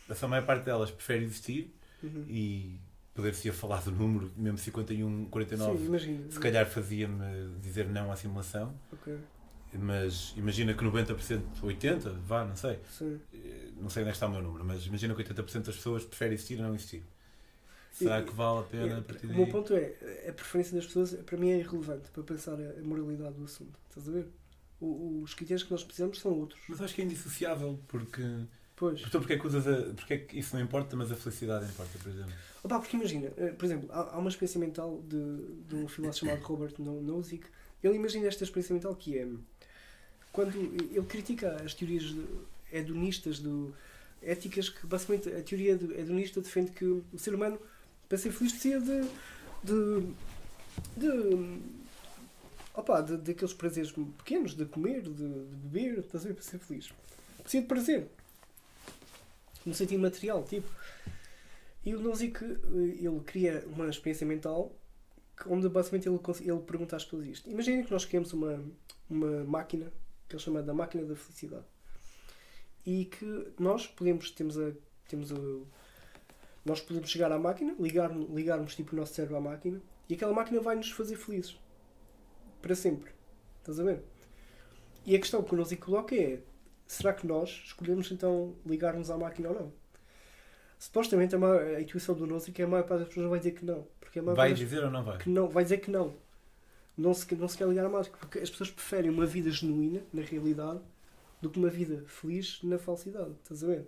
[0.09, 2.25] a maior parte delas prefere existir uhum.
[2.27, 2.79] e
[3.13, 6.31] poder-se falar do número, mesmo 51, 49, Sim, imagina.
[6.31, 8.73] se calhar fazia-me dizer não à simulação.
[8.91, 9.17] Okay.
[9.75, 12.79] Mas imagina que 90%, 80%, vá, não sei.
[12.89, 13.19] Sim.
[13.33, 16.05] Eh, não sei onde é está o meu número, mas imagina que 80% das pessoas
[16.05, 17.03] preferem existir ou não existir.
[17.91, 19.35] Será e, que vale a pena a partir daí?
[19.35, 22.81] O meu ponto é, a preferência das pessoas para mim é irrelevante para pensar a
[22.83, 23.79] moralidade do assunto.
[23.89, 24.27] Estás a ver?
[24.79, 26.61] O, os critérios que nós precisamos são outros.
[26.67, 28.21] Mas acho que é indissociável, porque
[28.75, 29.01] Pois.
[29.01, 31.65] Então porque é que, usas a, porque é que isso não importa, mas a felicidade
[31.65, 32.33] importa, por exemplo?
[32.63, 36.25] Opa, porque imagina, eh, por exemplo, há, há uma experiência mental de, de um filósofo
[36.25, 37.45] chamado Robert Nozick.
[37.83, 39.27] Ele imagina esta experiência mental que é
[40.31, 42.15] quando ele critica as teorias
[42.71, 43.73] hedonistas do
[44.21, 47.59] éticas que basicamente a teoria hedonista defende que o ser humano
[48.07, 49.07] para ser feliz precisa de
[49.63, 50.13] de,
[50.97, 51.59] de
[52.73, 56.59] opa, de, daqueles prazeres pequenos, de comer, de, de beber, estás a ver, para ser
[56.59, 56.91] feliz.
[57.41, 58.07] Precisa de prazer
[59.65, 60.69] no sentido material, tipo.
[61.85, 64.73] E o Nozick, ele cria uma experiência mental
[65.47, 67.49] onde basicamente ele, ele pergunta às pessoas isto.
[67.49, 68.63] Imaginem que nós criamos uma,
[69.09, 69.91] uma máquina,
[70.27, 71.65] que ele chama da máquina da felicidade.
[72.85, 74.71] E que nós podemos, temos a,
[75.07, 75.35] temos a,
[76.65, 80.33] nós podemos chegar à máquina, ligar, ligarmos tipo o nosso cérebro à máquina e aquela
[80.33, 81.57] máquina vai nos fazer felizes.
[82.61, 83.11] Para sempre.
[83.59, 84.03] Estás a ver?
[85.05, 86.39] E a questão que o Nozick coloca é
[86.87, 89.71] será que nós escolhemos então ligar-nos à máquina ou não?
[90.77, 93.51] Supostamente a, maior, a intuição do Nozick é a maior parte das pessoas vai dizer
[93.51, 93.87] que não.
[93.99, 95.17] Porque a vai dizer ou não vai?
[95.17, 96.13] Que não, vai dizer que não.
[96.97, 98.17] Não se, não se quer ligar à máquina.
[98.19, 100.81] Porque as pessoas preferem uma vida genuína, na realidade,
[101.41, 103.31] do que uma vida feliz na falsidade.
[103.43, 103.87] Estás a ver?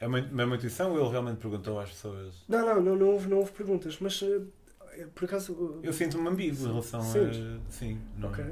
[0.00, 2.34] É uma, é uma intuição ou ele realmente perguntou às pessoas?
[2.48, 4.44] Não, não, não, não, houve, não houve perguntas, mas uh,
[5.14, 5.52] por acaso.
[5.52, 7.70] Uh, eu sinto-me ambíguo em relação a.
[7.70, 8.30] Sim, não...
[8.30, 8.44] Ok.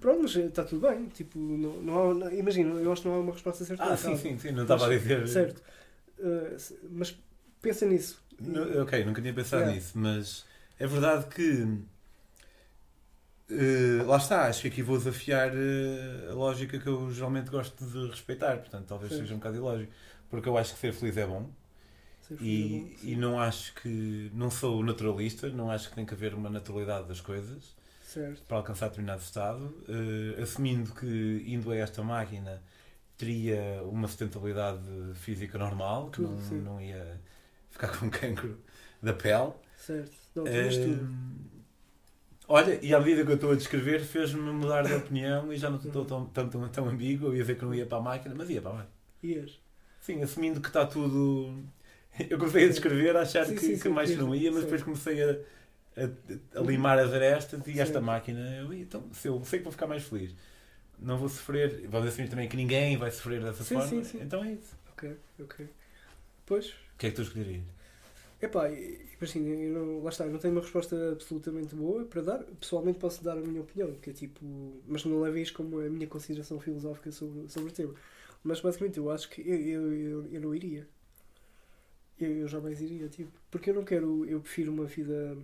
[0.00, 1.06] Pronto, mas está tudo bem.
[1.06, 3.84] Tipo, não, não, há, não imagina, eu acho que não há uma resposta certa.
[3.84, 5.26] Ah, sim, sim, sim, não estava a dizer.
[5.26, 5.62] Certo.
[6.18, 6.56] Uh,
[6.90, 7.16] mas
[7.60, 8.22] pensa nisso.
[8.38, 9.74] No, ok, nunca tinha pensado yeah.
[9.74, 10.44] nisso, mas
[10.78, 11.62] é verdade que.
[13.48, 17.84] Uh, lá está, acho que aqui vou desafiar uh, a lógica que eu geralmente gosto
[17.84, 19.92] de respeitar, portanto, talvez seja um bocado ilógico,
[20.28, 21.48] porque eu acho que ser feliz é bom.
[22.40, 24.30] E, é bom, e não acho que.
[24.34, 27.75] Não sou naturalista, não acho que tem que haver uma naturalidade das coisas
[28.16, 28.42] certo.
[28.46, 32.62] para alcançar determinado estado, uh, assumindo que indo a esta máquina
[33.16, 34.82] teria uma sustentabilidade
[35.14, 37.20] física normal, que tudo, não, não ia
[37.70, 38.58] ficar com cancro
[39.02, 39.52] da pele.
[39.76, 41.36] Certo, não, uh,
[42.48, 45.68] Olha, e à medida que eu estou a descrever, fez-me mudar de opinião e já
[45.68, 47.28] não estou tão, tão, tão, tão ambíguo.
[47.28, 48.94] Eu ia dizer que não ia para a máquina, mas ia para a máquina.
[49.20, 49.58] Ias?
[50.00, 51.64] Sim, assumindo que está tudo.
[52.30, 54.62] Eu comecei a descrever, a achar sim, que, sim, que mais que não ia, mas
[54.62, 55.36] depois comecei a,
[55.96, 59.72] a, a, limar as arestas e esta máquina, eu, então, se eu sei que vou
[59.72, 60.34] ficar mais feliz,
[60.98, 64.76] não vou sofrer, vamos assumir também que ninguém vai sofrer dessa forma, então é isso.
[64.92, 65.68] Ok, ok.
[66.44, 66.68] Pois.
[66.68, 67.62] O que é que tu escolherias?
[68.40, 68.68] Epá,
[69.20, 72.38] assim, eu não, lá está, eu não tenho uma resposta absolutamente boa para dar.
[72.60, 74.44] Pessoalmente posso dar a minha opinião, que é tipo.
[74.86, 77.94] Mas não levem isto como a minha consideração filosófica sobre, sobre o tema.
[78.44, 80.86] Mas basicamente eu acho que eu, eu, eu, eu não iria.
[82.18, 83.30] Eu, eu jamais iria, tipo.
[83.50, 84.24] Porque eu não quero.
[84.24, 85.36] Eu prefiro uma vida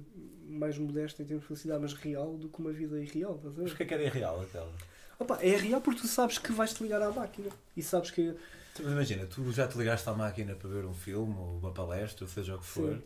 [0.47, 3.36] mais modesta em termos de felicidade, mas real, do que uma vida irreal.
[3.36, 3.62] Estás a ver?
[3.62, 4.73] Mas o que é que era irreal aquela?
[5.19, 7.49] Opa, é real porque tu sabes que vais te ligar à máquina.
[7.77, 8.35] E sabes que
[8.81, 12.24] mas imagina, tu já te ligaste à máquina para ver um filme ou uma palestra,
[12.24, 13.03] ou seja o que for, Sim.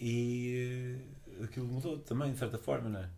[0.00, 0.96] e
[1.38, 3.08] uh, aquilo mudou também, de certa forma, não é?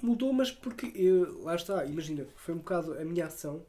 [0.00, 3.64] Mudou, mas porque, eu, lá está, imagina, foi um bocado a minha ação,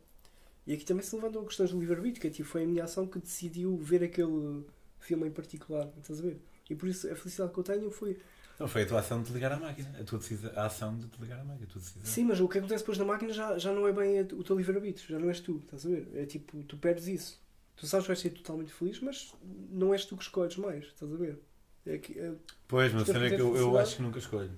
[0.67, 3.07] e aqui também se levantam questões do livre-arbítrio, que é, tipo, foi a minha ação
[3.07, 4.63] que decidiu ver aquele
[4.99, 6.39] filme em particular, estás a ver?
[6.69, 8.17] E por isso a felicidade que eu tenho foi
[8.59, 9.89] não, foi a tua ação de te ligar à máquina.
[9.97, 11.65] A tua decisão, a ação de te ligar à máquina.
[11.65, 12.03] A tua decisão.
[12.03, 14.57] Sim, mas o que acontece depois na máquina já, já não é bem o teu
[14.57, 15.07] livre-arbítrio.
[15.07, 16.09] Já não és tu, estás a ver?
[16.13, 17.41] É tipo, tu perdes isso.
[17.77, 19.33] Tu sabes que vais ser totalmente feliz, mas
[19.71, 21.39] não és tu que escolhes mais, estás a ver?
[21.85, 22.33] É que, é,
[22.67, 24.51] pois, mas a é que eu, eu acho que nunca escolho.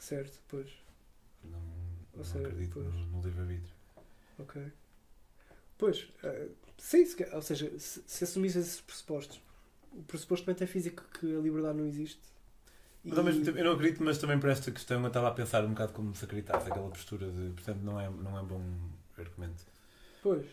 [0.00, 0.68] Certo, pois.
[1.44, 1.60] Não,
[2.16, 2.86] não acredito pois.
[2.92, 3.72] no, no livre-arbítrio.
[4.40, 4.72] Ok.
[5.78, 9.40] Pois, uh, sim, se, ou seja, se, se assumires esses pressupostos,
[9.92, 12.34] o pressuposto metafísico que a liberdade não existe
[13.04, 15.30] mas ao mesmo tempo, eu não acredito, mas também por esta questão eu estava a
[15.30, 17.50] pensar um bocado como se acreditasse, aquela postura de.
[17.50, 18.62] Portanto, não é, não é bom
[19.18, 19.62] argumento.
[20.22, 20.46] Pois.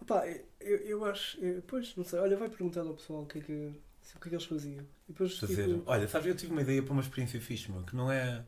[0.00, 0.26] Opa,
[0.58, 1.38] eu, eu acho.
[1.38, 2.18] Eu, pois, não sei.
[2.18, 4.82] Olha, vai perguntar ao pessoal o que é que, o que, é que eles faziam.
[5.06, 5.66] E depois, Fazer.
[5.66, 5.82] Tipo...
[5.84, 8.42] Olha, sabes, eu tive uma ideia para uma experiência fixe, meu, que não é.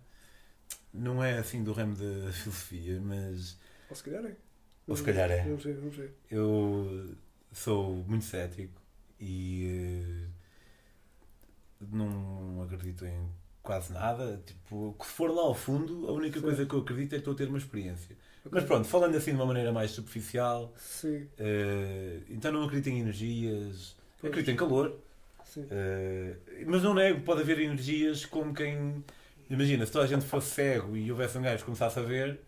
[0.95, 3.59] Não é assim do ramo da filosofia, mas.
[3.91, 4.35] Ou se calhar é.
[4.93, 5.43] Ou se calhar é.
[5.43, 6.15] Vamos ver, vamos ver.
[6.31, 7.15] Eu
[7.51, 8.79] sou muito cético
[9.19, 10.27] e
[11.81, 13.27] não acredito em
[13.63, 14.39] quase nada.
[14.45, 16.45] Tipo, que for lá ao fundo, a única Sim.
[16.45, 18.15] coisa que eu acredito é que estou a ter uma experiência.
[18.45, 18.51] Okay.
[18.53, 20.75] Mas pronto, falando assim de uma maneira mais superficial,
[21.05, 24.31] uh, então não acredito em energias, pois.
[24.31, 24.99] acredito em calor.
[25.57, 26.37] Uh,
[26.67, 29.03] mas não nego, pode haver energias como quem.
[29.49, 32.41] Imagina, se toda a gente fosse cego e houvesse um gajo que começasse a ver,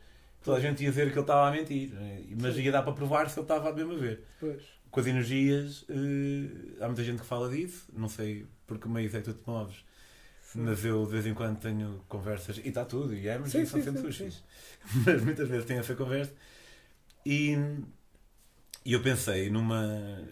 [0.44, 1.90] toda a gente ia dizer que ele estava a mentir.
[1.90, 2.22] Né?
[2.40, 4.24] Mas ia dar para provar se ele estava mesmo a ver.
[4.38, 4.62] Pois.
[4.90, 9.18] Com as energias, uh, há muita gente que fala disso, não sei porque meios é
[9.18, 9.84] que tu te moves.
[10.54, 13.66] Mas eu de vez em quando tenho conversas, e está tudo, e é, mas sim,
[13.66, 14.30] são sempre sim,
[15.04, 16.32] Mas muitas vezes tenho essa conversa.
[17.26, 17.56] E,
[18.84, 20.22] e eu pensei numa.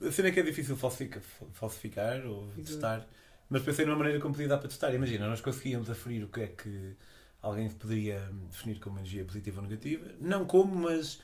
[0.00, 1.22] A cena é que é difícil falsificar,
[1.54, 2.62] falsificar ou Exato.
[2.62, 3.08] testar,
[3.50, 4.94] mas pensei numa maneira como podia dar para testar.
[4.94, 6.96] Imagina, nós conseguíamos aferir o que é que
[7.44, 10.06] alguém poderia definir como energia positiva ou negativa.
[10.18, 11.20] Não como, mas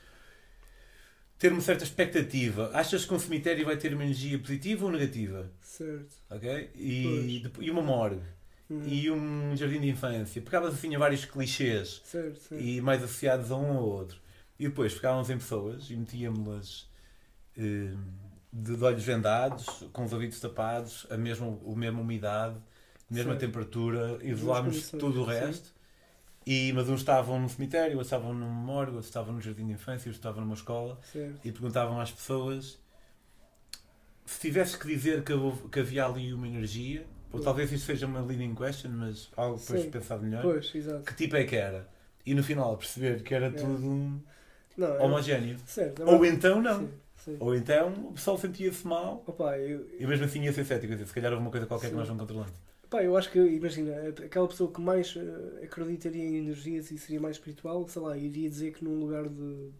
[1.38, 2.70] ter uma certa expectativa.
[2.74, 5.50] Achas que um cemitério vai ter uma energia positiva ou negativa?
[5.62, 6.14] Certo.
[6.28, 6.70] Ok?
[6.74, 8.20] E, e uma morgue.
[8.68, 8.86] Uhum.
[8.86, 10.42] E um jardim de infância.
[10.42, 12.02] Pegavas assim a vários clichês.
[12.04, 12.62] Certo, certo.
[12.62, 14.20] E mais associados a um ou outro.
[14.58, 16.86] E depois pegávamos em pessoas e metíamos-las
[17.56, 17.94] eh,
[18.52, 22.56] de olhos vendados, com os ouvidos tapados, a mesma, a mesma umidade,
[23.10, 23.40] a mesma certo.
[23.40, 25.79] temperatura, isolámos tudo o resto.
[26.46, 29.72] E, mas uns estavam no cemitério, outros estavam num morgue, outros estavam no jardim de
[29.72, 31.38] infância, outros estavam numa escola certo.
[31.44, 32.78] e perguntavam às pessoas
[34.30, 38.06] se tivesse que dizer que, houve, que havia ali uma energia, ou talvez isto seja
[38.06, 39.90] uma leading question, mas algo depois Sim.
[39.90, 41.88] pensado melhor, pois, que tipo é que era?
[42.24, 44.20] E no final perceber que era tudo um,
[44.76, 45.56] não, é homogéneo.
[45.66, 46.80] Certo, é Ou então não.
[46.80, 47.36] Sim, sim.
[47.40, 49.16] Ou então o pessoal sentia-se mal.
[49.16, 49.30] Sim, sim.
[49.32, 49.86] Opa, eu...
[49.98, 50.96] e mesmo assim ia ser cético.
[50.96, 52.52] Se calhar houve uma coisa qualquer que nós não controlamos.
[52.90, 57.20] Pá, eu acho que, imagina, aquela pessoa que mais uh, acreditaria em energias e seria
[57.20, 59.70] mais espiritual, sei lá, iria dizer que num lugar de,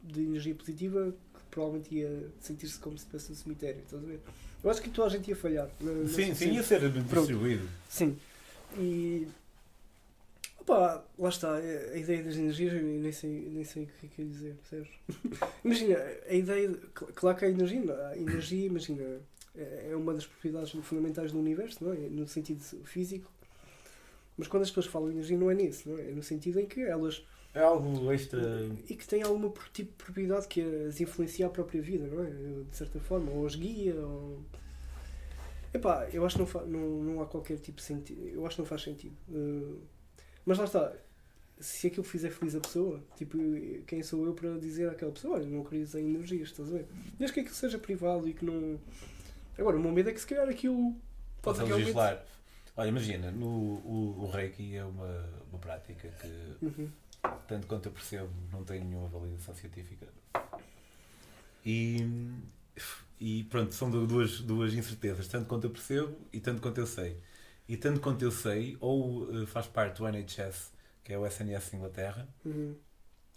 [0.00, 1.12] de energia positiva,
[1.50, 4.20] provavelmente ia sentir-se como se estivesse no cemitério, estás a ver?
[4.62, 5.68] Eu acho que toda a gente ia falhar.
[6.06, 7.68] sim, sim, ia ser distribuído.
[7.88, 8.16] Sim.
[8.78, 9.26] E
[10.62, 14.08] Opa, lá está, a ideia das energias, eu nem sei, nem sei o que é
[14.08, 14.88] que quer dizer, percebes?
[15.64, 15.98] imagina,
[16.28, 16.76] a ideia, de,
[17.16, 19.20] claro que a energia, a energia, imagina,
[19.56, 21.96] é, é uma das propriedades fundamentais do universo, não é?
[21.96, 23.30] No sentido físico,
[24.36, 26.10] mas quando as pessoas falam de energia não é nisso, não é?
[26.10, 27.24] É no sentido em que elas...
[27.54, 28.40] É algo extra...
[28.88, 32.30] E que tem alguma tipo de propriedade que as influencia a própria vida, não é?
[32.70, 34.40] De certa forma, ou as guia, ou...
[35.74, 38.62] Epá, eu acho que não, não, não há qualquer tipo de sentido, eu acho que
[38.62, 39.14] não faz sentido.
[39.28, 39.80] Uh
[40.44, 40.92] mas lá está,
[41.58, 43.38] se aquilo fizer feliz a pessoa, tipo,
[43.86, 46.86] quem sou eu para dizer àquela pessoa, olha, não acreditas em energias, estás a ver?
[47.18, 48.80] Desde que aquilo seja privado e que não.
[49.62, 51.00] Agora, o meu medo é que se calhar aquilo
[51.68, 51.86] realmente...
[51.86, 52.24] legislar.
[52.76, 56.90] Olha, imagina, no, o, o Reiki é uma, uma prática que, uhum.
[57.46, 60.08] tanto quanto eu percebo, não tem nenhuma validação científica.
[61.64, 62.04] E,
[63.20, 67.20] e pronto, são duas, duas incertezas, tanto quanto eu percebo e tanto quanto eu sei.
[67.68, 70.72] E tanto quanto eu sei, ou uh, faz parte do NHS,
[71.04, 72.74] que é o SNS Inglaterra, uhum.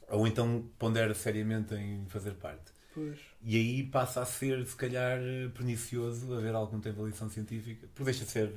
[0.09, 2.74] ou então pondera seriamente em fazer parte.
[2.95, 3.19] Pois.
[3.43, 5.19] E aí passa a ser, se calhar,
[5.53, 8.53] pernicioso haver algum tem avaliação científica, porque deixa de ser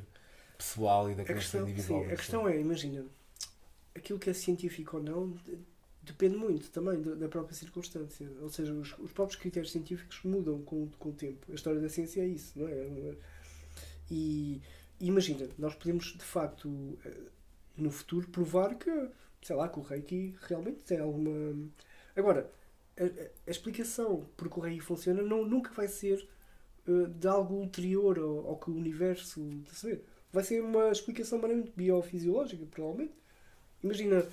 [0.57, 2.05] pessoal e da questão individual.
[2.05, 3.05] Sim, a questão é, imagina,
[3.97, 5.37] aquilo que é científico ou não
[6.03, 8.31] depende muito também da própria circunstância.
[8.41, 11.51] Ou seja, os, os próprios critérios científicos mudam com, com o tempo.
[11.51, 13.15] A história da ciência é isso, não é?
[14.09, 14.63] E
[15.01, 17.15] imagina, nós podemos de facto eh,
[17.77, 19.11] no futuro provar que,
[19.43, 21.31] sei lá, que o Reiki realmente tem alguma.
[22.17, 22.51] Agora,
[22.99, 26.27] a, a explicação porque o Reiki funciona não, nunca vai ser
[26.87, 29.41] uh, de algo ulterior ao, ao que o universo.
[29.73, 30.05] Saber.
[30.33, 33.15] Vai ser uma explicação meramente biofisiológica, provavelmente.
[33.83, 34.27] Imagina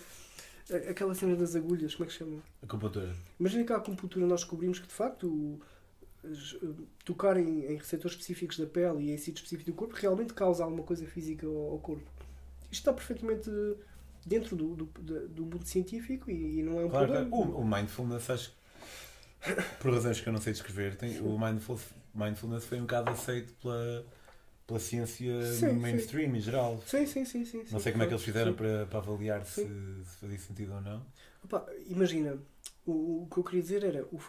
[0.90, 2.42] aquela cena das agulhas, como é que se chama?
[2.62, 3.16] Acupuntura.
[3.40, 5.60] Imagina que a acupuntura nós descobrimos que de facto
[6.24, 6.30] eh,
[7.04, 10.64] tocar em, em receptores específicos da pele e em sítios específicos do corpo realmente causa
[10.64, 12.10] alguma coisa física ao, ao corpo.
[12.64, 13.50] Isto está perfeitamente
[14.26, 17.36] dentro do, do, do mundo científico e, e, não é um claro, problema.
[17.36, 18.54] O, o mindfulness, acho
[19.80, 23.54] por razões que eu não sei descrever, tem, o mindfulness, mindfulness foi um bocado aceito
[23.62, 24.06] pela,
[24.66, 26.38] pela ciência sim, mainstream sim.
[26.38, 26.82] em geral.
[26.88, 27.46] Sim, sim, sim.
[27.46, 30.74] sim não sei como é que eles fizeram para, para avaliar se, se fazia sentido
[30.74, 31.06] ou não.
[31.44, 32.38] Opa, imagina,
[32.86, 34.04] o, o que eu queria dizer era.
[34.06, 34.20] O,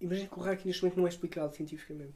[0.00, 2.14] Imagina que o Reiki neste momento não é explicado cientificamente.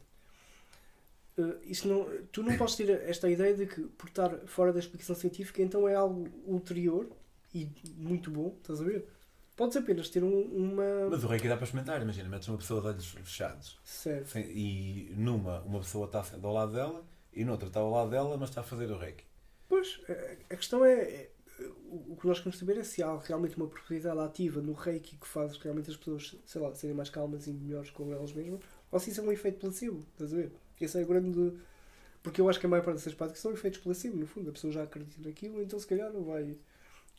[1.36, 4.78] Uh, isso não, tu não podes ter esta ideia de que por estar fora da
[4.78, 7.08] explicação científica então é algo ulterior
[7.52, 9.06] e muito bom, estás a ver?
[9.56, 11.08] Podes apenas ter um, uma.
[11.10, 14.28] Mas o Reiki dá para experimentar, imagina, metes uma pessoa de olhos fechados certo.
[14.28, 18.36] Sem, e numa uma pessoa está ao lado dela e noutra está ao lado dela,
[18.36, 19.24] mas está a fazer o Reiki.
[19.68, 21.30] Pois, a, a questão é, é
[21.88, 25.26] o que nós queremos saber é se há realmente uma propriedade ativa no reiki que
[25.26, 28.98] faz realmente as pessoas, sei lá, serem mais calmas e melhores com elas mesmas, ou
[28.98, 30.52] se isso é um efeito placebo, estás a ver?
[30.80, 31.52] Esse é o grande.
[32.22, 34.50] Porque eu acho que a maior parte dessas práticas são efeitos placebo, no fundo.
[34.50, 36.56] A pessoa já acredita naquilo, então se calhar não vai.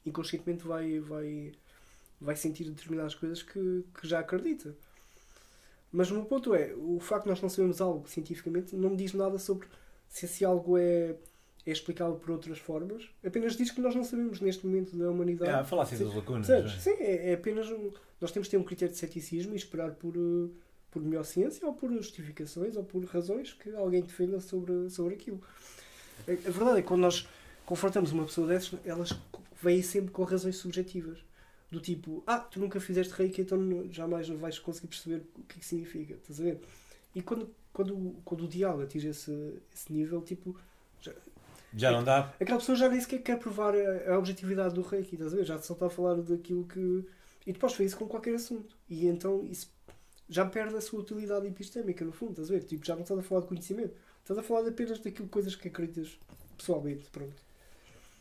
[0.06, 1.52] inconscientemente vai, vai,
[2.19, 4.76] vai sentir determinadas coisas que, que já acredita.
[5.91, 9.14] Mas o meu ponto é: o facto de nós não sabemos algo cientificamente não diz
[9.14, 9.68] nada sobre
[10.10, 11.15] se esse algo é
[11.65, 13.10] é explicado por outras formas.
[13.26, 15.52] Apenas diz que nós não sabemos neste momento da humanidade.
[15.52, 16.49] É, falar assim das lacunas.
[16.49, 16.68] É?
[16.68, 17.68] Sim, é, é, apenas.
[17.72, 17.91] Um,
[18.22, 20.52] nós temos de ter um critério de ceticismo e esperar por, uh,
[20.95, 25.41] por melhor ciência ou por justificações ou por razões que alguém defenda sobre, sobre aquilo.
[26.26, 27.27] A, a verdade é que quando nós
[27.65, 29.09] confrontamos uma pessoa dessas, elas
[29.61, 31.19] vêm sempre com razões subjetivas.
[31.69, 33.59] Do tipo, ah, tu nunca fizeste reiki, então
[33.91, 36.13] jamais não vais conseguir perceber o que, é que significa.
[36.13, 36.61] Estás a ver?
[37.13, 40.55] E quando, quando, quando o diálogo atinge esse, esse nível, tipo,
[41.76, 42.34] já não dá.
[42.39, 45.43] Aquela pessoa já nem sequer quer provar a, a objetividade do reiki, estás a ver?
[45.43, 47.05] Já só está a falar daquilo que.
[47.45, 48.77] E depois faz isso com qualquer assunto.
[48.89, 49.69] E então isso
[50.27, 52.64] já perde a sua utilidade epistémica, no fundo, estás a ver?
[52.64, 55.68] Tipo, já não estás a falar de conhecimento, estás a falar apenas daquilo coisas que
[55.68, 56.18] acreditas
[56.57, 57.45] pessoalmente, pronto.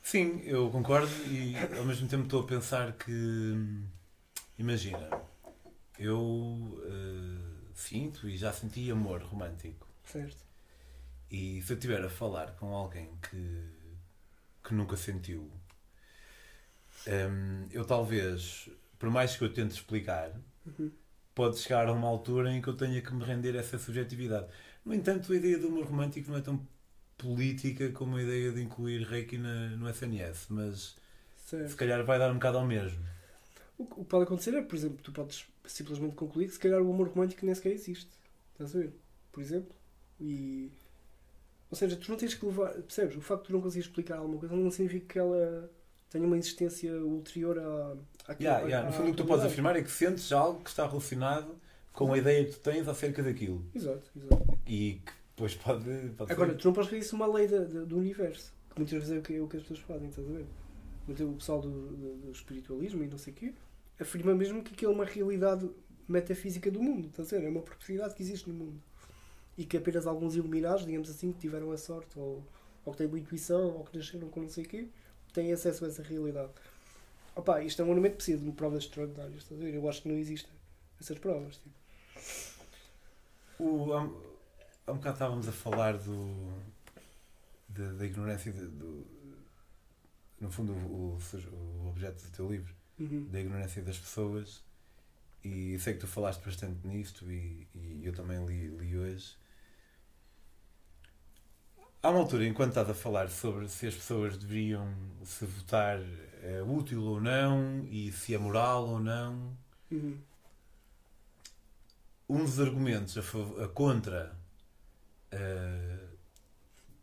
[0.03, 3.55] Sim, eu concordo e ao mesmo tempo estou a pensar que.
[4.59, 5.09] Imagina,
[5.99, 9.89] eu uh, sinto e já senti amor romântico.
[10.05, 10.45] Certo.
[11.31, 13.71] E se eu estiver a falar com alguém que,
[14.63, 15.51] que nunca sentiu,
[17.07, 18.69] um, eu talvez,
[18.99, 20.33] por mais que eu tente explicar,
[20.67, 20.93] uhum.
[21.35, 24.47] Pode chegar a uma altura em que eu tenha que me render a essa subjetividade.
[24.85, 26.67] No entanto, a ideia do amor romântico não é tão
[27.17, 30.97] política como a ideia de incluir Reiki na, no SNS, mas
[31.47, 31.71] certo.
[31.71, 32.99] se calhar vai dar um bocado ao mesmo.
[33.79, 36.91] O que pode acontecer é, por exemplo, tu podes simplesmente concluir que se calhar o
[36.93, 38.11] amor romântico nem sequer existe.
[38.53, 38.93] Estás a ver?
[39.33, 39.75] Por exemplo.
[40.21, 40.71] E.
[41.71, 42.73] Ou seja, tu não tens que levar.
[42.75, 43.17] Percebes?
[43.17, 45.71] O facto de tu não conseguires explicar alguma coisa não significa que ela
[46.09, 47.97] tenha uma existência ulterior à.
[48.29, 48.87] À yeah, yeah.
[48.87, 51.55] No fundo, o que tu podes afirmar é que sentes algo que está relacionado
[51.93, 53.65] com a ideia que tu tens acerca daquilo.
[53.75, 54.59] Exato, exato.
[54.67, 55.85] E que depois pode.
[56.17, 56.59] pode Agora, ser.
[56.59, 58.53] tu não podes fazer isso uma lei do universo.
[58.71, 60.47] Que muitas vezes é o que, é o que as pessoas fazem, estás a ver?
[61.07, 63.55] O pessoal do, do, do espiritualismo e não sei o quê
[64.01, 65.69] afirma mesmo que aquilo é uma realidade
[66.09, 67.47] metafísica do mundo, estás a ver?
[67.47, 68.83] É uma propriedade que existe no mundo.
[69.57, 72.45] E que apenas alguns iluminados, digamos assim, que tiveram a sorte, ou,
[72.85, 74.89] ou que têm uma intuição, ou que nasceram com não sei o quê,
[75.33, 76.51] têm acesso a essa realidade.
[77.37, 79.75] Opa, isto é um argumento preciso de provas extraordinárias, estás a ver?
[79.75, 80.53] Eu acho que não existem
[81.01, 81.57] essas provas.
[81.57, 81.75] Tipo.
[83.59, 84.03] O, há,
[84.87, 86.63] há um bocado estávamos a falar do,
[87.69, 89.07] da, da ignorância, de, do,
[90.41, 93.29] no fundo, o, o, o objeto do teu livro, uhum.
[93.31, 94.63] da ignorância das pessoas
[95.45, 99.37] e sei que tu falaste bastante nisto e, e eu também li, li hoje.
[102.03, 104.89] Há uma altura, enquanto estás a falar sobre se as pessoas deveriam
[105.23, 106.01] se votar
[106.45, 109.57] é útil ou não e se é moral ou não,
[109.91, 110.19] uhum.
[112.29, 114.37] um dos argumentos a, favor, a contra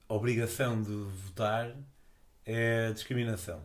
[0.07, 1.75] a obrigação de votar
[2.45, 3.61] é a discriminação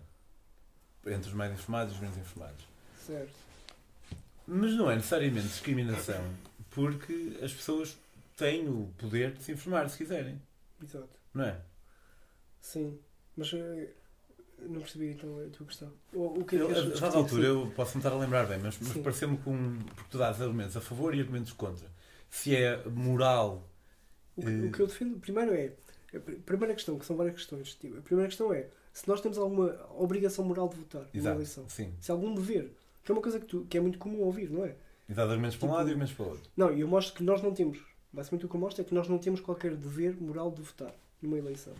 [1.07, 2.65] entre os mais informados e os menos informados.
[3.05, 3.35] Certo.
[4.47, 6.25] Mas não é necessariamente discriminação,
[6.71, 7.97] porque as pessoas
[8.37, 10.41] têm o poder de se informar se quiserem.
[10.83, 11.09] Exato.
[11.35, 11.61] Não é?
[12.61, 12.99] Sim.
[13.37, 13.89] Mas uh,
[14.61, 15.93] não percebi então a tua questão.
[16.13, 18.47] O, o que é que eu, a dada altura, eu posso me estar a lembrar
[18.47, 21.87] bem, mas, mas pareceu-me que um, porque tu dás argumentos a favor e argumentos contra.
[22.31, 23.69] Se é moral.
[24.37, 24.67] O que, uh...
[24.69, 25.73] o que eu defendo, primeiro é.
[26.15, 27.75] A primeira questão, que são várias questões.
[27.75, 31.35] Tipo, a primeira questão é se nós temos alguma obrigação moral de votar Exato, numa
[31.35, 31.69] eleição.
[31.69, 31.93] Sim.
[32.01, 32.73] Se há algum dever
[33.05, 34.75] que é uma coisa que, tu, que é muito comum ouvir, não é?
[35.09, 36.51] E dá argumentos para um tipo, lado e argumentos para o outro.
[36.57, 37.79] Não, e eu mostro que nós não temos.
[38.13, 40.93] Basicamente o que eu mostro é que nós não temos qualquer dever moral de votar
[41.23, 41.73] numa eleição.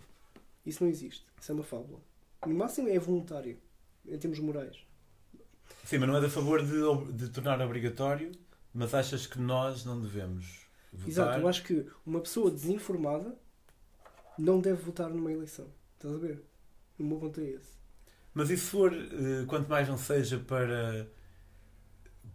[0.65, 1.27] Isso não existe.
[1.41, 1.99] Isso é uma fábula.
[2.47, 3.59] No máximo é voluntário,
[4.07, 4.77] em termos morais.
[5.85, 8.33] Sim, mas não é a favor de, de tornar obrigatório,
[8.75, 11.09] mas achas que nós não devemos votar?
[11.09, 13.37] Exato, eu acho que uma pessoa desinformada
[14.39, 15.67] não deve votar numa eleição.
[15.95, 16.43] Estás a ver?
[16.99, 17.77] O meu ponto é esse.
[18.35, 21.09] Mas e se for, eh, quanto mais não seja para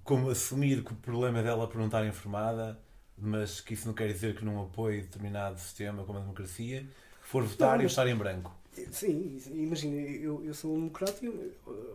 [0.04, 2.80] como assumir que o problema é dela por não estar informada,
[3.18, 6.88] mas que isso não quer dizer que não apoie determinado sistema como a democracia,
[7.22, 7.84] for votar não, mas...
[7.84, 8.61] e estar em branco.
[8.89, 11.19] Sim, imagina, eu, eu sou um democrata,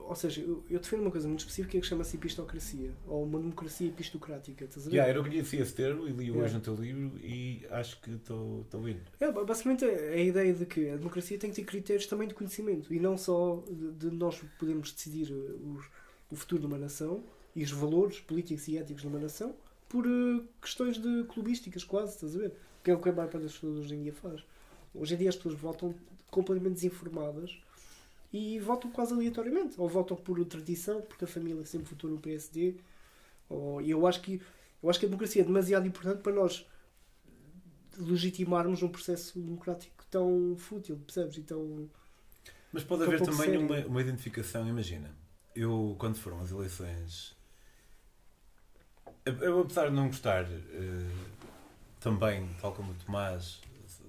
[0.07, 3.89] ou seja, eu, eu, defendo uma coisa muito específica que chama-se epistocracia, ou uma democracia
[3.89, 4.65] epistocrática.
[4.65, 4.97] Estás a ver?
[4.97, 6.43] Yeah, eu não conhecia esse termo e li yeah.
[6.43, 9.01] hoje no teu livro e acho que estou indo.
[9.19, 12.93] É, basicamente a ideia de que a democracia tem que ter critérios também de conhecimento
[12.93, 15.87] e não só de, de nós podermos decidir os,
[16.31, 17.25] o futuro de uma nação
[17.55, 19.55] e os valores políticos e éticos de uma nação
[19.89, 22.53] por uh, questões de clubísticas, quase, estás a ver?
[22.85, 24.45] Que é o que a maior parte das pessoas hoje em dia faz.
[24.95, 25.95] Hoje em dia as pessoas votam
[26.37, 27.59] completamente desinformadas
[28.33, 29.81] e votam quase aleatoriamente.
[29.81, 32.77] Ou votam por tradição, porque a família sempre votou no PSD.
[33.49, 34.41] Ou, e eu acho que
[34.83, 36.67] eu acho que a democracia é demasiado importante para nós
[37.99, 41.39] legitimarmos um processo democrático tão fútil, percebes?
[41.39, 41.89] E tão,
[42.73, 45.11] Mas pode haver também uma, uma identificação, imagina.
[45.55, 47.37] Eu, quando foram as eleições
[49.27, 51.11] eu, apesar de não gostar uh,
[51.99, 53.61] também, tal como o Tomás,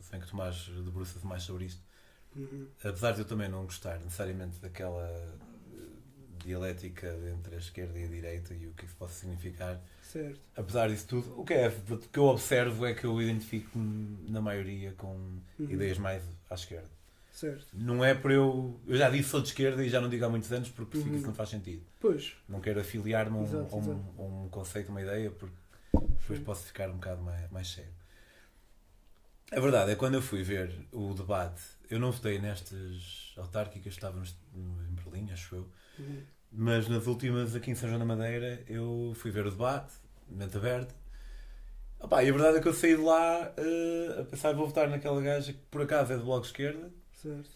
[0.02, 1.82] sem que o Tomás debruça-se mais sobre isto,
[2.38, 2.68] uhum.
[2.84, 5.48] apesar de eu também não gostar necessariamente daquela eh,
[6.44, 10.40] dialética entre a esquerda e a direita e o que isso pode significar, certo.
[10.56, 14.42] apesar disso tudo, o que, é, o que eu observo é que eu identifico-me na
[14.42, 15.42] maioria com uhum.
[15.60, 16.98] ideias mais à esquerda.
[17.38, 17.68] Certo.
[17.72, 18.80] Não é por eu.
[18.88, 21.16] Eu já disse sou de esquerda e já não digo há muitos anos porque uhum.
[21.18, 21.84] isso não faz sentido.
[22.00, 22.36] Pois.
[22.50, 25.56] Não quero afiliar-me a, um, um, um, conceito, uma ideia, porque
[25.94, 27.92] depois posso ficar um bocado mais, mais cego.
[29.52, 34.36] A verdade é quando eu fui ver o debate, eu não votei nestas autárquicas, estávamos
[34.54, 35.70] em Berlim, acho eu,
[36.00, 36.22] uhum.
[36.52, 39.94] mas nas últimas aqui em São João da Madeira eu fui ver o debate,
[40.28, 40.94] mente aberta.
[42.00, 44.90] Opa, e a verdade é que eu saí de lá uh, a pensar vou votar
[44.90, 46.92] naquela gaja que por acaso é do Bloco Esquerda
[47.22, 47.50] Certo.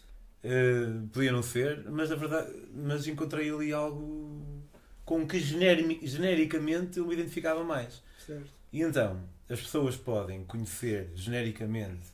[0.44, 4.64] Uh, podia não ser, mas na verdade mas encontrei ali algo
[5.06, 8.02] com que generi genericamente eu me identificava mais.
[8.18, 8.50] Certo.
[8.74, 9.22] E então,
[9.52, 12.08] as pessoas podem conhecer genericamente,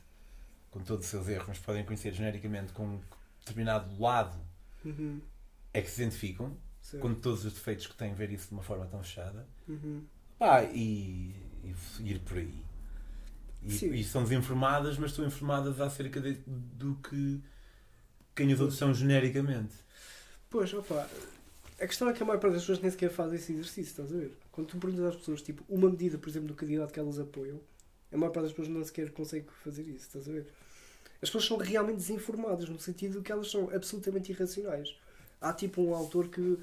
[0.70, 3.00] com todos os seus erros, mas podem conhecer genericamente com um
[3.40, 4.38] determinado lado
[4.84, 5.20] uhum.
[5.72, 7.02] é que se identificam, certo.
[7.02, 9.46] com todos os defeitos que têm, ver isso de uma forma tão fechada.
[9.68, 10.04] Uhum.
[10.38, 11.74] Pá, e, e
[12.10, 12.62] ir por aí.
[13.62, 17.42] E, e, são desinformadas, mas estão informadas acerca de, do que
[18.34, 19.74] quem os outros são genericamente.
[20.48, 21.08] Pois, opa,
[21.80, 24.12] a questão é que a maior parte das pessoas nem sequer faz esse exercício, estás
[24.12, 24.32] a ver?
[24.50, 27.60] Quando tu perguntas às pessoas, tipo, uma medida, por exemplo, do candidato que elas apoiam,
[28.12, 30.46] a maior parte das pessoas não sequer consegue fazer isso, estás a ver?
[31.22, 34.96] As pessoas são realmente desinformadas, no sentido que elas são absolutamente irracionais.
[35.40, 36.58] Há tipo um autor que,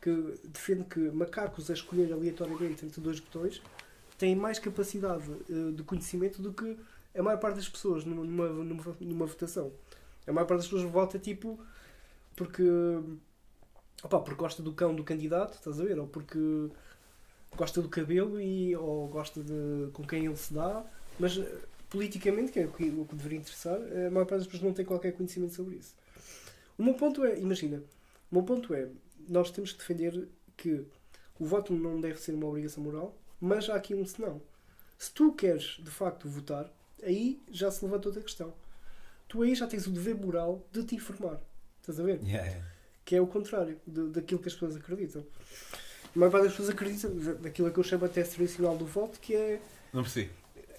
[0.00, 3.62] que defende que macacos a escolher aleatoriamente entre dois botões
[4.18, 6.76] têm mais capacidade uh, de conhecimento do que
[7.16, 9.72] a maior parte das pessoas numa, numa, numa votação.
[10.26, 11.58] A maior parte das pessoas vota tipo
[12.36, 12.62] porque,
[14.02, 15.98] opa, porque gosta do cão do candidato, estás a ver?
[15.98, 16.38] Ou porque
[17.56, 20.84] gosta do cabelo e, ou gosta de com quem ele se dá,
[21.18, 21.38] mas
[21.88, 24.72] politicamente, que é o que, o que deveria interessar, a maior parte das pessoas não
[24.72, 25.94] tem qualquer conhecimento sobre isso.
[26.78, 27.82] O meu ponto é, imagina,
[28.30, 28.88] o meu ponto é,
[29.28, 30.86] nós temos que defender que
[31.38, 34.40] o voto não deve ser uma obrigação moral, mas há aqui um senão.
[34.96, 36.70] Se tu queres, de facto, votar,
[37.02, 38.52] aí já se levanta outra questão.
[39.26, 41.40] Tu aí já tens o dever moral de te informar.
[41.80, 42.20] Estás a ver?
[42.22, 42.62] Yeah.
[43.10, 45.26] Que é o contrário de, daquilo que as pessoas acreditam.
[46.14, 47.10] A maior parte das pessoas acreditam
[47.40, 49.60] daquilo que eu chamo a tese tradicional do voto, que é.
[49.92, 50.30] Não percebi.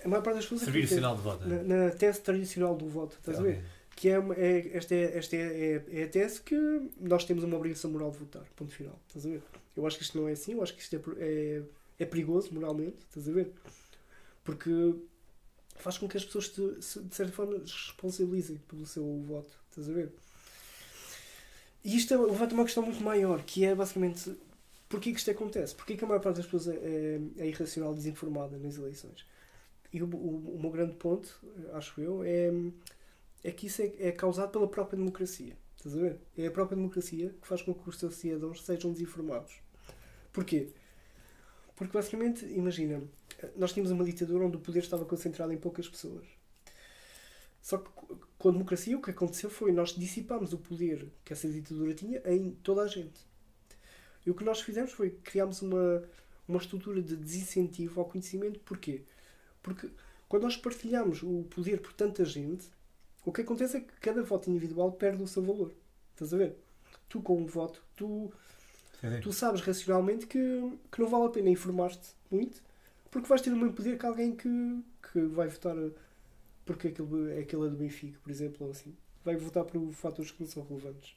[0.01, 1.45] A maior parte das pessoas Servir sinal de voto.
[1.45, 3.61] Na, na, tese tradicional do voto, estás a ver?
[3.93, 6.55] Que é, é, esta é, esta é, é, é, a tese que
[7.01, 8.45] nós temos uma obrigação moral de votar.
[8.55, 8.97] Ponto final.
[9.09, 9.43] Estás a ver?
[9.75, 11.61] Eu acho que isto não é assim, eu acho que isto é, é,
[11.99, 13.51] é perigoso moralmente, estás a ver?
[14.41, 14.95] Porque
[15.75, 19.91] faz com que as pessoas, te, de certa forma, responsabilizem pelo seu voto, estás a
[19.91, 20.13] ver?
[21.83, 24.35] E isto levanta uma questão muito maior, que é basicamente
[24.87, 25.73] porquê que isto acontece?
[25.73, 29.25] Porquê que a maior parte das pessoas é, é, é irracional, desinformada nas eleições?
[29.91, 31.39] E o, o, o, meu grande ponto,
[31.73, 32.51] acho eu, é,
[33.43, 35.57] é que isso é, é causado pela própria democracia.
[35.75, 36.19] Estás a ver?
[36.37, 39.53] É a própria democracia que faz com que os seus cidadãos sejam desinformados.
[40.31, 40.69] Porquê?
[41.75, 43.01] Porque basicamente, imagina,
[43.55, 46.25] nós tínhamos uma ditadura onde o poder estava concentrado em poucas pessoas.
[47.61, 47.89] Só que
[48.37, 52.21] com a democracia o que aconteceu foi nós dissipámos o poder que essa ditadura tinha
[52.25, 53.25] em toda a gente.
[54.25, 56.03] E o que nós fizemos foi criámos uma,
[56.47, 58.59] uma estrutura de desincentivo ao conhecimento.
[58.61, 59.03] Porquê?
[59.61, 59.89] Porque
[60.27, 62.67] quando nós partilhamos o poder por tanta gente,
[63.25, 65.71] o que acontece é que cada voto individual perde o seu valor.
[66.13, 66.55] Estás a ver?
[67.07, 68.31] Tu, com um voto, tu,
[69.21, 70.39] tu sabes racionalmente que,
[70.91, 72.61] que não vale a pena informar-te muito,
[73.09, 75.75] porque vais ter o mesmo poder que alguém que, que vai votar
[76.65, 78.95] porque aquele, aquele é do Benfica, por exemplo, ou assim.
[79.23, 81.15] Vai votar por fatores que não são relevantes.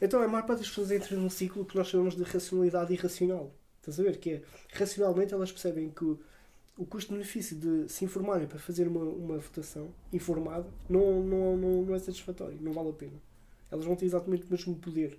[0.00, 3.52] Então a maior parte das pessoas entra num ciclo que nós chamamos de racionalidade irracional.
[3.78, 4.18] Estás a ver?
[4.18, 9.38] Que é, racionalmente elas percebem que o custo-benefício de se informarem para fazer uma, uma
[9.38, 13.20] votação informada não, não, não, não é satisfatório, não vale a pena.
[13.70, 15.18] Elas vão ter exatamente o mesmo poder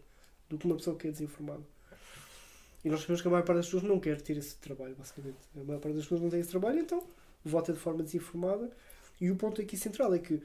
[0.49, 1.63] do que uma pessoa que é desinformada.
[2.83, 5.37] E nós sabemos que a maior parte das pessoas não quer ter esse trabalho, basicamente.
[5.55, 7.03] A maior parte das pessoas não tem esse trabalho, então
[7.43, 8.69] vota de forma desinformada.
[9.19, 10.41] E o ponto aqui central é que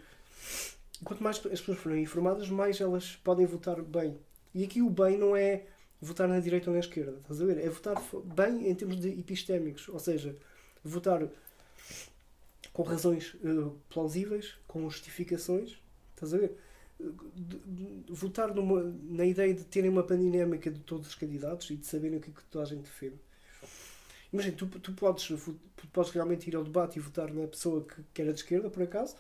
[1.05, 4.19] quanto mais as pessoas forem informadas, mais elas podem votar bem.
[4.55, 5.67] E aqui o bem não é
[6.01, 7.59] votar na direita ou na esquerda, estás a ver?
[7.59, 10.37] É votar bem em termos de epistémicos, ou seja,
[10.83, 11.29] votar
[12.73, 15.79] com razões uh, plausíveis, com justificações,
[16.15, 16.57] estás a ver?
[18.09, 22.19] Votar numa, na ideia de terem uma pandinâmica de todos os candidatos e de saberem
[22.19, 23.19] o que, é que toda a gente defende.
[24.33, 25.29] Imagina, tu, tu, podes,
[25.93, 28.83] podes realmente ir ao debate e votar na pessoa que, que era de esquerda, por
[28.83, 29.17] acaso,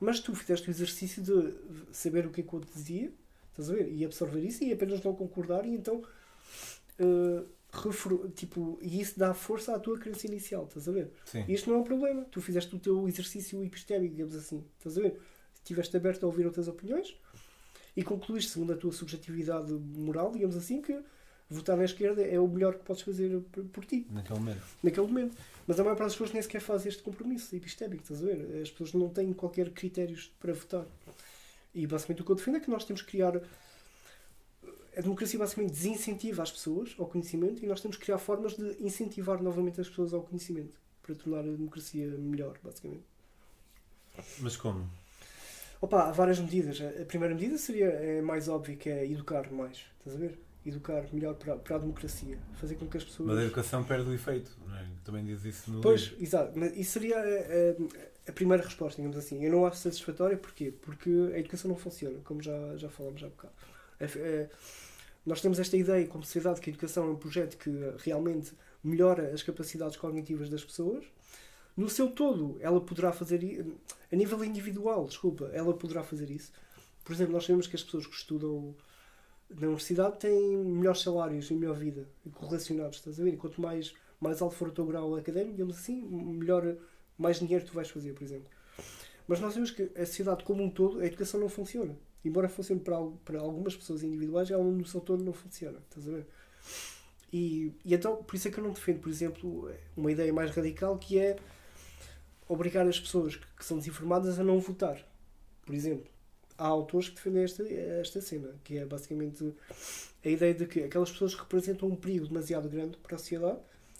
[0.00, 1.54] mas tu fizeste o exercício de
[1.92, 3.12] saber o que é que o outro dizia,
[3.50, 3.92] estás a ver?
[3.92, 6.02] E absorver isso e apenas não concordar e então.
[6.98, 7.46] Uh,
[8.34, 11.12] tipo, e isso dá força à tua crença inicial, estás a ver?
[11.24, 11.44] Sim.
[11.46, 12.24] E isto não é um problema.
[12.24, 15.20] Tu fizeste o teu exercício epistémico, digamos assim, estás a ver?
[15.54, 17.16] Estiveste aberto a ouvir outras opiniões
[17.96, 20.98] e concluíste, segundo a tua subjetividade moral, digamos assim, que
[21.50, 23.40] votar na esquerda é o melhor que podes fazer
[23.72, 24.06] por ti.
[24.10, 24.62] Naquele momento.
[24.82, 25.36] Naquele momento.
[25.66, 28.62] Mas a maior parte das pessoas nem sequer faz este compromisso epistémico, estás a ver?
[28.62, 30.86] As pessoas não têm qualquer critérios para votar.
[31.74, 33.40] E basicamente o que eu defendo é que nós temos que criar
[34.96, 38.76] a democracia basicamente desincentiva as pessoas ao conhecimento e nós temos que criar formas de
[38.80, 43.04] incentivar novamente as pessoas ao conhecimento para tornar a democracia melhor, basicamente.
[44.40, 44.88] Mas como?
[45.80, 46.80] Opa, há várias medidas.
[46.80, 49.78] A primeira medida seria é mais óbvia, que é educar mais.
[49.98, 50.38] Estás a ver?
[50.64, 52.38] Educar melhor para, para a democracia.
[52.54, 53.30] Fazer com que as pessoas.
[53.30, 54.86] Mas a educação perde o efeito, não é?
[55.04, 55.80] Também diz isso no.
[55.80, 56.22] Pois, livro.
[56.22, 56.58] exato.
[56.58, 59.42] Mas isso seria a, a, a, primeira resposta, digamos assim.
[59.42, 60.70] Eu não acho satisfatória, porquê?
[60.82, 63.54] Porque a educação não funciona, como já, já falamos há bocado.
[63.98, 64.50] É, é,
[65.24, 69.32] nós temos esta ideia como sociedade que a educação é um projeto que realmente melhora
[69.32, 71.04] as capacidades cognitivas das pessoas.
[71.76, 73.64] No seu todo, ela poderá fazer
[74.12, 76.52] a nível individual, desculpa, ela poderá fazer isso.
[77.04, 78.74] Por exemplo, nós sabemos que as pessoas que estudam
[79.50, 83.36] na universidade têm melhores salários e melhor vida correlacionados, estás a ver?
[83.36, 86.76] Quanto mais, mais alto for o teu grau académico, digamos assim, melhor,
[87.18, 88.48] mais dinheiro tu vais fazer, por exemplo.
[89.26, 91.96] Mas nós sabemos que a sociedade como um todo, a educação não funciona.
[92.24, 95.78] Embora funcione para, para algumas pessoas individuais, ela no seu todo não funciona.
[95.88, 96.26] Estás a ver?
[97.32, 100.50] E, e então, por isso é que eu não defendo, por exemplo, uma ideia mais
[100.50, 101.36] radical que é
[102.48, 105.00] obrigar as pessoas que, que são desinformadas a não votar.
[105.64, 106.09] Por exemplo,
[106.60, 109.54] há autores que defendem esta, esta cena, que é basicamente
[110.22, 113.58] a ideia de que aquelas pessoas representam um perigo demasiado grande para a sociedade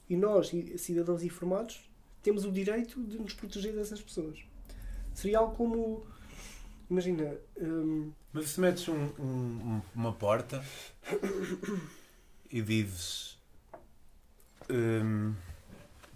[0.08, 1.88] e nós, cidadãos informados,
[2.22, 4.38] temos o direito de nos proteger dessas pessoas.
[5.14, 6.06] Seria algo como.
[6.90, 7.34] Imagina.
[7.56, 10.62] Hum, Mas se metes um, um, uma porta
[12.50, 13.38] e dizes.
[14.68, 15.34] Hum,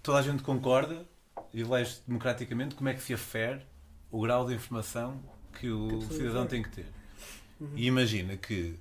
[0.02, 1.06] toda a gente concorda
[1.52, 3.62] e lês democraticamente como é que se afere
[4.10, 5.20] o grau de informação
[5.55, 6.86] que o que cidadão tem que ter.
[7.60, 7.73] Uhum.
[7.76, 8.74] E imagina que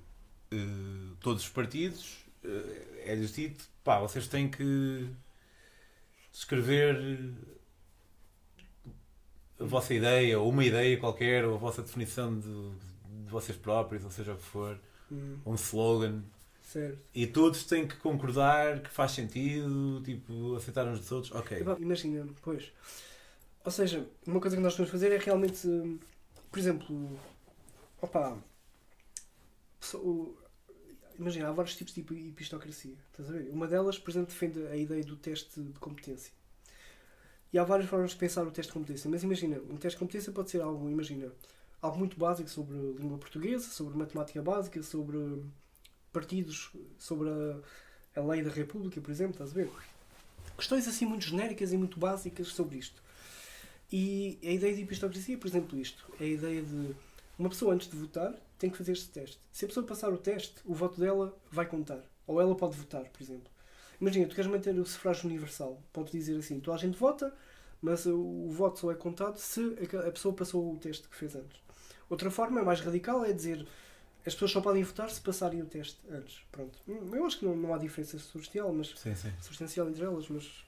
[0.52, 5.08] uh, todos os partidos uh, é-lhes dito, pá, vocês têm que
[6.32, 6.98] escrever
[9.58, 12.70] a vossa ideia, ou uma ideia qualquer, ou a vossa definição de,
[13.24, 14.78] de vocês próprios, ou seja o que for,
[15.10, 15.38] uhum.
[15.46, 16.22] um slogan.
[16.62, 16.98] Certo.
[17.14, 21.32] E todos têm que concordar que faz sentido, tipo, aceitar uns dos outros.
[21.32, 21.64] Ok.
[21.78, 22.72] Imagina, pois.
[23.64, 25.68] Ou seja, uma coisa que nós podemos fazer é realmente
[26.54, 27.18] por exemplo,
[28.00, 28.38] opa,
[31.18, 32.94] imagina, há vários tipos de epistocracia.
[33.10, 33.50] Estás a ver?
[33.50, 36.32] Uma delas, por exemplo, defende a ideia do teste de competência.
[37.52, 39.10] E há várias formas de pensar o teste de competência.
[39.10, 41.32] Mas imagina, um teste de competência pode ser algo, imagina,
[41.82, 45.42] algo muito básico sobre língua portuguesa, sobre matemática básica, sobre
[46.12, 49.68] partidos, sobre a, a lei da República, por exemplo, estás a ver?
[50.56, 53.02] Questões assim muito genéricas e muito básicas sobre isto.
[53.92, 56.04] E a ideia de epistocracia é, por exemplo, isto.
[56.20, 56.94] É a ideia de
[57.38, 59.38] uma pessoa antes de votar tem que fazer este teste.
[59.52, 62.00] Se a pessoa passar o teste, o voto dela vai contar.
[62.26, 63.50] Ou ela pode votar, por exemplo.
[64.00, 65.82] Imagina, tu queres manter o sufrágio universal.
[65.92, 67.32] Podes dizer assim, toda a gente vota,
[67.80, 69.60] mas o voto só é contado se
[70.06, 71.60] a pessoa passou o teste que fez antes.
[72.08, 73.66] Outra forma, mais radical, é dizer
[74.26, 76.40] as pessoas só podem votar se passarem o teste antes.
[76.50, 76.78] Pronto.
[76.88, 79.30] Eu acho que não, não há diferença substancial, mas sim, sim.
[79.40, 80.64] substancial entre elas, mas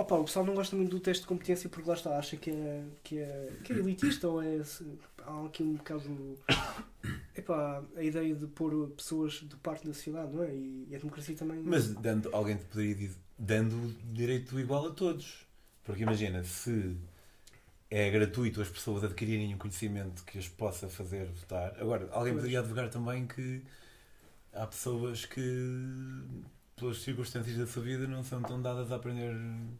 [0.00, 2.50] Opa, o pessoal não gosta muito do teste de competência porque lá está, acha que
[2.50, 4.62] é, que é, que é elitista ou é.
[5.18, 6.38] Há aqui um bocado.
[7.36, 10.54] Epá, a ideia de pôr pessoas de parte da sociedade, não é?
[10.54, 11.62] E, e a democracia também.
[11.62, 13.18] Mas dando, alguém te poderia dizer.
[13.38, 15.46] dando direito igual a todos.
[15.84, 16.96] Porque imagina, se
[17.90, 21.76] é gratuito as pessoas adquirirem um conhecimento que as possa fazer votar.
[21.78, 23.62] Agora, alguém poderia advogar também que
[24.54, 26.24] há pessoas que
[26.80, 29.32] pelas circunstâncias da sua vida, não são tão dadas a aprender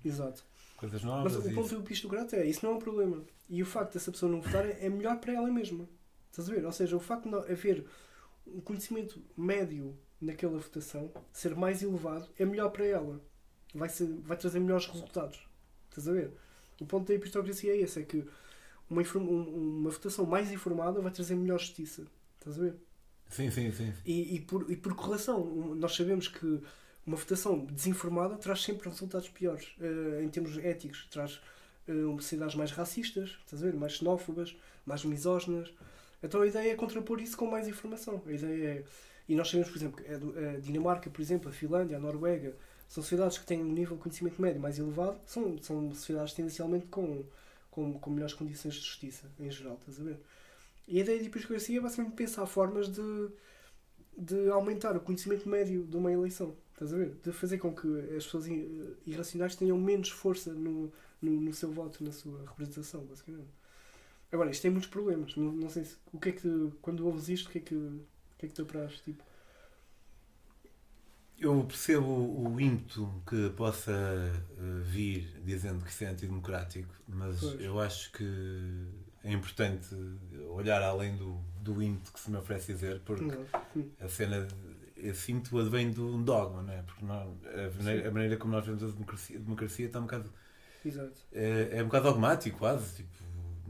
[0.04, 0.44] Exato.
[0.76, 1.34] coisas novas.
[1.34, 3.24] Mas o ponto do pistocrata é, isso não é um problema.
[3.48, 5.88] E o facto dessa pessoa não votar é melhor para ela mesma.
[6.30, 6.64] Estás a ver?
[6.64, 7.84] Ou seja, o facto de haver
[8.46, 13.20] um conhecimento médio naquela votação ser mais elevado é melhor para ela.
[13.74, 15.40] Vai, ser, vai trazer melhores resultados.
[15.88, 16.32] Estás a ver?
[16.80, 18.24] O ponto da epistocracia é esse, é que
[18.88, 22.06] uma, uma votação mais informada vai trazer melhor justiça.
[22.38, 22.76] Estás a ver?
[23.28, 23.92] Sim, sim, sim.
[24.04, 26.60] E, e, por, e por correlação, nós sabemos que
[27.10, 31.08] uma votação desinformada traz sempre resultados piores uh, em termos éticos.
[31.10, 31.40] Traz
[31.88, 33.74] uh, sociedades mais racistas, estás a ver?
[33.74, 34.56] mais xenófobas,
[34.86, 35.74] mais misóginas.
[36.22, 38.22] Então a ideia é contrapor isso com mais informação.
[38.24, 38.84] A ideia é.
[39.28, 40.04] E nós sabemos, por exemplo,
[40.56, 42.56] a Dinamarca, por exemplo, a Finlândia, a Noruega,
[42.88, 46.86] são sociedades que têm um nível de conhecimento médio mais elevado, são, são sociedades tendencialmente
[46.86, 47.24] com,
[47.70, 50.20] com, com melhores condições de justiça, em geral, estás a ver?
[50.88, 53.28] E a ideia de hipercracia é basicamente pensar formas de,
[54.18, 56.56] de aumentar o conhecimento médio de uma eleição.
[56.80, 57.14] Estás a ver?
[57.22, 57.86] De fazer com que
[58.16, 58.46] as pessoas
[59.06, 63.50] irracionais tenham menos força no, no, no seu voto, na sua representação, basicamente.
[64.32, 65.36] Agora, isto tem muitos problemas.
[65.36, 65.96] Não, não sei se.
[66.10, 66.72] O que é que.
[66.80, 68.06] Quando ouves isto, o que é que, o
[68.38, 68.98] que, é que te apraz?
[69.00, 69.22] Tipo?
[71.38, 77.60] Eu percebo o ímpeto que possa uh, vir dizendo que isso é antidemocrático, mas pois.
[77.60, 78.24] eu acho que
[79.22, 79.94] é importante
[80.48, 83.46] olhar além do, do ímpeto que se me oferece dizer, porque não.
[84.00, 84.48] a cena
[85.02, 86.82] esse ímpeto advém de um dogma, não é?
[86.82, 90.02] Porque não, a, maneira, a, maneira, como nós vemos a democracia, a democracia está um
[90.02, 90.32] bocado.
[90.84, 91.20] Exato.
[91.32, 92.96] É, é um bocado dogmático, quase.
[92.96, 93.10] Tipo...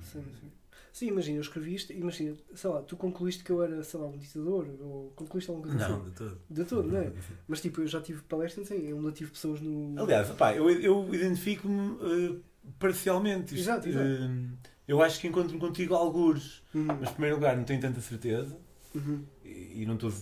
[0.02, 0.50] Sim, sim.
[0.92, 4.06] Sim, imagina, eu escrevi isto, imagina, sei lá, tu concluíste que eu era, sei lá,
[4.06, 6.04] um ditador, ou concluíste alguma coisa não, assim?
[6.04, 6.40] Não, de todo.
[6.50, 7.12] De todo, não é?
[7.46, 9.98] Mas tipo, eu já tive palestras, em onde eu tive pessoas no.
[9.98, 12.42] Aliás, pá, eu, eu identifico-me uh,
[12.78, 13.54] parcialmente.
[13.54, 14.04] Isto, exato, exato.
[14.04, 16.86] Uh, eu acho que encontro-me contigo algures, uhum.
[16.86, 18.58] mas em primeiro lugar não tenho tanta certeza,
[18.92, 19.24] uhum.
[19.44, 20.12] e, e não estou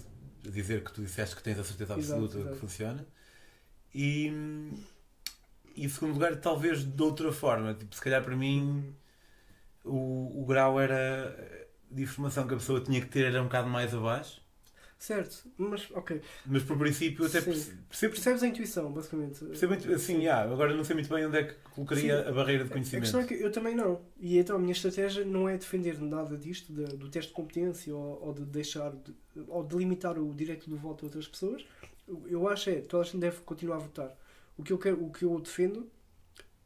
[0.51, 2.55] dizer que tu disseste que tens a certeza absoluta exato, exato.
[2.55, 3.07] que funciona.
[3.95, 4.33] E,
[5.75, 7.75] e em segundo lugar, talvez de outra forma.
[7.75, 8.95] Tipo, se calhar para mim
[9.85, 11.37] o, o grau era
[11.91, 14.41] de informação que a pessoa tinha que ter era um bocado mais abaixo.
[14.99, 16.21] Certo, mas ok.
[16.45, 17.79] Mas por princípio até percebo.
[17.89, 19.45] Percebes a intuição, basicamente.
[19.45, 22.29] Percebo, assim, yeah, agora não sei muito bem onde é que colocaria Sim.
[22.29, 23.03] a barreira de conhecimento.
[23.03, 24.01] A questão é que eu também não.
[24.19, 27.95] E então a minha estratégia não é defender nada disto, de, do teste de competência
[27.95, 29.15] ou, ou de deixar, de,
[29.47, 31.65] ou de limitar o direito do voto a outras pessoas.
[32.27, 34.19] Eu acho é, toda a gente deve continuar a votar.
[34.57, 35.89] O que eu, quero, o que eu defendo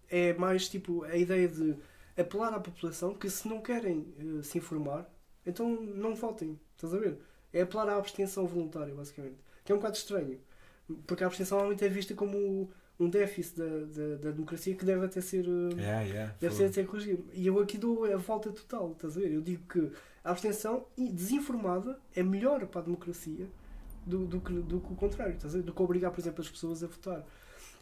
[0.09, 1.77] é mais tipo a ideia de
[2.17, 5.07] apelar à população que se não querem uh, se informar,
[5.45, 6.59] então não votem.
[6.75, 7.19] Estás a ver?
[7.53, 9.37] É apelar à abstenção voluntária, basicamente.
[9.65, 10.39] Que é um bocado estranho.
[11.07, 15.05] Porque a abstenção normalmente é vista como um déficit da, da, da democracia que deve
[15.05, 17.25] até ser, eh, yeah, yeah, deve ser até corrigido.
[17.33, 19.33] E eu aqui dou a volta total, estás a ver?
[19.33, 19.91] Eu digo que
[20.25, 23.47] a abstenção desinformada é melhor para a democracia
[24.07, 25.65] do, do, que, do que o contrário, estás a ver?
[25.65, 27.25] Do que obrigar, por exemplo, as pessoas a votar.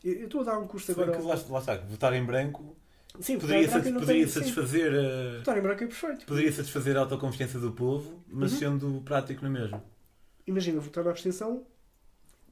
[0.03, 1.13] Eu, eu estou a dar um curso agora.
[1.13, 2.77] Que, lá, lá está, votar em branco
[3.19, 4.93] Sim, poderia, satis poderia satisfazer.
[4.93, 6.27] Uh, em branco é perfeito.
[6.27, 8.59] Poderia satisfazer a autoconfiança do povo, mas uhum.
[8.59, 9.83] sendo prático no mesmo.
[10.47, 11.65] Imagina, votar na abstenção.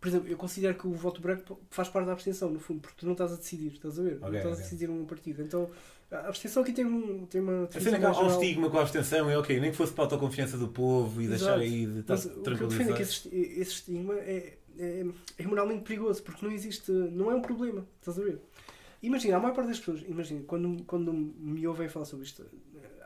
[0.00, 2.96] Por exemplo, eu considero que o voto branco faz parte da abstenção, no fundo, porque
[2.98, 4.16] tu não estás a decidir, estás a ver?
[4.16, 4.60] Okay, não estás okay.
[4.60, 5.42] a decidir um partido.
[5.42, 5.68] Então,
[6.10, 7.64] a abstenção aqui tem, um, tem uma.
[7.64, 10.04] A cena que há um estigma com a abstenção é ok, nem que fosse para
[10.04, 11.38] a autoconfiança do povo e Exato.
[11.38, 12.54] deixar aí de estar tranquilizado.
[12.54, 15.06] O que eu defendo é que esse, esse estigma é, é,
[15.38, 16.90] é moralmente perigoso, porque não existe.
[16.92, 18.40] Não é um problema, estás a ver?
[19.02, 22.44] Imagina, a maior parte das pessoas, imagina, quando, quando me ouvem falar sobre isto,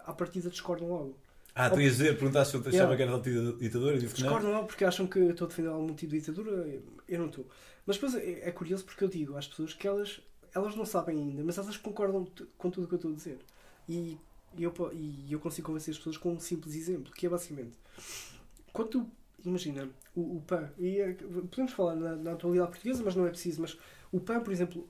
[0.04, 1.16] à partida discordam logo.
[1.54, 3.20] Ah, tu ias dizer, perguntaste se eu achava yeah.
[3.20, 4.28] que era ditadura e disse que não.
[4.30, 6.66] Discordam logo porque acham que eu estou a defender algum tipo de ditadura,
[7.06, 7.46] eu não estou.
[7.86, 10.20] Mas depois é, é curioso porque eu digo às pessoas que elas,
[10.54, 13.38] elas não sabem ainda, mas elas concordam com tudo o que eu estou a dizer.
[13.86, 14.18] E,
[14.56, 17.78] e, eu, e eu consigo convencer as pessoas com um simples exemplo, que é basicamente,
[18.72, 19.10] quando tu,
[19.44, 23.30] imagina, o, o PAN, e é, podemos falar na, na atualidade portuguesa, mas não é
[23.30, 23.76] preciso, mas
[24.10, 24.88] o PAN, por exemplo,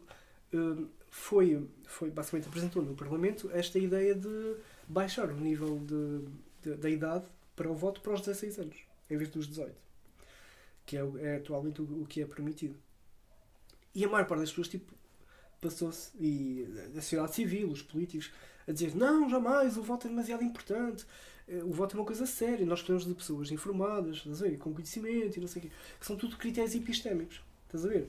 [1.10, 4.56] foi, foi basicamente apresentou no Parlamento esta ideia de
[4.89, 6.24] baixar o nível de,
[6.62, 8.76] de, da idade para o voto para os 16 anos,
[9.10, 9.74] em vez dos 18,
[10.86, 12.76] que é, é atualmente o, o, que é permitido.
[13.94, 14.92] E a maior parte das pessoas tipo,
[15.60, 16.66] passou-se, e
[16.97, 18.32] a sociedade civil, os políticos,
[18.66, 21.05] a dizer não, jamais, o voto é demasiado importante,
[21.47, 24.24] eh, o voto é uma coisa séria, nós precisamos de pessoas informadas,
[24.58, 28.08] com conhecimento e não sei o quê, que são tudo critérios epistémicos, estás a ver?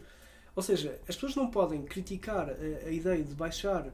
[0.56, 3.92] Ou seja, as pessoas não podem criticar a, a ideia de baixar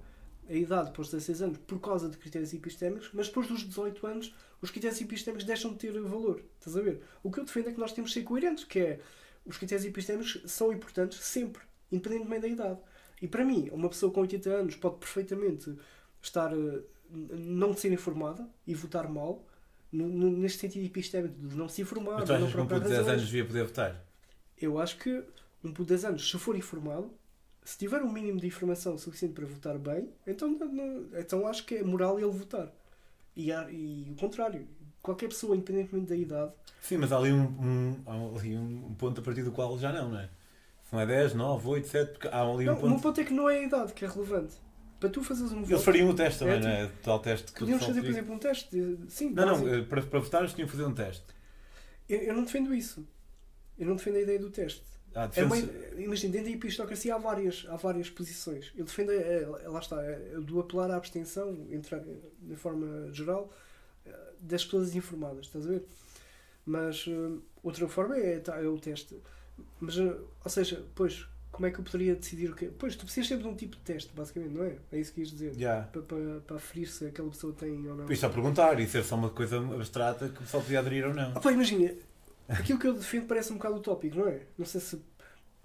[0.49, 4.07] a idade para os 16 anos por causa de critérios epistémicos, mas depois dos 18
[4.07, 6.43] anos os critérios epistémicos deixam de ter valor.
[6.57, 7.01] Estás a ver?
[7.21, 8.99] O que eu defendo é que nós temos de ser coerentes, que é
[9.45, 12.79] os critérios epistémicos são importantes sempre, independentemente da idade.
[13.21, 15.75] E para mim, uma pessoa com 80 anos pode perfeitamente
[16.21, 16.81] estar eh,
[17.11, 19.45] não ser informada e votar mal,
[19.91, 22.19] neste sentido epistémico de não se informar.
[22.19, 24.05] Mas tu achas que de 10 anos devia poder votar?
[24.57, 25.23] Eu acho que
[25.63, 27.11] um puto de 10 anos, se for informado,
[27.63, 31.75] se tiver um mínimo de informação suficiente para votar bem, então, não, então acho que
[31.75, 32.71] é moral ele votar.
[33.35, 34.67] E, e o contrário,
[35.01, 36.51] qualquer pessoa, independentemente da idade.
[36.81, 39.91] Sim, mas há ali um, um, há ali um ponto a partir do qual já
[39.91, 40.29] não, não é?
[40.83, 42.95] Se não é 10, 9, 8, 7, porque há ali não, um ponto.
[42.95, 44.55] O ponto é que não é a idade que é relevante.
[44.99, 45.71] Para tu fazeres um voto.
[45.71, 46.91] Eles fariam o teste também, é, não é?
[47.03, 48.97] Tal teste que Podíamos fazer, por exemplo, um teste.
[49.07, 49.67] Sim, não, básico.
[49.67, 51.23] não, eh, para, para votar eles tinham que fazer um teste.
[52.09, 53.07] Eu, eu não defendo isso.
[53.77, 54.83] Eu não defendo a ideia do teste.
[55.15, 55.57] Ah, é uma,
[55.97, 58.71] imagina, dentro da epistocracia há várias, há várias posições.
[58.75, 63.51] Eu defendo, é, lá está, é, do apelar à abstenção, entrar de forma geral,
[64.39, 65.83] das pessoas informadas, estás a ver?
[66.65, 67.05] Mas
[67.63, 69.17] outra forma é, tá, é o teste.
[69.79, 72.71] Mas, ou seja, pois, como é que eu poderia decidir o quê?
[72.77, 74.77] Pois, tu precisas sempre de um tipo de teste, basicamente, não é?
[74.91, 75.53] É isso que ias dizer.
[75.55, 75.87] Yeah.
[75.87, 78.11] Para, para, para aferir se aquela pessoa tem ou não.
[78.11, 81.13] Isto a perguntar e ser só uma coisa abstrata que o pessoal podia aderir ou
[81.13, 81.33] não.
[81.35, 81.93] Ah, pá, imagina,
[82.49, 84.41] Aquilo que eu defendo parece um bocado utópico, não é?
[84.57, 85.01] Não sei se.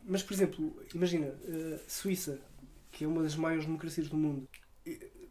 [0.04, 2.38] Mas, por exemplo, imagina, uh, Suíça,
[2.92, 4.46] que é uma das maiores democracias do mundo.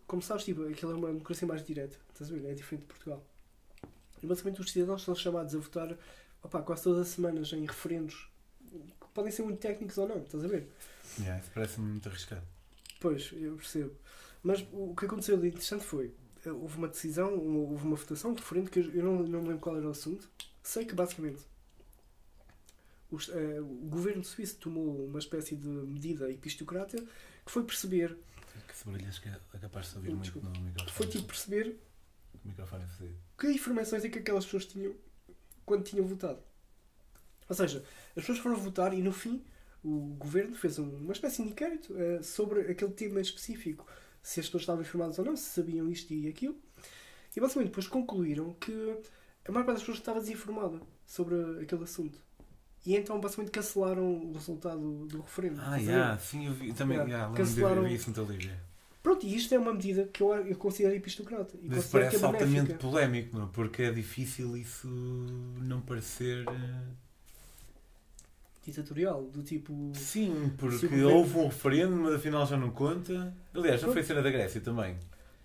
[0.08, 2.46] Como sabes, tipo, aquilo é uma democracia mais direta, estás a ver?
[2.46, 3.24] É diferente de Portugal.
[4.22, 5.98] E basicamente os cidadãos são chamados a votar
[6.42, 8.30] opa, quase todas as semanas em referendos
[8.70, 10.68] que podem ser muito técnicos ou não, estás a ver?
[11.20, 12.44] Yeah, isso parece-me muito arriscado.
[13.00, 13.92] Pois, eu percebo.
[14.42, 16.14] Mas o que aconteceu de interessante foi
[16.46, 19.60] eh, houve uma decisão, houve uma votação, um referendo, que eu não, não me lembro
[19.60, 20.30] qual era o assunto,
[20.64, 21.44] Sei que basicamente
[23.12, 26.98] os, uh, o governo suíço tomou uma espécie de medida epistocrata
[27.46, 28.18] que foi perceber.
[28.68, 30.92] Que se que é capaz de ouvir muito no microfone.
[30.92, 31.78] Foi tipo perceber
[32.44, 34.94] o microfone é que informações é que aquelas pessoas tinham
[35.66, 36.42] quando tinham votado.
[37.48, 39.44] Ou seja, as pessoas foram votar e no fim
[39.84, 43.86] o governo fez uma espécie de inquérito uh, sobre aquele tema específico.
[44.22, 46.58] Se as pessoas estavam informadas ou não, se sabiam isto e aquilo.
[47.36, 48.98] E basicamente depois concluíram que
[49.48, 52.18] a maior parte das pessoas estava desinformada sobre aquele assunto.
[52.86, 55.62] E então basicamente cancelaram o resultado do referendo.
[55.62, 57.14] Ah, yeah, sim, eu vi, também yeah.
[57.14, 58.52] Yeah, cancelaram, vi isso no livro.
[59.02, 61.58] Pronto, e isto é uma medida que eu, eu considero epistocrata.
[61.62, 63.46] E Mas parece é altamente polémico, não?
[63.46, 63.50] é?
[63.52, 64.88] porque é difícil isso
[65.62, 66.46] não parecer.
[66.48, 66.84] eh,
[68.66, 69.92] Ditatorial, do tipo.
[69.94, 73.34] Sim, porque houve um referendo, mas afinal já não conta.
[73.54, 74.96] Aliás, já foi a cena da Grécia também.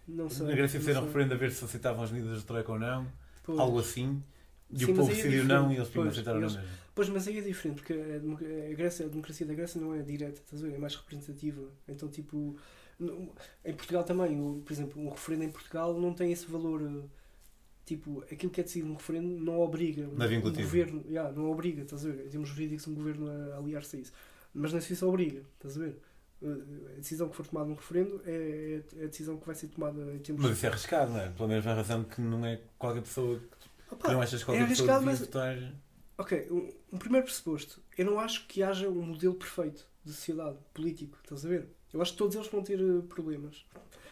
[0.07, 0.47] Não sei.
[0.47, 3.09] Na Grécia fizeram um referendo a ver se aceitavam as medidas de Troika ou não,
[3.49, 3.59] Pois.
[3.61, 4.23] algo assim.
[4.71, 5.49] E Sim, o povo é decidiu diferente.
[5.49, 6.77] não e eles Pois, aceitaram eles- na mesma.
[6.95, 10.43] Pois, mas aí é diferente, porque a, Grécia, a democracia da Grécia não é direta?
[10.75, 11.63] É mais representativa.
[11.89, 12.57] Então, tipo,
[12.99, 13.33] no-
[13.65, 17.05] em Portugal também, o- por exemplo, um referendo em Portugal não tem esse valor.
[17.87, 21.51] Tipo, aquilo que é decidido num referendo não obriga Não é um governo, yeah, não
[21.51, 22.27] obriga, estás a ver?
[22.27, 24.13] Em termos jurídicos, um governo a aliar-se a isso.
[24.53, 25.97] Mas na Suíça obriga, estás a ver?
[26.43, 29.69] Eh, A decisão que for tomada num referendo é é a decisão que vai ser
[29.69, 31.29] tomada em termos Mas isso é arriscado, não é?
[31.31, 34.67] Pela mesma razão que não é qualquer pessoa que Opa, não achas que qualquer é
[34.69, 35.57] pessoa devia mas- votar.
[36.17, 37.81] Ok, um, um primeiro pressuposto.
[37.97, 41.69] Eu não acho que haja um modelo perfeito de sociedade, político, estás a ver?
[41.93, 43.65] Eu acho que todos eles vão ter eh, problemas.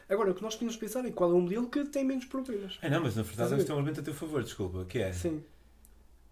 [0.09, 2.79] Agora, o que nós podemos pensar é qual é o modelo que tem menos problemas.
[2.81, 3.55] É, não, mas na verdade ver?
[3.57, 5.43] eles têm um argumento a teu favor, desculpa, que é Sim.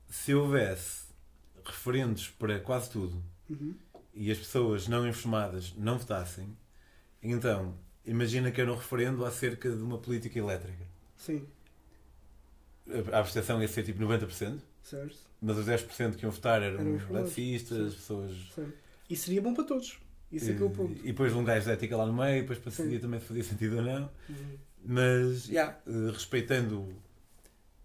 [0.08, 1.04] se houvesse
[1.64, 3.74] referendos para quase tudo Uhum.
[4.14, 6.56] E as pessoas não informadas não votassem,
[7.22, 7.74] então
[8.06, 10.84] imagina que era um referendo acerca de uma política elétrica.
[11.16, 11.46] Sim,
[13.12, 15.16] A abstenção ia ser tipo 90%, certo.
[15.40, 17.36] mas os 10% que iam votar eram Eram informados.
[17.36, 18.32] eletricistas, pessoas.
[18.54, 18.70] Sim.
[19.08, 19.98] E seria bom para todos.
[20.30, 20.98] Isso é que é o ponto.
[21.00, 23.44] E depois um gajo de ética lá no meio, depois para decidir também se fazia
[23.44, 24.10] sentido ou não.
[24.28, 24.58] Uhum.
[24.86, 25.78] Mas, yeah,
[26.12, 26.92] respeitando,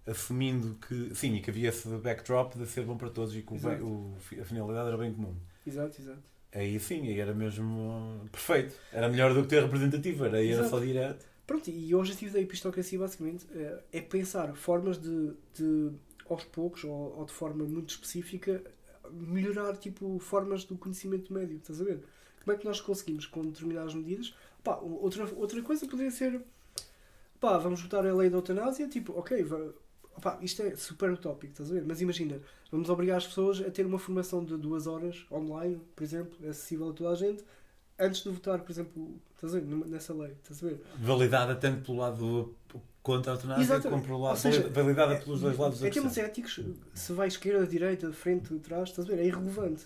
[0.05, 3.53] assumindo que, sim, e que havia esse backdrop de ser bom para todos e que
[3.53, 5.35] o o- a finalidade era bem comum.
[5.69, 6.23] Exato, exato.
[6.51, 8.75] Aí sim, aí era mesmo perfeito.
[8.91, 11.25] Era melhor do que ter representativo, era, aí era só direto.
[11.45, 15.91] Pronto, e o objetivo da epistocracia basicamente eh, é pensar formas de, de
[16.27, 18.61] aos poucos ou, ou de forma muito específica
[19.11, 22.03] melhorar tipo formas do conhecimento médio, estás a ver?
[22.43, 24.35] Como é que nós conseguimos com determinadas medidas?
[24.63, 26.41] Pá, outra, outra coisa poderia ser
[27.39, 29.43] pá, vamos votar a lei da eutanásia, tipo, ok,
[30.19, 31.83] pá, isto é super utópico, estás a ver?
[31.85, 32.39] Mas imagina,
[32.71, 36.89] vamos obrigar as pessoas a ter uma formação de duas horas online, por exemplo, acessível
[36.89, 37.43] a toda a gente,
[37.97, 40.81] antes de votar, por exemplo, estás a ver, nessa lei, estás a ver?
[40.97, 42.55] Validada tanto pelo lado
[43.01, 44.31] contra a eutanásia como pelo lado.
[44.31, 46.29] Ou seja, validada É- pelos dois lados da Em termos questão.
[46.29, 46.59] éticos,
[46.93, 49.19] se vai esquerda, direita, frente, trás, estás a ver?
[49.21, 49.85] É irrelevante.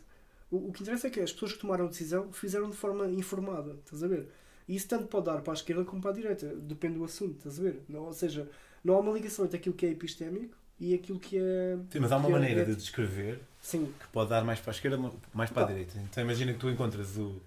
[0.52, 3.08] O, o que interessa é que as pessoas que tomaram a decisão fizeram de forma
[3.10, 4.30] informada, estás a ver?
[4.68, 7.38] E isso tanto pode dar para a esquerda como para a direita, depende do assunto,
[7.38, 7.82] estás a ver?
[7.94, 8.50] Ou seja,
[8.84, 11.78] não há uma ligação entre aquilo que é epistémico e aquilo que é.
[11.90, 12.78] Sim, mas há uma é maneira de ético.
[12.82, 15.98] descrever Sim, que pode dar mais para a esquerda, mais para a direita.
[16.00, 17.42] Então imagina que tu encontras o-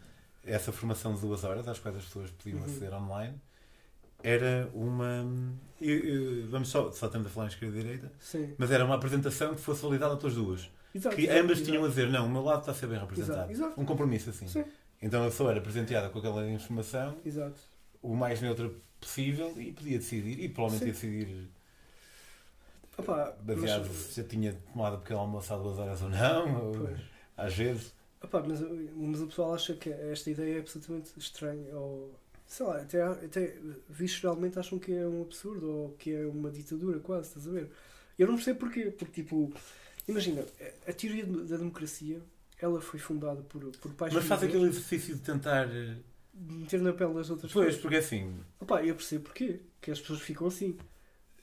[0.45, 2.65] essa formação de duas horas, às quais as pessoas podiam Uhum.
[2.65, 3.35] aceder online,
[4.23, 5.27] era uma.
[5.81, 8.55] e- e- vamos só, só estamos a falar em esquerda e direita, sim.
[8.57, 10.71] mas era uma apresentação que fosse validada pelas duas.
[10.95, 11.65] Exato, Que ambas exato.
[11.67, 13.51] tinham a dizer, não, o meu lado está a ser bem representado.
[13.53, 13.79] Exato.
[13.79, 14.49] Um compromisso assim.
[14.49, 14.65] Sim,
[15.03, 17.61] Então a pessoa era presenteada com aquela informação, exato.
[18.01, 21.49] o mais neutra possível, e podia decidir, e provavelmente ia decidir
[22.99, 26.89] Opa, baseado mas- se já tinha tomado pequeno almoço há duas horas ou não, ou,
[27.37, 27.93] às vezes.
[28.23, 32.15] Opa, mas, mas o pessoal acha que esta ideia é absolutamente estranha ou
[32.47, 33.57] sei lá, até, até
[33.89, 37.71] visceralmente acham que é um absurdo ou que é uma ditadura quase, estás a ver?
[38.19, 39.53] Eu não percebo porquê, porque tipo,
[40.09, 40.45] imagina,
[40.87, 42.21] a teoria da democracia
[42.59, 45.69] ela foi fundada por, por pais Mas faz aquele exercício de tentar.
[46.39, 47.83] Meter na pele das outras Pois, pessoas.
[47.83, 50.77] porque assim, Opa, eu percebo porquê, que as pessoas ficam assim.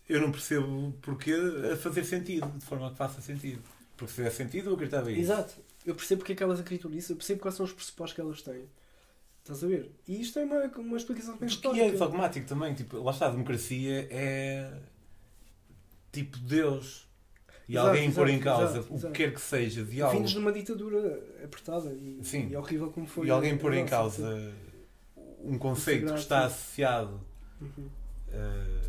[0.08, 1.34] eu não percebo porque
[1.72, 3.62] a fazer sentido, de forma que faça sentido.
[3.98, 5.22] Porque se fizer sentido, eu acreditava isso.
[5.22, 5.56] Exato.
[5.86, 8.22] Eu percebo porque é que elas acreditam nisso, eu percebo quais são os pressupostos que
[8.22, 8.66] elas têm.
[9.42, 9.92] Estás a ver?
[10.08, 11.98] E isto é uma, uma explicação bem Porque é histórica.
[11.98, 12.74] dogmático também.
[12.74, 14.72] Tipo, lá está, a democracia é
[16.12, 17.08] tipo Deus.
[17.68, 20.16] E Exato, alguém pôr em causa exato, o que quer que seja de algo.
[20.18, 22.50] Vindos de uma ditadura apertada e, Sim.
[22.50, 23.28] e horrível como foi.
[23.28, 24.54] E alguém pôr em causa sim.
[25.44, 26.46] Um conceito que está sim.
[26.48, 27.22] associado
[27.62, 27.90] Uhum.
[28.30, 28.82] eh,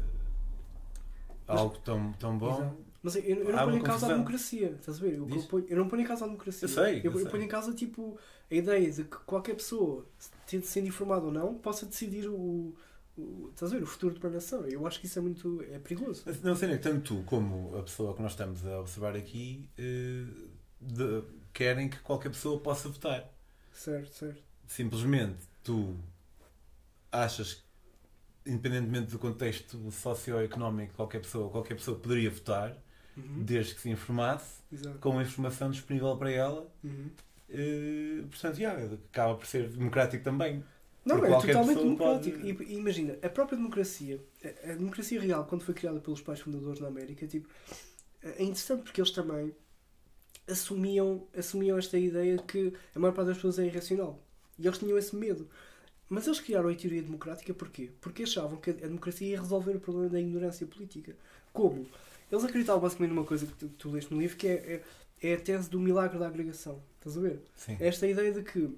[1.47, 2.55] a Mas- algo tão, tão bom.
[2.57, 2.77] Exato.
[3.03, 5.15] Mas eu, eu não ponho em causa a democracia, estás a ver?
[5.19, 6.65] Eu, ponho- eu não ponho em causa a democracia.
[6.65, 7.29] Eu sei, eu eu, sei.
[7.29, 8.19] ponho em causa tipo
[8.51, 10.07] a ideia de que qualquer pessoa,
[10.47, 12.75] tendo sendo informada ou não, possa decidir o,
[13.19, 13.83] o, estás a ver?
[13.83, 14.65] o futuro de uma nação.
[14.67, 16.23] Eu acho que isso é muito é perigoso.
[16.25, 19.69] Mas Não sei, nem tanto tu como a pessoa que nós estamos a observar aqui
[19.77, 20.25] eh,
[20.81, 23.31] de- querem que qualquer pessoa possa votar.
[23.71, 24.43] Certo, certo.
[24.67, 25.95] Simplesmente tu
[27.15, 32.77] achas que, independentemente do contexto socioeconómico qualquer pessoa, qualquer pessoa poderia votar,
[33.17, 33.45] Uhum.
[33.45, 34.99] desde que se informasse, Exato.
[34.99, 36.69] com a informação disponível para ela.
[36.83, 37.11] Uhum.
[37.49, 40.65] eh, portanto, yeah, acaba por ser democrático também.
[41.05, 42.39] Não, é totalmente democrático.
[42.41, 46.41] pode- E, imagina, a própria democracia, a, a democracia real, quando foi criada pelos pais
[46.41, 47.49] fundadores na América, tipo,
[48.23, 49.55] é interessante porque eles também
[50.49, 54.21] assumiam, assumiam esta ideia de que a maior parte das pessoas é irracional.
[54.59, 55.49] E eles tinham esse medo.
[56.09, 57.91] Mas eles criaram a teoria democrática porquê?
[58.01, 61.17] Porque achavam que a democracia ia resolver o problema da ignorância política.
[61.53, 61.87] Como?
[62.31, 64.83] Eles acreditavam basicamente numa coisa que tu, tu leste no livro, que é,
[65.23, 66.83] é, é, a tese do milagre da agregação.
[66.99, 67.41] Estás a ver?
[67.57, 67.77] Sim.
[67.81, 68.71] Esta ideia de que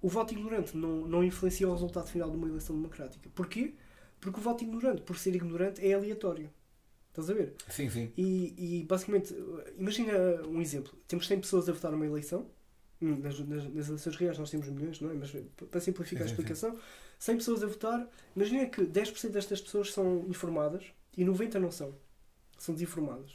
[0.00, 3.28] o voto ignorante não, não influencia o resultado final de uma eleição democrática.
[3.34, 3.74] Porquê?
[4.20, 6.50] Porque o voto ignorante, por ser ignorante, é aleatório.
[7.08, 7.54] Estás a ver?
[7.68, 8.12] Sim, sim.
[8.16, 9.34] E, e basicamente,
[9.78, 10.12] imagina
[10.46, 10.92] um exemplo.
[11.08, 12.46] Temos 100 pessoas a votar numa eleição.
[13.00, 15.14] Hum, nas, nas, nas, eleições reais nós temos milhões, não é?
[15.14, 15.30] Mas
[15.70, 16.80] para simplificar sim, a explicação, sim.
[17.18, 18.08] 100 pessoas a votar.
[18.34, 20.84] Imagina que 10% destas pessoas são informadas
[21.16, 21.94] e 90% não são.
[22.58, 23.32] São desinformadas.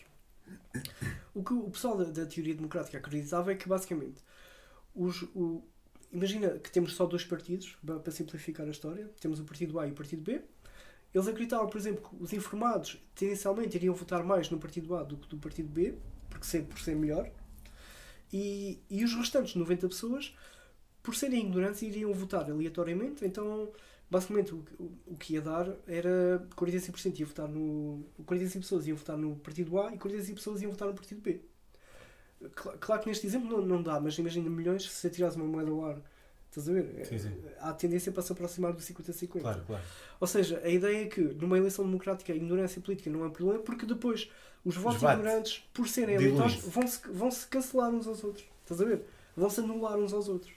[1.33, 4.21] O que o pessoal da, da teoria democrática acreditava é que, basicamente,
[4.95, 5.63] os, o,
[6.11, 9.09] imagina que temos só dois partidos, para simplificar a história.
[9.19, 10.41] Temos o partido A e o partido B.
[11.13, 15.17] Eles acreditavam, por exemplo, que os informados tendencialmente iriam votar mais no partido A do
[15.17, 15.95] que no partido B,
[16.29, 17.29] porque sempre por ser melhor.
[18.31, 20.35] E, e os restantes 90 pessoas,
[21.03, 23.25] por serem ignorantes, iriam votar aleatoriamente.
[23.25, 23.71] Então,
[24.09, 28.05] basicamente, o, o, o que ia dar era 45% ia votar no.
[28.25, 31.41] 45 pessoas iam votar no partido A e 45 pessoas iam votar no partido B.
[32.79, 35.85] Claro que neste exemplo não, não dá, mas imagina milhões se atirares uma moeda ao
[35.85, 36.01] ar.
[36.49, 37.05] Estás a ver?
[37.05, 37.31] Sim, sim.
[37.59, 39.41] Há tendência para se aproximar do 50-50.
[39.41, 39.83] Claro, claro.
[40.19, 43.31] Ou seja, a ideia é que numa eleição democrática a ignorância política não é um
[43.31, 44.29] problema porque depois
[44.63, 48.45] os votos ignorantes, por serem eleitores, vão-se vão -se cancelar uns aos outros.
[48.63, 49.03] Estás a ver?
[49.35, 50.53] Vão-se anular uns aos outros.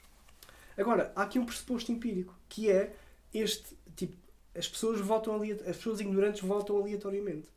[0.77, 2.95] Agora, há aqui um pressuposto empírico que é
[3.33, 4.17] este tipo:
[4.55, 7.49] as pessoas votam as pessoas ignorantes votam aleatoriamente.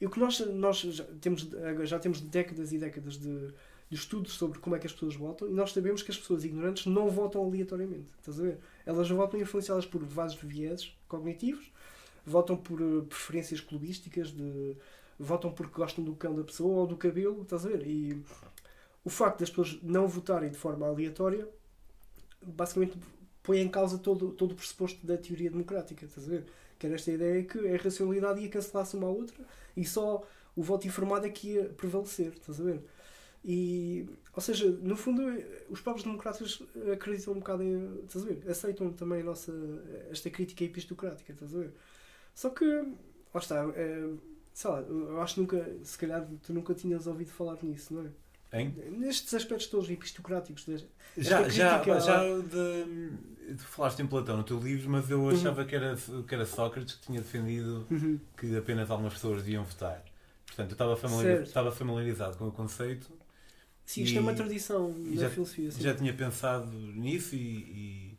[0.00, 1.48] E o que nós, nós já, temos,
[1.84, 3.52] já temos décadas e décadas de,
[3.88, 6.44] de estudos sobre como é que as pessoas votam e nós sabemos que as pessoas
[6.44, 8.08] ignorantes não votam aleatoriamente.
[8.18, 8.58] Estás a ver?
[8.84, 11.70] Elas votam influenciadas por vários vieses cognitivos,
[12.26, 14.76] votam por uh, preferências clubísticas, de,
[15.22, 17.86] votam porque gostam do cão da pessoa ou do cabelo, estás a ver?
[17.86, 18.22] E
[19.04, 21.48] o facto das pessoas não votarem de forma aleatória
[22.42, 22.98] basicamente
[23.42, 26.46] põe em causa todo, todo o pressuposto da teoria democrática, estás a ver?
[26.78, 29.44] Que era esta ideia que a racionalidade ia cancelar-se uma à outra
[29.76, 30.22] e só
[30.54, 32.82] o voto informado é que ia prevalecer, estás a ver?
[33.44, 35.22] E, ou seja, no fundo,
[35.68, 38.04] os próprios democratas acreditam um bocado em.
[38.04, 38.42] Estás a ver?
[38.48, 39.52] Aceitam também a nossa,
[40.10, 41.72] esta crítica epistocrática, estás a ver?
[42.34, 44.08] Só que, lá está, é,
[44.52, 48.06] sei lá, eu acho que nunca, se calhar tu nunca tinhas ouvido falar nisso, não
[48.06, 48.10] é?
[48.52, 48.74] Hein?
[48.98, 50.66] Nestes aspectos todos epistocráticos.
[51.16, 55.30] Já, já, já de, de, falaste em Platão no teu livro, mas eu uhum.
[55.30, 55.66] achava uhum.
[55.66, 58.20] que, era, que era Sócrates que tinha defendido uhum.
[58.36, 60.04] que apenas algumas pessoas iam votar.
[60.46, 63.10] Portanto, eu estava, familiar, estava familiarizado com o conceito.
[63.86, 65.70] Sim, isto é uma tradição da já, filosofia.
[65.70, 65.82] Sim.
[65.82, 68.18] Já tinha pensado nisso e, e,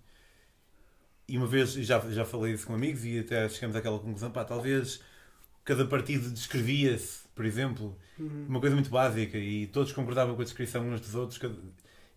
[1.28, 4.44] e, uma vez já, já falei isso com amigos e até chegamos àquela conclusão, pá,
[4.44, 5.00] talvez
[5.64, 8.46] cada partido descrevia-se, por exemplo, uhum.
[8.48, 11.40] uma coisa muito básica e todos concordavam com a descrição uns dos outros.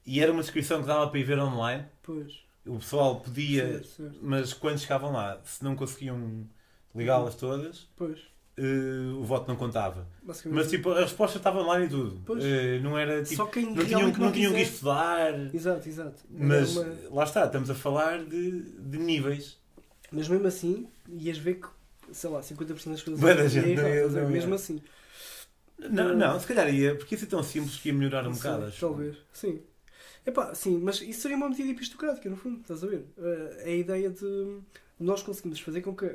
[0.04, 1.84] E era uma descrição que dava para ir ver online.
[2.02, 2.44] Pois.
[2.64, 4.18] O pessoal podia, certo, certo.
[4.22, 6.46] mas quando chegavam lá, se não conseguiam
[6.94, 7.40] ligá-las uhum.
[7.40, 7.88] todas.
[8.58, 10.08] Uh, o voto não contava.
[10.46, 12.22] Mas tipo, a resposta estava lá e tudo.
[12.32, 13.36] Uh, não era tipo.
[13.36, 15.54] Só quem não tinham, não, não tinham que estudar.
[15.54, 16.22] Exato, exato.
[16.30, 16.94] Mas uma...
[17.10, 19.58] lá está, estamos a falar de, de níveis.
[20.10, 21.68] Mas mesmo assim, ias ver que,
[22.12, 23.20] sei lá, 50% das pessoas.
[23.20, 24.80] Boa da gente, não, não, mesmo assim.
[25.78, 28.66] Não, não, se calhar ia, porque isso é tão simples que ia melhorar um bocado.
[28.66, 28.80] Acho.
[28.80, 29.62] Talvez, sim.
[30.24, 33.06] Epá, sim, mas isso seria uma medida epistocrática, no fundo, estás a ver?
[33.16, 34.58] Uh, a ideia de
[34.98, 36.06] nós conseguimos fazer com que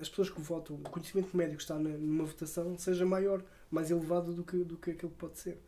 [0.00, 4.32] as pessoas que votam, o conhecimento médio que está numa votação seja maior, mais elevado
[4.32, 5.60] do que, do que aquilo que pode ser.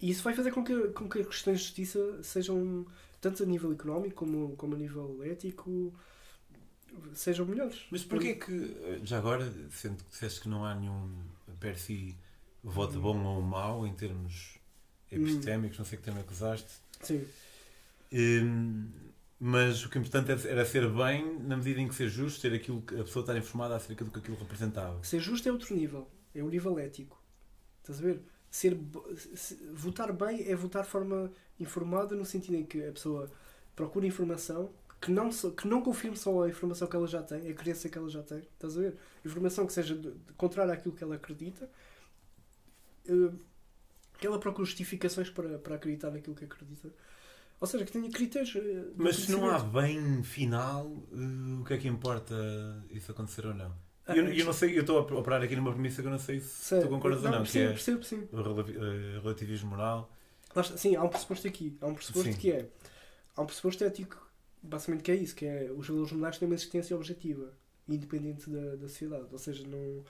[0.00, 2.86] E isso vai fazer com que, com que as questões de justiça sejam,
[3.20, 5.92] tanto a nível económico como, como a nível ético,
[7.14, 7.86] sejam melhores.
[7.90, 11.10] Mas porquê que, já agora, sendo que disseste que não há nenhum
[11.60, 12.14] per si
[12.62, 14.58] voto bom ou mau em termos
[15.10, 16.68] epistémicos, não sei que tema é que usaste.
[17.02, 17.24] Sim.
[18.12, 18.88] Hum,
[19.38, 22.54] mas o que é importante era ser bem na medida em que ser justo, ter
[22.54, 25.02] aquilo que a pessoa estar informada acerca do que aquilo representava.
[25.04, 27.20] Ser justo é outro nível, é o nível ético.
[27.82, 28.22] Estás a ver?
[28.50, 28.78] Ser,
[29.74, 33.30] votar bem é votar de forma informada no sentido em que a pessoa
[33.74, 37.54] procura informação que não, que não confirme só a informação que ela já tem, a
[37.54, 38.38] crença que ela já tem.
[38.38, 38.96] Estás a ver?
[39.24, 41.70] Informação que seja de, de contrária àquilo que ela acredita.
[43.08, 43.38] Uh,
[44.18, 46.90] que ela procura justificações para, para acreditar naquilo que acredita.
[47.60, 48.54] Ou seja, que tenha critérios.
[48.56, 52.34] Eh, Mas se não há bem final, uh, o que é que importa
[52.90, 53.72] isso acontecer ou não?
[54.06, 56.18] Ah, eu, eu, não sei, eu estou a operar aqui numa premissa que eu não
[56.18, 56.80] sei se sei.
[56.80, 58.28] tu concordas não, ou não, percebo, que é percebo, sim.
[58.32, 60.12] o relativismo moral.
[60.76, 61.76] Sim, há um pressuposto aqui.
[61.80, 62.38] Há um pressuposto sim.
[62.38, 62.68] que é.
[63.34, 64.25] Há um pressuposto ético,
[64.66, 67.52] basicamente, que é isso: que é os valores morais têm uma existência objetiva,
[67.88, 69.26] independente da, da sociedade.
[69.30, 70.04] Ou seja, não.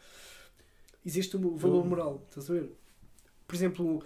[1.04, 2.72] Existe um valor moral, estás a ver?
[3.46, 4.02] Por exemplo,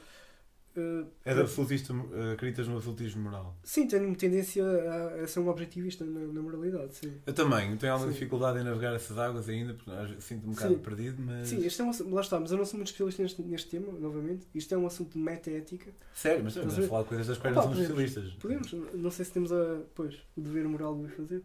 [0.76, 3.56] Uh, é de absolutista, uh, acreditas no absolutismo moral?
[3.64, 7.12] Sim, tenho tendência a, a ser um objetivista na, na, moralidade, sim.
[7.26, 8.18] Eu também, tenho alguma sim.
[8.18, 9.90] dificuldade em navegar essas águas ainda, porque
[10.20, 10.80] sinto-me um bocado sim.
[10.80, 11.48] perdido, mas...
[11.48, 13.92] Sim, este é um, lá está, mas eu não sou muito especialista neste, neste tema,
[13.98, 14.46] novamente.
[14.54, 15.90] Isto é um assunto de meta-ética.
[16.14, 18.32] Sério, mas estamos a falar de coisas das quais não somos especialistas.
[18.34, 21.42] Podemos, não sei se temos a, pois, o dever moral de fazer.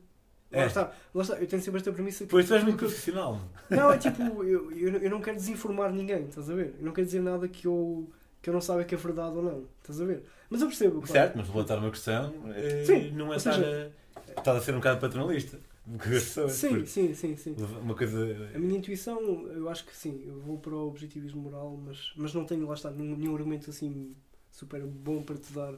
[0.52, 0.66] Lá é.
[0.68, 2.26] está, lá está, eu tenho sempre esta premissa.
[2.30, 3.42] Pois tu és muito profissional.
[3.70, 6.76] Não, é tipo, eu, eu, eu não quero desinformar ninguém, estás a ver?
[6.78, 8.08] Eu não quero dizer nada que eu
[8.45, 9.65] que eu não saiba que é verdade ou não.
[9.82, 10.24] Estás a ver?
[10.51, 11.01] Mas eu percebo.
[11.01, 11.11] Claro.
[11.11, 14.74] Certo, mas levantar uma questão é, sim, não é estar, seja, a, estar a ser
[14.74, 15.59] um bocado paternalista.
[16.49, 17.56] Sim, sim, sim, sim.
[17.80, 18.17] Uma coisa...
[18.56, 22.33] A minha intuição, eu acho que sim, eu vou para o objetivismo moral, mas, mas
[22.33, 24.15] não tenho lá está nenhum argumento assim
[24.51, 25.75] super bom para te dar.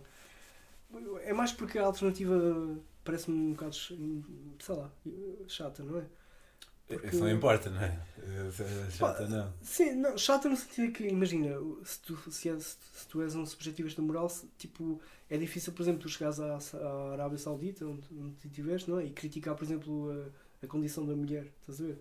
[1.25, 4.89] É mais porque a alternativa parece-me um bocado, sei lá,
[5.45, 6.05] chata, não é?
[6.88, 7.07] Porque...
[7.07, 7.99] Isso não importa, não é?
[8.17, 9.53] é chata não.
[9.61, 13.45] Sim, não, chata no sentido que, imagina, se tu, se, és, se tu és um
[13.45, 18.07] subjetivista moral, se, tipo, é difícil, por exemplo, tu chegares à, à Arábia Saudita, onde,
[18.11, 19.06] onde tu estiveste, não é?
[19.06, 21.99] E criticar, por exemplo, a, a condição da mulher, estás a ver?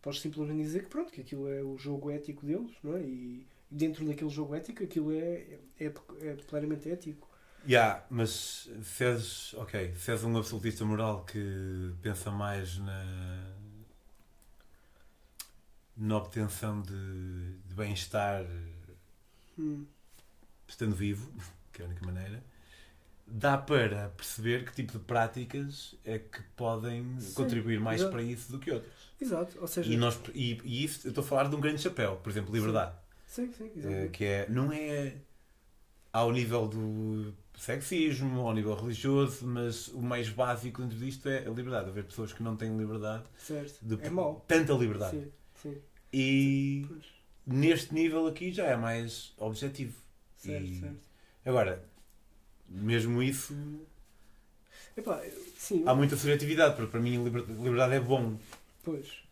[0.00, 3.02] Podes simplesmente dizer que pronto, que aquilo é o jogo ético deles, não é?
[3.02, 7.28] E dentro daquele jogo ético, aquilo é, é, é claramente ético.
[7.66, 13.51] Yeah, mas se és, ok, se és um absolutista moral que pensa mais na,
[15.96, 18.44] na obtenção de, de bem-estar
[19.58, 19.84] hum.
[20.66, 21.30] estando vivo,
[21.72, 22.42] que é a única maneira,
[23.26, 28.12] dá para perceber que tipo de práticas é que podem Sim, contribuir mais exato.
[28.12, 28.92] para isso do que outras.
[29.20, 29.92] Exato, ou seja...
[29.92, 32.52] E, nós, e, e isso, eu estou a falar de um grande chapéu, por exemplo,
[32.54, 32.94] liberdade.
[33.26, 35.14] Sim, sim, sim é, Que é, não é
[36.12, 41.50] ao nível do sexismo, ao nível religioso, mas o mais básico dentro disto é a
[41.50, 41.88] liberdade.
[41.88, 43.24] Haver pessoas que não têm liberdade.
[43.38, 43.78] Certo.
[43.80, 44.44] De, é mau.
[44.46, 45.18] Tanta liberdade.
[45.18, 45.32] Sim.
[45.62, 45.76] Sim.
[46.12, 47.04] E pois.
[47.46, 49.96] neste nível aqui já é mais objetivo.
[50.36, 50.80] Certo, e...
[50.80, 51.08] certo.
[51.44, 51.84] Agora,
[52.68, 53.54] mesmo isso.
[54.96, 55.22] Epá,
[55.56, 58.36] sim, há muita subjetividade, porque para mim liberdade é bom.
[58.82, 59.22] Pois.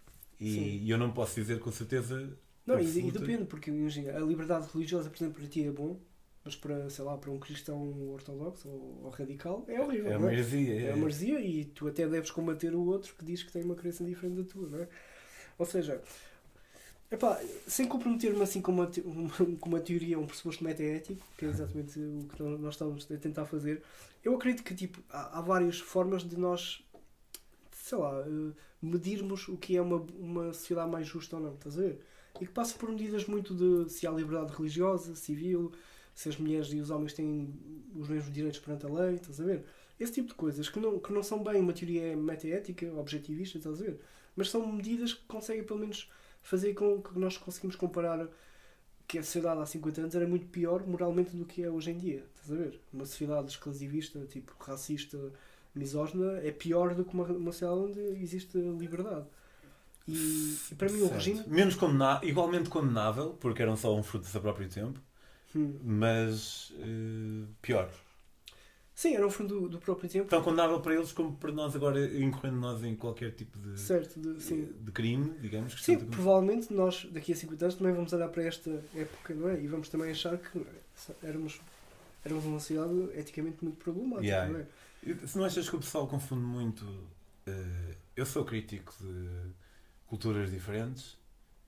[0.41, 2.33] E, e eu não posso dizer com certeza.
[2.65, 5.99] Não, e, e, depende, porque imagina, a liberdade religiosa, por exemplo, para ti é bom,
[6.45, 10.13] mas para, sei lá, para um cristão ortodoxo ou, ou radical é horrível.
[10.13, 10.75] É uma heresia.
[10.75, 13.63] É, é uma heresia e tu até deves combater o outro que diz que tem
[13.63, 14.89] uma crença diferente da tua, não é?
[15.61, 16.03] Ou seja,
[17.11, 18.87] epá, sem comprometer-me assim com uma,
[19.61, 23.45] com uma teoria, um pressuposto meta-ético, que é exatamente o que nós estamos a tentar
[23.45, 23.83] fazer,
[24.25, 26.83] eu acredito que tipo, há, há várias formas de nós,
[27.73, 31.79] sei lá, eh, medirmos o que é uma, uma sociedade mais justa ou não, estás
[31.79, 32.01] a ver?
[32.41, 35.73] E que passa por medidas muito de se há liberdade religiosa, civil,
[36.15, 37.53] se as mulheres e os homens têm
[37.95, 39.65] os mesmos direitos perante a lei, estás a ver?
[39.99, 43.79] Esse tipo de coisas que não, que não são bem uma teoria meta-ética, objetivista, estás
[43.83, 44.01] a ver?
[44.37, 46.11] Mas são medidas que conseguem pelo menos
[46.43, 48.29] fazer com que nós conseguimos comparar
[49.07, 51.99] que a sociedade há 50 anos era muito pior moralmente do que é hoje em
[51.99, 52.25] dia.
[52.35, 52.81] Estás a ver?
[52.93, 55.19] Uma sociedade exclusivista, tipo racista,
[55.75, 59.27] misógina, é pior do que uma, uma sociedade onde existe liberdade.
[60.07, 61.43] E, e para mim o regime.
[61.47, 65.01] Menos condenável, igualmente condenável, porque eram só um fruto do seu próprio tempo,
[65.55, 65.79] hum.
[65.83, 67.91] mas uh, pior.
[69.01, 70.29] Sim, era um fundo do, do próprio tempo.
[70.29, 74.21] Tão condenável para eles como para nós agora, incorrendo nós em qualquer tipo de, certo,
[74.21, 74.71] de, sim.
[74.79, 75.83] de crime, digamos.
[75.83, 79.59] sim, provavelmente nós daqui a 50 anos também vamos olhar para esta época não é?
[79.59, 80.67] e vamos também achar que
[81.23, 81.63] éramos,
[82.23, 84.27] éramos uma sociedade eticamente muito problemática.
[84.27, 84.53] Yeah.
[84.53, 85.27] Não é?
[85.27, 86.85] Se não achas que o pessoal confunde muito.
[86.85, 89.29] Uh, eu sou crítico de
[90.09, 91.17] culturas diferentes,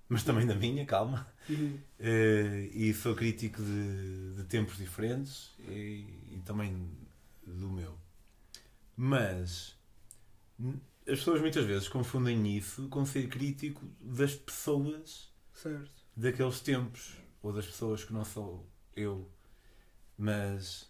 [0.07, 1.27] mas também da minha, calma.
[1.49, 1.79] Uhum.
[1.99, 7.01] Uh, e sou crítico de, de tempos diferentes e, e também
[7.47, 7.99] do meu.
[8.97, 9.77] Mas
[11.07, 15.91] as pessoas muitas vezes confundem isso com ser crítico das pessoas certo.
[16.17, 19.29] daqueles tempos ou das pessoas que não sou eu.
[20.17, 20.89] Mas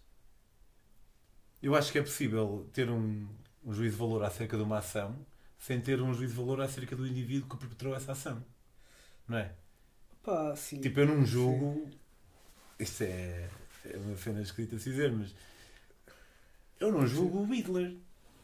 [1.62, 3.28] eu acho que é possível ter um,
[3.64, 5.16] um juízo de valor acerca de uma ação
[5.58, 8.44] sem ter um juízo de valor acerca do indivíduo que perpetrou essa ação.
[9.28, 9.54] Não é?
[10.22, 10.80] Pá, sim.
[10.80, 11.88] Tipo, eu não julgo.
[12.78, 13.48] Isto é,
[13.84, 15.32] é uma cena escrita a dizer, mas
[16.82, 17.96] eu não julgo o Hitler.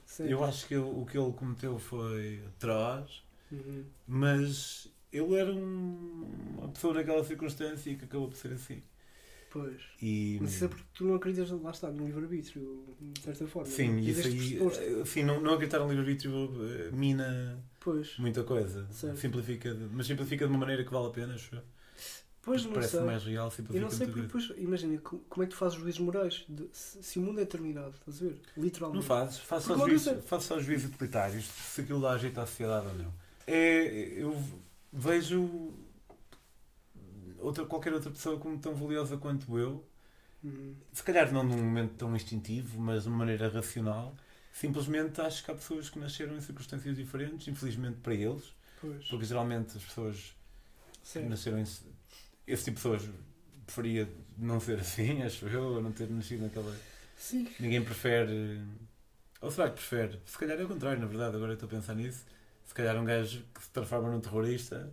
[0.07, 0.29] Sim.
[0.29, 3.85] Eu acho que ele, o que ele cometeu foi atroz, uhum.
[4.07, 6.27] mas ele era um,
[6.57, 8.83] uma pessoa naquela circunstância que acabou por ser assim.
[9.51, 9.81] Pois.
[10.01, 10.39] E...
[10.41, 13.71] Mas isso é porque tu não acreditas, lá está, no livre-arbítrio, de certa forma.
[13.71, 13.99] Sim, não?
[13.99, 14.59] isso aí.
[14.59, 18.19] Eh, sim, não, não acreditar no livre-arbítrio eh, mina pois.
[18.19, 18.87] muita coisa.
[18.91, 19.17] Certo.
[19.17, 21.57] Simplifica, mas simplifica de uma maneira que vale a pena, acho
[22.49, 23.01] Pois não parece sei.
[23.01, 26.45] mais real, Eu não sei porque depois, imagina, como é que tu fazes juízes morais?
[26.49, 28.41] De, se, se, o mundo é terminado, estás a ver?
[28.57, 29.01] Literalmente.
[29.01, 32.87] Não fazes, fazes só, juízes, faz só juízes utilitários, se aquilo dá jeito à sociedade
[32.87, 33.13] ou não.
[33.47, 34.43] É, eu
[34.93, 35.73] vejo
[37.39, 39.85] outra, qualquer outra pessoa como tão valiosa quanto eu
[40.43, 40.75] Uhum.
[40.93, 44.15] Se calhar não num momento tão instintivo, mas de uma maneira racional.
[44.53, 48.55] Simplesmente acho que há pessoas que nasceram em circunstâncias diferentes, infelizmente para eles.
[48.81, 49.07] Pois.
[49.07, 50.35] Porque geralmente as pessoas
[51.03, 51.29] Certo.
[51.29, 51.65] nasceram em.
[52.49, 53.11] Esse tipo de pessoas
[53.67, 56.75] preferia não ser assim, acho eu, não ter nascido naquela.
[57.17, 57.49] Sim.
[57.61, 58.61] Ninguém prefere.
[59.41, 60.19] Ou será que prefere?
[60.25, 62.25] Se calhar é o contrário, na verdade, agora eu estou a pensar nisso.
[62.65, 64.93] Se calhar um gajo que se transforma num terrorista,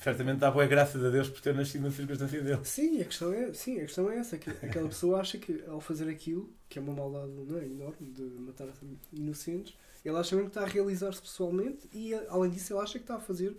[0.00, 2.64] certamente dá boa graças a Deus por ter nascido na circunstância dele.
[2.64, 5.80] Sim, a questão é, sim, a questão é essa, que aquela pessoa acha que ao
[5.80, 8.68] fazer aquilo, que é uma maldade não é, enorme de matar
[9.12, 9.74] inocentes,
[10.04, 13.16] ele acha mesmo que está a realizar-se pessoalmente e além disso ele acha que está
[13.16, 13.56] a fazer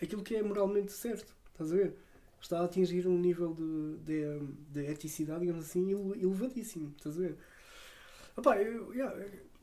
[0.00, 1.34] aquilo que é moralmente certo.
[1.52, 1.96] Estás a ver?
[2.40, 6.94] Está a atingir um nível de, de, de eticidade, digamos assim, ele- elevadíssimo.
[6.96, 7.36] Estás a ver?
[8.36, 9.14] Opá, eu, yeah,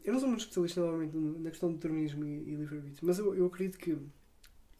[0.03, 3.33] eu não sou muito especialista novamente na questão do determinismo e, e livre-arbítrio, mas eu,
[3.33, 3.91] eu acredito que,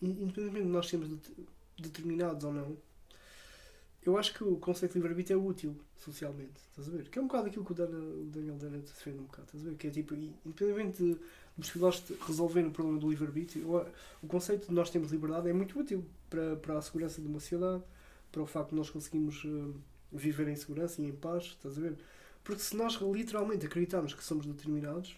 [0.01, 1.33] in- independentemente de nós sermos det-
[1.79, 2.77] determinados ou não,
[4.05, 7.09] eu acho que o conceito de livre-arbítrio é útil socialmente, estás a ver?
[7.09, 9.65] Que é um bocado aquilo que o, Dana, o Daniel Dennett defende um bocado, estás
[9.65, 9.77] a ver?
[9.77, 11.17] Que é tipo, independentemente de,
[11.57, 13.87] dos filósofos resolverem o problema do livre-arbítrio, eu-
[14.21, 17.39] o conceito de nós termos liberdade é muito útil para, para a segurança de uma
[17.39, 17.81] sociedade,
[18.31, 19.79] para o facto de nós conseguirmos eh,
[20.11, 21.97] viver em segurança e em paz, estás a ver?
[22.43, 25.15] Porque se nós literalmente acreditarmos que somos determinados,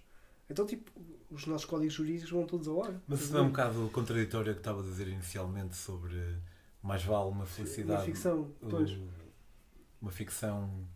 [0.50, 0.92] então tipo,
[1.32, 3.02] os nossos códigos jurídicos vão todos ao ar.
[3.08, 6.16] Mas isso não é um bocado contraditório que estava a dizer inicialmente sobre
[6.82, 8.00] mais vale uma felicidade.
[8.00, 8.92] Uma ficção, pois,
[10.00, 10.88] Uma ficção.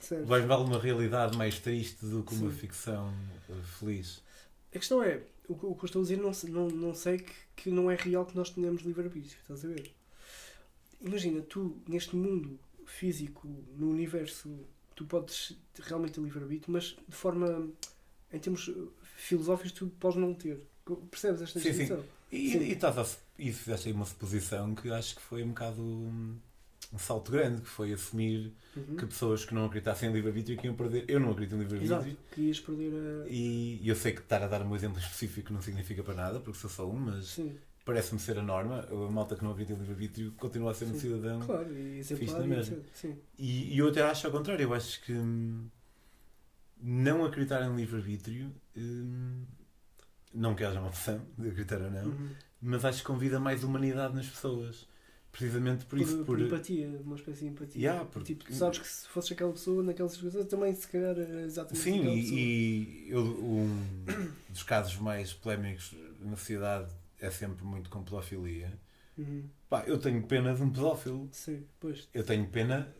[0.00, 0.26] certo.
[0.26, 2.56] Mais vale uma realidade mais triste do que uma Sim.
[2.56, 3.12] ficção
[3.50, 4.24] eh, feliz.
[4.74, 7.18] A questão é, o, que- o que eu estou a dizer, não, não, não sei
[7.18, 9.92] que, que não é real que nós tenhamos livre-arbítrio, estás a ver?
[11.00, 14.48] Imagina, tu, neste mundo físico, no universo,
[14.94, 17.68] tu podes realmente ter livre-arbítrio, mas de forma,
[18.32, 20.60] em termos eh, filosóficos, tu podes não ter.
[21.10, 21.82] Percebes esta Sim, sim.
[21.82, 22.04] distinção?
[22.32, 22.58] E, Sim.
[22.58, 23.06] e, estás a,
[23.38, 25.82] e fizeste aí uma suposição que acho que foi um bocado
[26.96, 28.96] um, um salto grande, que foi assumir Uhum.
[28.96, 31.06] que pessoas que não acreditassem em livre-arbítrio que iam perder.
[31.08, 32.16] Eu não acredito em livre-arbítrio.
[32.30, 33.26] Querias perder a...
[33.26, 36.58] E eu sei que estar a dar um exemplo específico não significa para nada, porque
[36.58, 37.40] sou só um, mas
[37.86, 38.86] parece-me ser a norma.
[38.90, 40.98] A malta que não acredita em livre-arbítrio continua a ser um Sim.
[41.00, 41.40] cidadão.
[41.40, 42.76] claro, e Fixe na e mesma.
[43.38, 44.62] E, e eu até acho ao contrário.
[44.64, 45.68] Eu acho que hum,
[46.82, 49.42] não acreditar em livre-arbítrio, hum,
[50.34, 52.28] não que haja uma opção de acreditar ou não, Uhum.
[52.60, 54.86] mas acho que convida mais humanidade nas pessoas.
[55.36, 56.24] Precisamente por, por, isso.
[56.24, 57.80] por empatia, uma espécie de empatia.
[57.80, 61.18] Yeah, por- Tipo, tu sabes que se fosses aquela pessoa naquela circunstância, também se calhar
[61.18, 64.04] era exatamente Sim, e, e eu- um
[64.48, 66.90] dos casos mais polémicos na sociedade
[67.20, 68.72] é sempre muito com pedofilia.
[69.18, 69.44] Uhum.
[69.68, 71.28] Pá, eu tenho pena de um pedófilo.
[71.32, 72.94] Sim, pois, Eu tenho pena,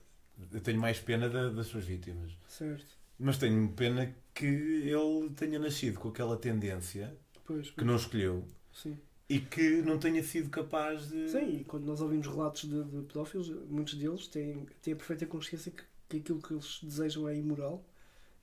[0.53, 2.33] eu tenho mais pena da- das suas vítimas.
[2.49, 2.97] certo.
[3.19, 7.17] Mas tenho pena que ele tenha nascido com aquela tendência
[7.47, 8.99] Pois, que não escolheu sim.
[9.29, 11.29] E que não tenha sido capaz de.
[11.29, 15.27] Sim, e quando nós ouvimos relatos de, de pedófilos, muitos deles têm, têm a perfeita
[15.27, 17.85] consciência que, que aquilo que eles desejam é imoral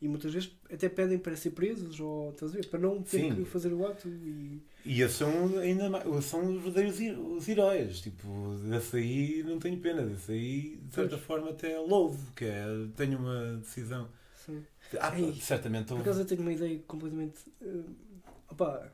[0.02, 3.20] e muitas vezes até pedem para ser presos ou estás a ver, para não ter
[3.22, 3.36] Sim.
[3.36, 7.00] que fazer o ato e E são ainda mais, são os verdadeiros
[7.38, 8.02] os heróis.
[8.02, 8.28] Tipo,
[8.70, 11.26] desse aí não tenho pena, desse aí de certa Pois.
[11.26, 12.66] forma até louvo, que é
[12.98, 14.10] tenho uma decisão.
[14.36, 14.62] sim.
[15.00, 17.40] Ah, Ei, certamente Por acaso eu tenho uma ideia completamente.
[17.62, 17.86] Uh,
[18.52, 18.92] opá,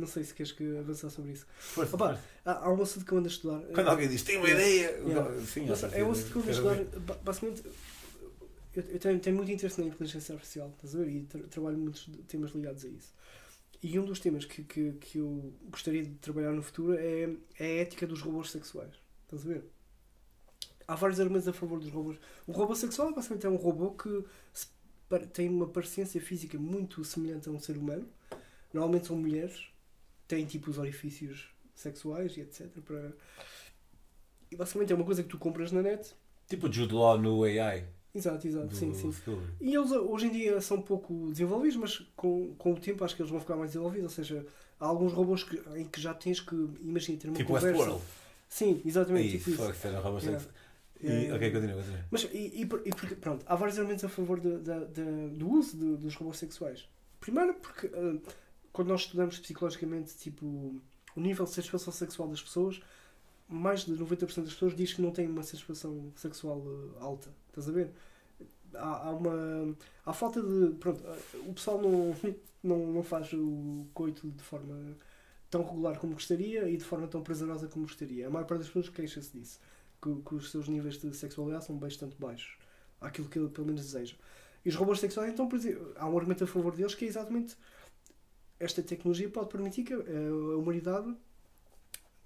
[0.00, 1.46] não sei se queres que avançar sobre isso.
[1.58, 2.20] Força, Opa.
[2.44, 3.60] Há, há um assunto que eu ando a estudar.
[3.74, 5.40] Quando alguém diz tem uma ideia, Yeah.
[5.46, 7.00] sim, é um assunto que eu ando a estudar.
[7.00, 7.62] ba- Basicamente,
[8.74, 11.08] eu, eu tenho, tenho muito interesse na inteligência artificial, estás a ver?
[11.10, 13.12] E tra- trabalho muitos temas ligados a isso.
[13.82, 17.64] E um dos temas que, que, que eu gostaria de trabalhar no futuro é, é
[17.64, 18.92] a ética dos robôs sexuais.
[19.24, 19.64] Estás a ver?
[20.86, 22.18] Há vários argumentos a favor dos robôs.
[22.46, 24.24] O robô sexual basicamente é um robô que
[25.32, 28.06] tem uma parecência física muito semelhante a um ser humano.
[28.72, 29.66] Normalmente são mulheres,
[30.30, 32.68] têm tipo os orifícios sexuais e etc.
[32.84, 33.12] Para...
[34.50, 36.14] E basicamente é uma coisa que tu compras na net.
[36.48, 37.84] Tipo o Jude Law no AI.
[38.14, 39.12] Exato, exato, Do sim, sim.
[39.60, 43.22] E eles hoje em dia são pouco desenvolvidos, mas com, com o tempo acho que
[43.22, 44.04] eles vão ficar mais desenvolvidos.
[44.04, 44.44] Ou seja,
[44.80, 47.68] há alguns robôs que, em que já tens que, imagina, ter uma Tipo conversa.
[47.78, 48.04] Westworld.
[48.48, 49.36] Sim, exatamente.
[49.36, 49.86] Isso, tipo isso.
[49.86, 50.44] era robôs Yeah.
[51.02, 52.04] E, yeah, ok, continua, continua.
[52.10, 55.48] Mas, e, e, e porque, pronto, há vários argumentos a favor de- de- de- do
[55.48, 56.86] uso dos robôs sexuais.
[57.20, 58.18] Primeiro, porque ah,
[58.72, 60.46] quando nós estudamos psicologicamente tipo,
[61.16, 62.80] o nível de satisfação sexual das pessoas,
[63.48, 66.62] mais de 90% das pessoas diz que não têm uma satisfação sexual
[67.00, 67.30] ah, alta.
[67.48, 67.92] Estás a ver?
[68.74, 69.76] Há, há uma.
[70.06, 70.74] Há falta de.
[70.76, 72.14] Pronto, ah, o pessoal não,
[72.62, 74.96] não, não faz o coito de forma
[75.50, 78.28] tão regular como gostaria e de forma tão prazerosa como gostaria.
[78.28, 79.58] A maior parte das pessoas queixa-se disso
[80.00, 82.56] que, que os seus níveis de sexualidade são bastante baixos.
[83.00, 84.14] Aquilo que ele pelo menos deseja.
[84.64, 87.08] E os robôs sexuais, então, por exemplo, há um argumento a favor deles que é
[87.08, 87.56] exatamente
[88.60, 91.12] esta tecnologia pode permitir que eh, a humanidade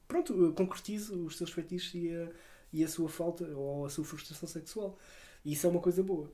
[0.08, 2.28] pronto, eh, concretize os seus feitiços e, a-
[2.72, 4.98] e a sua falta ou a sua frustração sexual.
[5.44, 6.30] E isso é uma coisa boa.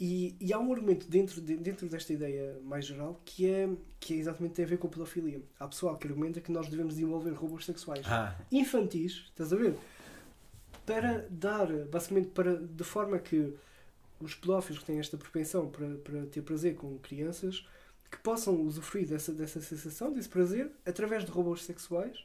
[0.00, 3.68] E, e há um argumento dentro, de, dentro desta ideia mais geral que é,
[4.00, 5.42] que é exatamente tem a ver com a pedofilia.
[5.60, 9.76] Há pessoal que argumenta que nós devemos desenvolver robôs sexuais Ah, infantis, estás a ver?
[10.86, 13.54] Para dar, basicamente, para, de forma que
[14.20, 17.64] os pedófilos que têm esta propensão para, para ter prazer com crianças,
[18.12, 22.16] que possam usufruir dessa, dessa sensação, desse prazer, através de robôs sexuais,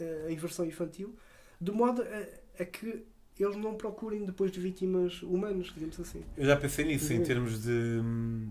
[0.00, 1.16] eh, a inversão infantil,
[1.60, 3.06] de modo a, a que
[3.38, 6.24] eles não procurem depois de vítimas humanas, digamos assim.
[6.36, 7.24] eu já pensei nisso, em Uhum.
[7.24, 8.00] termos de,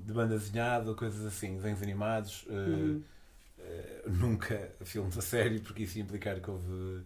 [0.06, 2.46] de banda desenhada ou coisas assim, desenhos animados.
[2.50, 3.04] eh, Uhum.
[3.60, 7.04] eh, nunca filmes a sério, porque isso ia implicar que houve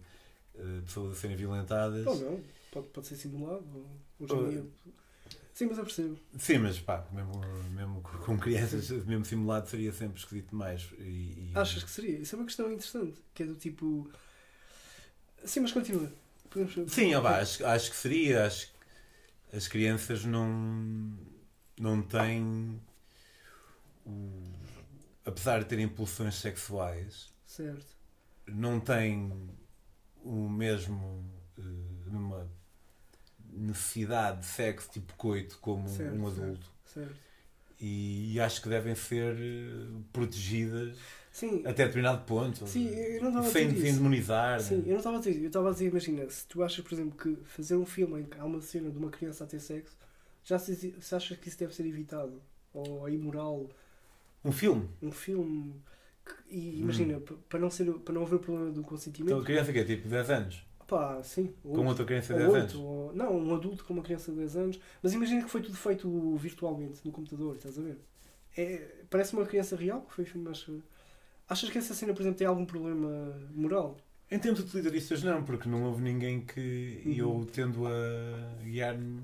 [0.84, 2.06] pessoas a serem violentadas.
[2.06, 3.64] Ou não, pode, pode ser simulado.
[3.74, 3.86] ou-
[4.20, 4.64] Hoje em dia.
[5.52, 6.18] Sim, mas eu percebo.
[6.38, 7.32] Sim, mas pá, mesmo,
[7.70, 10.88] mesmo com crianças, mesmo simulado seria sempre esquisito demais.
[10.98, 12.18] E, e- Achas que seria?
[12.18, 13.20] Isso é uma questão interessante.
[13.34, 14.10] Que é do tipo.
[15.44, 16.10] Sim, mas continua.
[16.48, 16.92] Podemos...
[16.92, 18.46] Sim, pá, acho, acho que seria.
[18.46, 21.16] Acho que as crianças não,
[21.78, 22.80] não têm.
[24.06, 24.52] o-
[25.24, 27.96] apesar de terem pulsões sexuais, Certo.
[28.46, 29.50] não têm
[30.22, 31.24] o mesmo.
[32.06, 32.48] uma
[33.52, 36.42] necessidade de sexo tipo coito como Certo, um certo.
[36.42, 36.70] adulto.
[36.84, 37.14] Certo.
[37.82, 40.98] E, acho que devem ser eh, protegidas
[41.32, 42.66] Sim, até determinado ponto.
[42.66, 44.60] sim, eu não estava a sem, dizer sem demonizar.
[44.60, 44.82] Sim, né?
[44.86, 45.40] eu não estava a dizer.
[45.40, 48.24] Eu estava a dizer, imagina, se tu achas, por exemplo, que fazer um filme em
[48.24, 49.96] que há uma cena de uma criança a ter sexo,
[50.44, 52.42] já se, se achas que isso deve ser evitado?
[52.74, 53.68] Ou é imoral?
[54.44, 54.88] Um filme.
[55.00, 55.74] Um filme.
[56.24, 59.40] que- e imagina, p- para não, ser, para não haver problema do Então, consentimento.
[59.40, 60.62] a criança que é tipo 10 anos.
[60.90, 61.54] Pá, sim.
[61.62, 62.74] Com outra criança de Ou 10 oito, anos.
[62.74, 64.80] ou- não, um adulto com uma criança de 10 anos.
[65.02, 67.98] Mas imagina que foi tudo feito virtualmente no computador, estás a ver?
[68.56, 70.80] É, parece uma criança real que foi mas eh,
[71.48, 73.08] Achas que essa cena, por exemplo, tem algum problema
[73.52, 73.96] moral?
[74.30, 77.02] Em termos utilitaristas, não, porque não houve ninguém que.
[77.06, 77.12] Uhum.
[77.12, 79.22] eu tendo a guiar-me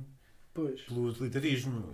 [0.54, 1.84] pelo utilitarismo.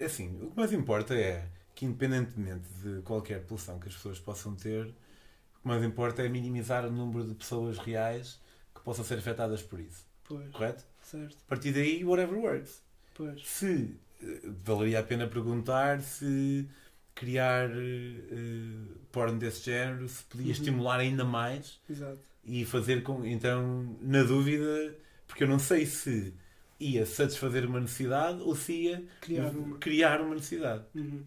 [0.00, 4.54] Assim, o que mais importa é que, independentemente de qualquer pulsão que as pessoas possam
[4.54, 8.40] ter, o que mais importa é minimizar o número de pessoas reais
[8.88, 10.06] possam ser afetadas por isso.
[10.24, 10.50] Pois.
[10.50, 10.84] Correto?
[11.02, 11.36] Certo.
[11.46, 12.82] A partir daí, whatever works.
[13.14, 13.40] Pois.
[13.46, 16.66] Se eh, valeria a pena perguntar se
[17.14, 20.52] criar eh, porno desse género se podia Uhum.
[20.52, 22.18] estimular ainda mais Exato.
[22.44, 23.24] e fazer com.
[23.26, 24.94] Então, na dúvida,
[25.26, 26.32] porque eu não sei se
[26.80, 29.78] ia satisfazer uma necessidade ou se ia Criar uma.
[29.78, 30.84] criar uma necessidade.
[30.94, 31.22] Uhum.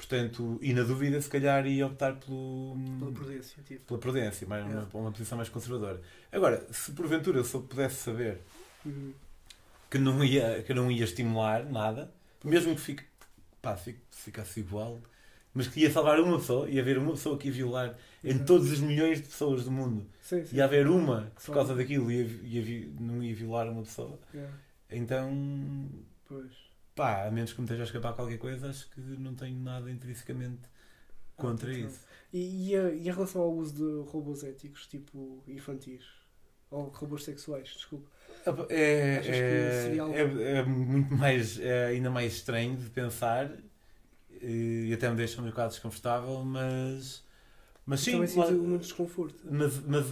[0.00, 3.84] Portanto, e na dúvida, se calhar ia optar pelo, Pela prudência, tipo.
[3.84, 4.88] pela prudência, mais, Yeah.
[4.94, 6.00] uma, uma posição mais conservadora.
[6.32, 8.38] Agora, se porventura eu só pudesse saber
[8.84, 9.12] Uhum.
[9.90, 12.10] que não ia, que não ia estimular nada,
[12.42, 13.04] mesmo que fique,
[13.60, 14.98] pá, fique, ficasse igual,
[15.52, 18.46] mas que ia salvar uma pessoa, ia haver uma pessoa que ia violar em Exato.
[18.46, 20.56] todos os milhões de pessoas do mundo, Sim, sim.
[20.56, 24.50] ia haver uma que por causa daquilo ia, ia não ia violar uma pessoa, Yeah.
[24.90, 25.30] então
[26.26, 26.69] Pois.
[27.00, 29.90] Pá, a menos que me esteja a escapar qualquer coisa, acho que não tenho nada
[29.90, 30.60] intrinsecamente
[31.36, 31.88] contra atenção.
[31.88, 32.00] isso.
[32.32, 36.04] E, e, a, e em relação ao uso de robôs éticos, tipo infantis?
[36.70, 38.08] Ou robôs sexuais, desculpa.
[38.68, 43.50] É, que é, seria algo- é- é muito mais, é ainda mais estranho de pensar
[44.42, 47.24] e até me deixa um bocado desconfortável, mas,
[47.86, 49.44] mas sim, Também sinto claro, muito desconforto.
[49.50, 50.06] mas, mas,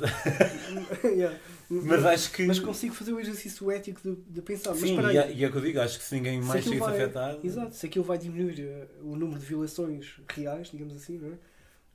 [1.04, 1.38] Yeah.
[1.70, 4.70] mas acho que Mas consigo fazer o exercício ético de, de pensar.
[4.70, 6.40] Mas sim, espera e é, e é o que eu digo, acho que se ninguém
[6.42, 10.20] Se mais saísse vai- afetado, Exato, se aquilo vai diminuir eh, o número de violações
[10.34, 11.38] reais, digamos assim, não é?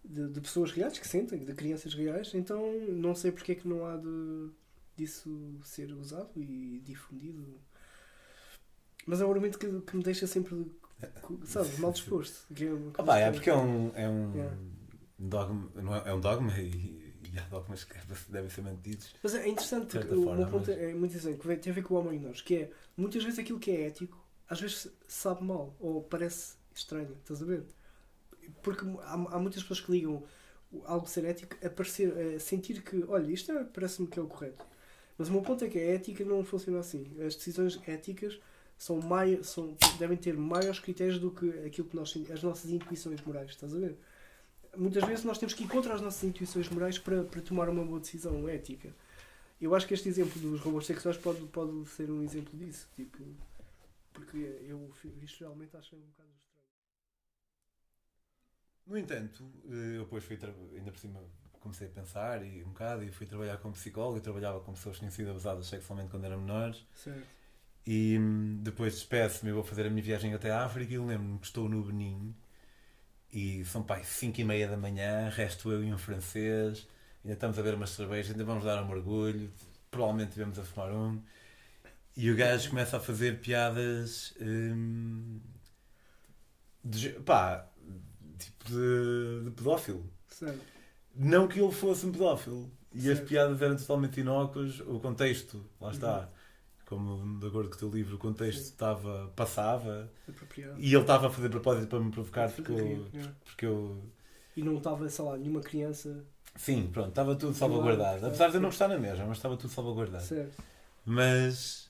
[0.05, 3.65] de, de pessoas reais que sentem, de crianças reais, então não sei porque é que
[3.67, 4.49] não há de,
[4.97, 7.57] disso ser usado e difundido.
[9.05, 10.65] Mas é um argumento que, que me deixa sempre,
[11.45, 12.45] sabe, mal disposto.
[12.53, 14.57] Que é, Opa, coisa é que- porque é um, é um Yeah.
[15.27, 17.95] Dogma, não é, é um dogma e, e há dogmas que
[18.29, 19.13] devem ser mantidos.
[19.21, 21.83] Mas é interessante porque forma, meu ponto mas- é muito interessante, que tem a ver
[21.83, 24.87] com o homem em nós, que é muitas vezes aquilo que é ético, às vezes
[25.07, 27.63] sabe mal ou parece estranho, estás a ver?
[28.61, 30.23] Porque há, há muitas pessoas que ligam
[30.85, 34.27] algo ser ético a, parecer, a sentir que, olha, isto é- parece-me que é o
[34.27, 34.65] correto.
[35.17, 37.05] Mas o meu ponto é que a ética não funciona assim.
[37.25, 38.39] As decisões éticas
[38.77, 43.21] são mai, são, devem ter maiores critérios do que aquilo que nós as nossas intuições
[43.21, 43.97] morais, estás a ver?
[44.75, 47.85] Muitas vezes nós temos que ir contra as nossas intuições morais para, para tomar uma
[47.85, 48.93] boa decisão ética.
[49.61, 52.89] Eu acho que este exemplo dos robôs sexuais pode, pode ser um exemplo disso.
[52.95, 53.23] Tipo,
[54.11, 54.37] porque
[54.67, 56.67] eu visualmente acho um bocado estranho.
[58.85, 60.37] No entanto, eh, eu depois fui,
[60.75, 61.21] ainda por cima,
[61.63, 64.95] comecei a pensar e um bocado e fui trabalhar como psicólogo e trabalhava com pessoas
[64.95, 67.25] que tinham sido abusadas sexualmente quando eram menores Certo.
[67.87, 71.05] e hum, depois despeço-me e vou fazer a minha viagem até a África e eu
[71.05, 72.35] lembro-me que estou no Benin
[73.33, 76.87] e são pai 5 e meia da manhã, resto eu e um francês,
[77.23, 79.51] ainda estamos a ver umas cervejas, ainda vamos dar um mergulho,
[79.89, 81.21] provavelmente tivemos a fumar um,
[82.15, 85.39] e o gajo começa a fazer piadas hum,
[86.83, 87.67] de, pá,
[88.37, 90.05] tipo de, de pedófilo.
[90.27, 90.61] Sério.
[91.15, 92.71] Não que ele fosse um pedófilo.
[92.93, 93.21] E Certo.
[93.23, 96.19] as piadas eram totalmente inócuas, o contexto, lá está.
[96.19, 96.27] Uhum.
[96.95, 98.69] Como de acordo com o teu livro, o contexto Sim.
[98.71, 100.79] estava, passava Apropriado.
[100.79, 103.07] e ele estava a fazer propósito para me provocar porque eu,
[103.45, 104.01] porque eu
[104.55, 106.23] E não estava, sei lá, nenhuma criança.
[106.55, 108.19] Sim, pronto, estava tudo salvaguardado.
[108.19, 110.23] claro, Apesar de eu não estar na mesma, mas estava tudo salvaguardado.
[110.23, 110.61] Certo.
[111.05, 111.89] Mas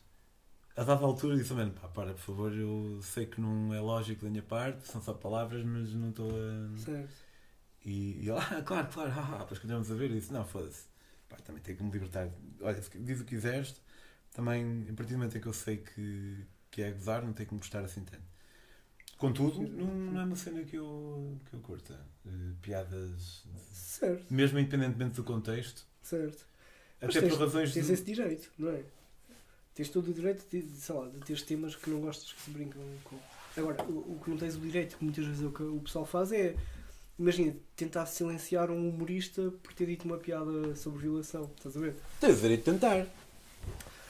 [0.75, 4.23] a dada altura disse, mano, pá, para, por favor, eu sei que não é lógico
[4.25, 6.77] da minha parte, são só palavras, mas não estou a.
[6.77, 7.13] Certo.
[7.85, 10.45] E, e ele, ah, claro, claro, ah, ah, depois continuamos a ver e disse, não,
[10.45, 10.85] foda-se,
[11.29, 12.29] pá, também tenho que me libertar.
[12.61, 13.75] Olha, diz o que quiseres,
[14.33, 17.47] também, a partir do momento em que eu sei que, que é gozar, não tenho
[17.47, 18.23] que me gostar assim tanto.
[19.17, 21.97] Contudo, não, não é uma cena que eu, que eu curta.
[22.25, 22.29] Eh,
[22.61, 24.25] piadas, Certo.
[24.33, 26.45] mesmo independentemente do contexto, Certo.
[27.01, 27.93] Mas até tens- por razões Tens de...
[27.93, 28.83] esse direito, não é?
[29.75, 32.51] Tens todo o direito de, sei lá, de teres temas que não gostas que se
[32.51, 33.17] brincam com.
[33.57, 35.79] Agora, o, o que não tens o direito, que muitas vezes é o que o
[35.79, 36.55] pessoal faz, é,
[37.17, 41.49] imagina, tentar silenciar um humorista por ter dito uma piada sobre violação.
[41.57, 41.95] Estás a ver?
[42.19, 43.07] Tens o direito de tentar.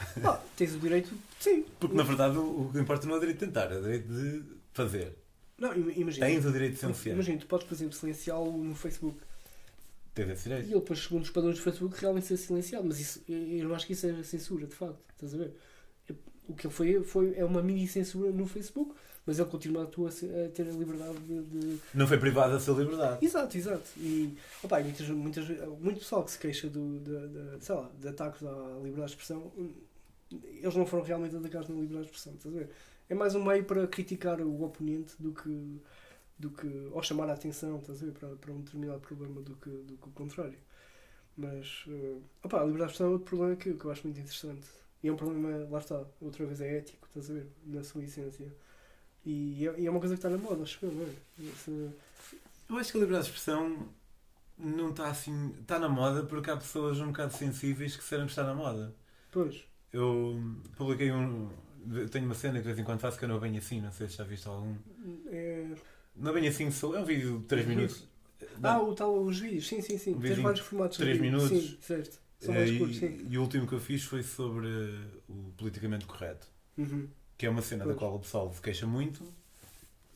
[0.23, 1.65] Ah, tens o direito, sim.
[1.80, 3.82] Porque na verdade o, o que importa não é o direito de tentar, é o
[3.82, 5.14] direito de fazer.
[5.57, 6.25] Não, im- imagina.
[6.25, 7.14] Tens o direito de silenciar.
[7.15, 9.17] Imagina, tu podes, por exemplo, silenciá-lo no Facebook.
[10.14, 10.65] Tens esse E direito.
[10.67, 12.85] ele, depois, segundo os padrões do Facebook, realmente ser silenciado.
[12.88, 14.98] Mas isso, eu não acho que isso é censura, de facto.
[15.15, 15.53] Estás a ver?
[16.48, 18.93] O que ele foi, foi é uma mini censura no Facebook,
[19.25, 22.77] mas ele continua a, tua, a ter a liberdade de, Não foi privado da sua
[22.77, 23.25] liberdade.
[23.25, 23.90] Exato, exato.
[23.98, 25.48] E, opa, e muitas, muitas,
[25.80, 28.51] muito pessoal que se queixa do, de, de, sei lá, de ataques à
[28.83, 29.72] liberdade de expressão, hum,
[30.45, 32.33] eles não foram realmente atacados na liberdade de expressão.
[32.35, 32.69] Estás a ver?
[33.09, 35.81] É mais um meio para criticar o oponente do que,
[36.39, 38.13] do que ou chamar a atenção estás a ver?
[38.13, 40.57] Para, para um determinado problema do que, do que o contrário.
[41.37, 44.19] Mas eh, opa, a liberdade de expressão é outro problema que, que eu acho muito
[44.19, 44.67] interessante.
[45.03, 47.47] E é um problema, lá está, outra vez é ético, estás a ver?
[47.65, 48.53] Na sua essência.
[49.25, 51.09] E é, e é uma coisa que está na moda, acho eu, não é?
[51.51, 51.91] Esse-
[52.69, 53.89] Eu acho que a liberdade de expressão
[54.57, 55.55] não está assim.
[55.61, 58.95] Está na moda porque há pessoas um bocado sensíveis que disseram que está na moda.
[59.31, 59.55] Pois.
[59.93, 60.41] Eu
[60.75, 61.49] publiquei um.
[62.11, 63.91] tenho uma cena que de vez em quando faço que eu não venho assim, não
[63.91, 64.75] sei se já viste algum.
[65.27, 65.67] É...
[66.15, 68.07] Não venho assim, sou, é um vídeo de 3 minutos.
[68.61, 70.15] Ah, o tal, os vídeos, sim, sim, sim.
[70.15, 71.31] Um Tens vários formatos de três vídeo.
[71.31, 71.49] minutos.
[71.57, 72.19] Sim, certo.
[72.39, 73.25] São Eh, mais e, curtos, sim.
[73.30, 74.67] e o último que eu fiz foi sobre
[75.30, 76.47] o politicamente correto.
[76.77, 77.07] Uhum.
[77.38, 77.97] que é uma cena da Pois.
[77.99, 79.23] qual o pessoal se queixa muito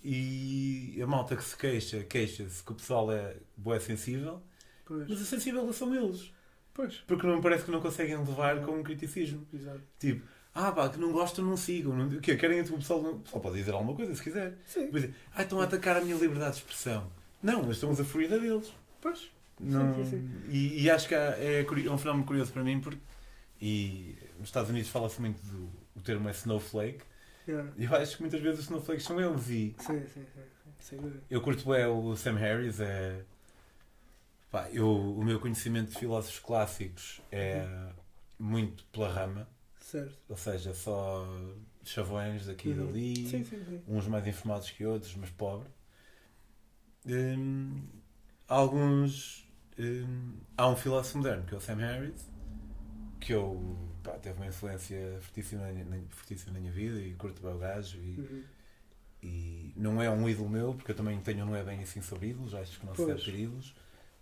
[0.03, 4.41] e a malta que se queixa, queixa-se que o pessoal é boé sensível,
[4.85, 5.07] Pois.
[5.09, 6.31] mas a sensível são eles,
[6.77, 6.95] Pois.
[7.07, 9.45] porque não me parece que não conseguem levar com um criticismo.
[9.53, 9.81] Exato.
[9.99, 10.25] Tipo,
[10.55, 11.93] ah pá, que não gostam, não sigam.
[11.93, 12.37] Não, o quê?
[12.37, 14.53] Querem que o pessoal, o pessoal pode dizer alguma coisa se quiser.
[14.65, 14.89] Sim.
[14.91, 17.11] Dizer, ah, estão a atacar a minha liberdade de expressão.
[17.43, 18.71] Não, mas estamos a ferir a deles.
[19.01, 19.29] Pois.
[19.59, 20.31] Não, sim, sim.
[20.49, 22.99] E, e acho que há- é, é um fenómeno curioso para mim, porque
[23.59, 27.03] e nos Estados Unidos fala-se muito do o termo é snowflake,
[27.47, 27.71] Yeah.
[27.77, 29.49] e eu acho que muitas vezes os snowflakes são eles.
[29.49, 30.25] E Sim, sim,
[30.79, 30.99] sim.
[31.29, 33.21] Eu curto é o Sam Harris, é.
[34.51, 37.67] Pá, eu, o meu conhecimento de filósofos clássicos é
[38.39, 39.47] muito pela rama,
[39.79, 40.17] Certo.
[40.29, 41.25] ou seja, só
[41.83, 42.87] chavões daqui e Uhum.
[42.87, 43.81] dali, Sim, sim, sim.
[43.87, 45.67] uns mais informados que outros, mas pobre.
[47.05, 47.83] Hum,
[48.47, 49.45] alguns.
[49.79, 52.29] hum, há um filósofo moderno que é o Sam Harris,
[53.19, 57.53] que eu pá, teve uma influência fortíssima na, fortíssima na minha vida e curto bem
[57.53, 57.97] o gajo.
[57.99, 58.43] E, Uhum.
[59.21, 62.29] e não é um ídolo meu, porque eu também tenho, não é bem assim sobre
[62.29, 63.75] ídolos, acho que não se deve ter ídolos,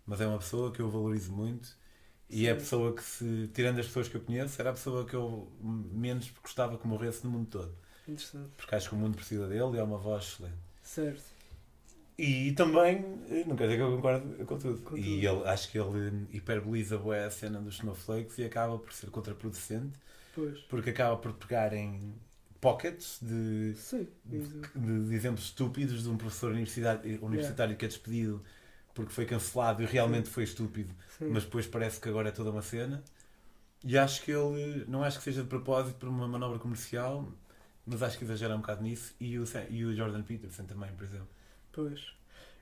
[0.06, 1.78] mas é uma pessoa que eu valorizo muito
[2.30, 2.60] e é a Sim.
[2.60, 6.32] pessoa que, se, tirando as pessoas que eu conheço, era a pessoa que eu menos
[6.42, 7.76] gostava que morresse no mundo todo,
[8.08, 8.54] Interessante.
[8.58, 10.58] porque acho que o mundo precisa dele e é uma voz excelente.
[10.82, 11.36] Certo.
[12.18, 14.82] E também, eh, não quer dizer que eu concordo com tudo.
[14.82, 15.18] Com e tudo.
[15.28, 20.00] ele, acho que ele hiperboliza a cena dos snowflakes e acaba por ser contraproducente,
[20.34, 20.60] Pois.
[20.70, 22.16] porque acaba por pegar em
[22.62, 24.08] pockets de, Sim.
[24.24, 28.44] de, de exemplos estúpidos de um professor universitário, universitário que é despedido
[28.96, 31.30] porque foi cancelado e realmente foi estúpido, Sim.
[31.30, 33.04] mas depois parece que agora é toda uma cena.
[33.84, 37.28] E acho que ele, não acho que seja de propósito por uma manobra comercial,
[37.86, 39.14] mas acho que exagera um bocado nisso.
[39.20, 41.28] E o, e o Jordan Peterson também, por exemplo.
[41.72, 42.14] Pois.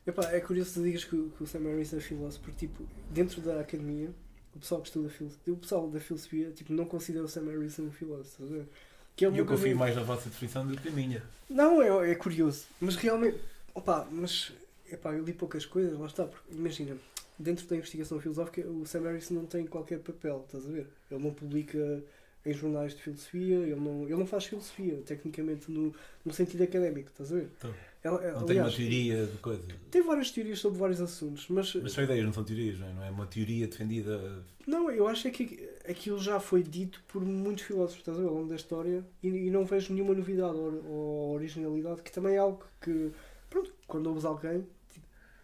[0.06, 2.68] Epá, é curioso que tu digas que, o- que o Sam Harris é filósofo, porque
[2.68, 4.12] tipo, dentro da academia,
[4.54, 7.80] o pessoal que estuda filosofia, o pessoal da filosofia tipo, não considera o Sam Harris
[7.80, 8.68] um filósofo, ver?
[9.16, 11.24] Que é E eu confio mais na vossa definição do que na minha.
[11.50, 12.66] Não, é, é curioso.
[12.82, 13.40] Mas realmente,
[13.74, 14.52] opá, mas
[14.94, 16.26] epá, eu li poucas coisas, lá está.
[16.26, 16.98] Porque, imagina,
[17.38, 20.88] dentro da investigação filosófica, o Sam Harris não tem qualquer papel, estás a ver?
[21.10, 22.04] Ele não publica
[22.46, 25.94] em jornais de filosofia, ele não, ele não faz filosofia, tecnicamente, no,
[26.26, 27.50] no sentido académico, estás a ver?
[27.58, 27.74] Então.
[28.04, 29.64] Ela, não tem aliás, uma teoria de coisa.
[29.90, 31.74] Tem várias teorias sobre vários assuntos, mas.
[31.76, 32.94] Mas são ideias, não são teorias, não é?
[32.94, 34.44] Não é uma teoria defendida.
[34.68, 38.28] Não, eu acho é que aquilo já foi dito por muitos filósofos, estás a ver,
[38.28, 42.36] ao longo da história, e, e não vejo nenhuma novidade ou, ou, originalidade, que também
[42.36, 43.12] é algo que.
[43.50, 44.68] Pronto, quando ouves alguém,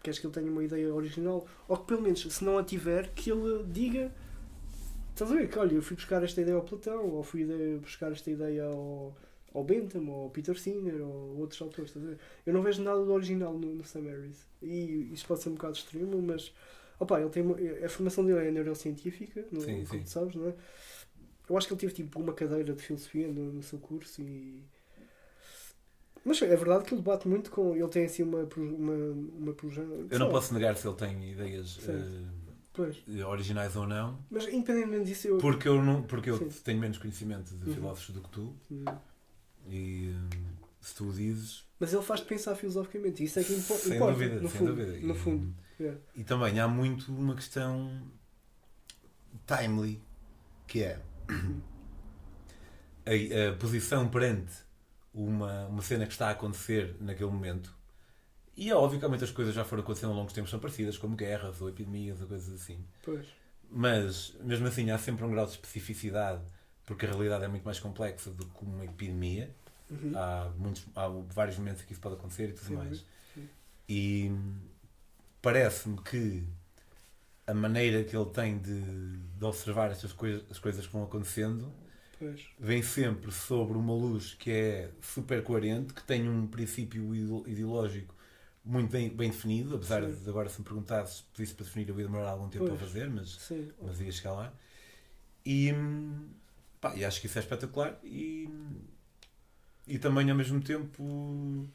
[0.02, 3.10] queres que ele tenha uma ideia original, ou que pelo menos, se não a tiver,
[3.14, 4.12] que ele diga.
[5.10, 5.48] Estás a ver?
[5.48, 7.44] Que olha, eu fui buscar esta ideia ao Platão, ou fui
[7.80, 9.14] buscar esta ideia ao
[9.52, 11.92] ou Bentham, ou Peter Singer, ou outros autores.
[12.46, 14.46] Eu não vejo nada do original no, no Sam Harris.
[14.62, 16.52] E isso pode ser um bocado extremo, mas
[16.98, 20.02] opa, ele tem uma, a formação dele é neurocientífica, no, sim, como sim.
[20.02, 20.54] tu sabes, não é?
[21.48, 24.62] Eu acho que ele teve tipo uma cadeira de filosofia no, no seu curso e.
[26.24, 27.74] Mas é verdade que ele debate muito com.
[27.74, 28.46] Ele tem assim uma.
[28.56, 29.56] uma, uma
[30.10, 31.78] Eu não posso negar se ele tem ideias.
[31.78, 34.18] Uh, originais ou não.
[34.30, 35.38] Mas independentemente disso, eu.
[35.38, 37.74] Porque eu, não, porque eu tenho menos conhecimento de uhum.
[37.74, 38.54] filósofos do que tu.
[38.70, 38.84] Uhum.
[39.68, 40.14] E
[40.80, 41.64] se tu o dizes.
[41.78, 44.12] Mas ele faz-te pensar filosoficamente, isso é que impo sem importa.
[44.12, 45.06] Dúvida, no sem fundo, dúvida.
[45.06, 45.54] No fundo.
[45.78, 46.00] E, yeah.
[46.14, 48.02] e também há muito uma questão
[49.46, 50.00] timely,
[50.66, 51.00] que é
[53.06, 54.52] a, a, posição perante
[55.12, 57.74] uma, uma cena que está a acontecer naquele momento.
[58.56, 60.60] E é óbvio que há muitas coisas já foram acontecendo ao longo dos tempos são
[60.60, 62.84] parecidas, como guerras ou epidemias ou coisas assim.
[63.02, 63.26] Pois.
[63.70, 66.42] Mas, mesmo assim, há sempre um grau de especificidade
[66.90, 69.48] porque a realidade é muito mais complexa do que uma epidemia.
[69.88, 70.12] Uhum.
[70.12, 73.04] Há, muitos, há vários momentos em que isso pode acontecer e tudo sim, mais.
[73.32, 73.48] Sim.
[73.88, 74.32] E
[75.40, 76.44] parece-me que
[77.46, 78.80] a maneira que ele tem de,
[79.18, 81.72] de observar estas coisas, as coisas que vão acontecendo
[82.20, 82.46] pois.
[82.58, 87.12] vem sempre sobre uma luz que é super coerente, que tem um princípio
[87.48, 88.14] ideológico
[88.64, 90.12] muito bem, bem definido, apesar Sim.
[90.12, 92.80] de agora se me perguntasse se pedisse para definir eu ia demorar algum tempo pois.
[92.80, 93.50] a fazer, mas,
[93.82, 94.52] mas ia chegar lá.
[95.44, 95.72] E,
[96.80, 98.48] Pá, e acho que isso é espetacular e,
[99.86, 101.68] e também ao mesmo tempo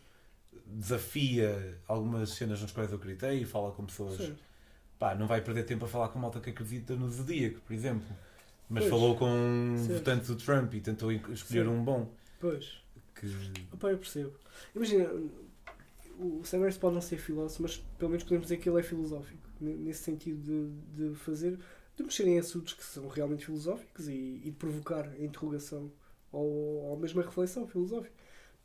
[0.66, 4.18] desafia algumas cenas nas quais eu acreditei e fala com pessoas.
[4.18, 4.36] Sim.
[4.98, 8.08] Pá, não vai perder tempo a falar com malta que acredita no Zodíaco, por exemplo.
[8.70, 8.90] Mas pois.
[8.90, 12.12] falou com um votante do Trump e tentou escolher um bom.
[12.40, 12.84] Pois.
[13.14, 13.28] Que...
[13.72, 14.34] Opa, eu percebo.
[14.76, 15.10] Imagina,
[16.20, 18.84] o Sam Harris pode não ser filósofo, mas pelo menos podemos dizer que ele é
[18.84, 19.46] filosófico.
[19.60, 21.58] Nesse sentido de, de fazer
[21.96, 25.92] de mexer em assuntos que são realmente filosóficos e, e de provocar a interrogação
[26.32, 26.46] ou,
[26.90, 28.14] ou mesmo a reflexão filosófica.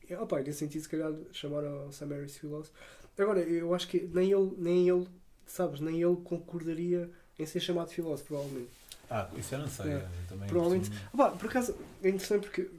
[0.08, 2.74] E, opa, nesse sentido, se calhar, chamar ao Sam Harris filósofo.
[3.16, 5.06] Agora, eu acho que nem ele, nem ele,
[5.46, 8.70] sabes, nem ele concordaria em ser chamado filósofo, provavelmente.
[9.10, 9.90] Ah, isso eu não sei.
[9.90, 9.96] É.
[9.96, 10.90] Eu também provavelmente.
[11.12, 12.70] Opa, por acaso, é interessante porque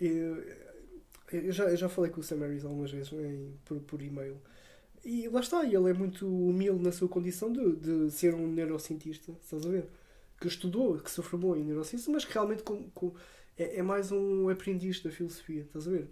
[0.00, 0.44] eu,
[1.32, 4.40] eu, já, eu já falei com o Sam Harris algumas vezes em, por, por e-mail
[5.04, 9.32] e lá está, ele é muito humilde na sua condição de, de ser um neurocientista,
[9.42, 9.88] estás a ver?
[10.40, 13.14] que estudou, que se formou em neurociência, mas que realmente com, com,
[13.58, 16.08] é, é, mais um aprendiz da filosofia, estás a ver?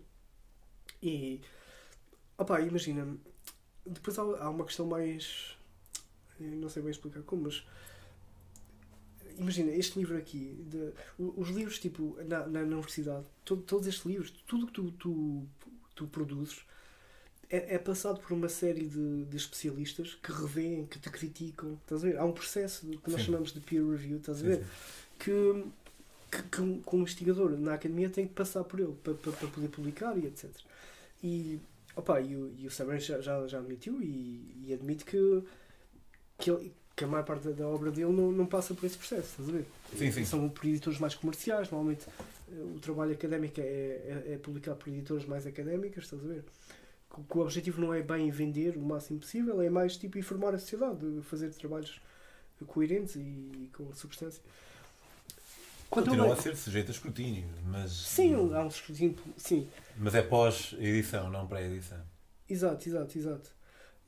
[1.02, 1.40] E,
[2.36, 3.16] opá, imagina,
[3.86, 5.56] depois há, há uma questão mais,
[6.38, 7.66] não sei bem explicar como, mas
[9.38, 14.30] imagina, este livro aqui, de, os livros tipo na, na universidade, todo, todos estes livros,
[14.46, 15.46] tudo que tu, tu,
[15.94, 16.60] tu produzes
[17.50, 21.78] é, é, passado por uma série de, de, especialistas que revêem, que te criticam.
[21.82, 22.18] Estás a ver?
[22.18, 23.26] Há um processo que nós sim.
[23.26, 24.58] chamamos de peer review, estás a ver?
[24.58, 24.64] Sim.
[25.18, 25.64] Que,
[26.30, 29.32] que, que, um, que, um investigador na academia tem que passar por ele para, para,
[29.32, 30.50] para poder publicar e etc.
[31.22, 31.58] E,
[31.96, 35.42] opa, e, o, e o Sam já, já, já admitiu e, e, admite que,
[36.36, 39.28] que, ele, que a maior parte da obra dele não, não passa por esse processo,
[39.30, 39.64] estás a ver?
[39.96, 40.24] Sim, sim.
[40.24, 42.06] São por editores mais comerciais, normalmente
[42.50, 46.44] eh, o trabalho académico é, é, é publicado por editores mais académicas, estás a ver?
[47.28, 50.58] que o objetivo não é bem vender o máximo possível, é mais tipo informar a
[50.58, 52.00] sociedade, fazer trabalhos
[52.66, 54.42] coerentes e com substância.
[55.88, 57.90] Quando Continua a ser sujeito a escrutínio, mas.
[57.92, 59.16] Sim, há um escrutínio.
[59.36, 59.68] Sim.
[59.96, 61.98] Mas é pós-edição, não pré-edição.
[62.48, 63.57] Exato, exato, exato.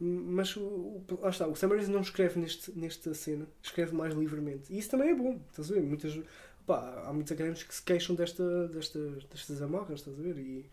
[0.03, 4.73] Mas lá está, o Sam não escreve neste, nesta cena, escreve mais livremente.
[4.73, 5.83] E isso também é bom, estás a ver?
[5.83, 6.19] Muitas,
[6.63, 8.99] opa, há muitos académicos que se queixam desta, desta,
[9.31, 10.39] destas amarras, estás a ver?
[10.39, 10.65] E,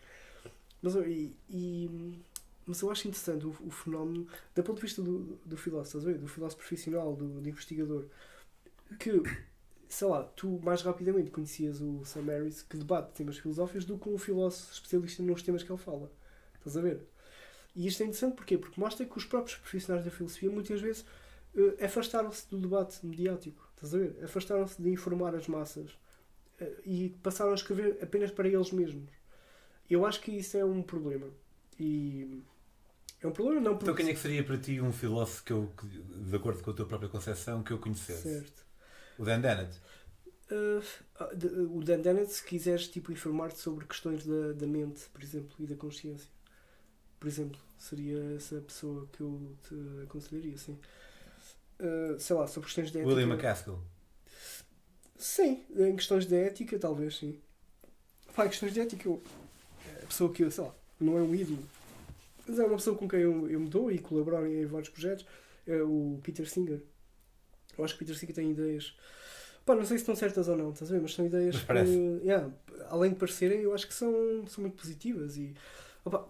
[0.80, 2.18] mas, e, e,
[2.64, 6.26] mas eu acho interessante o, o fenómeno, do ponto de vista do, do filósofo, do
[6.26, 8.06] filósofo profissional, do, do, investigador,
[8.98, 9.22] que,
[9.90, 12.24] sei lá, tu mais rapidamente conhecias o Sam
[12.66, 16.10] que debate temas filosóficos do que um filósofo especialista nos temas que ele fala.
[16.56, 17.02] Estás a ver?
[17.78, 18.58] E isto é interessante porquê?
[18.58, 21.02] Porque mostra que os próprios profissionais da filosofia muitas vezes
[21.54, 23.70] uh, afastaram-se do debate mediático.
[23.72, 24.18] Estás a ver?
[24.24, 25.92] Afastaram-se de informar as massas
[26.60, 29.08] uh, e passaram a escrever apenas para eles mesmos.
[29.88, 31.28] Eu acho que isso é um problema.
[31.78, 32.42] E
[33.20, 33.84] é um problema não porque...
[33.84, 35.72] Então quem é que seria para ti um filósofo que eu,
[36.28, 38.22] de acordo com a tua própria concepção, que eu conhecesse?
[38.22, 38.66] Certo.
[39.16, 39.80] O Dan Dennett?
[40.50, 45.54] Uh, o Dan Dennett, se quiseres tipo, informar-te sobre questões da, da mente, por exemplo,
[45.60, 46.28] e da consciência.
[47.18, 47.60] Por exemplo.
[47.78, 50.76] Seria essa pessoa que eu te aconselharia, sim.
[51.78, 53.14] Uh, sei lá, sobre questões de ética.
[53.14, 53.78] William McCaskill.
[55.16, 57.38] Sim, em questões de ética, talvez sim.
[58.34, 59.22] Pá, em questões de ética, eu,
[60.02, 61.62] a pessoa que, sei lá, não é um ídolo,
[62.46, 65.24] mas é uma pessoa com quem eu, eu me dou e colaboro em vários projetos,
[65.66, 66.82] é o Peter Singer.
[67.76, 68.96] Eu acho que o Peter Singer tem ideias.
[69.64, 71.00] Pá, não sei se estão certas ou não, estás a ver?
[71.00, 72.50] Mas são ideias mas que, yeah,
[72.88, 75.36] além de parecerem, eu acho que são, são muito positivas.
[75.36, 75.54] E,
[76.04, 76.26] opa,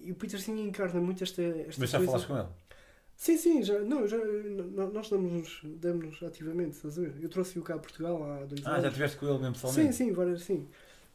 [0.00, 2.12] e o Peter Singer encarna muito esta, esta Mas já coisa.
[2.12, 2.48] falaste com ele?
[3.16, 4.16] Sim, sim, já, não, já,
[4.92, 7.14] nós damos-nos damos ativamente, estás a ver?
[7.20, 8.78] Eu trouxe-o cá a Portugal há dois ah, anos.
[8.78, 9.92] Ah, já estiveste com ele mesmo pessoalmente?
[9.92, 10.68] Sim, sim, várias, sim.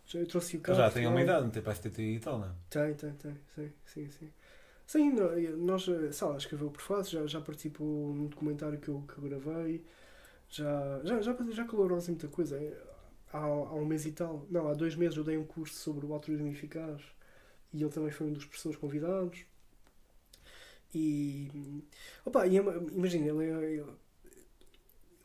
[0.05, 0.73] Já, eu trouxe-o cá.
[0.73, 2.47] já tem uma idade, não tem para 70 e tal, não?
[2.47, 2.51] É?
[2.69, 4.29] Tem, tem, tem, sim, sim, sim.
[4.85, 5.13] Sim,
[5.57, 9.23] nós, sei lá, escreveu por fase, já, já participou num documentário que eu, que eu
[9.23, 9.81] gravei,
[10.49, 12.59] já, já, já, já colaborou muita coisa.
[13.31, 16.05] Há, há um mês e tal, não, há dois meses eu dei um curso sobre
[16.05, 17.01] o altruísmo eficaz
[17.73, 19.45] e ele também foi um dos professores convidados.
[20.93, 21.49] E,
[22.23, 23.83] opa, e imagina, ele, ele, é,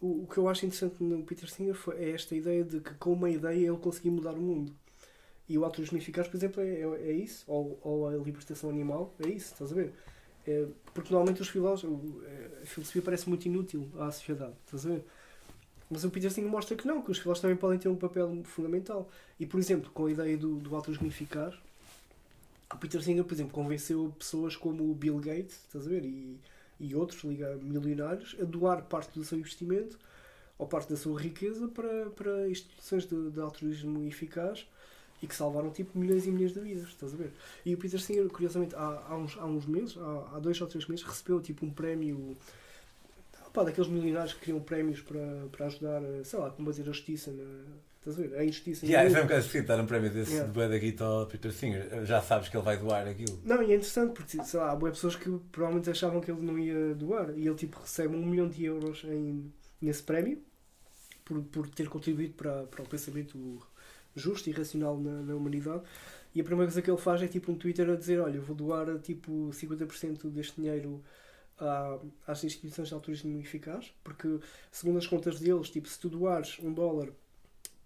[0.00, 2.94] o, o que eu acho interessante no Peter Singer foi, é esta ideia de que
[2.94, 4.74] com uma ideia ele conseguiu mudar o mundo.
[5.48, 9.14] E o altruísmo eficaz, por exemplo, é, é, é isso, ou, ou a libertação animal,
[9.18, 9.92] é isso, estás a ver?
[10.46, 12.00] É, porque normalmente os filósofos,
[12.62, 15.04] a filosofia parece muito inútil à sociedade, estás a ver?
[15.90, 18.42] Mas o Peter Singer mostra que não, que os filósofos também podem ter um papel
[18.44, 19.08] fundamental.
[19.40, 21.54] E, por exemplo, com a ideia do, do eficaz,
[22.72, 26.38] o Peter Singer, por exemplo, convenceu pessoas como o Bill Gates, estás a ver, e,
[26.78, 29.98] e outros liga, milionários a doar parte do seu investimento
[30.58, 34.66] ou parte da sua riqueza para, para instituições de, de altruísmo eficaz
[35.22, 37.32] e que salvaram tipo milhões e milhões de vidas, estás a ver?
[37.64, 40.66] E o Peter Singer, curiosamente, há, há, uns, há uns meses, há, há dois ou
[40.66, 42.36] três meses, recebeu tipo um prémio
[43.46, 47.32] opa, daqueles milionários que criam prémios para, para ajudar, sei lá, a combater a justiça
[47.32, 47.64] na,
[48.08, 48.38] Estás a ver?
[48.38, 48.86] A injustiça.
[48.86, 50.48] Yeah, foi um bocado esquisito dar um prémio desse yeah.
[50.48, 52.06] de Boa da Guita ao Peter Singer.
[52.06, 53.38] Já sabes que ele vai doar aquilo.
[53.44, 56.58] Não, e é interessante porque, sei lá, há pessoas que provavelmente achavam que ele não
[56.58, 60.40] ia doar e ele tipo recebe um milhão de euros em, nesse prémio
[61.24, 63.58] por, por ter contribuído para, para o pensamento
[64.16, 65.82] justo e racional na, na humanidade.
[66.34, 68.56] E a primeira coisa que ele faz é tipo um Twitter a dizer: Olha, vou
[68.56, 71.02] doar tipo 50% deste dinheiro
[71.58, 74.38] à, às instituições de altruísmo eficaz, porque
[74.70, 77.10] segundo as contas deles, tipo, se tu doares um dólar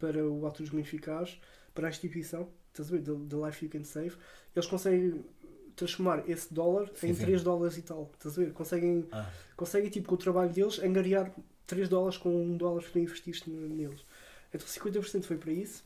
[0.02, 1.40] para o altruísmo eficaz,
[1.72, 3.02] para a instituição, estás a ver?
[3.02, 4.16] The, the Life You Can Save,
[4.55, 5.24] eles conseguem
[5.76, 7.24] transformar esse dólar sim, em sim.
[7.24, 8.52] 3 dólares e tal, estás a ver?
[8.52, 9.31] Conseguem, ah.
[9.56, 11.32] conseguem tipo, com o trabalho deles, angariar
[11.68, 14.05] 3 dólares com 1 dólar que tu investiste neles.
[14.52, 15.84] Então 50% foi para isso.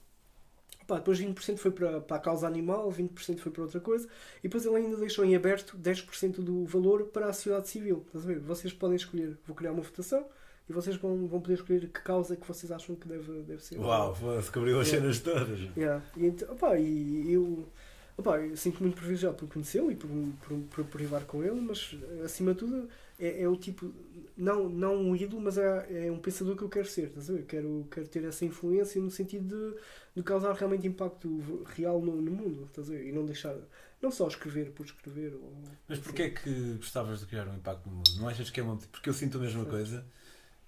[0.86, 4.42] Pá, depois 20% foi para, para a causa animal, 20% foi para outra coisa, e
[4.44, 8.04] depois ele ainda deixou em aberto 10% do valor para a sociedade civil.
[8.06, 8.38] Estás a ver?
[8.38, 10.24] Vocês podem escolher, vou criar uma votação,
[10.68, 13.62] e vocês vão, vão poder escolher que causa é que vocês acham que deve, deve
[13.62, 13.78] ser.
[13.78, 15.60] Uau, se cobriu as cenas todas.
[15.76, 16.04] Yeah.
[16.16, 17.68] E, então, opa, e eu,
[18.16, 20.08] opa, eu sinto muito privilegiado por conhecê-lo e por,
[20.42, 23.94] por, por, privar com ele, mas acima de tudo é, é, o tipo,
[24.36, 27.34] não, não um ídolo, mas é, é um pensador que eu quero ser, estás a
[27.34, 27.44] ver?
[27.44, 29.80] Quero, quero ter essa influência no sentido de,
[30.16, 33.06] de causar realmente impacto real no, no mundo, estás a ver?
[33.06, 33.54] E não deixar,
[34.02, 35.32] não só escrever por escrever.
[35.34, 35.52] Ou,
[35.88, 38.10] mas porquê é que gostavas de criar um impacto no mundo?
[38.18, 38.76] Não achas que é uma.
[38.76, 39.70] Porque eu sinto a mesma Sim.
[39.70, 40.04] coisa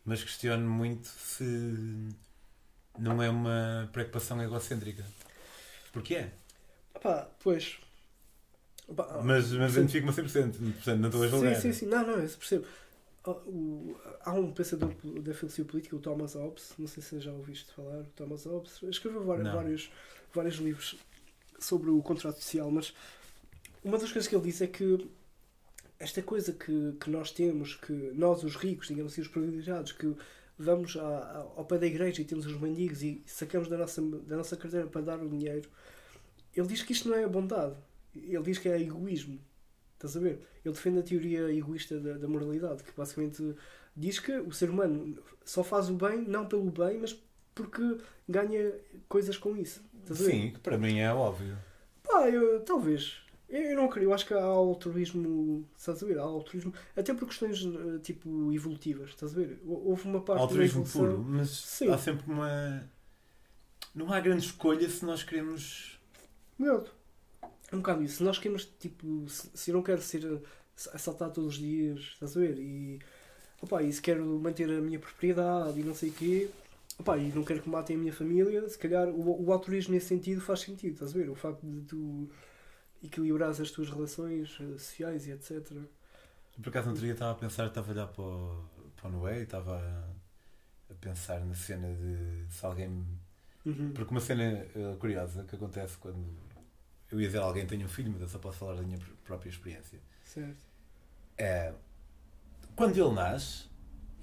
[0.08, 1.44] mas questiono muito se
[2.98, 5.04] não é uma preocupação egocêntrica.
[5.92, 6.32] Porque é.
[6.94, 7.78] Opa, pois.
[8.88, 11.54] Opa, mas mas identifico-me a 100%, portanto não estou a julgar.
[11.56, 11.86] Sim, sim, sim.
[11.86, 12.66] Não, não, eu percebo.
[14.24, 18.00] Há um pensador da filosofia política, o Thomas Hobbes, não sei se já ouviste falar,
[18.00, 19.90] o Thomas Hobbes, escreveu vários, vários,
[20.32, 20.96] vários livros
[21.58, 22.94] sobre o contrato social, mas
[23.84, 25.06] uma das coisas que ele disse é que
[25.98, 30.14] esta coisa que, que nós temos, que nós, os ricos, digamos assim, os privilegiados, que
[30.58, 34.36] vamos à, ao pé da igreja e temos os mendigos e sacamos da nossa, da
[34.36, 35.68] nossa carteira para dar o dinheiro,
[36.54, 37.74] ele diz que isto não é bondade.
[38.14, 39.38] Ele diz que é egoísmo.
[39.94, 40.40] Estás a ver?
[40.64, 43.54] Ele defende a teoria egoísta da, da moralidade, que basicamente
[43.96, 47.20] diz que o ser humano só faz o bem, não pelo bem, mas
[47.54, 48.72] porque ganha
[49.08, 49.82] coisas com isso.
[50.12, 51.58] Sim, que para mim é óbvio.
[52.02, 53.20] Pá, eu, talvez.
[53.48, 56.18] Eu não creio, eu acho que há altruísmo, estás a ver?
[56.18, 59.58] Há altruísmo, até por questões eh, tipo evolutivas, estás a ver?
[59.64, 61.00] Houve uma parte altruísmo evolução...
[61.00, 61.88] puro, mas Sim.
[61.88, 62.86] há sempre uma.
[63.94, 65.98] Não há grande escolha se nós queremos.
[66.58, 66.84] Meu,
[67.72, 68.16] é um bocado isso.
[68.18, 70.42] Se nós queremos, tipo, se eu não quero ser
[70.92, 72.58] assaltado todos os dias, estás a ver?
[72.58, 72.98] E,
[73.62, 76.50] opa, e se quero manter a minha propriedade e não sei o quê,
[76.98, 80.06] opa, e não quero que matem a minha família, se calhar o, o altruísmo nesse
[80.06, 81.30] sentido faz sentido, estás a ver?
[81.30, 82.28] O facto de tu
[83.02, 85.70] equilibrar as tuas relações eh, sociais e etc.
[86.60, 88.64] Por acaso, não teria estava a pensar, estava a olhar para o,
[88.96, 93.06] para o Noé e estava a, a, pensar na cena de se alguém.
[93.64, 93.92] Uhum.
[93.92, 96.24] Porque uma cena uh, curiosa que acontece quando
[97.10, 99.48] eu ia dizer alguém tem um filho, mas eu só posso falar da minha própria
[99.48, 99.98] experiência.
[100.24, 100.66] Certo.
[101.36, 101.72] É,
[102.74, 103.66] quando ele nasce,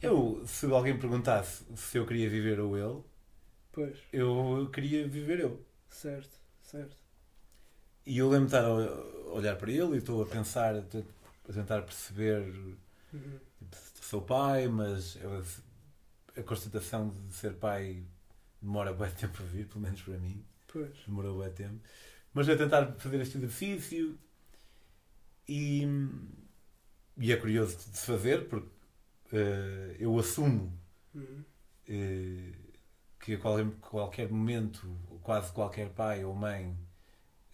[0.02, 3.04] eu, se alguém perguntasse se eu queria viver ou ele,
[3.72, 3.98] pois.
[4.12, 5.66] eu queria viver eu.
[5.90, 7.05] Certo, certo.
[8.06, 11.82] E eu lembro de estar a olhar para ele e estou a pensar, a tentar
[11.82, 12.42] perceber.
[13.12, 13.40] Uhum.
[13.60, 15.44] Tipo, sou pai, mas eu,
[16.38, 18.04] a constatação de ser pai
[18.62, 20.44] demora bem tempo a vir, pelo menos para mim.
[20.68, 20.96] Pois.
[21.06, 21.80] Demorou bem tempo.
[22.34, 24.20] Mas a tentar fazer este exercício
[25.48, 25.84] e,
[27.18, 28.68] e é curioso de se fazer porque
[29.32, 30.78] uh, eu assumo
[31.14, 31.44] uhum.
[31.90, 32.56] uh,
[33.20, 34.86] que a qualquer, qualquer momento,
[35.24, 36.78] quase qualquer pai ou mãe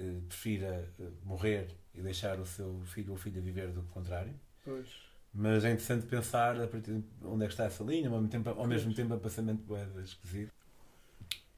[0.02, 0.88] uh, prefira
[1.24, 4.34] morrer e deixar o seu filho ou filha viver do que contrário.
[4.64, 4.88] Pois.
[5.34, 8.30] Mas é interessante pensar a partir de onde é que está essa linha, ao mesmo
[8.30, 10.52] tempo, ao mesmo tempo é um pensamento boeda esquisito.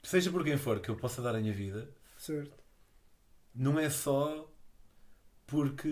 [0.03, 2.63] Seja por quem for que eu possa dar a minha vida, certo
[3.53, 4.49] não é só
[5.45, 5.91] porque,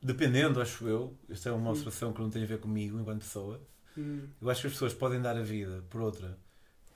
[0.00, 3.60] dependendo, acho eu, esta é uma observação que não tem a ver comigo enquanto pessoa,
[3.96, 4.26] hum.
[4.40, 6.38] eu acho que as pessoas podem dar a vida por outra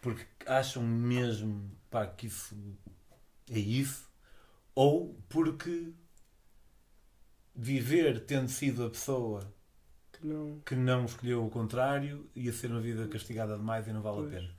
[0.00, 2.56] porque acham mesmo pá, que isso
[3.50, 4.07] é isso,
[4.80, 5.92] ou porque
[7.52, 9.52] viver tendo sido a pessoa
[10.12, 14.00] que não, que não escolheu o contrário ia ser uma vida castigada demais e não
[14.00, 14.28] vale pois.
[14.28, 14.54] a pena.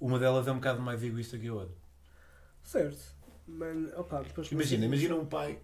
[0.00, 1.76] Uma delas é um bocado mais egoísta que a outra.
[2.64, 3.14] Certo.
[3.96, 5.62] Opa, imagina, imagina um pai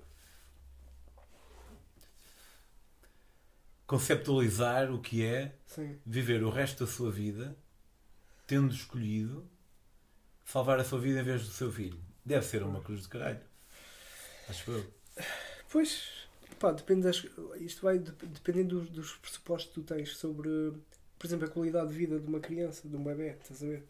[3.85, 5.99] conceptualizar o que é Sim.
[6.07, 7.57] viver o resto da sua vida
[8.47, 9.45] tendo escolhido
[10.45, 12.01] salvar a sua vida em vez do seu filho.
[12.25, 13.56] Deve ser uma cruz de caralho.
[14.49, 14.85] Acho eu.
[15.71, 17.27] Pois, pá, depende das,
[17.57, 20.73] isto vai dependendo dos, dos pressupostos que tu tens sobre,
[21.19, 23.85] por exemplo, a qualidade de vida de uma criança, de um bebê, estás a ver?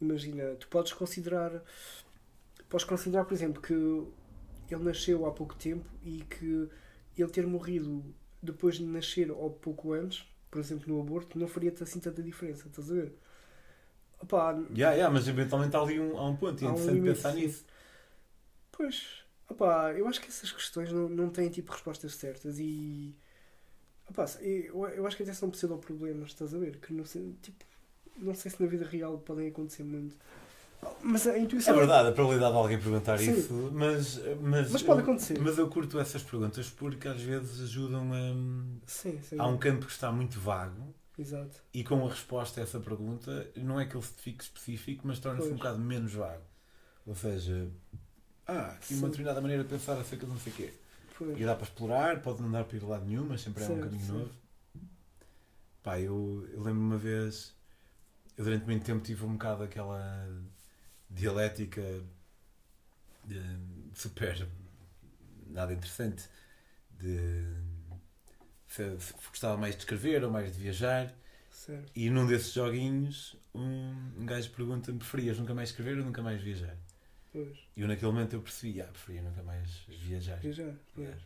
[0.00, 1.62] Imagina, tu podes considerar
[2.68, 6.68] Podes considerar, por exemplo, que ele nasceu há pouco tempo e que
[7.16, 8.04] ele ter morrido
[8.42, 12.66] depois de nascer ou pouco antes, por exemplo, no aborto, não faria assim tanta diferença,
[12.66, 13.12] estás a ver?
[14.20, 17.34] Opa, yeah, yeah, mas eventualmente há ali um, há um ponto, é interessante um pensar
[17.34, 17.64] nisso.
[18.72, 23.14] Pois, opa, eu acho que essas questões não, não têm tipo respostas certas e.
[24.08, 26.76] Opa, eu, eu acho que até são pseudo-problemas, estás a ver?
[26.76, 27.64] Que não sei, tipo,
[28.16, 30.16] não sei se na vida real podem acontecer muito.
[31.02, 31.74] Mas a intuição.
[31.74, 33.32] É verdade, a probabilidade de alguém perguntar Sim.
[33.32, 34.70] isso, mas, mas.
[34.70, 35.38] Mas pode acontecer.
[35.40, 38.86] Mas eu curto essas perguntas porque às vezes ajudam a.
[38.86, 39.36] Sim, sim.
[39.38, 40.94] Há um campo que está muito vago.
[41.18, 41.62] Exato.
[41.72, 45.48] E com a resposta a essa pergunta, não é que ele fique específico, mas torna-se
[45.48, 46.42] um bocado menos vago.
[47.06, 47.68] Ou seja,
[48.46, 50.72] ah, aqui uma determinada maneira de pensar acerca de não sei o quê.
[51.16, 51.40] Pois.
[51.40, 53.68] E dá para explorar, pode não dar para ir a lado nenhum, mas sempre é
[53.68, 54.12] um caminho sim.
[54.12, 54.30] novo.
[55.82, 57.54] Pá, eu, eu lembro uma vez,
[58.36, 60.28] eu durante muito tempo tive um bocado aquela
[61.10, 61.82] dialética
[63.94, 64.46] super
[65.46, 66.28] nada interessante
[66.90, 67.44] de
[68.66, 71.14] se, se, gostava mais de escrever ou mais de viajar
[71.50, 71.90] certo.
[71.94, 76.42] e num desses joguinhos um, um gajo pergunta-me preferias nunca mais escrever ou nunca mais
[76.42, 76.76] viajar
[77.34, 77.58] pois.
[77.76, 81.18] e eu naquele momento eu percebi ah, preferia nunca mais viajar, viajar, viajar.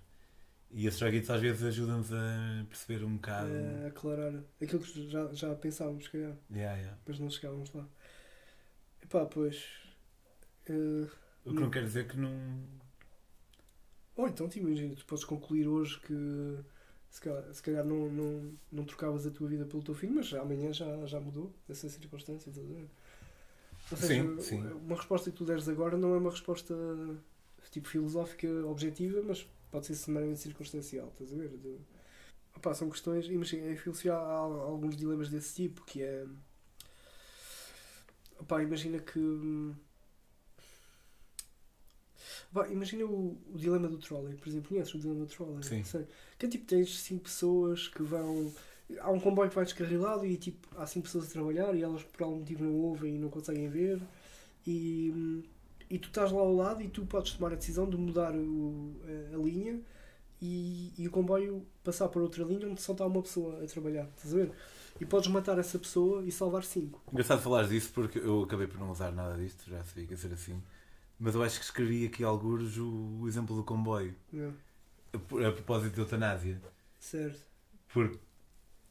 [0.71, 3.53] e esses joguitos às vezes ajudam-nos a perceber um bocado
[3.85, 6.99] a aclarar aquilo que já, já pensávamos que yeah, yeah.
[7.07, 7.87] mas não chegávamos lá
[9.09, 9.65] Epá, pois.
[10.69, 11.09] Uh,
[11.45, 12.63] o que não quer dizer que não.
[14.17, 16.59] Ou então, te imagina, tu podes concluir hoje que
[17.09, 20.33] se calhar, se calhar não, não, não trocavas a tua vida pelo teu filho, mas
[20.35, 22.53] amanhã já, já mudou essa circunstância.
[23.91, 24.63] Ou seja, sim, sim.
[24.63, 26.75] uma resposta que tu deres agora não é uma resposta
[27.71, 31.51] tipo filosófica objetiva, mas pode ser semelhante circunstancial, estás a ver?
[31.51, 31.77] De,
[32.57, 36.27] opa, são questões, imagina, em filosofia há alguns dilemas desse tipo, que é
[38.47, 39.75] Pá, imagina que.
[42.53, 44.69] Pá, imagina o, o dilema do trolley, por exemplo.
[44.69, 45.63] Conheces o dilema do trolley?
[45.63, 45.85] Sim.
[45.85, 46.07] Sei.
[46.39, 48.53] Que é tipo, tens 5 pessoas que vão.
[49.01, 52.03] Há um comboio que vai descarrilado e tipo, há 5 pessoas a trabalhar e elas
[52.03, 54.01] por algum motivo não ouvem e não conseguem ver.
[54.67, 55.45] E,
[55.91, 58.95] e tu estás lá ao lado e tu podes tomar a decisão de mudar o,
[59.33, 59.81] a, a linha
[60.41, 64.09] e, e o comboio passar para outra linha onde só está uma pessoa a trabalhar.
[64.17, 64.53] Estás a ver?
[65.01, 67.01] e podes matar essa pessoa e salvar cinco.
[67.13, 70.17] Engraçado falar disso porque eu acabei por não usar nada disto, já sei que ia
[70.17, 70.61] ser assim.
[71.19, 74.15] Mas eu acho que escrevi aqui alguns o, o exemplo do comboio.
[74.33, 74.51] É.
[75.13, 76.61] A, a, propósito de eutanásia.
[76.99, 77.41] Certo.
[77.93, 78.19] Porque, eh,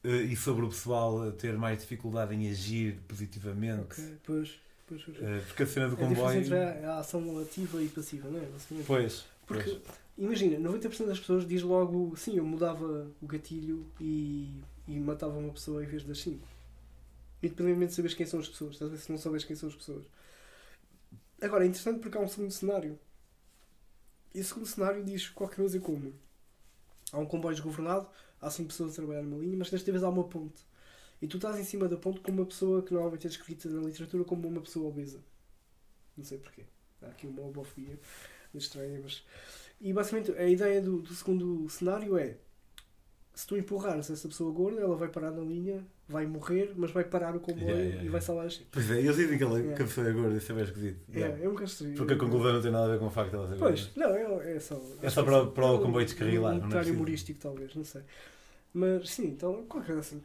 [0.03, 3.81] e sobre o pessoal ter mais dificuldade em agir positivamente.
[3.81, 4.59] Ok, pois.
[4.87, 5.17] pois, pois.
[5.21, 6.39] Eh, porque a cena do é comboio.
[6.39, 8.47] entre a, a, ação ativa e passiva, não é?
[8.85, 9.25] Pois.
[9.45, 9.97] Porque, pois.
[10.17, 15.51] imagina, 90% das pessoas diz logo, sim, eu mudava o gatilho e e matava uma
[15.51, 16.47] pessoa em vez das cinco.
[17.43, 20.05] Independentemente de saberes quem são as pessoas, às vezes não sabes quem são as pessoas.
[21.41, 22.99] Agora, é interessante porque há um segundo cenário
[24.33, 26.13] E o segundo cenário diz qualquer coisa como
[27.11, 28.07] há um comboio desgovernado,
[28.41, 30.65] há 5 pessoas a trabalhar numa linha, mas desta vez há uma ponte.
[31.21, 33.81] E tu estás em cima da ponte com uma pessoa que normalmente é descrita na
[33.81, 35.19] literatura como uma pessoa obesa.
[36.15, 36.63] Não sei porquê.
[37.01, 37.99] Há aqui uma homofobia
[38.53, 39.23] estranha, mas.
[39.79, 42.37] E basicamente a ideia do, do segundo cenário é
[43.37, 47.03] se tu empurrares essa pessoa gorda, ela vai parar na linha, vai morrer, mas vai
[47.03, 49.59] parar o comboio yeah, yeah, e vai salvar as Pois é, eles dizem que, ela,
[49.59, 49.75] yeah.
[49.75, 50.99] que a pessoa é gorda, isso é bem esquisito.
[51.13, 51.45] É, yeah.
[51.45, 51.95] é um castigo.
[51.97, 53.95] Porque a conclusão não tem nada a ver com o facto de ela ser Pois,
[53.95, 54.81] não, é, é só.
[55.03, 56.55] É só para, para o comboio descarrilar.
[56.55, 58.01] Um comentário é humorístico, talvez, não sei.
[58.73, 60.23] Mas sim, então, qualquer coisa assim.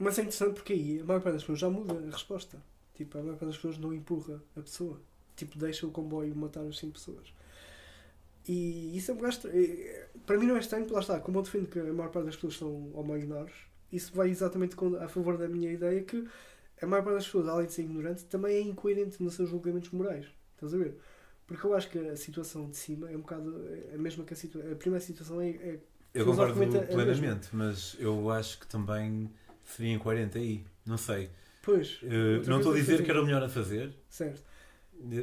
[0.00, 2.58] Mas é interessante porque aí a maior parte das pessoas já muda a resposta.
[2.96, 5.00] Tipo, a maior parte das pessoas não empurra a pessoa.
[5.36, 7.37] Tipo, deixa o comboio matar as 5 pessoas.
[8.48, 9.48] E isso é um gasto.
[10.24, 12.26] Para mim não é estranho, porque lá está, como eu defendo que a maior parte
[12.26, 13.52] das pessoas são homoignoros,
[13.92, 16.26] isso vai exatamente a favor da minha ideia que
[16.80, 19.90] a maior parte das pessoas, além de ser ignorante, também é incoerente nos seus julgamentos
[19.90, 20.26] morais.
[20.54, 20.96] Estás a ver?
[21.46, 24.36] Porque eu acho que a situação de cima é um bocado a mesma que a
[24.36, 24.72] situação.
[24.72, 25.48] A primeira situação é.
[25.50, 25.78] é
[26.14, 29.30] eu concordo plenamente, mas eu acho que também
[29.64, 30.64] seria incoerente aí.
[30.86, 31.30] Não sei.
[31.62, 32.00] Pois.
[32.02, 33.92] Uh, não estou a dizer que era o melhor a fazer.
[34.08, 34.42] Certo.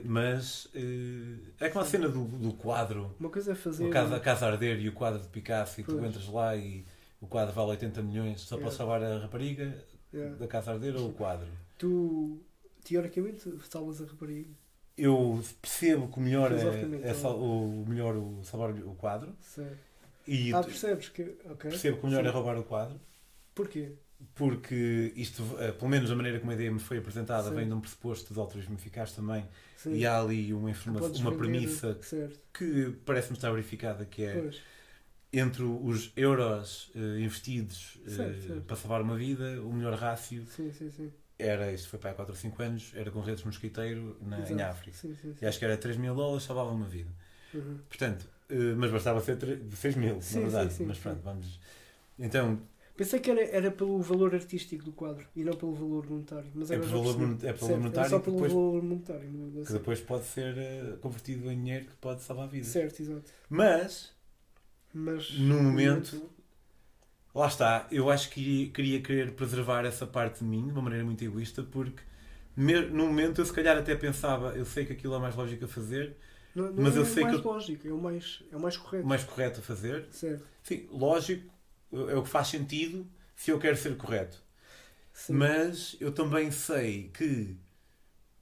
[0.05, 3.13] Mas uh, é como a cena do, do quadro.
[3.19, 3.87] Uma coisa é fazer.
[3.87, 5.97] A casa, a casa Arder e o quadro de Picasso, e pois.
[5.97, 6.85] tu entras lá e
[7.19, 8.69] o quadro vale 80 milhões só yeah.
[8.69, 9.75] para salvar a rapariga
[10.13, 10.35] yeah.
[10.37, 11.47] da Casa Arder ou o quadro.
[11.77, 12.39] Tu,
[12.83, 14.49] teoricamente, salvas a rapariga.
[14.97, 19.35] Eu percebo que o melhor é, é sal, o melhor o salvar o quadro.
[19.41, 19.77] Certo.
[20.25, 21.21] E ah, percebes que.
[21.21, 21.69] Okay.
[21.69, 22.29] Percebo que o melhor Sim.
[22.29, 22.99] é roubar o quadro.
[23.53, 23.91] Porquê?
[24.34, 27.56] Porque isto, eh, pelo menos a maneira como a ideia me foi apresentada, Sim.
[27.56, 29.45] vem de um pressuposto de altruísmo eficaz também,
[29.77, 29.94] Sim.
[29.94, 32.40] e há ali uma, informação, uma premissa certo.
[32.53, 34.61] que parece-me estar verificada, que é pois.
[35.32, 38.61] entre os euros uh, investidos uh, certo, certo.
[38.64, 42.34] para salvar uma vida, o melhor rácio sim, sim, era, isto foi para há 4
[42.34, 44.98] ou 5 anos, era com redes mosquiteiro na, em África.
[45.42, 47.10] E acho que era 3 mil dólares, salvava uma vida.
[47.53, 47.80] Uhum.
[47.90, 48.26] Portanto,
[48.77, 50.84] mas bastava ser 3, 6 mil, na verdade.
[50.84, 51.60] mas pronto, vamos...
[52.18, 52.61] Então,
[52.95, 56.49] Pensei que era, era pelo valor artístico do quadro e não pelo valor monetário.
[56.53, 58.07] Mas é, pelo valor, é pelo monetário.
[58.07, 59.65] É só pelo depois, valor monetário.
[59.65, 62.67] Que depois pode ser uh, convertido em dinheiro que pode salvar vidas.
[62.67, 63.30] Certo, exato.
[63.49, 64.14] Mas,
[64.93, 66.30] mas no momento,
[67.33, 71.03] lá está, eu acho que queria querer preservar essa parte de mim de uma maneira
[71.03, 72.01] muito egoísta porque
[72.56, 75.67] no momento eu se calhar até pensava, eu sei que aquilo é mais lógico a
[75.67, 76.15] fazer,
[76.56, 78.77] não, não mas é eu sei mais que lógico, é o mais, é o mais
[78.77, 79.06] correto.
[79.06, 80.07] O mais correto a fazer.
[80.11, 80.45] Certo.
[80.64, 81.55] Sim, lógico
[82.09, 84.43] é o que faz sentido se eu quero ser correto.
[85.14, 85.33] Sim.
[85.33, 87.56] Mas eu também sei que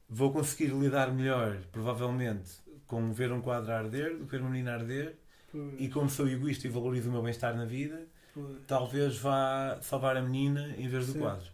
[0.09, 2.51] vou conseguir lidar melhor, provavelmente,
[2.88, 5.15] com ver um quadro a arder do que ver uma menina a arder.
[5.51, 5.75] Pois.
[5.80, 8.57] E como sou egoísta e valorizo o meu bem-estar na vida, pois.
[8.65, 11.51] talvez vá salvar a menina em vez do quadro.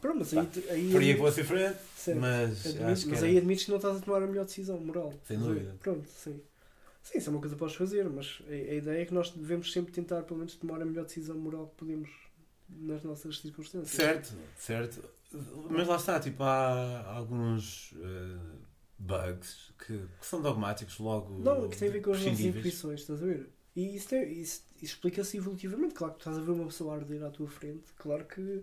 [0.00, 1.76] Pronto, mas aí, aí, aí que vou ser frente,
[2.16, 5.12] mas, admites, mas aí admites que não estás a tomar a melhor decisão moral.
[5.24, 5.74] Sem dúvida.
[5.80, 6.40] Pronto, sim.
[7.08, 9.30] Sim, isso é uma coisa que podes fazer, mas a, a, ideia é que nós
[9.30, 12.10] devemos sempre tentar, pelo menos, tomar a melhor decisão moral que podemos
[12.68, 13.96] nas nossas circunstâncias.
[13.96, 15.02] Certo, certo.
[15.70, 18.58] Mas lá está, tipo, há alguns uh,
[18.98, 21.38] bugs que, que, são dogmáticos logo.
[21.38, 23.48] Não, que tem a ver com as nossas intuições, estás a ver?
[23.74, 25.94] E isso, isso, isso explica-se evolutivamente.
[25.94, 28.62] Claro que tu estás a ver uma pessoa arder à tua frente, claro que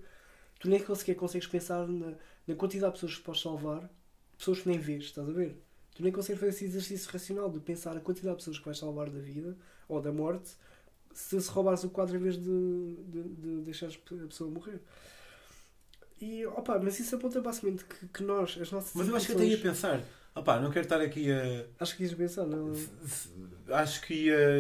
[0.59, 2.13] tu nem sequer consegues pensar na,
[2.47, 3.89] na quantidade de pessoas que podes salvar,
[4.37, 5.64] pessoas que nem vês, estás a ver?
[5.95, 8.77] Tu nem consegues fazer esse exercício racional de pensar a quantidade de pessoas que vais
[8.77, 9.57] salvar da vida
[9.87, 10.51] ou da morte
[11.13, 14.81] se, se roubares o quadro em vez de, de, de deixares a pessoa morrer.
[16.21, 18.93] E, opa, mas isso aponta basicamente que, que nós, as nossas.
[18.93, 20.01] Mas eu acho que até ia pensar.
[20.35, 21.65] Opa, não quero estar aqui a.
[21.79, 22.73] Acho que ias pensar, não.
[23.69, 24.59] Acho que ia.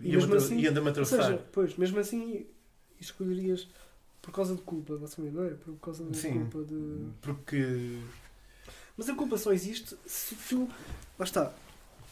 [0.00, 2.46] ia, mesmo assim, ia andar-me a seja, pois, mesmo assim,
[3.00, 3.68] escolherias
[4.20, 5.50] por causa de culpa, basicamente, não é?
[5.50, 7.08] Por causa de Sim, culpa de.
[7.20, 7.98] Porque
[8.96, 10.68] mas a culpa só existe se tu.
[11.18, 11.52] Lá está.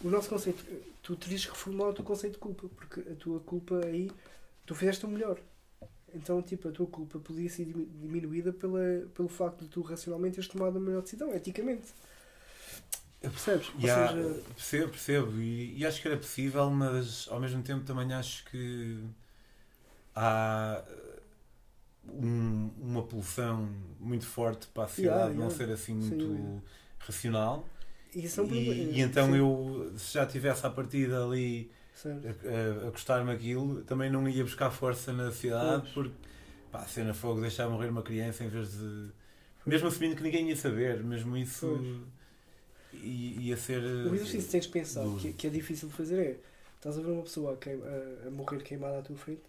[0.03, 0.65] O nosso conceito.
[1.03, 4.11] Tu terias que reformular o teu conceito de culpa, porque a tua culpa aí.
[4.67, 5.39] Tu fizeste o melhor.
[6.15, 8.81] Então, tipo, a tua culpa podia ser diminuída pela,
[9.15, 11.87] pelo facto de tu racionalmente teres tomado a melhor decisão, eticamente.
[13.21, 13.71] Percebes?
[13.81, 14.43] Yeah, seja...
[14.55, 15.41] Percebo, percebo.
[15.41, 18.99] E, e, acho que era possível, mas ao mesmo tempo também acho que
[20.15, 20.83] há
[22.09, 25.45] um, uma pulsão muito forte para a sociedade yeah, yeah.
[25.45, 26.63] não ser assim muito Sim.
[26.99, 27.67] racional.
[28.15, 29.39] E, é e, e então Sim.
[29.39, 31.71] eu, se já tivesse a partida ali
[32.05, 35.93] a, a, a gostar-me aquilo, também não ia buscar força na sociedade pois.
[35.93, 36.29] porque
[36.73, 39.11] pá, a cena fogo deixar morrer uma criança em vez de.
[39.67, 42.03] Mesmo assumindo que ninguém ia saber, mesmo isso
[42.95, 43.83] ia ser.
[43.83, 46.37] O exercício que tens de pensar que, que, é difícil de fazer é
[46.77, 49.43] estás a ver uma pessoa a, a morrer queimada à tua frente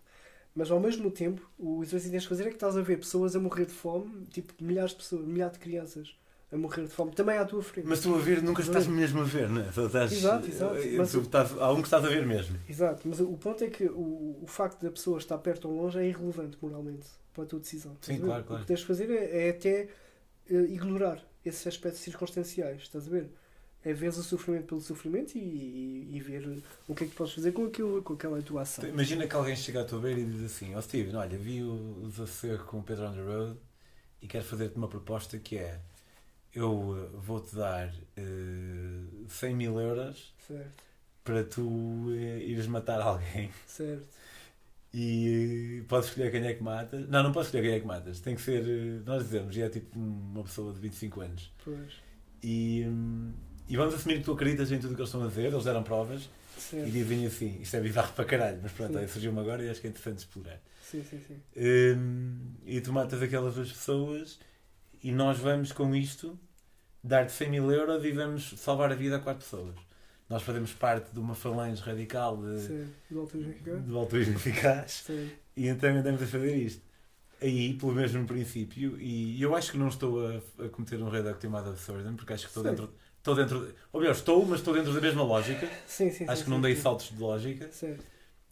[0.55, 2.97] mas ao mesmo tempo, o exercício que tens de fazer é que estás a ver
[2.97, 6.15] pessoas a morrer de fome, tipo milhares de pessoas, milhares de crianças
[6.51, 7.87] a morrer de fome, também à tua frente.
[7.87, 9.69] Mas tu a ver, nunca estás mesmo a ver, não é?
[9.69, 10.75] Estás, exato, exato.
[10.75, 12.57] Eh, mas estás, há um que estás a ver mesmo.
[12.67, 15.97] Exato, mas o ponto é que o, o facto da pessoa estar perto ou longe
[15.97, 17.95] é irrelevante moralmente para a tua decisão.
[18.01, 18.61] Sim, claro, claro.
[18.61, 19.87] O que tens de fazer é, é até
[20.49, 23.29] uh, ignorar esses aspectos circunstanciais, estás a ver?
[23.83, 27.33] É ver o sofrimento pelo sofrimento e, e, e, ver o que é que podes
[27.33, 28.87] fazer com, aquilo, com aquela tua ação.
[28.87, 31.63] Imagina que alguém chega à tua beira e diz assim: Ó oh, Steven, olha, vi
[31.63, 33.59] o Desacerro com o Pedro on the Road
[34.21, 35.79] e quero fazer-te uma proposta que é
[36.53, 40.83] eu eh, vou-te dar uh, 100 mil euros certo.
[41.23, 43.49] para tu uh, ires matar alguém.
[43.65, 44.05] Certo.
[44.93, 47.07] E uh, podes escolher quem é que matas.
[47.07, 48.19] Não, não podes escolher quem é que matas.
[48.19, 51.51] Tem que ser, uh, nós dizemos, é tipo uma pessoa de 25 anos.
[51.63, 51.93] Pois.
[52.43, 53.31] E, um,
[53.71, 55.63] e vamos assumir que tu acreditas em tudo o que eles estão a dizer, eles
[55.63, 56.89] deram provas certo.
[56.89, 59.79] e dizem assim, isto é bizarro para caralho, mas pronto, aí surgiu-me agora e acho
[59.79, 60.59] que é interessante explorar.
[60.83, 61.41] Sim, sim, sim.
[61.55, 64.39] Um, e tu matas aquelas duas pessoas
[65.01, 66.37] e nós vamos com isto
[67.01, 69.75] dar-te 100 mil euros e vamos salvar a vida a quatro pessoas.
[70.27, 74.91] Nós fazemos parte de uma falange radical de, Sim, do altruísmo eficaz, do altruísmo eficaz
[75.07, 75.31] Sim.
[75.55, 76.81] e então andamos a fazer isto.
[77.41, 81.27] Aí, pelo mesmo princípio, e eu acho que não estou a, a cometer um red
[81.27, 84.91] actimado absurdo, porque acho que estou dentro, estou dentro, ou melhor, estou, mas estou dentro
[84.91, 85.69] da mesma lógica.
[85.85, 86.81] Sim, sim, acho sim, que não sim, dei sim.
[86.81, 87.71] saltos de lógica.
[87.71, 88.03] Certo.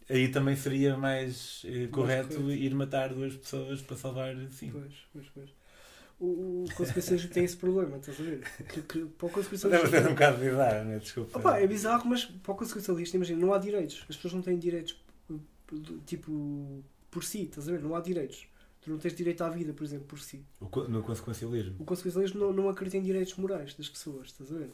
[0.08, 4.80] Aí também seria mais eh, correto ir matar duas pessoas para salvar cinco.
[4.80, 5.50] Pois, pois, pois.
[6.18, 8.40] O, o tem esse problema, estás a ver?
[8.68, 10.98] Que, que, para o consequências Deve ser um bocado bizarro, não é?
[10.98, 11.38] Desculpa.
[11.38, 14.04] Opa, é bizarro, mas para o consequencialista, imagina, não há direitos.
[14.08, 15.02] As pessoas não têm direitos,
[16.04, 17.80] tipo, por si, estás a ver?
[17.80, 18.46] Não há direitos.
[18.80, 20.44] Tu não tens direito à vida, por exemplo, por si.
[20.60, 21.76] O, co- no consequencialismo.
[21.78, 24.70] O consequencialismo não, não acredita em direitos morais das pessoas, estás a ver?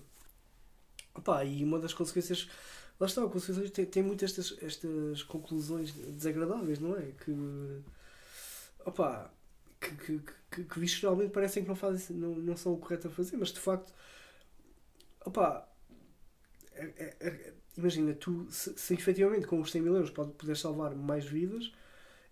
[1.15, 2.49] Opa, e uma das consequências.
[3.01, 7.13] Lá está, o consequencialismo tem, tem muitas estas, estas conclusões desagradáveis, não é?
[7.25, 7.33] Que.
[8.85, 9.31] Opa,
[9.81, 10.21] que, que,
[10.51, 13.53] que, que visceralmente parecem que não, fazem, não, não são o correto a fazer, mas
[13.53, 13.93] de facto.
[15.25, 15.69] Opa,
[16.75, 20.95] é- é- é- imagina, tu, se, se efetivamente com os 100 mil euros poder salvar
[20.95, 21.73] mais vidas,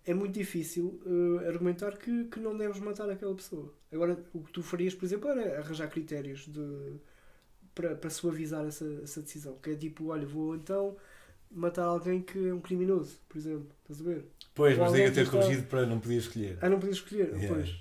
[0.05, 3.73] é muito difícil eh, argumentar que, que não deves matar aquela pessoa.
[3.91, 6.93] Agora, o que tu farias, por exemplo, era arranjar critérios de,
[7.73, 9.57] para, para suavizar essa, essa decisão.
[9.61, 10.95] Que é tipo, olha, vou então
[11.51, 13.67] matar alguém que é um criminoso, por exemplo.
[13.81, 14.25] Estás a ver?
[14.53, 16.57] Pois, mas daí eu ter que está- corrigido para não poder escolher.
[16.61, 17.29] Ah, não podias escolher?
[17.33, 17.47] Yeah.
[17.47, 17.75] Pois.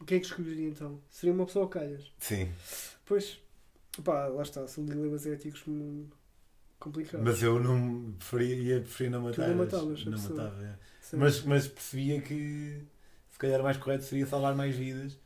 [0.00, 1.00] O que é que escolheria então?
[1.08, 2.12] Seria uma pessoa calhas?
[2.18, 2.50] Sim.
[3.06, 3.40] Pois.
[4.04, 4.66] Pá, lá está.
[4.66, 5.64] São dilemas éticos
[6.78, 7.24] complicados.
[7.24, 9.48] Mas eu não preferia, ia preferir não matar.
[9.48, 10.91] não matavas Não matava, é.
[11.12, 11.18] Sim.
[11.18, 12.82] mas, mas percebia que
[13.30, 15.16] se calhar o mais correto seria salvar mais vidas.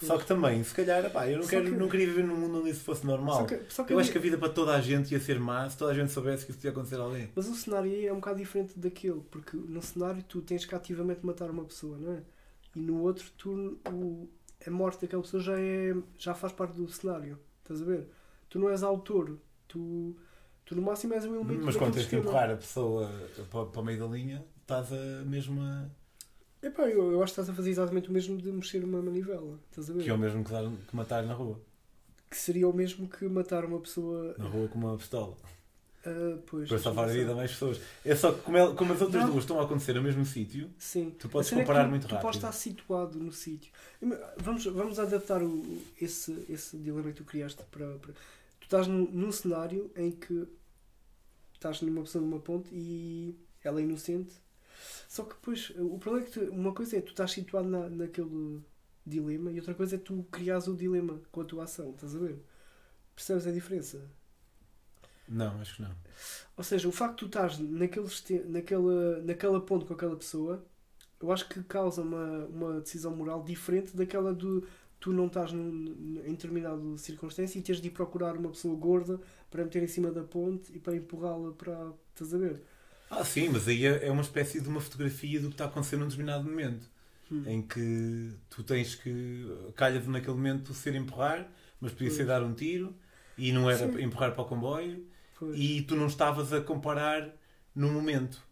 [0.00, 2.58] Só que também, se calhar, pá, eu não, quero, que- não queria viver num mundo
[2.60, 3.40] onde isso fosse normal.
[3.40, 5.38] Só que, só que eu acho que a vida para toda a gente ia ser
[5.38, 7.30] má se toda a gente soubesse que isso podia acontecer a alguém.
[7.36, 10.74] Mas o cenário aí é um bocado diferente daquele, porque no cenário tu tens que
[10.74, 12.22] ativamente matar uma pessoa, não é?
[12.74, 14.28] E no outro, tu, o,
[14.66, 17.38] a morte daquela pessoa já, é, já faz parte do cenário.
[17.62, 18.08] Estás a ver?
[18.48, 19.38] Tu não és autor,
[19.68, 20.16] tu,
[20.64, 23.08] tu no máximo és um elemento Mas quando tens que empurrar a pessoa
[23.50, 25.88] para, para o meio da linha, estás a mesmo a.
[26.62, 29.58] Epá, eu, eu acho que estás a fazer exatamente o mesmo de mexer uma manivela.
[29.70, 30.04] Estás a ver?
[30.04, 31.60] que é o mesmo que, dar- que matar na rua.
[32.30, 34.34] Que seria o mesmo que matar uma pessoa.
[34.38, 35.36] Na rua com uma pistola.
[36.06, 37.80] ah, pois, Para salvar a vida a mais pessoas.
[38.04, 40.70] É só que como, el- como as outras duas estão a acontecer no mesmo sítio,
[40.78, 41.10] Sim.
[41.18, 42.36] tu podes A cena é comparar tu- muito tu podes rápido.
[42.36, 43.72] estar situado no sítio.
[44.38, 45.62] Vamos, vamos adaptar o,
[46.00, 48.12] esse, esse dilema que tu criaste para, para-
[48.60, 50.46] Tu estás num, num cenário em que
[51.54, 54.30] estás numa pessoa numa ponte e ela é inocente.
[55.08, 57.88] Só que depois, o problema é que tu- uma coisa é tu estás situado na,
[57.90, 58.60] naquele
[59.06, 61.90] dilema e outra coisa é tu criares o dilema com a tua ação.
[61.92, 62.38] Estás a ver?
[63.16, 64.10] Percebes a diferença?
[65.28, 65.94] Não, acho que não.
[66.56, 68.08] Ou seja, o facto de tu estás naquele,
[68.48, 70.64] naquela, naquela ponte com aquela pessoa,
[71.20, 74.62] eu acho que causa uma, uma decisão moral diferente daquela de
[75.00, 79.20] tu não estás num- em determinada circunstância e tens de ir procurar uma pessoa gorda
[79.50, 81.92] para meter em cima da ponte e para empurrá-la para.
[82.14, 82.62] Estás a ver?
[83.14, 85.68] Ah, sim, mas aí é é uma espécie de uma fotografia do que está a
[85.68, 86.90] acontecer num determinado momento.
[87.30, 87.42] Hum.
[87.46, 89.46] Em que tu tens que.
[89.76, 91.46] calha-te naquele momento ser empurrar,
[91.80, 92.28] mas podia ser Pois.
[92.28, 92.94] dar um tiro
[93.36, 94.00] e não era Sim.
[94.02, 95.06] empurrar para o comboio
[95.38, 97.30] Pois, e tu não estavas a comparar
[97.74, 98.42] no momento.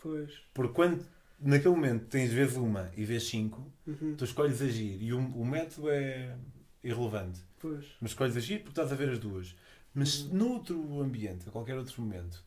[0.00, 0.32] pois.
[0.54, 1.04] Porque quando
[1.40, 5.44] naquele momento tens vezes uma e vezes cinco, Uhum, tu escolhes agir e o, o
[5.44, 6.36] método é
[6.82, 7.40] irrelevante.
[7.60, 7.86] pois.
[8.00, 9.54] Mas escolhes agir porque estás a ver as duas.
[9.94, 10.38] Mas Uhum.
[10.38, 12.42] noutro ambiente, a qualquer outro momento,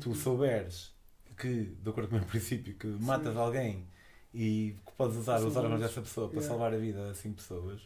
[0.00, 0.14] tu Uhum.
[0.14, 0.93] souberes
[1.36, 3.86] que, de acordo com o meu princípio, que matas alguém
[4.32, 6.48] e que podes usar os Salvar órgãos os- dessa pessoa para yeah.
[6.48, 7.80] salvar a vida a cinco pessoas,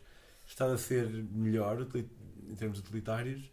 [0.46, 1.86] estás a ser melhor
[2.50, 3.50] em termos utilitários,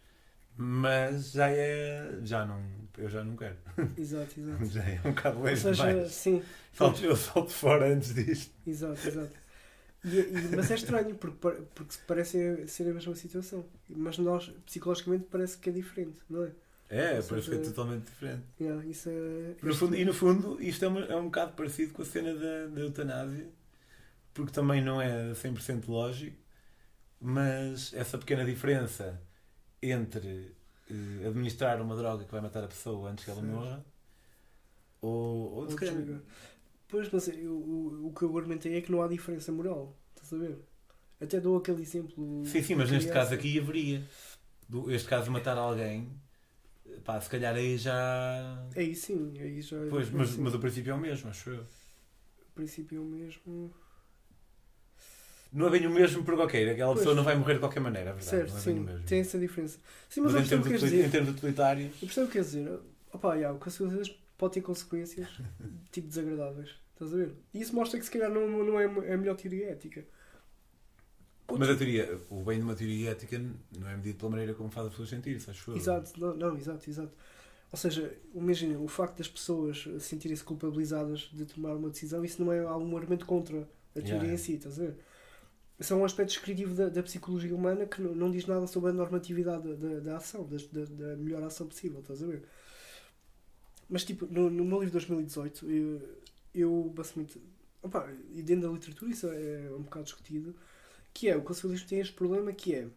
[0.57, 2.19] mas já é.
[2.23, 2.61] já não.
[2.97, 3.57] eu já não quero.
[3.97, 4.65] Exato, exato.
[4.71, 6.11] Já é um bocado seja, demais.
[6.11, 6.41] sim,
[6.73, 8.53] Salto, eu salto fora antes disto.
[8.65, 9.35] exato, exato.
[10.03, 11.37] E, e, mas é estranho, porque,
[11.75, 13.65] porque parece ser a mesma situação.
[13.89, 16.53] Mas nós, psicologicamente, parece que é diferente, não é?
[16.89, 18.43] É, parece que é totalmente diferente.
[18.59, 21.93] Yeah, isso é, no fundo, e no fundo, isto é um, é um bocado parecido
[21.93, 23.49] com a cena da, da eutanásia,
[24.33, 26.37] porque também não é 100% lógico,
[27.19, 29.19] mas essa pequena diferença
[29.81, 30.55] entre
[30.89, 33.83] uh, administrar uma droga que vai matar a pessoa antes que ela morra
[35.01, 35.95] ou, ou calhar.
[36.87, 40.33] Pois, mas eu, o, o que eu argumentei é que não há diferença moral, estás
[40.33, 40.59] a ver?
[41.19, 42.43] Até dou aquele exemplo.
[42.45, 44.03] Sim, sim, mas neste caso aqui haveria.
[44.89, 46.09] Este caso de matar alguém,
[47.03, 48.65] pá, se calhar aí já.
[48.75, 49.77] Aí sim, aí já.
[49.77, 51.61] É pois, mas, mas o princípio é o mesmo, acho eu.
[51.61, 53.73] O princípio é o mesmo.
[55.51, 56.99] Não é bem o mesmo porque, ok, aquela pois.
[56.99, 58.29] pessoa não vai morrer de qualquer maneira, é verdade.
[58.29, 59.79] Certo, não é sim, tem essa diferença.
[60.09, 61.93] Sim, mas, mas em, termos dizer, em termos utilitários.
[62.01, 62.79] Eu percebo o que quer dizer.
[63.13, 65.29] Opa, yeah, o que as coisas pode ter consequências
[65.91, 66.75] tipo desagradáveis.
[66.93, 67.35] Estás a ver?
[67.53, 70.05] E isso mostra que se calhar não, não é a melhor teoria ética.
[71.47, 73.39] Mas a teoria, o bem de uma teoria ética
[73.77, 75.77] não é medido pela maneira como faz as pessoas sentir-se, acho eu.
[75.77, 77.11] Exato, não, não, exato, exato.
[77.71, 82.51] Ou seja, imagina, o facto das pessoas sentirem-se culpabilizadas de tomar uma decisão, isso não
[82.51, 84.33] é algum argumento contra a teoria yeah.
[84.33, 84.97] em si, estás a ver?
[85.77, 88.91] Isso é um aspecto descritivo da, da psicologia humana que não, não, diz nada sobre
[88.91, 92.43] a normatividade da, da, da ação, da, da, melhor ação possível, estás a ver?
[93.89, 96.01] Mas, tipo, no, no meu livro de 2018, eu,
[96.53, 97.41] eu basicamente.
[97.83, 100.55] Opa, e dentro da literatura isso é um bocado discutido,
[101.15, 102.89] que é o conceitualismo tem este problema que é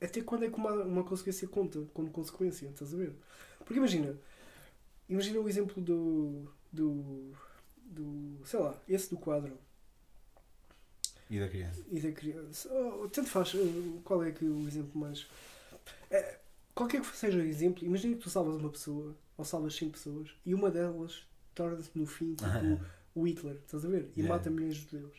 [0.00, 3.14] até quando é que uma, uma consequência conta como consequência, estás a ver?
[3.58, 4.18] Porque imagina,
[5.08, 7.32] imagina o exemplo do, do,
[7.76, 9.58] do sei lá, esse do quadro.
[11.30, 11.82] E da criança?
[11.90, 12.68] E da criança.
[12.72, 13.52] Oh, tanto faz,
[14.02, 15.26] qual é que o exemplo mais.
[16.10, 16.38] É,
[16.74, 20.30] qualquer que seja o exemplo, imagina que tu salvas uma pessoa, ou salvas 5 pessoas,
[20.44, 22.80] e uma delas torna-se no fim tipo
[23.14, 24.10] o Hitler, estás a ver?
[24.16, 24.34] E yeah.
[24.34, 25.16] mata milhões de judeus.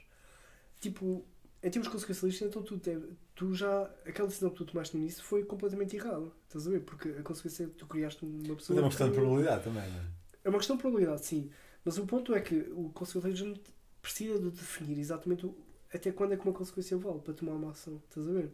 [0.80, 1.26] Tipo,
[1.66, 2.96] em termos consequencialistas, então tu, te,
[3.34, 3.90] tu já.
[4.06, 6.82] Aquela decisão que tu tomaste no início foi completamente errada, estás a ver?
[6.82, 8.76] Porque a consequência é que tu criaste uma pessoa.
[8.76, 10.06] Mas é uma questão de probabilidade também, não é?
[10.44, 11.50] É uma questão de probabilidade, sim.
[11.84, 13.56] Mas o ponto é que o consequencialismo
[14.00, 15.58] precisa de definir exatamente o,
[15.92, 18.52] até quando é que uma consequência vale para tomar uma ação, estás a ver?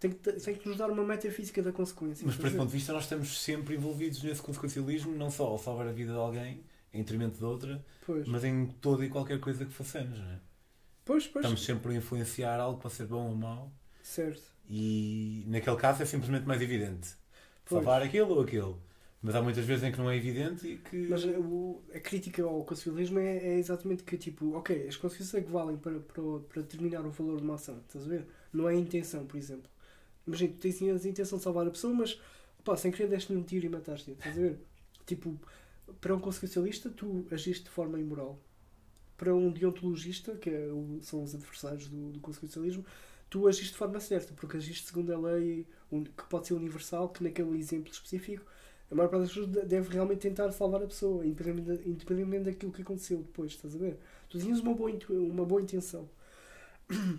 [0.00, 2.26] Tem que, tem que nos dar uma metafísica da consequência.
[2.26, 5.58] Mas, por esse ponto de vista, nós estamos sempre envolvidos nesse consequencialismo, não só ao
[5.58, 8.26] salvar a vida de alguém, em detrimento de outra, pois.
[8.26, 10.40] mas em toda e qualquer coisa que façamos, não é?
[11.06, 11.44] Pois, pois.
[11.44, 13.72] Estamos sempre a influenciar algo para ser bom ou mau.
[14.02, 14.42] Certo.
[14.68, 17.14] E naquele caso é simplesmente mais evidente.
[17.64, 17.82] Pois.
[17.82, 18.74] Salvar aquele ou aquele.
[19.22, 21.06] Mas há muitas vezes em que não é evidente e que.
[21.08, 25.44] Mas o, a crítica ao constitucionalismo é, é, exatamente que, tipo, ok, as consequências é
[25.44, 28.26] que valem para, para, para determinar o valor de uma ação, estás a ver?
[28.52, 29.70] Não é a intenção, por exemplo.
[30.26, 32.20] Imagina, tu tens a intenção de salvar a pessoa, mas
[32.64, 34.58] pá, sem querer deste-lhe um tiro e mataste-a, estás a ver?
[35.06, 35.40] Tipo,
[36.00, 38.40] para um consequencialista, tu agiste de forma imoral.
[39.16, 42.84] Para um deontologista, que é o, são os adversários do, do consequencialismo,
[43.30, 47.22] tu agiste de forma certa, porque agiste segundo a lei que pode ser universal, que
[47.24, 48.44] naquele exemplo específico,
[48.90, 52.82] a maior parte das pessoas deve realmente tentar salvar a pessoa, independentemente, independentemente daquilo que
[52.82, 53.98] aconteceu depois, estás a ver?
[54.28, 56.08] Tu tinhas uma boa, uma boa intenção.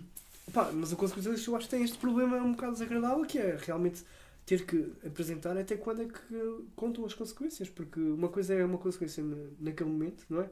[0.74, 4.02] Mas o consequencialista eu acho que tem este problema um bocado desagradável, que é realmente
[4.46, 8.78] ter que apresentar até quando é que contam as consequências, porque uma coisa é uma
[8.78, 9.22] consequência
[9.60, 10.48] naquele momento, não é?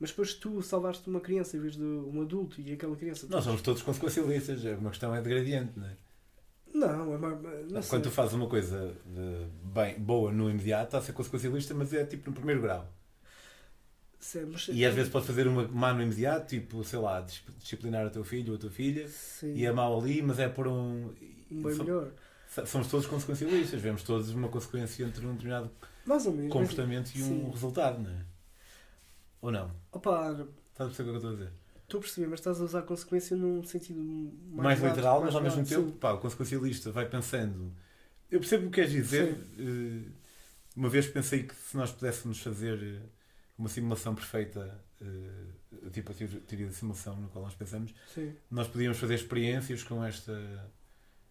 [0.00, 3.26] Mas depois tu salvaste uma criança em vez de um adulto e aquela criança.
[3.28, 5.96] Nós somos todos consequencialistas, é uma questão é de gradiente, não é?
[6.72, 7.70] Não, é mais.
[7.70, 8.96] Não Quando tu fazes uma coisa
[9.62, 12.90] bem, boa no imediato, está a ser consequencialista, mas é tipo no primeiro grau.
[14.18, 14.68] Sim, mas...
[14.68, 17.24] E às vezes pode fazer uma má no imediato, tipo, sei lá,
[17.58, 19.54] disciplinar o teu filho ou a tua filha, Sim.
[19.54, 21.12] e é mau ali, mas é por um.
[21.50, 22.12] Bem melhor
[22.66, 25.70] somos todos consequencialistas, vemos todos uma consequência entre um determinado
[26.50, 27.50] comportamento e um sim.
[27.50, 28.29] resultado, não é?
[29.40, 29.70] Ou não?
[29.92, 30.32] Opa,
[30.70, 31.52] estás a perceber o que eu estou a dizer?
[31.82, 35.34] Estou a perceber, mas estás a usar a consequência num sentido mais, mais literal, mas
[35.34, 37.72] ao mesmo tempo, pá, o consequencialista vai pensando.
[38.30, 39.34] Eu percebo o que queres dizer.
[39.56, 40.06] Sim.
[40.06, 40.12] Eh,
[40.76, 43.08] uma vez pensei que se nós pudéssemos fazer eh,
[43.58, 48.32] uma simulação perfeita, eh, tipo a teoria de simulação no qual nós pensamos, Sim.
[48.48, 50.70] nós podíamos fazer experiências com esta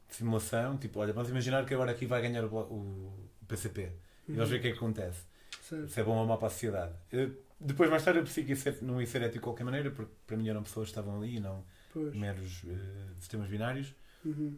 [0.09, 3.89] simulação, tipo, olha, vamos imaginar que agora aqui vai ganhar o, PCP uhum.
[4.27, 5.21] e vamos ver o que é que acontece.
[5.61, 5.87] Certo.
[5.87, 6.93] Se é bom ou mau para a sociedade.
[7.11, 10.11] Eu, depois, mais tarde, eu pensei que não ia ser ético de qualquer maneira, porque
[10.25, 12.15] para mim eram pessoas que estavam ali e não pois.
[12.15, 13.93] meros uh, sistemas binários.
[14.23, 14.57] Uhum.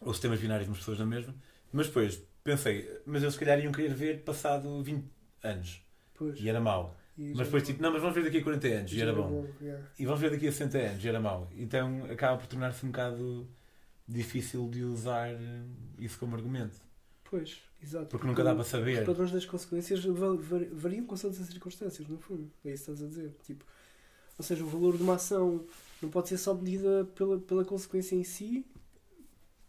[0.00, 1.34] Ou sistemas binários, mas pessoas na mesma.
[1.72, 5.04] Mas depois pensei, mas eles se calhar iam querer ver passado 20
[5.42, 5.82] anos.
[6.14, 6.38] Pois.
[6.38, 6.96] E era mau.
[7.16, 9.28] E mas depois, tipo, não, mas vamos ver daqui a 40 anos e era bom.
[9.28, 9.84] bom yeah.
[9.98, 11.50] E vamos ver daqui a 60 anos e era mau.
[11.56, 13.48] Então acaba por tornar-se um bocado
[14.06, 15.30] difícil de usar
[15.98, 16.80] isso como argumento.
[17.24, 18.04] Pois, exato.
[18.06, 19.00] Porque, porque nunca dá para saber.
[19.00, 20.04] Os padrões das consequências
[20.72, 22.50] variam com as circunstâncias, no fundo.
[22.64, 23.34] É isso que estás a dizer.
[23.44, 23.64] Tipo,
[24.38, 25.64] Ou seja, o valor de uma ação
[26.02, 28.64] não pode ser só medida pela, pela consequência em si,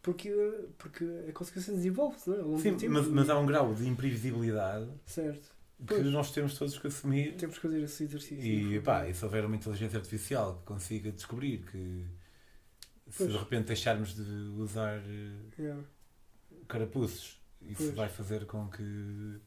[0.01, 0.31] porque,
[0.77, 2.39] porque a consequência desenvolve-se, não é?
[2.41, 5.49] Ao longo Sim, mas, mas há um grau de imprevisibilidade Certo.
[5.79, 6.05] que Pois.
[6.07, 7.35] nós temos todos que assumir.
[7.35, 8.45] Temos que fazer esse exercício.
[8.45, 12.05] E pá, e se houver uma inteligência artificial que consiga descobrir que
[13.09, 13.31] se Pois.
[13.31, 14.21] de repente deixarmos de
[14.57, 15.83] usar eh, Yeah.
[16.67, 17.95] carapuços, isso Pois.
[17.95, 19.39] vai fazer com que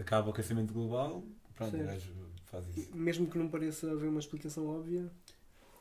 [0.00, 2.12] acabe o aquecimento global, pronto, o gajo
[2.44, 2.96] faz isso.
[2.96, 5.10] Mesmo que não pareça haver uma explicação óbvia,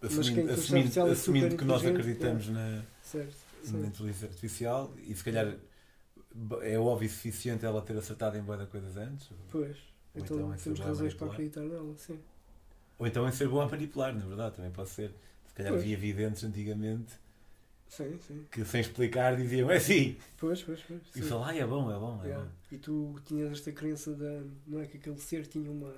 [0.02, 3.36] Assumindo, assumindo, é assumindo super que nós acreditamos na, certo?
[3.66, 3.86] na certo.
[3.86, 5.58] inteligência artificial e se calhar
[6.62, 9.78] é óbvio suficiente ela ter acertado em boa coisas antes, Pois.
[10.16, 12.18] Ou Então, então é temos razões para acreditar nela, sim.
[12.98, 15.14] ou então em ser bom a manipular, na verdade, também pode ser.
[15.48, 15.84] Se calhar Pois.
[15.84, 17.14] havia videntes antigamente
[17.90, 18.46] Sim, sim.
[18.52, 20.16] que sem explicar diziam é assim.
[20.38, 21.02] Pois, pois, pois.
[21.16, 21.22] E sim.
[21.24, 22.46] falar, ah, é bom, é bom, é Yeah.
[22.46, 22.52] bom.
[22.72, 24.44] E tu tinhas esta crença da.
[24.68, 25.94] Não é que aquele ser tinha uma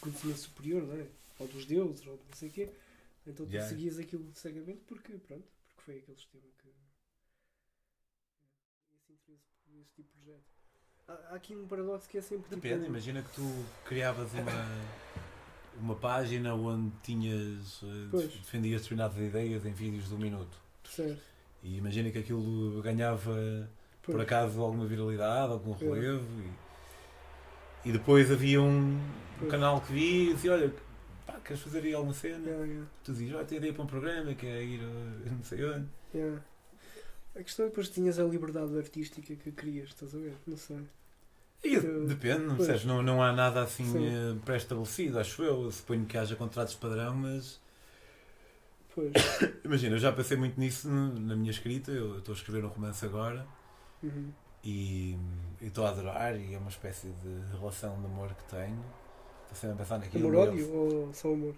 [0.00, 1.06] conhecimento superior, não é?
[1.38, 2.68] Ou dos deuses, ou não sei o quê.
[3.26, 3.68] Então tu Yeah.
[3.68, 6.68] seguias aquilo cegamente porque, pronto, porque foi aquele sistema que.
[8.94, 10.44] Esse interesse por esse tipo de projeto.
[11.08, 12.48] Há, há aqui um paradoxo que é sempre.
[12.54, 14.66] Depende, tipo, imagina que tu criavas uma,
[15.80, 18.32] uma página onde tinhas eh, Pois.
[18.32, 20.61] defendias determinadas ideias em vídeos de um minuto.
[21.62, 23.68] E imagina que aquilo ganhava
[24.02, 24.20] por Pois.
[24.22, 26.26] acaso alguma viralidade, algum relevo
[27.84, 28.98] e, e depois havia um,
[29.40, 30.72] um canal que via e dizia, olha,
[31.26, 32.44] pá, queres fazer aí alguma cena?
[32.48, 35.42] Yeah, yeah, Tu dizes, olha, tenho ideia para um programa que é ir a não
[35.44, 35.86] sei onde.
[36.14, 36.42] yeah.
[37.34, 40.34] A questão é que depois tinhas a liberdade artística que querias, estás a ver?
[40.46, 40.80] Não sei.
[41.64, 42.56] E Eu- depende, não,
[42.86, 44.06] não, não há nada assim Sim.
[44.08, 45.42] eh, pré-estabelecido, acho.
[45.42, 47.60] Eu Suponho que haja contratos padrão, mas
[48.94, 49.12] Pois.
[49.64, 51.90] imagina, eu já pensei muito nisso na minha escrita.
[51.90, 53.46] Eu estou a escrever um romance agora
[54.02, 54.30] Uhum.
[54.64, 55.16] e
[55.60, 58.84] estou a adorar e é uma espécie de relação de amor que tenho.
[59.44, 60.28] Estou sempre a pensar naquilo.
[60.28, 61.54] Amor ódio ou só amor?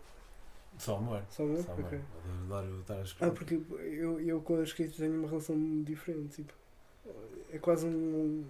[0.79, 1.23] Só amor.
[1.31, 1.63] Só amor?
[1.63, 1.85] Só amor.
[1.87, 2.01] Ok.
[2.45, 3.33] Adoro, adoro estar a escrever.
[3.33, 6.37] Ah, porque eu, eu com a escrita tenho uma relação diferente.
[6.43, 6.53] Tipo,
[7.53, 8.45] é quase um.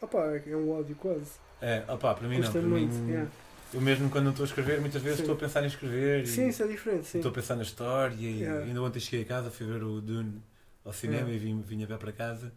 [0.00, 1.32] Opá, é um ódio quase.
[1.60, 2.52] É, opá, para mim não.
[2.52, 2.94] Para muito.
[2.94, 3.30] mim, yeah.
[3.74, 5.22] Eu mesmo quando não estou a escrever, muitas vezes Sim.
[5.24, 6.22] estou a pensar em escrever.
[6.24, 7.06] e Sim, isso é diferente.
[7.06, 7.18] Sim.
[7.18, 8.64] Estou a pensar na história e Yeah.
[8.64, 10.40] ainda ontem cheguei a casa, fui ver o Dune
[10.84, 11.34] ao cinema Yeah.
[11.34, 12.52] e vim, vim a pé para casa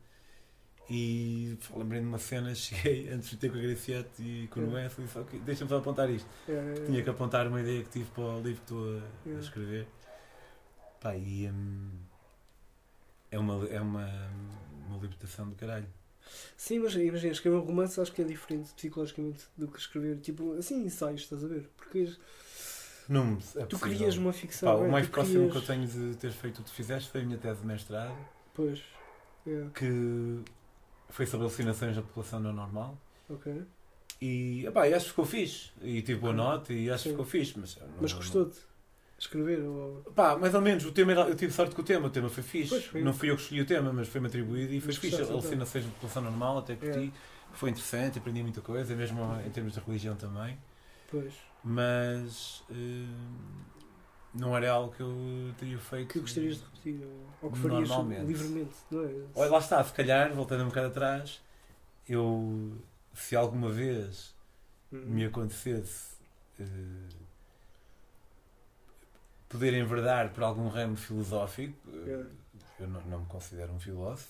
[0.89, 4.59] e pô, lembrei-me de uma cena, cheguei antes de ter com a Graciete e com
[4.61, 4.91] o Yeah.
[4.95, 6.27] Noé, que deixa-me só apontar isto.
[6.47, 9.01] É, Tinha que apontar uma ideia que tive para o livro que estou a, a
[9.25, 9.43] Yeah.
[9.43, 9.87] escrever.
[11.01, 11.89] Pá, e hum,
[13.31, 14.07] é, uma, é uma,
[14.87, 15.87] uma libertação do caralho.
[16.57, 20.53] Sim, mas imagina, escrever um romance acho que é diferente psicologicamente do que escrever, tipo,
[20.53, 21.69] assim, ensaios, estás a ver?
[21.77, 22.11] Porque
[23.07, 24.77] Não, é tu crias uma ficção.
[24.77, 24.87] Pá, é?
[24.87, 27.23] o mais próximo crias- que eu tenho de ter feito o que fizeste foi a
[27.23, 28.15] minha tese de mestrado.
[28.53, 28.81] Pois.
[29.47, 30.43] É, que
[31.09, 32.97] foi sobre alucinações da população não normal.
[33.29, 33.63] ok.
[34.21, 35.71] E, epá, e acho que ficou fixe.
[35.81, 36.43] E tive boa Ok.
[36.43, 37.53] nota e acho que ficou fixe.
[37.57, 38.57] Mas, não- Mas gostou-te?
[39.19, 39.61] Escrever?
[39.61, 40.01] Ou...
[40.15, 40.85] Pá, mais ou menos.
[40.85, 42.07] O tema era, eu tive sorte com o tema.
[42.07, 42.79] O tema foi fixe.
[42.81, 43.01] Foi.
[43.03, 45.09] Não fui eu que escolhi o tema, mas foi-me atribuído e foi fixe.
[45.09, 45.39] gostaste, então?
[45.39, 47.13] Alucinações da população normal, até curti.
[47.15, 47.39] É.
[47.53, 50.57] Foi interessante, aprendi muita coisa, mesmo em termos de religião também.
[51.11, 51.33] Pois.
[51.63, 53.05] Mas eh,
[54.33, 56.13] não era algo que eu teria feito.
[56.13, 57.07] Que gostarias de repetir?
[57.41, 57.89] Ou, que farias
[58.25, 59.11] livremente, não é?
[59.35, 61.41] Olha, lá está, se calhar, voltando um bocado atrás,
[62.07, 62.71] eu,
[63.13, 64.37] se alguma vez
[64.91, 65.05] Uhum.
[65.05, 66.15] me acontecesse
[66.59, 66.63] eh,
[69.49, 72.29] poder enverdar por algum ramo filosófico, eh, Yeah.
[72.79, 74.29] eu não, não me considero um filósofo,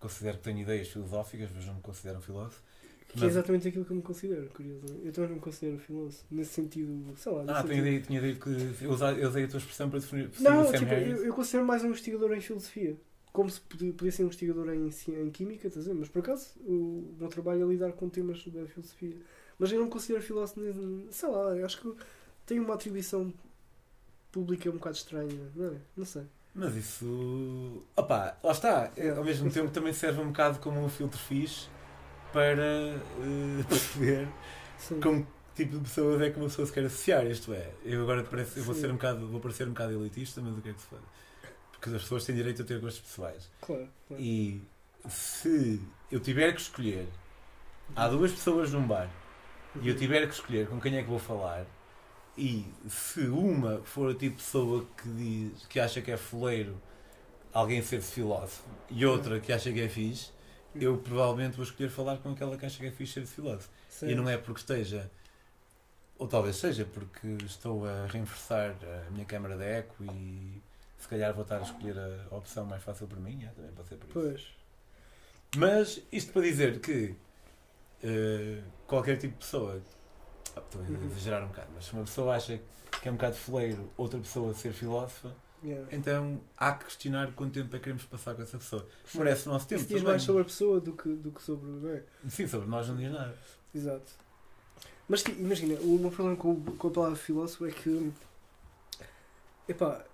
[0.00, 2.60] considero que tenho ideias filosóficas, mas não me considero um filósofo.
[3.08, 5.06] Que é Mas- exatamente aquilo que eu me considero, curiosamente.
[5.06, 7.44] Eu também não me considero filósofo, nesse sentido, sei lá.
[7.48, 8.48] Ah, sentido- ideia, tinha ideia que
[8.84, 11.84] eu usei, eu usei a tua expressão para definir, Não, tipo, eu, eu considero mais
[11.84, 12.96] um investigador em filosofia.
[13.32, 15.98] Como se podia ser um investigador em, em química, estás a ver?
[15.98, 19.16] Mas por acaso o meu trabalho é lidar com temas da filosofia.
[19.58, 21.94] Mas eu não me considero filósofo, nem- sei lá, acho que
[22.46, 23.32] tenho uma atribuição
[24.34, 25.76] pública um bocado estranha, não é?
[25.96, 26.26] Não sei.
[26.52, 27.84] Mas isso.
[27.96, 28.90] Opá, lá está.
[28.96, 31.68] É, Ao mesmo tempo também serve um bocado como um filtro fixe
[32.32, 34.28] para eh, perceber
[34.76, 35.00] Sim.
[35.00, 37.24] com que tipo de pessoas é que uma pessoa se quer associar.
[37.26, 38.80] Isto é, eu agora parece, eu vou Sim.
[38.82, 41.02] ser um bocado, vou parecer um bocado elitista, mas o que é que se faz?
[41.70, 43.50] Porque as pessoas têm direito a ter gostos pessoais.
[43.60, 43.88] Claro.
[44.08, 44.22] claro.
[44.22, 44.60] E
[45.08, 45.80] se
[46.10, 47.06] eu tiver que escolher,
[47.94, 49.08] há duas pessoas num bar
[49.80, 51.66] e eu tiver que escolher com quem é que vou falar,
[52.36, 56.80] e se uma for a tipo de pessoa que diz que acha que é foleiro
[57.52, 60.30] alguém ser filósofo e outra que acha que é fixe,
[60.74, 63.70] eu provavelmente vou escolher falar com aquela que acha que é fixe ser filósofo.
[63.88, 64.10] Certo.
[64.10, 65.08] E não é porque esteja,
[66.18, 70.60] ou talvez seja porque estou a reforçar a minha câmara de eco e
[70.98, 73.88] se calhar vou estar a escolher a opção mais fácil para mim, é, também pode
[73.88, 74.12] ser por isso.
[74.12, 74.64] Pois.
[75.56, 77.14] Mas isto para dizer que
[78.02, 79.80] eh, qualquer tipo de pessoa,
[80.44, 82.60] estou a exagerar um bocado, mas se uma pessoa acha
[83.00, 85.88] que é um bocado foleiro, outra pessoa ser filósofa, Yeah.
[85.96, 88.86] então há que questionar quanto tempo é que queremos passar com essa pessoa.
[89.14, 89.80] Merece o nosso tempo.
[89.80, 91.66] Isso diz mais sobre a pessoa do que, do que sobre.
[91.66, 92.02] Não é?
[92.28, 93.34] Sim, sobre nós não diz nada.
[93.74, 94.12] Exato.
[95.08, 98.12] Mas imagina, o meu problema com, com a palavra filósofo é que.
[99.66, 100.04] Epá,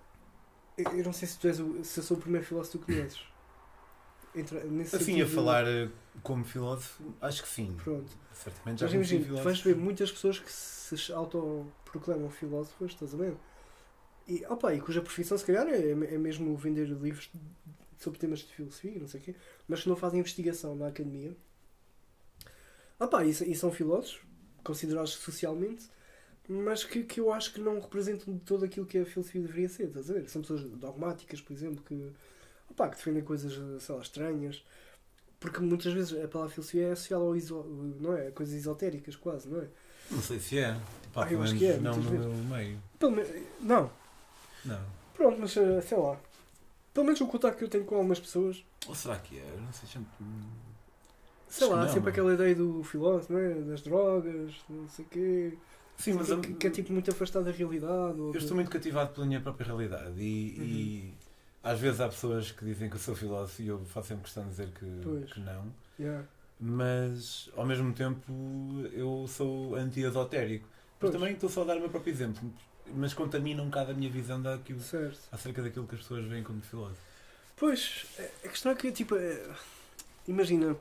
[0.77, 2.85] eu eu não sei se tu és o, se eu sou o primeiro filósofo que
[2.85, 3.19] tu conheces.
[4.35, 5.89] Entra, nesse Assim, a sentido de- falar eh,
[6.23, 7.75] como filósofo, acho que sim.
[7.83, 8.11] Pronto.
[8.33, 9.61] Certamente já Mas imagina, tu vais filósofos.
[9.61, 13.35] ver muitas pessoas que se autoproclamam filósofas, estás a ver?
[14.27, 17.29] E, opa, e cuja profissão, se calhar, é, é mesmo vender livros
[17.99, 19.35] sobre temas de filosofia, não sei o quê,
[19.67, 21.35] mas que não fazem investigação na academia.
[22.99, 24.21] Opa, e, e são filósofos,
[24.63, 25.89] considerados socialmente,
[26.47, 29.69] mas que, que eu acho que não representam de todo aquilo que a filosofia deveria
[29.69, 30.29] ser, estás a ver?
[30.29, 32.11] São pessoas dogmáticas, por exemplo, que,
[32.71, 34.63] opa, que defendem coisas, sei lá, estranhas.
[35.39, 37.63] Porque muitas vezes a palavra filosofia é associada ao iso,
[37.99, 38.27] não é?
[38.27, 39.67] A coisas esotéricas, quase, não é?
[40.11, 40.75] Não sei se é.
[41.13, 42.77] Pá, Ah, eu acho que é, não no meio.
[42.99, 43.31] Pelo menos.
[43.59, 43.91] Não,
[44.65, 44.79] Não.
[45.15, 46.17] pronto, mas eh, sei lá.
[46.93, 49.49] Pelo menos o contato que eu tenho com algumas pessoas, Ou será que é?
[49.49, 50.11] Eu não sei sempre.
[51.47, 52.09] sei Acho lá, não, sempre mano.
[52.09, 53.53] aquela ideia do filósofo, não é?
[53.55, 55.57] Das drogas, não sei o quê.
[55.97, 58.17] Sim, mas que, eu, que- é tipo muito afastado da realidade.
[58.19, 60.65] eu estou muito cativado pela minha própria realidade e, Uhum.
[60.65, 61.13] e
[61.63, 64.43] às vezes há pessoas que dizem que eu sou filósofo e eu faço sempre questão
[64.43, 64.85] de dizer que,
[65.33, 65.71] que não.
[65.99, 66.25] Yeah.
[66.59, 68.31] Mas ao mesmo tempo
[68.93, 70.67] eu sou anti-esotérico.
[70.99, 72.51] Mas também estou só a dar o meu próprio exemplo.
[72.93, 75.19] Mas contamina um bocado a minha visão daquilo, Certo.
[75.31, 76.99] acerca daquilo que as pessoas veem como filósofo.
[77.55, 78.05] Pois,
[78.43, 79.49] a questão é que, tipo, é,
[80.27, 80.75] imagina,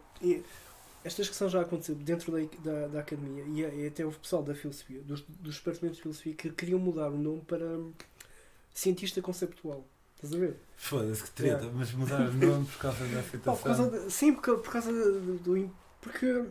[1.04, 4.42] esta discussão já aconteceu dentro da, da, da academia e, é- e até houve pessoal
[4.42, 7.66] da filosofia, dos, dos departamentos de filosofia, que queriam mudar o nome para
[8.74, 9.86] cientista conceptual.
[10.22, 10.56] Estás a ver?
[10.76, 11.78] Foda-se que treta, Yeah.
[11.78, 13.56] mas mudar o nome por causa da Pá, aceitação.
[13.56, 16.44] por causa de- sim, porque, por causa do, do porque,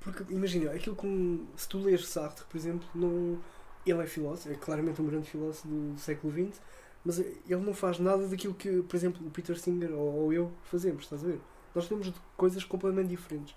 [0.00, 3.38] porque imagina, aquilo como se tu lês Sartre, por exemplo, não,
[3.86, 6.60] ele é filósofo, é claramente um grande filósofo do, século XX,
[7.04, 10.52] mas ele não faz nada daquilo que, por exemplo, o Peter Singer ou, ou eu
[10.64, 11.40] fazemos, estás a ver?
[11.74, 13.54] Nós temos de coisas completamente diferentes.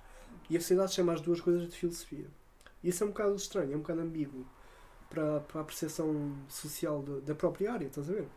[0.50, 2.27] E a sociedade chama as duas coisas de filosofia.
[2.84, 4.45] E isso é um bocado estranho, é um bocado ambíguo
[5.10, 8.27] para, para a percepção social da- da própria área, estás a ver?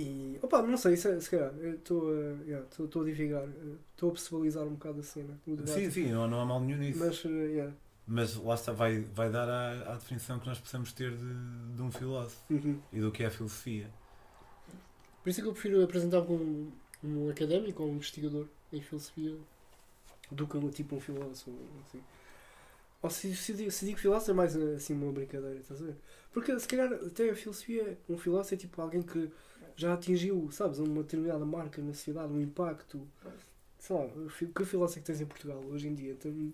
[0.00, 4.12] E, opa, não sei, se, se calhar, estou a, yeah, a divagar, eh, estou a
[4.14, 5.38] pessoalizar um bocado a cena.
[5.66, 6.98] Sim, sim, não, não há mal nenhum nisso.
[6.98, 7.74] Mas, Mas, eh, yeah.
[8.42, 11.92] lá está, vai, vai dar à, à definição que nós possamos ter de, de um
[11.92, 12.80] filósofo Uhum.
[12.90, 13.90] e do que é a filosofia.
[15.22, 16.72] Por isso é que eu prefiro apresentar como um,
[17.04, 19.36] um académico ou um investigador em filosofia
[20.30, 21.50] do que um, tipo um filósofo.
[21.86, 22.00] Assim.
[23.02, 25.86] Ou se, se, digo, se digo filósofo é mais eh, assim uma brincadeira, estás a
[25.86, 25.96] ver?
[26.32, 29.30] Porque se calhar até a filosofia, um filósofo é tipo alguém que
[29.80, 33.06] já atingiu, sabes, uma determinada marca na sociedade, um impacto.
[33.78, 36.14] Sei lá, o que filósofo é que tens em Portugal hoje em dia?
[36.14, 36.52] Tem,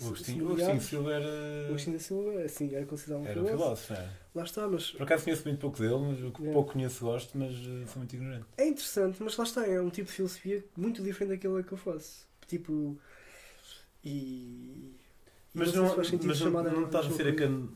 [0.00, 3.40] O Agostinho, o Agostinho Silva o era, Agostinho da Silva, assim, era considerado um era
[3.42, 3.86] um filósofo.
[3.88, 4.20] filósofo, não é?
[4.32, 6.52] Lá está, mas Por acaso conheço muito pouco dele, mas o que Yeah.
[6.52, 8.46] pouco conheço gosto, mas eh, sou muito ignorante.
[8.56, 11.78] É interessante, mas lá está, é um tipo de filosofia muito diferente daquela que eu
[11.78, 12.24] faço.
[12.46, 12.96] Tipo.
[14.04, 14.08] E.
[14.10, 14.94] e
[15.54, 17.68] Mas não, sentido mas não, não estás a ser acan-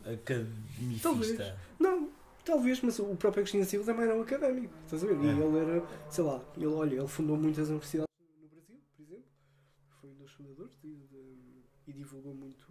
[1.02, 1.32] Talvez.
[1.32, 1.56] academicista.
[1.78, 2.08] Não,
[2.44, 4.72] talvez, mas o próprio Agostinho Silva também era um académico.
[4.84, 5.16] Estás a ver?
[5.20, 5.30] E É.
[5.32, 8.08] ele era, sei lá, ele, olha, ele fundou muitas universidades
[8.42, 9.24] no Brasil, por exemplo.
[10.00, 12.64] Foi um dos fundadores de- de- e divulgou muito.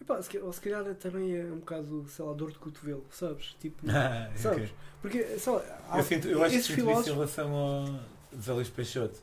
[0.00, 3.54] Epá, se, ou se calhar também é um bocado, sei lá, dor de cotovelo, sabes?
[3.60, 4.70] Tipo, Ah, sabes?
[4.70, 4.74] ok.
[5.02, 7.86] Porque, sei lá, há- Eu, sinto, eu acho que sinto isso em relação ao
[8.34, 9.18] José Luís Peixoto.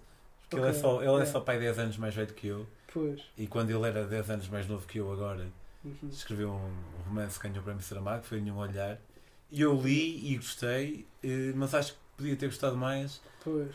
[0.50, 1.26] Porque ele, Ok, é só, ele é yeah.
[1.26, 2.66] só pai 10 anos mais velho que eu.
[2.94, 3.22] Pois.
[3.38, 5.48] E quando ele era 10 anos mais novo que eu agora,
[6.02, 6.10] Uhum.
[6.10, 9.00] escreveu um romance que ganhou o Prémio Saramago, foi Nenhum Olhar.
[9.52, 13.74] E eu li e gostei, eh, mas acho que podia ter gostado mais Pois,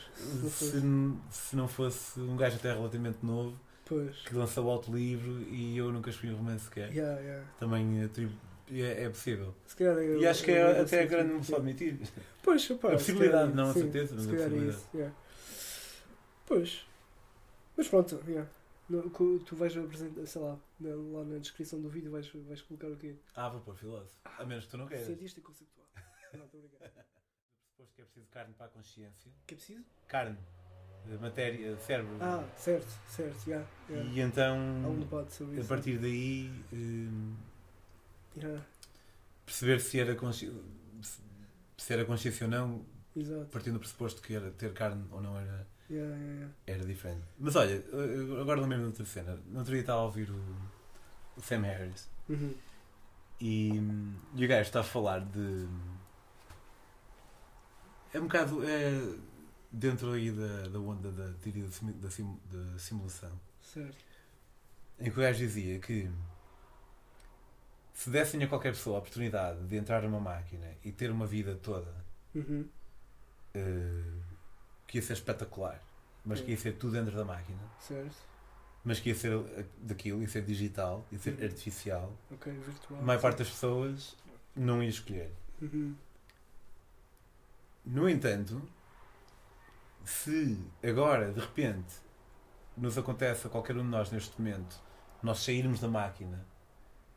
[0.51, 0.83] se,
[1.31, 4.17] se não fosse um gajo até relativamente novo Pois.
[4.21, 6.91] que lançou o auto-livro e eu nunca escrevi um romance sequer.
[6.93, 7.47] Yeah, yeah.
[7.59, 8.37] Também atribu-
[8.71, 9.55] é, é possível.
[9.67, 11.99] Se calhar é- E acho que é- é, até assim, grande não só admitir.
[12.43, 14.77] Pois, opá, A possibilidade, não a sim, certeza, mas a é possibilidade.
[14.77, 15.15] isso, yeah.
[16.47, 16.85] Pois.
[17.77, 18.49] Mas pronto, yeah.
[19.47, 22.97] Tu vais apresentar, sei lá, na- lá na descrição do vídeo vais, vais colocar o
[22.97, 23.15] quê?
[23.35, 24.15] Ah, vou pôr filósofo.
[24.25, 25.07] A menos que tu não queiras.
[25.07, 25.86] Cientista conceptual.
[26.35, 26.91] Não, estou brincar.
[27.70, 29.31] Suposto que é preciso carne para a consciência.
[29.31, 29.85] O que é preciso?
[30.09, 30.39] Carne,
[31.20, 32.17] matéria, cérebro.
[32.20, 33.65] Ah, certo, certo, já.
[33.89, 37.52] Yeah, E então, um a partir daí, eh,
[38.36, 38.62] Yeah,
[39.44, 40.51] perceber se era, consci...
[41.77, 42.86] se era consciência ou não,
[43.17, 43.47] exato.
[43.51, 46.55] partindo do pressuposto que era ter carne ou não era, Yeah, yeah, yeah.
[46.67, 47.23] era diferente.
[47.39, 47.85] Mas olha,
[48.41, 49.39] agora não lembro de outra cena.
[49.47, 50.43] No outro dia estava a ouvir o,
[51.37, 52.55] o Sam Harris Uhum.
[53.41, 53.73] e,
[54.37, 55.67] e o gajo está a falar de.
[58.15, 58.62] É um bocado.
[58.67, 58.91] É,
[59.71, 63.33] dentro aí da, da onda da teoria da, sim- da simulação.
[63.62, 63.97] Certo.
[65.01, 66.11] em que o gajo dizia que
[67.95, 71.55] se dessem a qualquer pessoa a oportunidade de entrar numa máquina e ter uma vida
[71.62, 71.95] toda
[72.35, 72.67] Uhum.
[73.55, 74.22] eh,
[74.93, 75.83] que ia ser espetacular,
[76.23, 78.15] mas que ia ser tudo dentro da máquina, Certo.
[78.85, 81.45] mas que ia ser eh, daquilo, ia ser digital, ia ser Uhum.
[81.45, 83.01] artificial, Ok, virtual.
[83.01, 84.15] a maior parte das pessoas
[84.55, 85.33] não ia escolher.
[85.62, 85.95] Uhum.
[87.87, 88.61] No entanto,
[90.05, 91.95] se agora, de repente,
[92.77, 94.79] nos acontece a qualquer um de nós neste momento,
[95.23, 96.45] nós sairmos da máquina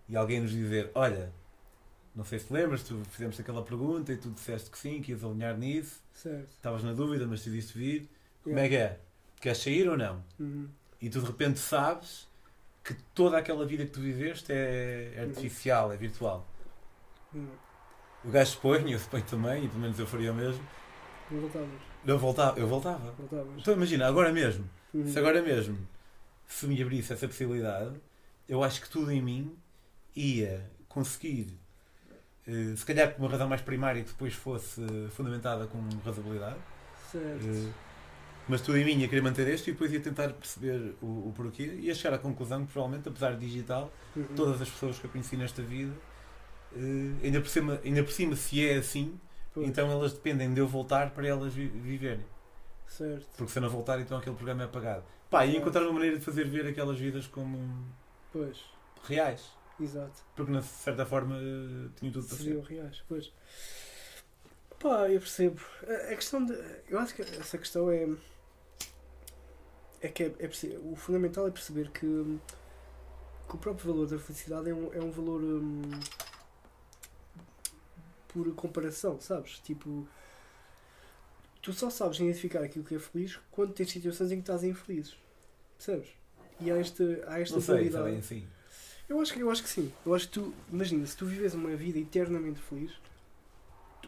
[0.08, 1.30] e alguém nos dizer: Olha,
[2.16, 5.12] não sei se te lembras, tu fizemos aquela pergunta e tu disseste que sim, que
[5.12, 6.50] ias alinhar nisso, Certo.
[6.52, 8.10] estavas na dúvida, mas decidiste vir.
[8.44, 9.00] Como é que é?
[9.42, 10.24] Queres sair ou não?
[10.40, 10.70] Uhum.
[11.02, 12.28] E tu de repente sabes
[12.84, 16.48] que toda aquela vida que tu viveste é artificial, é virtual.
[17.34, 17.48] Uhum.
[18.24, 20.64] O gajo expõe, eu suponho também, e pelo menos eu faria o mesmo.
[21.30, 21.70] Não voltavas.
[22.06, 23.12] Eu voltava, eu voltava.
[23.12, 23.54] Voltavas.
[23.58, 25.08] Então imagina, agora mesmo, Uhum.
[25.08, 25.78] se agora mesmo
[26.48, 28.00] se me abrisse essa possibilidade,
[28.48, 29.58] eu acho que tudo em mim
[30.16, 31.58] ia conseguir,
[32.48, 36.58] eh, se calhar por uma razão mais primária que depois fosse fundamentada com razoabilidade,
[37.12, 37.46] Certo.
[37.46, 37.72] eh,
[38.48, 41.34] mas tudo em mim ia querer manter este e depois ia tentar perceber o, o
[41.36, 44.24] porquê e ia chegar à conclusão que provavelmente, apesar de digital, Uhum.
[44.36, 45.94] todas as pessoas que eu conheci nesta vida,
[46.76, 49.20] eh, ainda, por cima, ainda por cima, se é assim,
[49.54, 49.68] Pois.
[49.68, 52.26] então elas dependem de eu voltar para elas vi- viverem.
[52.88, 53.26] Certo.
[53.36, 55.04] Porque se eu não voltar, então aquele programa é apagado.
[55.30, 57.58] Pá, e encontrar uma maneira de fazer ver aquelas vidas como
[58.32, 58.64] Pois.
[59.04, 59.50] reais.
[59.80, 60.24] Exato.
[60.36, 61.36] Porque, de certa forma,
[61.98, 62.74] tinha tudo para Seriam ser.
[62.76, 63.04] reais.
[63.08, 63.32] Pois.
[64.80, 65.62] Pá, eu percebo.
[65.88, 66.54] A, a questão de.
[66.88, 68.08] Eu acho que essa questão é.
[70.02, 70.50] É que é, é
[70.84, 72.40] o fundamental é perceber que, hum,
[73.50, 75.82] que o próprio valor da felicidade é um, é um valor hum,
[78.28, 79.60] por comparação, sabes?
[79.60, 80.08] Tipo,
[81.62, 85.16] tu só sabes identificar aquilo que é feliz quando tens situações em que estás infeliz,
[85.78, 86.10] percebes?
[86.60, 87.86] E há esta, há esta Não sei, dualidade.
[87.88, 88.48] está bem assim.
[89.08, 89.92] Eu acho, que- eu acho que sim.
[90.06, 92.92] Eu acho que tu, imagina, se tu vives uma vida eternamente feliz,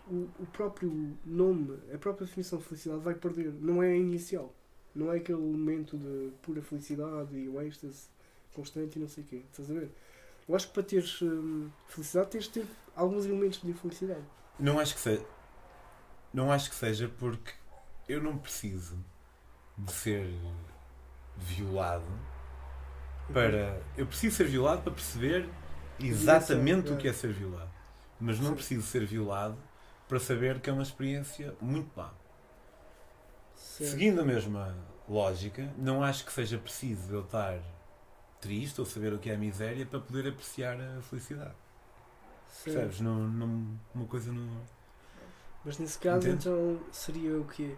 [0.07, 3.53] o, o próprio nome, a própria definição de felicidade vai perder.
[3.59, 4.53] Não é a inicial.
[4.95, 8.07] Não é aquele momento de pura felicidade e o êxtase
[8.53, 9.41] constante e não sei o quê.
[9.51, 9.91] Estás a ver?
[10.47, 14.23] Eu acho que para teres hum, felicidade tens de ter alguns elementos de felicidade.
[14.59, 15.25] Não acho que seja.
[16.33, 17.53] Não acho que seja porque
[18.07, 18.97] eu não preciso
[19.77, 20.27] de ser
[21.35, 22.05] violado
[23.33, 23.81] para.
[23.95, 25.49] Eu preciso ser violado para perceber
[25.99, 27.69] exatamente o que é ser violado.
[28.19, 28.55] Mas não Sim.
[28.55, 29.57] preciso ser violado
[30.07, 32.11] para saber que é uma experiência muito má.
[33.55, 34.75] Seguindo a mesma
[35.07, 37.59] lógica, não acho que seja preciso eu estar
[38.39, 41.55] triste ou saber o que é a miséria para poder apreciar a felicidade.
[42.47, 42.75] Certo.
[42.75, 43.01] Percebes?
[43.01, 44.47] Não, não, uma coisa não.
[45.63, 47.75] Mas nesse caso, então, seria o quê?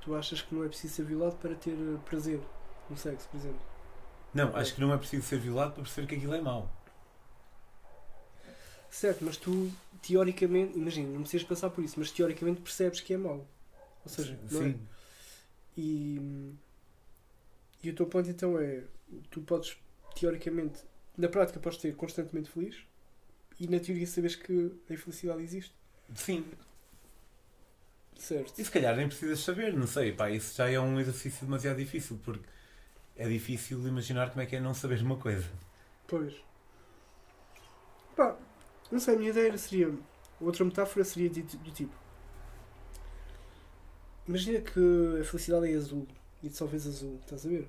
[0.00, 2.40] Tu achas que não é preciso ser violado para ter eh, prazer
[2.88, 3.60] no sexo, por exemplo?
[4.32, 6.70] Não, acho que não é preciso ser violado para perceber que aquilo é mau.
[8.90, 9.70] Certo, mas tu,
[10.02, 13.46] teoricamente, imagina, não precisas passar por isso, mas teoricamente percebes que é mau.
[14.04, 14.64] Ou seja, não é?
[14.64, 14.80] Sim.
[15.76, 16.52] E,
[17.82, 18.82] e o teu ponto então é:
[19.30, 19.76] tu podes,
[20.14, 20.80] teoricamente,
[21.16, 22.76] na prática, podes ter constantemente feliz
[23.58, 25.74] e na teoria sabes que a infelicidade existe.
[26.14, 26.44] Sim.
[28.18, 28.58] Certo.
[28.58, 31.78] E se calhar nem precisas saber, não sei, pá, isso já é um exercício demasiado
[31.78, 32.44] difícil, porque
[33.20, 35.48] é difícil imaginar como é que é não saber uma coisa.
[36.08, 36.34] Pois.
[38.16, 38.36] Pá,
[38.90, 39.94] não sei, a minha ideia seria.
[40.40, 41.92] Outra metáfora seria de- do tipo:
[44.26, 46.06] Imagina que a felicidade é azul
[46.42, 47.68] e tu só vês azul, estás a ver?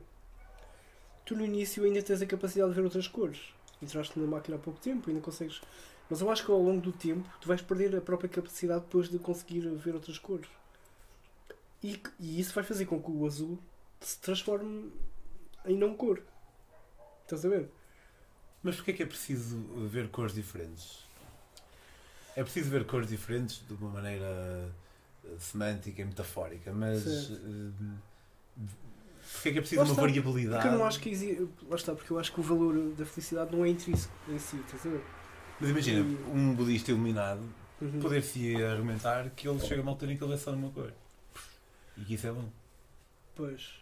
[1.25, 3.53] Tu no início ainda tens a capacidade de ver outras cores.
[3.81, 5.61] Entraste na máquina há pouco tempo, ainda consegues.
[6.09, 9.09] Mas eu acho que ao longo do tempo tu vais perder a própria capacidade depois
[9.09, 10.49] de conseguir ver outras cores.
[11.83, 13.57] E, e isso vai fazer com que o azul
[13.99, 14.91] se transforme
[15.65, 16.22] em não cor.
[17.23, 17.69] Estás a ver?
[18.64, 19.57] Mas porquê é que é preciso
[19.88, 21.06] ver cores diferentes?
[22.35, 24.72] É preciso ver cores diferentes de uma maneira
[25.25, 27.72] eh, semântica e metafórica, mas eh,
[29.33, 30.01] porquê é que é preciso Lá uma está.
[30.01, 30.61] variabilidade?
[30.61, 31.49] Porque eu não acho que exi...
[31.67, 34.57] Lá está, porque eu acho que o valor da felicidade não é intrínseco em si,
[34.57, 35.03] estás a ver?
[35.59, 37.41] Mas imagina, E- um budista iluminado
[37.81, 37.99] Uhum.
[37.99, 40.93] poder-se argumentar que ele chega a uma altura em que ele é só numa cor.
[41.98, 42.48] E que isso é bom.
[43.35, 43.81] Pois.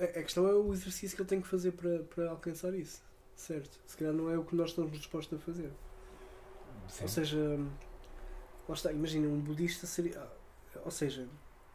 [0.00, 3.02] A, questão é o exercício que ele tem que fazer para, para alcançar isso.
[3.34, 3.78] Certo.
[3.86, 5.70] Se calhar não é o que nós estamos dispostos a fazer.
[6.88, 7.02] Sim.
[7.02, 7.60] Ou seja,
[8.68, 10.20] lá está, imagina, um budista seria.
[10.84, 11.26] Ou seja,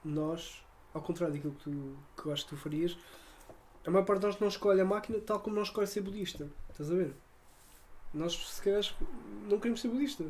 [0.03, 2.97] nós, ao contrário daquilo que, tu, que eu acho que tu farias,
[3.85, 6.49] a maior parte de nós não escolhe a máquina tal como não escolhe ser budista.
[6.69, 7.13] Estás a ver?
[8.13, 8.83] Nós, se calhar,
[9.49, 10.25] não queremos ser budista.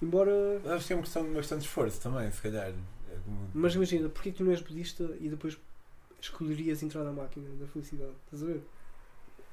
[0.00, 0.60] Embora.
[0.86, 2.68] Que é uma questão, de esforço também, se calhar.
[2.68, 3.18] É
[3.52, 5.58] Mas imagina, porquê que tu não és budista e depois
[6.22, 8.12] escolherias entrar na máquina da felicidade?
[8.24, 8.62] Estás a ver?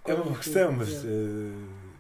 [0.05, 1.03] É uma boa questão, mas.
[1.05, 1.97] Eh,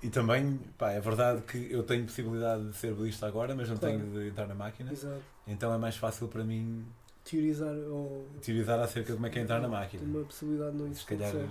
[0.00, 3.76] E também, pá, é verdade que eu tenho possibilidade de ser budista agora, mas não
[3.76, 3.98] claro.
[3.98, 4.92] tenho de entrar na máquina.
[4.92, 5.22] Exato.
[5.46, 6.86] Então é mais fácil para mim
[7.24, 10.02] teorizar ou teorizar acerca de como é que é entrar na máquina.
[10.04, 11.00] Uma possibilidade não existe.
[11.00, 11.48] Se calhar,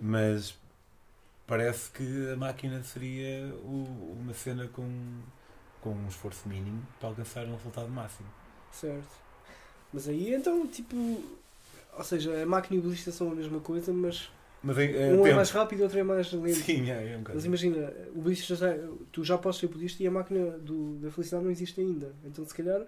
[0.00, 0.58] mas
[1.46, 4.88] parece que a máquina seria o, uma cena com,
[5.82, 8.28] com um esforço mínimo para alcançar um resultado máximo.
[8.72, 9.10] Certo.
[9.92, 10.96] Mas aí então, tipo.
[11.96, 14.30] Ou seja, a máquina e o budista são a mesma coisa, mas
[14.62, 15.26] mas em, um tempo.
[15.28, 16.56] é mais rápido e outro é mais lento.
[16.56, 18.74] Sim, é, é um Mas imagina, o budista já,
[19.12, 22.12] tu já podes ser budista e a máquina do, da felicidade não existe ainda.
[22.24, 22.80] Então se calhar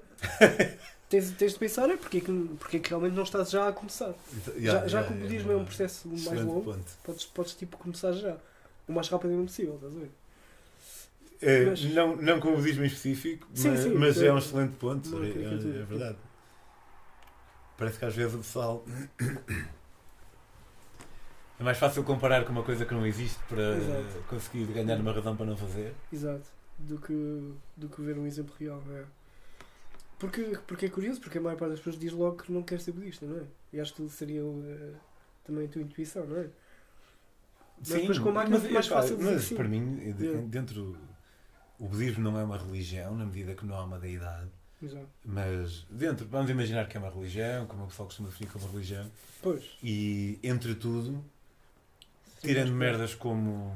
[1.08, 3.68] tens, tens de pensar é porque é, que, porque é que realmente não estás já
[3.68, 4.12] a começar.
[4.56, 7.54] Yeah, já, já yeah, que o budismo yeah, é um processo mais longo, podes, podes
[7.54, 8.36] tipo começar já.
[8.88, 10.10] O mais rápido possível, estás a ver?
[11.40, 14.38] É, mas, não, não com o budismo em específico, sim, mas, sim, mas é um
[14.38, 16.16] excelente ponto, é, é, é verdade.
[17.78, 18.84] Parece que às vezes o pessoal
[21.58, 24.24] é mais fácil comparar com uma coisa que não existe para Exato.
[24.28, 25.94] conseguir ganhar uma razão para não fazer.
[26.12, 26.46] Exato.
[26.76, 29.04] Do que, do que ver um exemplo real, é?
[30.18, 32.80] Porque, porque é curioso, porque a maior parte das pessoas diz logo que não quer
[32.80, 33.44] ser budista, não é?
[33.72, 34.96] E acho que seria uh,
[35.44, 36.50] também a tua intuição, não é?
[37.78, 40.12] Mas Sim, depois com a máquina mas, é mais fácil Mas para mim,
[40.48, 40.96] dentro.
[41.78, 44.50] O budismo não é uma religião, na medida que não há uma deidade.
[44.82, 45.08] Exato.
[45.24, 49.10] Mas dentro, vamos imaginar que é uma religião, como o pessoal costuma definir como religião.
[49.42, 49.64] Pois.
[49.82, 51.24] E entre tudo,
[52.40, 53.74] Tirando merdas como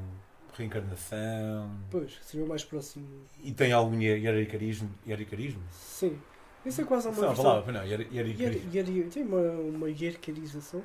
[0.57, 1.71] reencarnação.
[1.91, 3.07] Pois, seria o mais próximo.
[3.43, 4.91] E tem algum hierarcarismo?
[5.07, 5.63] Hierarcarismo?
[5.71, 6.19] Sim.
[6.65, 7.21] Isso é quase uma.
[7.21, 9.11] Não, palavra, não, hierarcarismo.
[9.11, 10.83] Tem uma, uma hierarquização.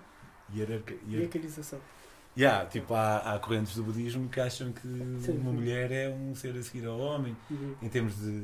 [0.54, 1.80] Hierarca, hierarquização.
[2.36, 6.36] Yeah, tipo, há, há correntes do budismo que acham que sim, uma mulher é um
[6.36, 7.76] ser a seguir ao homem, uhum.
[7.82, 8.44] em termos de,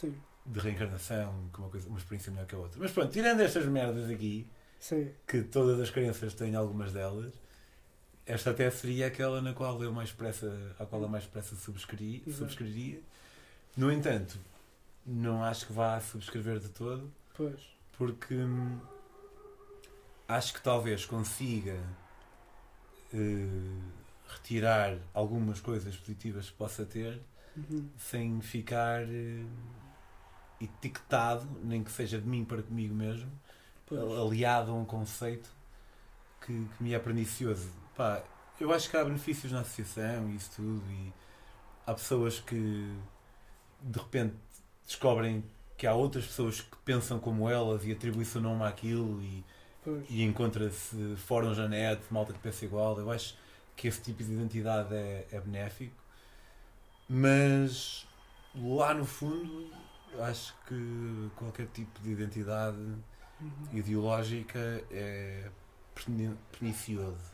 [0.00, 0.14] sim.
[0.46, 2.80] de reencarnação, que uma, coisa, uma experiência melhor que a outra.
[2.80, 4.46] Mas pronto, tirando estas merdas aqui,
[5.26, 7.32] que todas as crenças têm algumas delas,
[8.26, 12.22] esta até seria aquela na qual eu mais pressa, a qual eu mais pressa subscrevi,
[12.32, 13.00] subscreveria.
[13.76, 14.38] No entanto,
[15.04, 17.12] não acho que vá subscrever de todo.
[17.34, 17.60] Pois.
[17.96, 18.78] Porque hum,
[20.28, 21.78] acho que talvez consiga
[23.12, 23.82] uh,
[24.28, 27.20] retirar algumas coisas positivas que possa ter
[27.56, 27.88] uhum.
[27.98, 29.46] sem ficar uh,
[30.60, 33.30] etiquetado, nem que seja de mim para comigo mesmo,
[34.20, 35.48] aliado a um conceito
[36.40, 37.70] que, que me é pernicioso.
[37.96, 38.22] Pá,
[38.60, 41.12] eu acho que há benefícios na associação e isso tudo, e
[41.86, 42.94] há pessoas que
[43.82, 44.34] de repente
[44.86, 45.42] descobrem
[45.76, 49.44] que há outras pessoas que pensam como elas e atribuem seu nome àquilo e,
[50.10, 52.98] e encontra-se fóruns na net, malta que pensa igual.
[52.98, 53.34] Eu acho
[53.74, 55.96] que esse tipo de identidade é, é benéfico,
[57.08, 58.06] mas
[58.54, 59.70] lá no fundo
[60.18, 63.50] acho que qualquer tipo de identidade uhum.
[63.72, 65.48] ideológica é
[66.52, 67.30] pernicioso.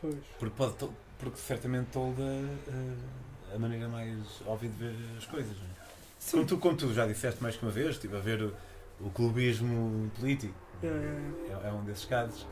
[0.00, 0.16] Pois.
[0.38, 0.74] Porque, pode,
[1.18, 5.56] porque certamente tolda uh, a maneira mais óbvia de ver as coisas.
[5.58, 6.30] Não é?
[6.30, 8.54] Como, tu, como tu já disseste mais que uma vez, estive a ver o,
[9.00, 10.54] o clubismo político.
[10.82, 11.68] É, é, é.
[11.68, 12.46] é um desses casos.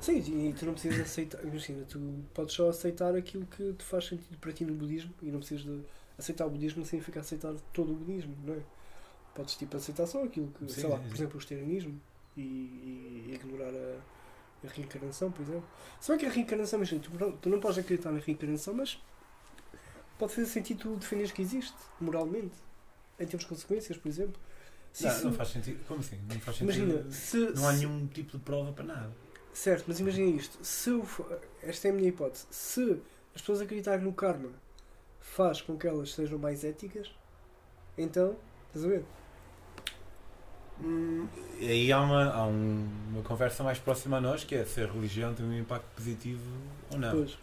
[0.00, 4.06] Sim, e tu não precisas aceitar, imagina, tu podes só aceitar aquilo que te faz
[4.06, 5.82] sentido para ti no budismo e não precisas de
[6.18, 8.60] aceitar o budismo significa aceitar todo o budismo, não é?
[9.34, 12.00] Podes tipo aceitar só aquilo que, sim, sei lá, por exemplo, o esteranismo
[12.36, 13.98] e, e ignorar a
[14.64, 15.64] a reencarnação, por exemplo.
[16.00, 19.00] Se bem que a reencarnação, mas, tu, tu não podes acreditar na reencarnação, mas
[20.18, 22.54] pode fazer sentido tu defenderes que existe, moralmente,
[23.18, 24.40] em termos de consequências, por exemplo.
[24.92, 25.24] Se não, isso...
[25.26, 25.84] não faz sentido.
[25.86, 26.18] Como assim?
[26.28, 26.82] Não faz sentido.
[26.82, 27.78] Imagina, se, não há se...
[27.78, 29.12] nenhum tipo de prova para nada.
[29.52, 30.64] Certo, mas imagina isto.
[30.64, 31.06] Se eu,
[31.62, 32.46] esta é a minha hipótese.
[32.50, 33.00] Se
[33.34, 34.50] as pessoas acreditarem no karma
[35.28, 37.10] faz com que elas sejam mais éticas,
[37.96, 38.36] então,
[38.68, 39.04] estás a ver?
[40.80, 41.26] Hum,
[41.60, 44.86] aí há, uma, há um, uma conversa mais próxima a nós que é se a
[44.86, 46.48] religião tem um impacto positivo
[46.92, 47.10] ou não.
[47.10, 47.36] Pois.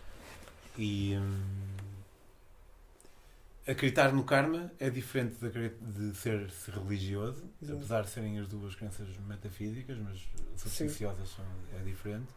[0.77, 1.75] E hum,
[3.67, 7.77] acreditar no karma é diferente de, de ser, ser religioso, Exato.
[7.77, 10.22] apesar de serem as duas crenças metafísicas, mas
[10.55, 11.45] supersticiosas são,
[11.77, 12.27] é diferente.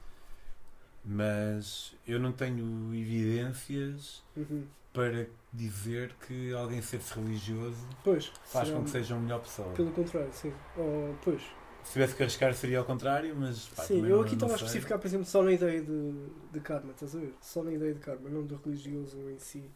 [1.04, 4.66] Mas eu não tenho evidências uhum
[4.98, 9.68] para dizer que alguém ser-se religioso pois, faz com que seja uma melhor pessoa.
[9.72, 10.52] Pelo contrário, sim.
[10.76, 11.40] Oh, pois.
[11.84, 13.68] Se tivesse que arriscar seria ao contrário, mas.
[13.68, 16.12] Pá, sim, eu aqui estava a especificar, por exemplo, só na ideia de,
[16.52, 17.32] de karma, estás a ver?
[17.40, 19.70] Só na ideia de karma, não do religioso em si.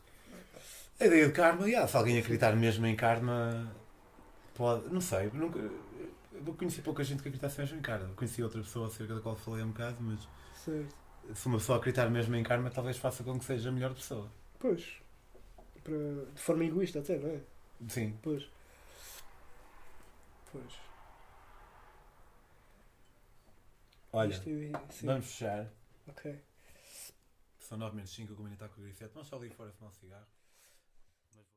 [0.99, 3.73] A ideia de karma, yeah, se alguém acreditar mesmo em karma,
[4.55, 4.93] pode.
[4.93, 5.61] Não sei, nunca.
[6.45, 8.11] Eu conheci pouca gente que acreditasse mesmo em karma.
[8.17, 10.29] Conheci outra pessoa acerca da qual falei um bocado, mas.
[10.65, 11.02] Certo.
[11.35, 14.31] Se uma pessoa acreditar mesmo em karma, talvez faça com que seja a melhor pessoa.
[14.59, 15.03] Pois
[15.83, 17.41] para, de forma egoísta até, não é?
[17.89, 18.19] Sim.
[18.23, 18.49] Pois.
[20.51, 20.81] Pois.
[24.13, 24.43] Olha,
[25.03, 25.71] vamos fechar.
[26.09, 26.41] Ok.
[27.59, 29.11] São 9 menos 5, eu combino estar com o 7.
[29.15, 30.27] Vamos só ali fora fumar um cigarro.